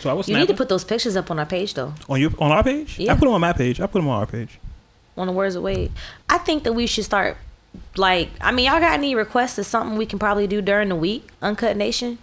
So 0.00 0.10
I 0.10 0.12
was 0.14 0.28
You 0.28 0.36
need 0.36 0.48
to 0.48 0.54
put 0.54 0.68
those 0.68 0.82
pictures 0.82 1.16
up 1.16 1.30
on 1.30 1.38
our 1.38 1.46
page 1.46 1.74
though. 1.74 1.94
on 2.08 2.20
your 2.20 2.32
on 2.40 2.50
our 2.50 2.64
page. 2.64 2.98
Yeah. 2.98 3.12
I 3.12 3.14
put 3.14 3.26
them 3.26 3.34
on 3.34 3.40
my 3.40 3.52
page. 3.52 3.80
I 3.80 3.86
put 3.86 4.00
them 4.00 4.08
on 4.08 4.18
our 4.20 4.26
page. 4.26 4.58
on 5.16 5.28
the 5.28 5.32
words 5.32 5.54
of 5.54 5.62
Wade. 5.62 5.92
I 6.28 6.38
think 6.38 6.64
that 6.64 6.72
we 6.72 6.86
should 6.88 7.04
start 7.04 7.36
like 7.96 8.30
I 8.40 8.50
mean 8.50 8.64
y'all 8.66 8.80
got 8.80 8.94
any 8.94 9.14
requests 9.14 9.56
of 9.58 9.66
something 9.66 9.96
we 9.96 10.06
can 10.06 10.18
probably 10.18 10.48
do 10.48 10.60
during 10.60 10.88
the 10.88 10.96
week? 10.96 11.28
Uncut 11.40 11.76
Nation? 11.76 12.18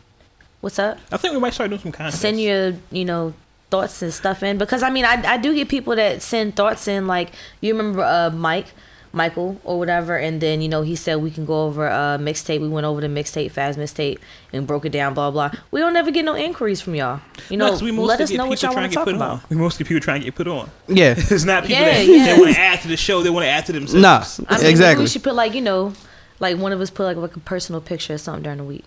What's 0.62 0.78
up? 0.80 0.98
I 1.12 1.18
think 1.18 1.34
we 1.34 1.40
might 1.40 1.54
start 1.54 1.70
doing 1.70 1.82
some 1.82 1.92
content. 1.92 2.16
Send 2.16 2.42
your, 2.42 2.74
you 2.92 3.06
know, 3.06 3.34
thoughts 3.70 4.02
and 4.02 4.14
stuff 4.14 4.42
in 4.44 4.58
because 4.58 4.82
I 4.82 4.90
mean 4.90 5.06
I 5.06 5.22
I 5.34 5.38
do 5.38 5.54
get 5.54 5.70
people 5.70 5.96
that 5.96 6.24
send 6.24 6.56
thoughts 6.56 6.88
in 6.88 7.06
like 7.06 7.32
you 7.62 7.72
remember 7.72 8.02
uh 8.02 8.32
Mike 8.32 8.66
Michael 9.14 9.62
or 9.64 9.78
whatever 9.78 10.18
and 10.18 10.42
then 10.42 10.60
you 10.60 10.68
know 10.68 10.82
he 10.82 10.96
said 10.96 11.18
we 11.18 11.30
can 11.30 11.46
go 11.46 11.66
over 11.66 11.88
uh 11.88 12.18
mixtape 12.18 12.62
we 12.62 12.68
went 12.68 12.86
over 12.88 13.00
the 13.00 13.06
mixtape 13.08 13.52
fast 13.52 13.78
mixtape 13.78 14.18
and 14.54 14.66
broke 14.66 14.86
it 14.86 14.90
down 14.92 15.14
blah 15.14 15.30
blah 15.30 15.52
we 15.70 15.80
don't 15.80 15.94
never 15.94 16.10
get 16.10 16.26
no 16.26 16.36
inquiries 16.36 16.82
from 16.82 16.96
y'all 16.96 17.20
you 17.52 17.58
know 17.58 17.70
'cause 17.70 17.84
we 17.84 17.92
mostly 17.92 18.08
let 18.08 18.22
us 18.22 18.30
get 18.32 18.38
know 18.38 18.48
what 18.48 18.58
people 18.60 18.68
y'all 18.70 18.74
trying 18.74 18.84
want 18.84 18.86
to 18.86 18.90
to 18.90 18.90
get 18.90 18.96
talk 18.96 19.06
put 19.06 19.16
about 19.16 19.32
on. 19.34 19.42
We 19.52 19.56
mostly 19.56 19.86
people 19.86 20.02
trying 20.02 20.22
to 20.22 20.26
get 20.26 20.34
put 20.36 20.48
on. 20.48 20.72
Yeah. 20.88 21.14
It's 21.18 21.44
not 21.44 21.64
people 21.66 21.80
Yeah, 21.84 21.92
that 21.94 22.08
yeah. 22.08 22.26
they 22.34 22.40
want 22.40 22.56
to 22.56 22.60
add 22.60 22.82
to 22.82 22.88
the 22.88 22.98
show. 22.98 23.22
They 23.22 23.30
want 23.30 23.44
to 23.44 23.50
add 23.50 23.68
to 23.68 23.72
themselves. 23.74 24.02
Nah, 24.02 24.46
I 24.50 24.54
mean, 24.54 24.62
maybe 24.62 24.72
exactly. 24.72 25.04
we 25.04 25.10
should 25.10 25.22
put 25.24 25.36
like 25.36 25.54
you 25.54 25.62
know 25.62 25.94
like 26.40 26.58
one 26.58 26.72
of 26.72 26.82
us 26.82 26.90
put 26.90 27.04
like, 27.04 27.18
like 27.18 27.36
a 27.36 27.40
personal 27.40 27.82
picture 27.82 28.16
or 28.16 28.18
something 28.18 28.42
during 28.42 28.58
the 28.58 28.64
week 28.64 28.86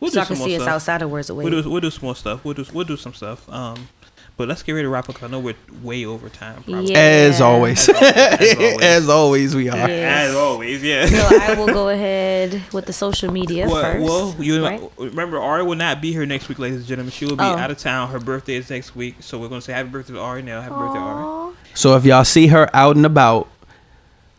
We'll 0.00 0.10
so 0.10 0.16
do 0.16 0.20
I 0.20 0.24
can 0.26 0.36
some 0.36 0.44
see 0.46 0.50
more 0.52 0.56
us 0.58 0.62
stuff. 0.62 0.74
outside 0.74 1.02
of 1.02 1.10
words 1.10 1.30
away. 1.30 1.44
We'll 1.44 1.62
do 1.62 1.70
we'll 1.70 1.80
do 1.80 1.90
some 1.90 2.04
more 2.06 2.16
stuff. 2.16 2.44
We'll 2.44 2.54
do 2.54 2.64
we'll 2.72 2.84
do 2.84 2.96
some 2.96 3.14
stuff. 3.14 3.48
Um, 3.48 3.88
but 4.36 4.46
let's 4.46 4.62
get 4.62 4.70
ready 4.72 4.84
to 4.84 4.88
wrap 4.88 5.08
up. 5.08 5.16
'cause 5.16 5.28
I 5.28 5.32
know 5.32 5.40
we're 5.40 5.56
way 5.82 6.04
over 6.04 6.28
time. 6.28 6.62
Probably. 6.62 6.92
Yeah. 6.92 6.98
As 6.98 7.40
always. 7.40 7.88
As 7.88 8.54
always. 8.56 8.80
As 8.82 9.08
always, 9.08 9.54
we 9.56 9.68
are. 9.68 9.76
Yeah. 9.76 10.26
As 10.28 10.34
always, 10.36 10.80
yeah. 10.82 11.06
so 11.06 11.28
I 11.40 11.54
will 11.54 11.66
go 11.66 11.88
ahead 11.88 12.62
with 12.72 12.86
the 12.86 12.92
social 12.92 13.32
media 13.32 13.68
well, 13.68 13.82
first. 13.82 14.04
well, 14.04 14.36
you 14.38 14.62
right? 14.64 14.80
remember 14.96 15.40
Ari 15.40 15.64
will 15.64 15.74
not 15.74 16.00
be 16.00 16.12
here 16.12 16.24
next 16.24 16.48
week, 16.48 16.60
ladies 16.60 16.78
and 16.78 16.86
gentlemen. 16.86 17.10
She 17.10 17.24
will 17.24 17.34
be 17.34 17.42
Oh. 17.42 17.56
out 17.56 17.72
of 17.72 17.78
town. 17.78 18.10
Her 18.10 18.20
birthday 18.20 18.54
is 18.54 18.70
next 18.70 18.94
week, 18.94 19.16
so 19.20 19.38
we're 19.40 19.48
gonna 19.48 19.60
say 19.60 19.72
happy 19.72 19.88
birthday 19.88 20.12
to 20.12 20.20
Ari 20.20 20.42
now. 20.42 20.60
Happy 20.60 20.74
birthday, 20.76 21.00
Ari. 21.00 21.54
So 21.74 21.96
if 21.96 22.04
y'all 22.04 22.24
see 22.24 22.46
her 22.46 22.70
out 22.74 22.94
and 22.94 23.04
about, 23.06 23.48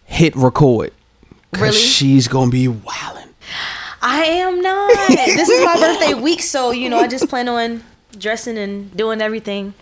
hit 0.05 0.33
record. 0.37 0.91
Cause 1.51 1.61
Really? 1.61 1.75
she's 1.77 2.27
gonna 2.29 2.51
be 2.51 2.67
wilding. 2.69 3.25
I 4.01 4.23
am 4.23 4.61
not. 4.61 5.07
this 5.09 5.49
is 5.49 5.65
my 5.65 5.75
birthday 5.75 6.13
week, 6.13 6.41
so 6.41 6.71
you 6.71 6.89
know 6.89 6.99
I 6.99 7.07
just 7.07 7.27
plan 7.29 7.47
on 7.49 7.83
dressing 8.17 8.57
and 8.57 8.95
doing 8.95 9.21
everything, 9.21 9.73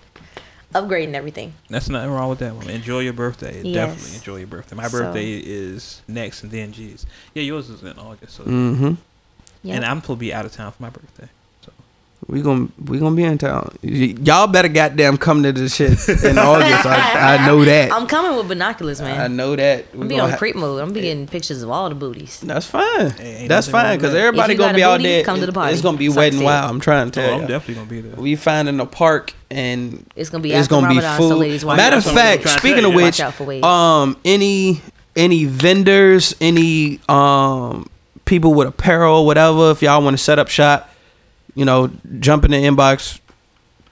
upgrading 0.74 1.14
everything. 1.14 1.54
That's 1.70 1.90
nothing 1.90 2.10
wrong 2.12 2.30
with 2.30 2.40
that 2.40 2.56
one. 2.56 2.70
Enjoy 2.70 3.00
your 3.00 3.14
birthday. 3.14 3.62
Yes. 3.62 3.74
Definitely 3.90 4.16
enjoy 4.18 4.36
your 4.38 4.48
birthday. 4.48 4.76
My 4.76 4.88
So- 4.88 5.00
birthday 5.00 5.34
is 5.38 6.02
next, 6.08 6.44
and 6.44 6.52
then 6.52 6.72
G's. 6.72 7.06
Yeah, 7.34 7.44
yours 7.44 7.70
is 7.70 7.84
in 7.84 7.98
August. 8.00 8.36
So, 8.38 8.44
Mm-hmm. 8.44 8.94
Yep. 9.64 9.76
and 9.76 9.86
I'm 9.86 10.02
supposed 10.02 10.18
to 10.18 10.22
be 10.22 10.34
out 10.34 10.46
of 10.46 10.52
town 10.52 10.72
for 10.72 10.82
my 10.84 10.90
birthday. 10.90 11.28
So 12.28 12.34
We 12.34 12.42
gonna 12.42 12.68
we 12.86 13.00
gonna 13.00 13.16
be 13.16 13.24
in 13.24 13.38
town. 13.38 13.78
Y- 13.84 14.16
y'all 14.22 14.48
better 14.48 14.68
goddamn 14.68 15.18
come 15.18 15.44
to 15.44 15.52
this 15.54 15.76
shit 15.76 15.92
in 16.24 16.38
August. 16.38 16.86
I, 16.86 17.36
I 17.38 17.48
know 17.48 17.64
that. 17.64 17.92
I'm 17.92 18.06
coming 18.08 18.36
with 18.38 18.48
binoculars, 18.50 19.02
man. 19.02 19.20
I 19.20 19.28
know 19.28 19.56
that. 19.56 19.96
We 19.96 20.02
I'm 20.02 20.08
be 20.10 20.20
on 20.20 20.32
ha- 20.32 20.38
creep 20.38 20.56
mode. 20.56 20.82
I'm 20.82 20.92
be 20.94 21.02
getting 21.02 21.26
pictures 21.28 21.62
of 21.64 21.70
all 21.70 21.88
the 21.90 21.96
booties. 21.96 22.40
That's 22.42 22.66
fine. 22.66 23.12
Hey, 23.12 23.48
That's 23.48 23.68
fine 23.70 23.98
because 23.98 24.12
that. 24.14 24.20
everybody 24.20 24.54
If 24.54 24.60
you 24.60 24.66
gonna 24.66 24.74
be 24.76 24.82
a 24.82 24.90
out 24.90 24.98
booty, 24.98 25.10
there. 25.10 25.24
come 25.24 25.40
to 25.40 25.46
the 25.46 25.54
party. 25.54 25.72
It's 25.74 25.82
gonna 25.82 25.98
be 25.98 26.08
So 26.10 26.14
I 26.16 26.18
wet 26.18 26.28
and 26.34 26.40
said. 26.40 26.46
wild. 26.46 26.70
I'm 26.70 26.80
trying 26.82 27.12
to 27.12 27.20
Oh, 27.22 27.24
tell 27.26 27.34
I'm 27.36 27.42
you. 27.44 27.48
definitely 27.48 27.76
gonna 27.76 27.88
be 27.90 28.02
there. 28.02 28.16
We 28.22 28.36
find 28.36 28.68
in 28.68 28.78
the 28.78 28.86
park 28.86 29.34
and 29.50 30.06
It's 30.16 30.30
gonna 30.30 30.42
be 30.42 30.52
it's 30.52 30.60
after 30.64 30.70
gonna 30.72 30.88
be 30.90 30.96
Ramadan, 30.96 31.18
so 31.22 31.30
full. 31.30 31.38
ladies, 31.38 31.64
watch 31.64 31.78
Matter 31.78 31.96
out 31.96 32.00
of 32.00 32.04
That's 32.14 32.18
fact, 32.18 32.42
trying 32.44 32.58
speaking 32.60 32.84
of 32.86 32.92
you. 32.92 32.98
which, 32.98 33.20
out 33.22 33.34
for 33.36 33.46
Wade. 33.46 33.64
um, 33.64 34.18
any 34.26 34.82
any 35.16 35.46
vendors, 35.46 36.36
any 36.42 37.00
um 37.08 37.90
people 38.26 38.54
with 38.54 38.68
apparel, 38.68 39.26
whatever. 39.26 39.72
If 39.72 39.82
y'all 39.82 40.02
want 40.04 40.18
to 40.18 40.22
set 40.24 40.38
up 40.40 40.50
shop, 40.50 40.90
you 41.58 41.66
know, 41.66 41.90
jump 42.20 42.46
in 42.46 42.52
the 42.52 42.58
inbox, 42.58 43.20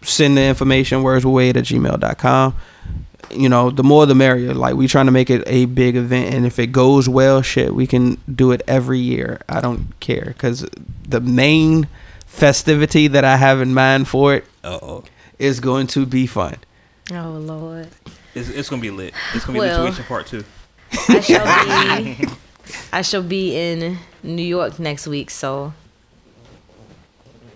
send 0.02 0.38
the 0.38 0.44
information 0.44 1.02
wordswithwade 1.04 1.58
at 1.58 1.66
gmail.com. 1.66 2.56
You 3.32 3.50
know, 3.50 3.72
the 3.72 3.84
more 3.84 4.06
the 4.06 4.14
merrier. 4.14 4.54
Like 4.54 4.76
we 4.76 4.88
trying 4.88 5.08
to 5.08 5.12
make 5.12 5.30
it 5.32 5.44
a 5.48 5.66
big 5.66 5.96
event, 5.96 6.34
and 6.34 6.46
if 6.46 6.60
it 6.60 6.68
goes 6.68 7.10
well, 7.10 7.42
shit, 7.42 7.74
we 7.74 7.88
can 7.88 8.18
do 8.34 8.52
it 8.52 8.62
every 8.68 9.00
year. 9.00 9.42
I 9.50 9.62
don't 9.62 10.00
care 10.00 10.26
because 10.28 10.66
the 11.10 11.20
main 11.20 11.88
festivity 12.28 13.08
that 13.08 13.24
I 13.26 13.38
have 13.38 13.62
in 13.62 13.74
mind 13.74 14.08
for 14.08 14.36
it 14.36 14.46
Uh 14.64 14.78
oh. 14.82 15.04
is 15.40 15.60
going 15.60 15.88
to 15.88 16.06
be 16.06 16.28
fun. 16.28 16.58
Oh 17.12 17.32
Lord. 17.32 17.88
It's, 18.36 18.50
it's 18.50 18.70
gonna 18.70 18.82
be 18.82 18.92
lit. 18.92 19.14
It's 19.34 19.44
gonna 19.46 19.56
be 19.58 19.62
Well. 19.62 19.80
the 19.86 19.88
tuition 19.90 20.06
part 20.06 20.28
two. 20.28 20.44
I 21.10 21.20
shall 21.22 21.66
be 21.66 22.28
I 22.94 23.02
shall 23.02 23.24
be 23.24 23.56
in 23.58 23.98
New 24.24 24.44
York 24.46 24.78
next 24.80 25.08
week, 25.08 25.30
so 25.32 25.74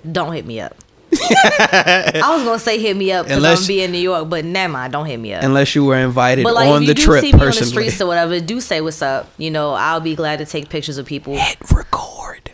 don't 0.10 0.34
hit 0.34 0.46
me 0.46 0.60
up. 0.60 0.76
I 1.14 2.36
was 2.36 2.44
gonna 2.44 2.60
say 2.60 2.80
hit 2.80 2.96
me 2.96 3.12
up 3.12 3.26
because 3.26 3.44
I'm 3.44 3.68
be 3.68 3.82
in 3.82 3.92
New 3.92 3.98
York, 3.98 4.30
but 4.30 4.46
never 4.46 4.74
mind, 4.74 4.94
don't 4.94 5.08
hit 5.08 5.20
me 5.20 5.34
up. 5.34 5.44
Unless 5.44 5.74
you 5.74 5.84
were 5.84 5.98
invited 5.98 6.44
but 6.44 6.54
like 6.54 6.70
on 6.70 6.84
if 6.84 6.90
the 6.90 6.94
do 6.94 7.04
trip 7.04 7.22
see 7.22 7.28
me 7.28 7.34
on 7.34 7.40
the 7.40 7.46
personally. 7.46 7.72
streets 7.72 8.02
or 8.02 8.08
whatever, 8.08 8.40
do 8.40 8.62
say 8.62 8.82
what's 8.82 9.02
up. 9.02 9.28
You 9.38 9.50
know, 9.50 9.74
I'll 9.74 10.02
be 10.02 10.16
glad 10.16 10.38
to 10.40 10.46
take 10.46 10.70
pictures 10.70 10.98
of 10.98 11.06
people. 11.06 11.36
Hit 11.36 11.58
record. 11.72 12.52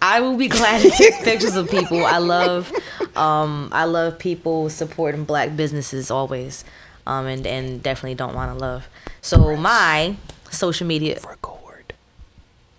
I 0.00 0.20
will 0.20 0.36
be 0.36 0.48
glad 0.48 0.82
to 0.82 0.90
take 0.90 1.14
pictures 1.22 1.54
of 1.54 1.70
people. 1.70 2.04
I 2.04 2.18
love, 2.18 2.72
um, 3.14 3.68
I 3.72 3.84
love 3.84 4.18
people 4.18 4.70
supporting 4.70 5.24
black 5.24 5.54
businesses 5.54 6.10
always, 6.10 6.64
um, 7.06 7.26
and 7.26 7.46
and 7.46 7.82
definitely 7.82 8.14
don't 8.14 8.34
want 8.34 8.52
to 8.52 8.58
love. 8.58 8.88
So 9.20 9.56
my 9.56 10.16
social 10.50 10.86
media. 10.86 11.20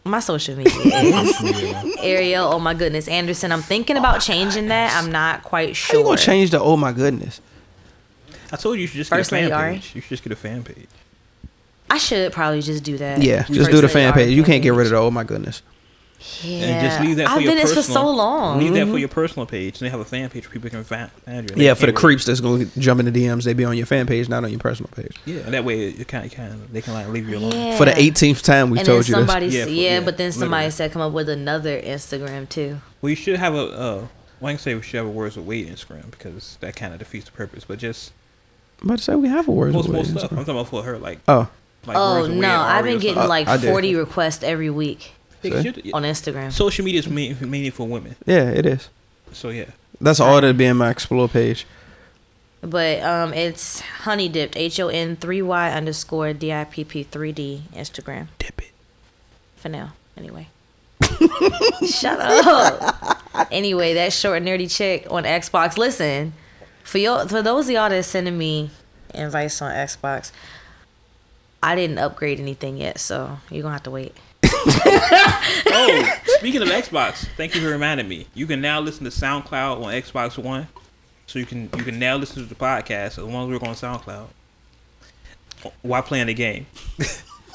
My 0.05 0.19
social 0.19 0.55
media 0.57 0.73
is 0.75 1.95
Ariel. 1.99 2.45
Oh 2.51 2.59
my 2.59 2.73
goodness, 2.73 3.07
Anderson. 3.07 3.51
I'm 3.51 3.61
thinking 3.61 3.97
about 3.97 4.21
changing 4.21 4.67
that. 4.67 4.95
I'm 5.01 5.11
not 5.11 5.43
quite 5.43 5.69
How 5.69 5.73
sure. 5.73 5.99
you 5.99 6.05
gonna 6.05 6.17
change 6.17 6.51
the? 6.51 6.59
Oh 6.59 6.75
my 6.77 6.91
goodness. 6.91 7.39
I 8.51 8.55
told 8.57 8.75
you 8.75 8.81
you 8.81 8.87
should 8.87 8.97
just 8.97 9.09
First 9.09 9.31
get 9.31 9.43
a 9.45 9.49
fan 9.49 9.53
Ari? 9.53 9.73
page. 9.75 9.91
You 9.95 10.01
should 10.01 10.09
just 10.09 10.23
get 10.23 10.33
a 10.33 10.35
fan 10.35 10.63
page. 10.63 10.87
I 11.89 11.97
should 11.97 12.31
probably 12.33 12.61
just 12.61 12.83
do 12.83 12.97
that. 12.97 13.21
Yeah, 13.21 13.43
just 13.43 13.59
First 13.59 13.71
do 13.71 13.81
the 13.81 13.89
fan 13.89 14.11
Ari 14.13 14.23
page. 14.25 14.35
You 14.37 14.43
can't 14.43 14.61
get 14.63 14.73
rid 14.73 14.87
of 14.87 14.91
the. 14.91 14.97
Oh 14.97 15.11
my 15.11 15.23
goodness. 15.23 15.61
Yeah. 16.41 16.65
And 16.65 16.87
just 16.87 17.01
leave 17.01 17.17
that 17.17 17.27
for 17.27 17.33
I've 17.33 17.41
your 17.41 17.51
been 17.51 17.57
this 17.57 17.73
personal. 17.73 18.01
for 18.03 18.07
so 18.07 18.15
long. 18.15 18.59
Leave 18.59 18.73
that 18.75 18.87
for 18.87 18.97
your 18.97 19.09
personal 19.09 19.45
page. 19.45 19.81
And 19.81 19.85
they 19.85 19.89
have 19.89 19.99
a 19.99 20.05
fan 20.05 20.29
page 20.29 20.45
where 20.45 20.53
people 20.53 20.69
can 20.69 20.83
find 20.83 21.11
find 21.11 21.35
you. 21.49 21.53
And 21.53 21.61
they 21.61 21.65
Yeah, 21.65 21.73
for 21.73 21.81
the 21.85 21.91
can't 21.91 21.97
creeps 21.97 22.25
that's 22.25 22.39
gonna 22.39 22.65
jump 22.77 23.01
in 23.01 23.11
the 23.11 23.25
DMs, 23.25 23.43
they 23.43 23.53
be 23.53 23.65
on 23.65 23.75
your 23.75 23.85
fan 23.85 24.07
page, 24.07 24.29
not 24.29 24.43
on 24.43 24.49
your 24.49 24.59
personal 24.59 24.89
page. 24.95 25.17
Yeah, 25.25 25.41
and 25.41 25.53
that 25.53 25.65
way 25.65 25.89
it 25.89 26.07
kind 26.07 26.25
of, 26.25 26.31
kind 26.33 26.53
of 26.53 26.71
they 26.71 26.81
can 26.81 26.93
like 26.93 27.07
leave 27.09 27.27
you 27.27 27.37
alone. 27.37 27.51
Yeah. 27.51 27.77
For 27.77 27.85
the 27.85 27.91
18th 27.91 28.41
time, 28.41 28.69
we 28.69 28.77
and 28.79 28.85
told 28.85 29.03
then 29.03 29.09
you 29.09 29.15
this. 29.15 29.27
somebody, 29.27 29.45
Yeah, 29.47 29.59
yeah, 29.59 29.65
for- 29.65 29.69
yeah, 29.71 29.99
but 30.01 30.17
then 30.17 30.31
somebody 30.31 30.49
literally. 30.67 30.71
said 30.71 30.91
come 30.93 31.01
up 31.01 31.11
with 31.11 31.27
another 31.29 31.81
Instagram 31.81 32.47
too. 32.47 32.79
Well, 33.01 33.09
you 33.09 33.15
should 33.17 33.37
have 33.37 33.53
a. 33.53 33.57
Uh, 33.65 34.07
well, 34.39 34.49
I 34.49 34.53
can 34.53 34.59
say 34.59 34.75
we 34.75 34.81
should 34.81 34.97
have 34.97 35.05
a 35.07 35.09
words 35.09 35.35
with 35.35 35.45
Wade 35.45 35.67
Instagram 35.69 36.09
because 36.11 36.57
that 36.61 36.75
kind 36.75 36.93
of 36.93 36.99
defeats 36.99 37.25
the 37.25 37.31
purpose. 37.31 37.65
But 37.65 37.79
just 37.79 38.11
I'm 38.81 38.87
about 38.87 38.99
to 38.99 39.03
say 39.03 39.15
we 39.15 39.27
have 39.27 39.47
a 39.47 39.51
word. 39.51 39.73
post 39.73 39.89
more 39.89 40.03
stuff. 40.05 40.31
I'm 40.31 40.37
talking 40.37 40.53
about 40.55 40.67
for 40.69 40.83
her, 40.83 40.97
like. 40.97 41.19
Oh, 41.27 41.49
like 41.85 41.97
oh 41.99 42.15
Words 42.21 42.29
with 42.29 42.37
no, 42.37 42.47
Wade, 42.47 42.49
I've 42.59 42.85
been 42.85 42.95
or 42.95 42.99
getting 42.99 43.15
something. 43.15 43.29
like 43.29 43.47
I 43.49 43.57
did. 43.57 43.69
40 43.69 43.95
requests 43.95 44.41
every 44.43 44.69
week 44.69 45.11
Yeah, 45.43 45.61
See? 45.61 45.91
on 45.93 46.03
Instagram. 46.03 46.51
Social 46.51 46.85
media 46.85 46.99
is 46.99 47.07
mainly 47.09 47.69
for 47.69 47.87
women. 47.87 48.15
yeah, 48.25 48.49
it 48.49 48.65
is. 48.65 48.89
So 49.31 49.49
yeah, 49.49 49.65
That's 49.99 50.19
all 50.19 50.35
that'd 50.35 50.57
be 50.57 50.65
in 50.65 50.77
my 50.77 50.89
explore 50.89 51.27
page. 51.27 51.65
But 52.61 53.01
um, 53.01 53.33
it's 53.33 53.81
honey 53.81 54.29
dipped 54.29 54.55
H 54.55 54.79
O 54.79 54.87
N 54.87 55.15
three 55.17 55.41
Y 55.41 55.71
underscore 55.71 56.31
D 56.33 56.53
I 56.53 56.63
P 56.63 56.83
P 56.85 57.03
three 57.03 57.31
D 57.33 57.63
Instagram 57.73 58.27
Dip 58.39 58.61
it. 58.61 58.71
for 59.57 59.67
now. 59.69 59.93
Anyway, 60.15 60.47
shut 61.89 62.19
up. 62.21 63.17
Anyway, 63.51 63.93
that 63.95 64.13
short 64.13 64.43
nerdy 64.43 64.73
chick 64.73 65.07
on 65.09 65.23
Xbox. 65.23 65.77
Listen, 65.77 66.33
for 66.83 66.99
y'all, 66.99 67.27
for 67.27 67.41
those 67.41 67.65
of 67.67 67.73
y'all 67.73 67.89
that's 67.89 68.07
sending 68.07 68.37
me 68.37 68.69
invites 69.13 69.61
on 69.61 69.71
Xbox, 69.73 70.31
I 71.61 71.75
didn't 71.75 71.97
upgrade 71.97 72.39
anything 72.39 72.77
yet, 72.77 72.99
so 72.99 73.39
you're 73.49 73.63
gonna 73.63 73.73
have 73.73 73.83
to 73.83 73.91
wait. 73.91 74.15
Oh, 75.75 76.19
speaking 76.37 76.61
of 76.61 76.67
Xbox, 76.67 77.25
thank 77.35 77.55
you 77.55 77.61
for 77.61 77.67
reminding 77.69 78.07
me. 78.07 78.27
You 78.35 78.45
can 78.45 78.61
now 78.61 78.79
listen 78.79 79.05
to 79.05 79.09
SoundCloud 79.09 79.83
on 79.83 79.93
Xbox 79.93 80.37
One, 80.37 80.67
so 81.25 81.39
you 81.39 81.45
can 81.45 81.63
you 81.77 81.83
can 81.83 81.97
now 81.99 82.15
listen 82.15 82.43
to 82.43 82.47
the 82.47 82.55
podcast 82.55 83.17
as 83.17 83.19
long 83.19 83.51
as 83.51 83.59
we're 83.59 83.67
on 83.67 83.75
SoundCloud 83.75 84.27
while 85.81 86.03
playing 86.03 86.27
the 86.27 86.33
game. 86.33 86.67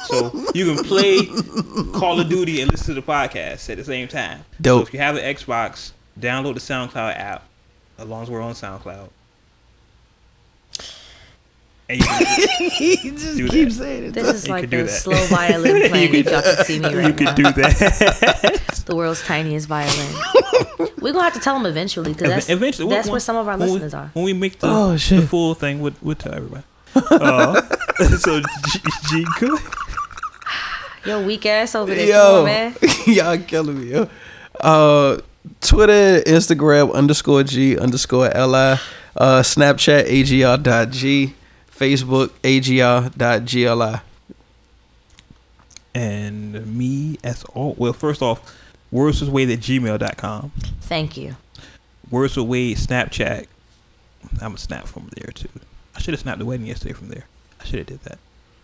so 0.07 0.33
you 0.55 0.75
can 0.75 0.85
play 0.85 1.27
Call 1.93 2.19
of 2.21 2.29
Duty 2.29 2.61
and 2.61 2.71
listen 2.71 2.95
to 2.95 3.01
the 3.01 3.07
podcast 3.07 3.71
at 3.71 3.77
the 3.77 3.85
same 3.85 4.09
time. 4.09 4.45
Dope. 4.61 4.83
So 4.85 4.89
if 4.89 4.95
you 4.95 5.01
have 5.01 5.17
an 5.17 5.23
Xbox, 5.35 5.93
download 6.19 6.55
the 6.55 6.61
SoundCloud 6.61 7.17
app 7.17 7.45
as 7.99 8.07
long 8.09 8.23
as 8.23 8.31
we're 8.31 8.43
on 8.43 8.55
SoundCloud. 8.55 9.11
And 11.91 11.99
you 12.01 12.05
can 12.07 12.71
he 12.71 12.97
just 13.13 13.37
Do 13.37 13.49
keeps 13.49 13.77
that. 13.79 13.85
saying 13.85 14.05
it. 14.05 14.13
This 14.15 14.29
is 14.29 14.47
You 14.47 14.53
like 14.53 14.61
could 14.63 14.71
do 14.71 14.83
the 14.83 14.89
slow 14.89 15.17
violin 15.27 15.89
playing. 15.91 16.15
if 16.15 16.27
y'all 16.27 16.43
can 16.43 16.65
see 16.65 16.79
me 16.79 16.95
right 16.95 17.07
you 17.07 17.13
can 17.15 17.25
now. 17.27 17.35
do 17.35 17.43
that. 17.45 18.83
the 18.87 18.95
world's 18.97 19.23
tiniest 19.23 19.69
violin. 19.69 20.15
We're 21.01 21.13
gonna 21.13 21.25
have 21.25 21.33
to 21.35 21.41
tell 21.41 21.55
them 21.57 21.65
eventually 21.67 22.13
because 22.13 22.29
that's, 22.29 22.49
Eventually, 22.51 22.91
that's 22.91 23.07
when- 23.07 23.13
where 23.13 23.21
some 23.21 23.37
of 23.37 23.49
our 23.49 23.57
when 23.57 23.67
we- 23.69 23.73
listeners 23.75 23.95
are. 23.95 24.11
When 24.13 24.25
we 24.27 24.33
make 24.35 24.59
the, 24.59 24.67
Oh, 24.69 24.97
the 24.97 25.27
full 25.27 25.55
thing, 25.55 25.81
we'll, 25.81 25.95
we'll 26.03 26.15
tell 26.15 26.35
everybody. 26.35 26.65
Uh, 26.95 27.63
so, 28.19 28.41
G, 28.41 28.79
G 29.09 29.27
good. 29.39 29.61
Yo, 31.07 31.25
weak 31.25 31.47
ass 31.47 31.75
over 31.75 31.95
there, 31.95 32.07
Yo, 32.09 32.41
on, 32.41 32.45
man. 32.45 32.75
y'all 33.07 33.39
killing 33.39 33.81
me. 33.81 33.93
Yo. 33.93 34.11
Uh, 34.61 35.19
Twitter, 35.61 36.21
Instagram 36.27 36.93
underscore 36.93 37.45
G 37.45 37.79
underscore 37.79 38.27
Li, 38.29 38.33
uh, 38.35 38.79
Snapchat 39.17 40.05
AGR 40.07 40.63
dot 40.63 40.91
G, 40.91 41.35
Facebook 41.79 42.31
AGR 42.45 43.11
GLI. 43.45 44.01
And 45.95 46.77
me 46.77 47.19
as 47.25 47.45
all. 47.45 47.75
Well, 47.79 47.93
first 47.93 48.23
off, 48.23 48.55
words 48.91 49.21
with 49.21 49.31
Wade 49.31 49.51
at 49.51 49.59
gmail.com. 49.61 50.51
Thank 50.83 51.17
you. 51.17 51.37
Words 52.11 52.37
with 52.37 52.47
Wade 52.47 52.77
Snapchat. 52.77 53.47
I'm 54.41 54.55
a 54.55 54.59
snap 54.59 54.87
from 54.87 55.11
there 55.17 55.33
too. 55.33 55.49
I 55.97 56.01
should 56.01 56.15
have 56.15 56.21
snapped 56.21 56.39
the 56.39 56.45
wedding 56.45 56.67
yesterday 56.67 56.93
from 56.95 57.09
there. 57.09 57.25
I 57.61 57.65
should 57.65 57.79
have 57.79 57.87
did 57.87 58.01
that. 58.05 58.19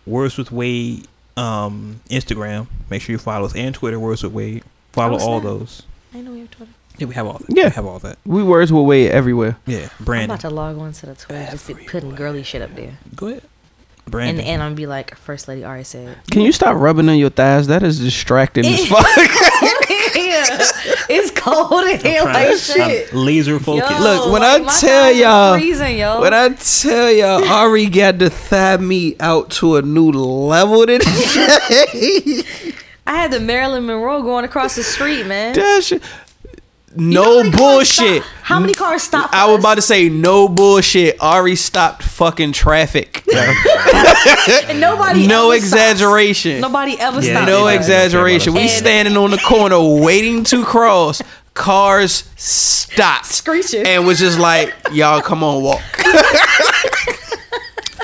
Words 0.05 0.37
with 0.37 0.51
Wade 0.51 1.07
um, 1.35 1.99
Instagram. 2.09 2.67
Make 2.89 3.01
sure 3.01 3.13
you 3.13 3.17
follow 3.17 3.45
us 3.45 3.55
and 3.55 3.73
Twitter. 3.75 3.99
Words 3.99 4.23
with 4.23 4.31
Wade. 4.33 4.63
Follow 4.93 5.17
Oh, 5.19 5.21
all 5.27 5.39
snap. 5.41 5.51
those. 5.51 5.83
I 6.13 6.21
know 6.21 6.31
we 6.31 6.39
have 6.39 6.51
Twitter. 6.51 6.71
Yeah, 6.97 7.07
we 7.07 7.15
have 7.15 7.25
all 7.27 7.37
that. 7.39 7.49
Yeah. 7.49 7.65
we 7.65 7.69
have 7.71 7.85
all 7.85 7.99
that. 7.99 8.17
We 8.25 8.43
words 8.43 8.71
will 8.71 8.85
weigh 8.85 9.09
everywhere. 9.09 9.57
Yeah, 9.65 9.89
brand. 9.99 10.23
I'm 10.23 10.29
about 10.37 10.41
to 10.41 10.49
log 10.49 10.77
on 10.77 10.93
to 10.93 11.05
the 11.07 11.15
Twitter, 11.15 11.47
just 11.51 11.67
be 11.67 11.73
putting 11.73 12.15
girly 12.15 12.43
shit 12.43 12.61
up 12.61 12.73
there, 12.75 12.97
Go 13.15 13.27
ahead. 13.27 13.41
and 14.05 14.11
Brandon. 14.11 14.45
and 14.45 14.61
I'm 14.61 14.67
gonna 14.69 14.75
be 14.75 14.85
like, 14.87 15.15
First 15.15 15.47
Lady 15.47 15.65
already 15.65 15.83
said. 15.83 16.17
Can 16.31 16.41
you 16.43 16.51
stop 16.51 16.75
rubbing 16.77 17.09
on 17.09 17.17
your 17.17 17.29
thighs? 17.31 17.67
That 17.67 17.83
is 17.83 17.99
distracting 17.99 18.65
as 18.65 18.85
fuck. 18.87 19.05
it's 21.07 21.31
cold 21.31 21.87
in 21.89 21.99
here 21.99 22.23
like 22.23 22.57
shit. 22.57 23.11
I'm 23.11 23.17
laser 23.19 23.59
focused. 23.59 23.91
Yo, 23.91 23.99
Look, 23.99 24.31
when 24.33 24.41
like, 24.41 24.61
I 24.63 24.79
tell 24.79 25.11
y'all- 25.11 25.57
freezing, 25.57 25.97
yo. 25.97 26.21
When 26.21 26.33
I 26.33 26.49
tell 26.49 27.11
y'all, 27.11 27.43
Ari 27.49 27.87
got 27.87 28.17
the 28.19 28.29
thigh 28.29 28.77
meat 28.77 29.17
out 29.19 29.49
to 29.51 29.77
a 29.77 29.81
new 29.81 30.11
level 30.11 30.85
today. 30.85 31.03
I 33.07 33.15
had 33.17 33.31
the 33.31 33.39
Marilyn 33.39 33.85
Monroe 33.85 34.23
going 34.23 34.45
across 34.45 34.75
the 34.75 34.83
street, 34.83 35.25
man. 35.27 35.53
that 35.55 35.83
shit. 35.83 36.01
You 36.97 37.05
know 37.11 37.41
No 37.41 37.51
bullshit. 37.51 38.23
stop- 38.23 38.33
How 38.43 38.59
many 38.59 38.73
cars 38.73 39.03
stopped? 39.03 39.33
I 39.33 39.45
was 39.47 39.59
about 39.59 39.75
to 39.75 39.81
say 39.81 40.07
no 40.09 40.47
bullshit. 40.47 41.17
Ari 41.21 41.55
stopped 41.57 42.03
fucking 42.03 42.51
traffic. 42.53 43.23
And 44.67 44.79
nobody. 44.79 45.25
no 45.27 45.51
ever 45.51 45.59
stops. 45.59 45.73
exaggeration. 45.73 46.61
Nobody 46.61 46.97
ever 46.99 47.21
Yeah, 47.21 47.33
stopped. 47.33 47.47
no 47.47 47.67
Yeah. 47.67 47.75
exaggeration. 47.75 48.53
We 48.53 48.61
And- 48.61 48.69
standing 48.69 49.17
on 49.17 49.31
the 49.31 49.37
corner 49.39 49.79
waiting 49.81 50.43
to 50.45 50.63
cross. 50.63 51.21
Cars 51.53 52.23
stopped. 52.35 53.25
Screeching. 53.27 53.85
And 53.87 54.05
was 54.05 54.19
just 54.19 54.37
like, 54.39 54.73
y'all 54.91 55.21
come 55.21 55.43
on, 55.43 55.63
walk. 55.63 55.81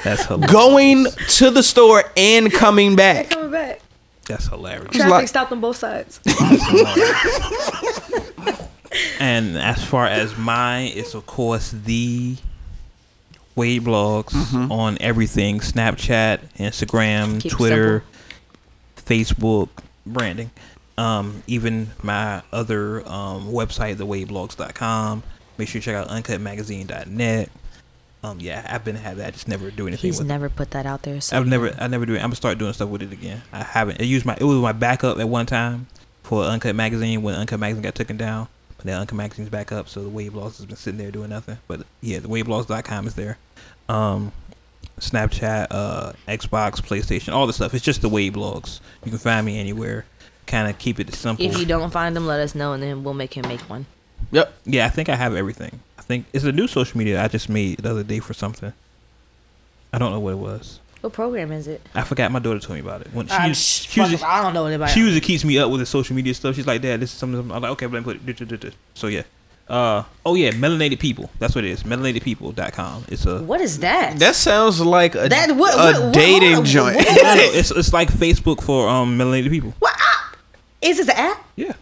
That's 0.03 0.25
hilarious. 0.25 0.51
Going 0.51 1.05
to 1.37 1.51
the 1.51 1.61
store 1.63 2.03
and 2.17 2.51
coming 2.51 2.95
back. 2.95 3.29
Coming 3.29 3.51
back. 3.51 3.79
That's 4.25 4.47
hilarious. 4.47 4.91
Traffic 4.95 5.11
like- 5.11 5.27
stopped 5.27 5.51
on 5.51 5.59
both 5.61 5.77
sides. 5.77 6.19
and 9.19 9.57
as 9.57 9.83
far 9.83 10.05
as 10.07 10.37
mine, 10.37 10.91
it's 10.95 11.13
of 11.13 11.25
course 11.25 11.71
the 11.71 12.37
Wade 13.55 13.83
blogs 13.83 14.29
Mm-hmm. 14.31 14.71
on 14.71 14.97
everything: 15.01 15.59
Snapchat, 15.59 16.39
Instagram, 16.57 17.41
Keep 17.41 17.51
it 17.51 17.55
Twitter, 17.55 18.03
Facebook, 18.97 19.69
branding. 20.05 20.51
Um, 20.97 21.41
even 21.47 21.87
my 22.03 22.43
other 22.51 23.07
um, 23.07 23.47
website, 23.47 23.95
thewadeblogs.com. 23.95 25.23
Make 25.57 25.67
sure 25.67 25.79
you 25.79 25.83
check 25.83 25.95
out 25.95 26.07
uncutmagazine.net. 26.09 27.49
Um, 28.23 28.39
yeah, 28.39 28.65
I've 28.69 28.85
been 28.85 28.95
had 28.97 29.17
that. 29.17 29.27
I 29.27 29.31
just 29.31 29.47
never 29.47 29.71
do 29.71 29.87
anything 29.87 30.09
He's 30.09 30.19
with 30.19 30.27
it. 30.27 30.29
never 30.29 30.47
put 30.49 30.71
that 30.71 30.85
out 30.85 31.01
there. 31.01 31.19
So 31.21 31.37
I've 31.37 31.47
never, 31.47 31.73
I 31.79 31.87
never 31.87 32.05
do 32.05 32.13
it. 32.13 32.17
I'm 32.17 32.23
gonna 32.25 32.35
start 32.35 32.57
doing 32.59 32.71
stuff 32.73 32.89
with 32.89 33.01
it 33.01 33.11
again. 33.11 33.41
I 33.51 33.63
haven't. 33.63 33.99
It 33.99 34.05
used 34.05 34.25
my, 34.25 34.37
it 34.39 34.43
was 34.43 34.57
my 34.57 34.73
backup 34.73 35.17
at 35.19 35.27
one 35.27 35.45
time 35.47 35.87
for 36.23 36.43
Uncut 36.43 36.75
Magazine 36.75 37.23
when 37.23 37.33
Uncut 37.35 37.59
Magazine 37.59 37.81
got 37.81 37.95
taken 37.95 38.17
down. 38.17 38.47
The 38.83 38.93
Uncut 38.93 39.15
magazine's 39.15 39.49
back 39.49 39.71
up, 39.71 39.87
so 39.87 40.03
the 40.03 40.09
Wade 40.09 40.31
blogs 40.31 40.57
has 40.57 40.65
been 40.65 40.75
sitting 40.75 40.97
there 40.97 41.11
doing 41.11 41.29
nothing. 41.29 41.57
But 41.67 41.85
yeah, 42.01 42.19
the 42.19 42.27
WadeBlogs.com 42.27 43.07
is 43.07 43.15
there. 43.15 43.37
Um, 43.87 44.31
Snapchat, 44.99 45.67
uh, 45.71 46.13
Xbox, 46.27 46.81
PlayStation, 46.81 47.33
all 47.33 47.47
the 47.47 47.53
stuff. 47.53 47.73
It's 47.73 47.85
just 47.85 48.01
the 48.01 48.09
Wade 48.09 48.33
blogs. 48.33 48.79
You 49.03 49.11
can 49.11 49.19
find 49.19 49.45
me 49.45 49.59
anywhere. 49.59 50.05
Kind 50.47 50.69
of 50.69 50.77
keep 50.77 50.99
it 50.99 51.13
simple. 51.13 51.45
If 51.45 51.57
you 51.57 51.65
don't 51.65 51.91
find 51.91 52.15
them, 52.15 52.25
let 52.25 52.39
us 52.39 52.55
know, 52.55 52.73
and 52.73 52.81
then 52.81 53.03
we'll 53.03 53.13
make 53.13 53.35
him 53.35 53.47
make 53.47 53.61
one. 53.61 53.85
Yep. 54.31 54.53
Yeah, 54.65 54.85
I 54.85 54.89
think 54.89 55.09
I 55.09 55.15
have 55.15 55.35
everything. 55.35 55.79
I 55.97 56.01
think 56.01 56.25
it's 56.33 56.43
a 56.43 56.51
new 56.51 56.67
social 56.67 56.97
media 56.97 57.23
I 57.23 57.27
just 57.27 57.49
made 57.49 57.77
the 57.79 57.89
other 57.89 58.03
day 58.03 58.19
for 58.19 58.33
something. 58.33 58.73
I 59.93 59.97
don't 59.97 60.11
know 60.11 60.19
what 60.19 60.33
it 60.33 60.37
was. 60.37 60.79
What 61.01 61.13
program 61.13 61.51
is 61.51 61.67
it? 61.67 61.81
I 61.95 62.03
forgot. 62.03 62.31
My 62.31 62.39
daughter 62.39 62.59
told 62.59 62.75
me 62.75 62.79
about 62.81 63.01
it. 63.01 63.07
When 63.13 63.27
she, 63.27 63.33
Ah, 63.35 63.45
used- 63.47 63.59
sh- 63.61 63.81
she, 63.81 63.87
fuck 63.99 64.09
usually, 64.11 64.15
it, 64.23 64.23
I 64.23 64.41
don't 64.43 64.53
know 64.53 64.63
what 64.63 64.73
about 64.73 64.89
she 64.91 64.99
it. 64.99 65.03
usually 65.03 65.21
keeps 65.21 65.43
me 65.43 65.57
up 65.57 65.69
with 65.71 65.79
the 65.79 65.85
social 65.85 66.15
media 66.15 66.33
stuff. 66.33 66.55
She's 66.55 66.67
like, 66.67 66.81
Dad, 66.81 66.99
this 66.99 67.11
is 67.11 67.17
something. 67.17 67.39
I'm 67.51 67.61
like, 67.61 67.71
okay, 67.71 67.87
let 67.87 67.93
me 67.93 68.01
put 68.03 68.15
it. 68.17 68.25
duh, 68.25 68.33
duh, 68.33 68.45
duh, 68.57 68.69
duh." 68.69 68.75
So 68.93 69.07
yeah. 69.07 69.23
Uh 69.69 70.03
oh 70.25 70.35
yeah, 70.35 70.51
melanated 70.51 70.99
people. 70.99 71.29
That's 71.39 71.55
what 71.55 71.63
it 71.63 71.69
is. 71.71 71.83
Melanatedpeople.com. 71.83 73.05
It's 73.07 73.25
a 73.25 73.41
What 73.41 73.61
is 73.61 73.79
that? 73.79 74.19
That 74.19 74.35
sounds 74.35 74.81
like 74.81 75.15
a, 75.15 75.29
That- 75.29 75.55
what- 75.55 75.73
a 75.73 75.77
what- 75.77 76.03
what- 76.05 76.13
dating 76.13 76.53
hold 76.53 76.59
on, 76.59 76.65
joint. 76.65 76.95
what- 76.97 77.07
no, 77.23 77.35
no, 77.35 77.41
it's 77.41 77.71
it's 77.71 77.93
like 77.93 78.09
Facebook 78.11 78.61
for 78.61 78.89
um 78.89 79.17
melanated 79.17 79.49
people. 79.49 79.73
what 79.79 79.93
app? 79.93 80.37
Is 80.81 80.97
this 80.97 81.07
an 81.09 81.15
app? 81.15 81.45
Yeah. 81.55 81.73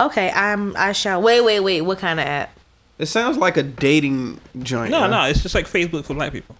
Okay, 0.00 0.30
I'm. 0.30 0.76
I 0.76 0.92
shall. 0.92 1.22
Wait, 1.22 1.40
wait, 1.42 1.60
wait. 1.60 1.80
What 1.82 1.98
kind 1.98 2.20
of 2.20 2.26
app? 2.26 2.50
it 2.98 3.06
sounds 3.06 3.36
like 3.36 3.56
a 3.58 3.62
dating 3.62 4.40
joint. 4.62 4.90
No, 4.90 5.00
huh? 5.00 5.06
no, 5.08 5.22
it's 5.24 5.42
just 5.42 5.54
like 5.54 5.66
Facebook 5.68 6.04
for 6.06 6.14
black 6.14 6.32
people. 6.32 6.56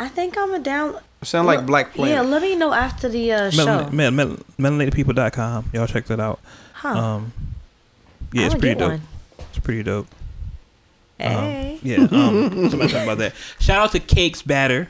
I 0.00 0.08
think 0.08 0.36
I'm 0.38 0.52
a 0.54 0.58
down. 0.58 0.96
Sound 1.22 1.46
like 1.46 1.66
Black 1.66 1.92
Planet. 1.94 2.14
Yeah, 2.14 2.22
let 2.22 2.40
me 2.42 2.56
know 2.56 2.72
after 2.72 3.08
the 3.08 3.30
uh, 3.32 3.50
show. 3.50 3.64
Melan- 3.66 3.92
mel- 3.92 4.10
mel- 4.10 4.36
melanatedpeople.com. 4.58 5.70
Y'all 5.74 5.86
check 5.86 6.06
that 6.06 6.18
out. 6.18 6.40
Huh? 6.72 6.88
Um, 6.88 7.32
yeah, 8.32 8.42
I'm 8.42 8.46
it's 8.46 8.54
pretty 8.54 8.74
dope. 8.80 8.90
one. 8.92 9.02
It's 9.50 9.58
pretty 9.58 9.82
dope. 9.82 10.06
Um, 11.20 11.26
Hey. 11.32 11.78
yeah. 11.82 11.96
Um, 12.10 12.70
somebody 12.70 12.90
talking 12.90 13.02
about 13.02 13.18
that. 13.18 13.34
Shout 13.58 13.78
out 13.82 13.92
to 13.92 14.00
Cakes 14.00 14.40
Batter 14.40 14.88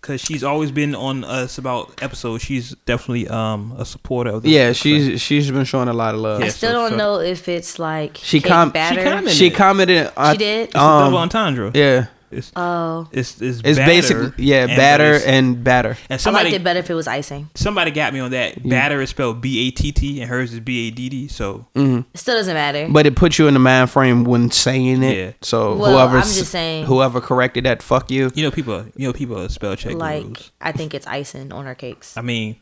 because 0.00 0.22
she's 0.22 0.42
always 0.42 0.70
been 0.70 0.94
on 0.94 1.24
us 1.24 1.58
about 1.58 2.02
episodes. 2.02 2.42
She's 2.42 2.70
definitely 2.86 3.28
um 3.28 3.74
a 3.76 3.84
supporter 3.84 4.30
of 4.30 4.42
the 4.44 4.48
yeah, 4.48 4.72
she's 4.72 5.20
she's 5.20 5.50
been 5.50 5.64
showing 5.66 5.88
a 5.88 5.92
lot 5.92 6.14
of 6.14 6.20
love. 6.22 6.42
I 6.42 6.48
still 6.48 6.70
so- 6.70 6.72
don't 6.72 6.90
so- 6.92 6.96
know 6.96 7.20
if 7.20 7.48
it's 7.48 7.78
like 7.78 8.16
She 8.22 8.40
cake 8.40 8.48
com- 8.50 8.70
she 8.72 8.96
commented. 9.02 9.32
She 9.34 9.50
commented. 9.50 10.10
I, 10.16 10.32
She 10.32 10.38
did? 10.38 10.64
It's 10.68 10.74
a 10.74 10.80
Um, 10.80 11.04
double 11.04 11.18
entendre. 11.18 11.70
yeah, 11.74 12.06
It's 12.30 12.52
Oh, 12.56 13.08
it's 13.12 13.40
it's, 13.40 13.60
it's 13.64 13.78
batter 13.78 13.84
basically 13.90 14.44
yeah, 14.44 14.64
and 14.66 14.76
batter 14.76 15.04
but 15.12 15.16
it's- 15.16 15.26
and 15.26 15.64
batter. 15.64 15.88
and 15.90 15.96
I 16.10 16.14
liked 16.14 16.22
somebody 16.22 16.54
it 16.54 16.64
better 16.64 16.80
if 16.80 16.90
it 16.90 16.94
was 16.94 17.06
icing. 17.06 17.48
somebody 17.54 17.90
got 17.90 18.12
me 18.12 18.20
on 18.20 18.30
that. 18.32 18.66
Batter 18.68 19.00
is 19.00 19.10
spelled 19.10 19.40
B 19.40 19.68
A 19.68 19.70
T 19.70 19.92
T 19.92 20.20
and 20.20 20.28
hers 20.30 20.52
is 20.52 20.60
B 20.60 20.88
A 20.88 20.90
D 20.90 21.08
D. 21.08 21.28
So 21.28 21.66
hmm 21.74 22.00
It 22.12 22.18
still 22.18 22.36
doesn't 22.36 22.54
matter. 22.54 22.88
But 22.90 23.06
it 23.06 23.16
puts 23.16 23.38
you 23.38 23.46
in 23.48 23.54
the 23.54 23.60
mind 23.60 23.90
frame 23.90 24.24
when 24.24 24.50
saying 24.50 25.02
it. 25.02 25.16
Yeah. 25.16 25.32
So 25.42 25.76
Well, 25.76 25.92
whoever 25.92 26.16
I'm 26.18 26.22
just 26.24 26.50
saying- 26.50 26.86
whoever 26.86 27.20
corrected 27.20 27.64
that, 27.64 27.82
fuck 27.82 28.10
you. 28.10 28.30
you 28.34 28.42
know 28.42 28.50
people 28.50 28.84
you 28.96 29.06
know 29.06 29.12
people 29.12 29.48
spell 29.48 29.76
check 29.76 29.94
like, 29.94 30.24
gurus. 30.24 30.50
I 30.60 30.72
think 30.72 30.94
it's 30.94 31.06
icing 31.06 31.52
on 31.52 31.66
our 31.66 31.74
cakes. 31.74 32.16
I 32.16 32.22
mean, 32.22 32.56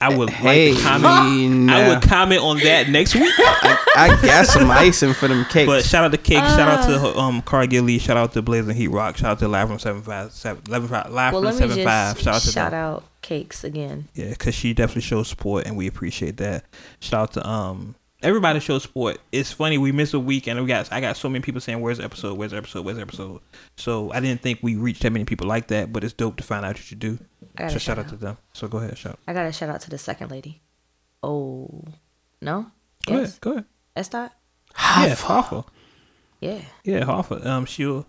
I 0.00 0.14
would 0.16 0.28
Hey, 0.30 0.72
like 0.72 0.78
to 0.78 0.84
comment. 0.88 1.70
I 1.70 1.82
nah. 1.82 1.88
would 1.88 2.02
comment 2.02 2.42
on 2.42 2.58
that 2.58 2.88
next 2.88 3.14
week. 3.14 3.32
I 3.38 4.18
got 4.22 4.46
some 4.46 4.70
icing 4.70 5.14
for 5.14 5.28
them 5.28 5.44
cakes. 5.46 5.66
But 5.66 5.84
shout 5.84 6.04
out 6.04 6.10
to 6.12 6.18
Cake, 6.18 6.38
shout 6.38 6.60
out 6.60 6.88
Uh. 6.90 7.12
to 7.12 7.18
um 7.18 7.42
Cargill 7.42 7.84
Lee, 7.84 7.98
shout 7.98 8.16
out 8.16 8.32
to 8.32 8.42
Blazing 8.42 8.74
Heat 8.74 8.88
Rock, 8.88 9.16
shout 9.16 9.30
out 9.32 9.38
to 9.40 9.48
Live 9.48 9.68
from 9.68 9.78
Seven 9.78 10.02
Five 10.02 10.32
Seven 10.32 10.62
Eleven 10.68 10.88
Five 10.88 11.10
Live 11.12 11.32
Well, 11.32 11.42
from 11.42 11.44
let 11.46 11.54
me 11.54 11.58
Seven 11.60 11.76
just 11.76 11.86
Five. 11.86 12.18
Shout 12.20 12.34
out 12.34 12.42
to 12.42 12.50
shout 12.50 12.70
them. 12.72 12.80
out 12.80 13.04
cakes 13.22 13.64
again. 13.64 14.08
Yeah, 14.14 14.30
because 14.30 14.54
she 14.54 14.74
definitely 14.74 15.02
shows 15.02 15.28
support 15.28 15.66
and 15.66 15.76
we 15.76 15.86
appreciate 15.86 16.36
that. 16.38 16.64
Shout 17.00 17.20
out 17.22 17.32
to 17.34 17.48
um 17.48 17.94
everybody 18.24 18.58
shows 18.58 18.82
support. 18.82 19.18
It's 19.30 19.52
funny 19.52 19.78
we 19.78 19.92
missed 19.92 20.14
a 20.14 20.18
week 20.18 20.48
and 20.48 20.60
we 20.60 20.66
got 20.66 20.92
I 20.92 21.00
got 21.00 21.16
so 21.16 21.28
many 21.28 21.42
people 21.42 21.60
saying 21.60 21.80
where's 21.80 21.98
the 21.98 22.04
episode, 22.04 22.36
where's 22.36 22.50
the 22.50 22.56
episode, 22.56 22.84
where's 22.84 22.96
the 22.96 23.02
episode. 23.02 23.40
So 23.76 24.10
I 24.12 24.20
didn't 24.20 24.40
think 24.40 24.58
we 24.62 24.76
reached 24.76 25.02
that 25.02 25.10
many 25.10 25.24
people 25.24 25.46
like 25.46 25.68
that, 25.68 25.92
but 25.92 26.02
it's 26.02 26.14
dope 26.14 26.36
to 26.38 26.42
find 26.42 26.64
out 26.64 26.74
what 26.74 26.90
you 26.90 26.96
do. 26.96 27.18
I 27.56 27.68
So 27.68 27.74
shout 27.74 27.82
shout 27.82 27.98
out 27.98 28.08
to 28.08 28.16
them. 28.16 28.38
So 28.52 28.66
go 28.66 28.78
ahead, 28.78 28.98
shout. 28.98 29.18
I 29.28 29.32
got 29.32 29.44
to 29.44 29.52
shout 29.52 29.68
out 29.68 29.80
to 29.82 29.90
the 29.90 29.98
second 29.98 30.30
lady. 30.30 30.62
Oh, 31.22 31.84
no? 32.40 32.70
Go 33.06 33.14
yes? 33.14 33.28
ahead, 33.28 33.40
go 33.40 33.50
ahead. 33.52 33.64
Estat? 33.96 34.30
Yeah, 34.76 35.14
Hoffa. 35.14 35.64
Yeah. 36.40 36.60
Yeah, 36.82 37.04
Hoffa. 37.04 37.44
Um, 37.46 37.64
she'll. 37.64 38.06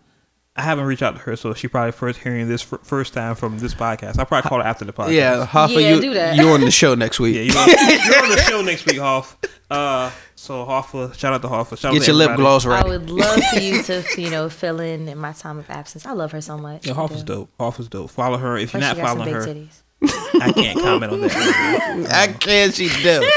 I 0.57 0.61
haven't 0.61 0.85
reached 0.85 1.01
out 1.03 1.15
to 1.15 1.21
her, 1.23 1.35
so 1.35 1.53
she 1.53 1.67
probably 1.67 1.91
first 1.91 2.19
hearing 2.19 2.47
this 2.47 2.61
f- 2.71 2.79
first 2.81 3.13
time 3.13 3.35
from 3.35 3.59
this 3.59 3.73
podcast. 3.73 4.17
I'll 4.17 4.25
probably 4.25 4.47
call 4.49 4.59
her 4.59 4.65
after 4.65 4.85
the 4.85 4.93
podcast. 4.93 5.13
yeah, 5.13 5.45
Hoffa, 5.45 5.73
Yeah, 5.81 5.95
you 5.95 5.99
do 6.01 6.13
that. 6.13 6.37
you're 6.37 6.51
on 6.53 6.61
the 6.61 6.71
show 6.71 6.95
next 6.95 7.19
week. 7.19 7.35
Yeah, 7.35 7.41
you're 7.41 7.57
on, 7.57 7.67
you're 7.67 8.23
on 8.23 8.29
the 8.29 8.37
show 8.47 8.61
next 8.61 8.85
week, 8.85 8.99
Hoff. 8.99 9.37
Uh, 9.69 10.09
so 10.35 10.65
Hoffa, 10.65 11.13
shout 11.13 11.33
out 11.33 11.41
to 11.41 11.49
Hoffa. 11.49 11.77
Shout 11.77 11.89
out 11.89 11.93
Get 11.95 12.03
to 12.03 12.07
your 12.07 12.15
lip 12.15 12.29
everybody. 12.29 12.41
gloss 12.43 12.65
I 12.65 12.69
ready. 12.69 12.89
would 12.89 13.09
love 13.09 13.39
for 13.53 13.59
you 13.59 13.83
to, 13.83 14.03
you 14.17 14.29
know, 14.29 14.47
fill 14.47 14.79
in 14.79 15.09
in 15.09 15.17
my 15.17 15.33
time 15.33 15.57
of 15.59 15.69
absence. 15.69 16.05
I 16.05 16.13
love 16.13 16.31
her 16.31 16.39
so 16.39 16.57
much. 16.57 16.85
Yeah, 16.87 16.93
I 16.93 16.95
Hoffa's 16.95 17.23
do. 17.23 17.33
dope. 17.33 17.49
Hoffa's 17.59 17.89
dope. 17.89 18.09
Follow 18.11 18.37
her. 18.37 18.55
If 18.57 18.71
you're 18.73 18.79
Plus, 18.79 18.81
not 18.81 18.95
she 18.95 19.01
got 19.01 19.07
some 19.09 19.17
following 19.17 19.33
big 19.33 19.43
her, 19.43 19.53
titties. 19.53 19.81
I 20.03 20.51
can't 20.53 20.79
comment 20.79 21.13
on 21.13 21.21
that. 21.21 22.07
I 22.11 22.27
can't. 22.33 22.73
she 22.73 22.89
do. 22.89 23.21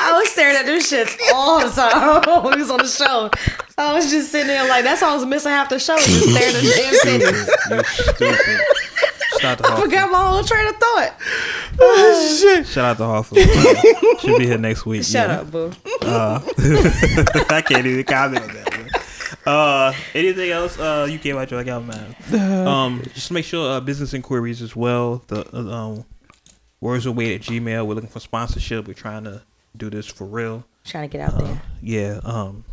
I 0.00 0.12
was 0.12 0.30
staring 0.30 0.56
at 0.56 0.66
them 0.66 0.78
shits 0.78 1.16
all 1.32 1.66
the 1.66 1.70
time 1.70 2.22
when 2.44 2.54
we 2.54 2.60
was 2.60 2.70
on 2.70 2.78
the 2.78 2.86
show. 2.86 3.30
I 3.76 3.94
was 3.94 4.10
just 4.10 4.30
sitting 4.30 4.48
there 4.48 4.68
like 4.68 4.84
that's 4.84 5.02
why 5.02 5.10
I 5.10 5.14
was 5.14 5.26
missing 5.26 5.50
half 5.50 5.68
the 5.68 5.78
show, 5.78 5.96
just 5.96 6.30
staring 6.30 6.54
at 6.54 6.62
the 6.62 6.72
damn 6.76 7.20
titties. 7.20 7.48
You're 7.70 7.84
stupid. 7.84 8.60
Shout 9.40 9.60
out 9.60 9.66
to 9.66 9.72
I 9.72 9.80
forgot 9.80 10.10
my 10.10 10.30
whole 10.30 10.44
train 10.44 10.68
of 10.68 10.76
thought. 10.76 11.16
Oh, 11.80 12.38
shit. 12.40 12.66
Shout 12.66 13.00
out 13.00 13.24
to 13.24 13.34
Hoffa. 13.34 14.20
Should 14.20 14.38
be 14.38 14.46
here 14.46 14.58
next 14.58 14.86
week. 14.86 15.02
Shut 15.02 15.28
yeah. 15.28 15.40
up, 15.40 15.50
boo. 15.50 15.72
Uh, 16.02 16.40
I 17.50 17.62
can't 17.62 17.84
even 17.84 18.04
comment 18.04 18.42
on 18.42 18.54
that. 18.54 18.70
Man. 18.70 18.90
Uh, 19.46 19.92
anything 20.14 20.50
else? 20.50 20.78
Uh, 20.78 21.06
you 21.08 21.18
came 21.18 21.36
out 21.36 21.50
your 21.50 21.60
like 21.60 21.68
out, 21.68 21.84
man. 21.84 22.16
Um, 22.66 23.02
just 23.14 23.30
make 23.30 23.44
sure 23.44 23.70
uh, 23.76 23.80
business 23.80 24.14
inquiries 24.14 24.62
as 24.62 24.74
well. 24.74 25.22
The 25.26 25.46
uh, 25.56 25.72
um, 25.72 26.04
words 26.80 27.06
away 27.06 27.34
at 27.34 27.42
Gmail. 27.42 27.86
We're 27.86 27.94
looking 27.94 28.08
for 28.10 28.20
sponsorship. 28.20 28.86
We're 28.86 28.94
trying 28.94 29.24
to 29.24 29.42
do 29.76 29.90
this 29.90 30.06
for 30.06 30.24
real. 30.24 30.64
Trying 30.84 31.08
to 31.08 31.16
get 31.16 31.28
out 31.28 31.38
there. 31.38 31.62
Yeah. 31.82 32.20
Um. 32.24 32.64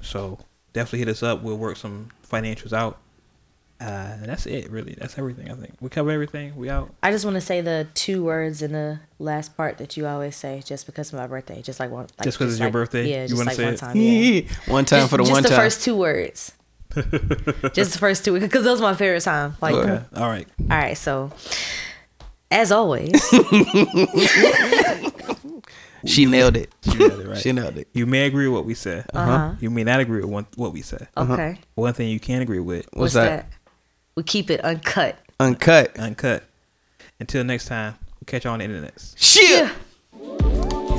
So 0.00 0.38
definitely 0.72 1.00
hit 1.00 1.08
us 1.08 1.22
up. 1.22 1.42
We'll 1.42 1.58
work 1.58 1.76
some 1.76 2.10
financials 2.30 2.72
out. 2.72 2.98
Uh, 3.80 4.16
that's 4.24 4.46
it. 4.46 4.70
Really, 4.70 4.94
that's 4.98 5.18
everything. 5.18 5.50
I 5.50 5.54
think 5.54 5.74
we 5.80 5.90
covered 5.90 6.12
everything. 6.12 6.56
We 6.56 6.70
out. 6.70 6.90
I 7.02 7.10
just 7.10 7.24
want 7.26 7.34
to 7.34 7.40
say 7.42 7.60
the 7.60 7.86
two 7.94 8.24
words 8.24 8.62
in 8.62 8.72
the 8.72 9.00
last 9.18 9.54
part 9.56 9.76
that 9.78 9.96
you 9.98 10.06
always 10.06 10.34
say, 10.34 10.62
just 10.64 10.86
because 10.86 11.12
of 11.12 11.18
my 11.18 11.26
birthday, 11.26 11.60
just 11.60 11.78
like 11.78 11.90
one. 11.90 12.06
Like, 12.18 12.24
Just 12.24 12.38
'cause 12.38 12.52
it's 12.52 12.58
your 12.58 12.68
like- 12.68 12.72
birthday? 12.72 13.06
Yeah, 13.10 13.22
You 13.22 13.28
just 13.28 13.38
wanna 13.38 13.54
say 13.54 13.64
one 13.64 13.74
it? 13.74 13.76
time. 13.76 13.96
Yeah. 13.96 14.40
one 14.72 14.84
time 14.86 15.00
just, 15.00 15.10
for 15.10 15.16
the 15.18 15.24
one 15.24 15.32
time. 15.34 15.42
just 15.42 15.50
the 15.50 15.56
first 15.56 15.82
two 15.82 15.96
words. 15.96 16.52
just 17.74 17.92
the 17.92 17.98
first 17.98 18.24
two, 18.24 18.40
because 18.40 18.64
those 18.64 18.80
are 18.80 18.84
my 18.84 18.94
favorite 18.94 19.22
time. 19.22 19.56
Like, 19.60 19.74
Okay. 19.74 20.02
All 20.16 20.28
right. 20.30 20.48
all 20.70 20.78
right, 20.78 20.96
so 20.96 21.30
as 22.50 22.72
always, 22.72 23.12
She 26.04 26.24
nailed 26.24 26.56
it. 26.56 26.72
She 26.82 26.94
nailed 26.96 27.20
it, 27.20 27.26
right. 27.26 27.38
She 27.38 27.52
nailed 27.52 27.78
it. 27.78 27.88
You 27.92 28.06
may 28.06 28.26
agree 28.26 28.46
with 28.46 28.54
what 28.54 28.64
we 28.64 28.74
said. 28.74 29.06
uh-huh. 29.12 29.54
You 29.60 29.70
may 29.70 29.82
not 29.82 29.98
agree 29.98 30.20
with 30.20 30.30
one, 30.30 30.46
what 30.54 30.72
we 30.72 30.80
said. 30.82 31.08
Okay, 31.16 31.58
One 31.74 31.92
thing 31.94 32.08
you 32.10 32.20
can 32.20 32.42
agree 32.42 32.60
with, 32.60 32.86
What's, 32.92 33.14
that? 33.14 33.48
We 34.16 34.22
keep 34.22 34.50
it 34.50 34.62
uncut. 34.62 35.18
Uncut. 35.38 35.98
uncut. 35.98 36.42
Until 37.20 37.44
next 37.44 37.66
time, 37.66 37.96
we'll 38.00 38.24
catch 38.26 38.44
you 38.44 38.50
on 38.50 38.60
the 38.60 38.64
internet. 38.64 38.94
Shit. 39.14 39.70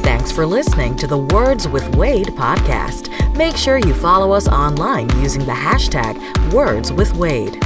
Thanks 0.04 0.32
for 0.32 0.46
listening 0.46 0.96
to 0.98 1.08
the 1.08 1.18
Words 1.18 1.68
with 1.68 1.96
Wade 1.96 2.28
podcast. 2.28 3.10
Make 3.36 3.58
sure 3.58 3.80
you 3.80 3.96
follow 3.96 4.34
us 4.34 4.48
online 4.48 5.10
using 5.20 5.46
the 5.48 5.52
hashtag 5.52 6.54
Words 6.54 6.94
with 6.94 7.12
Wade. 7.16 7.60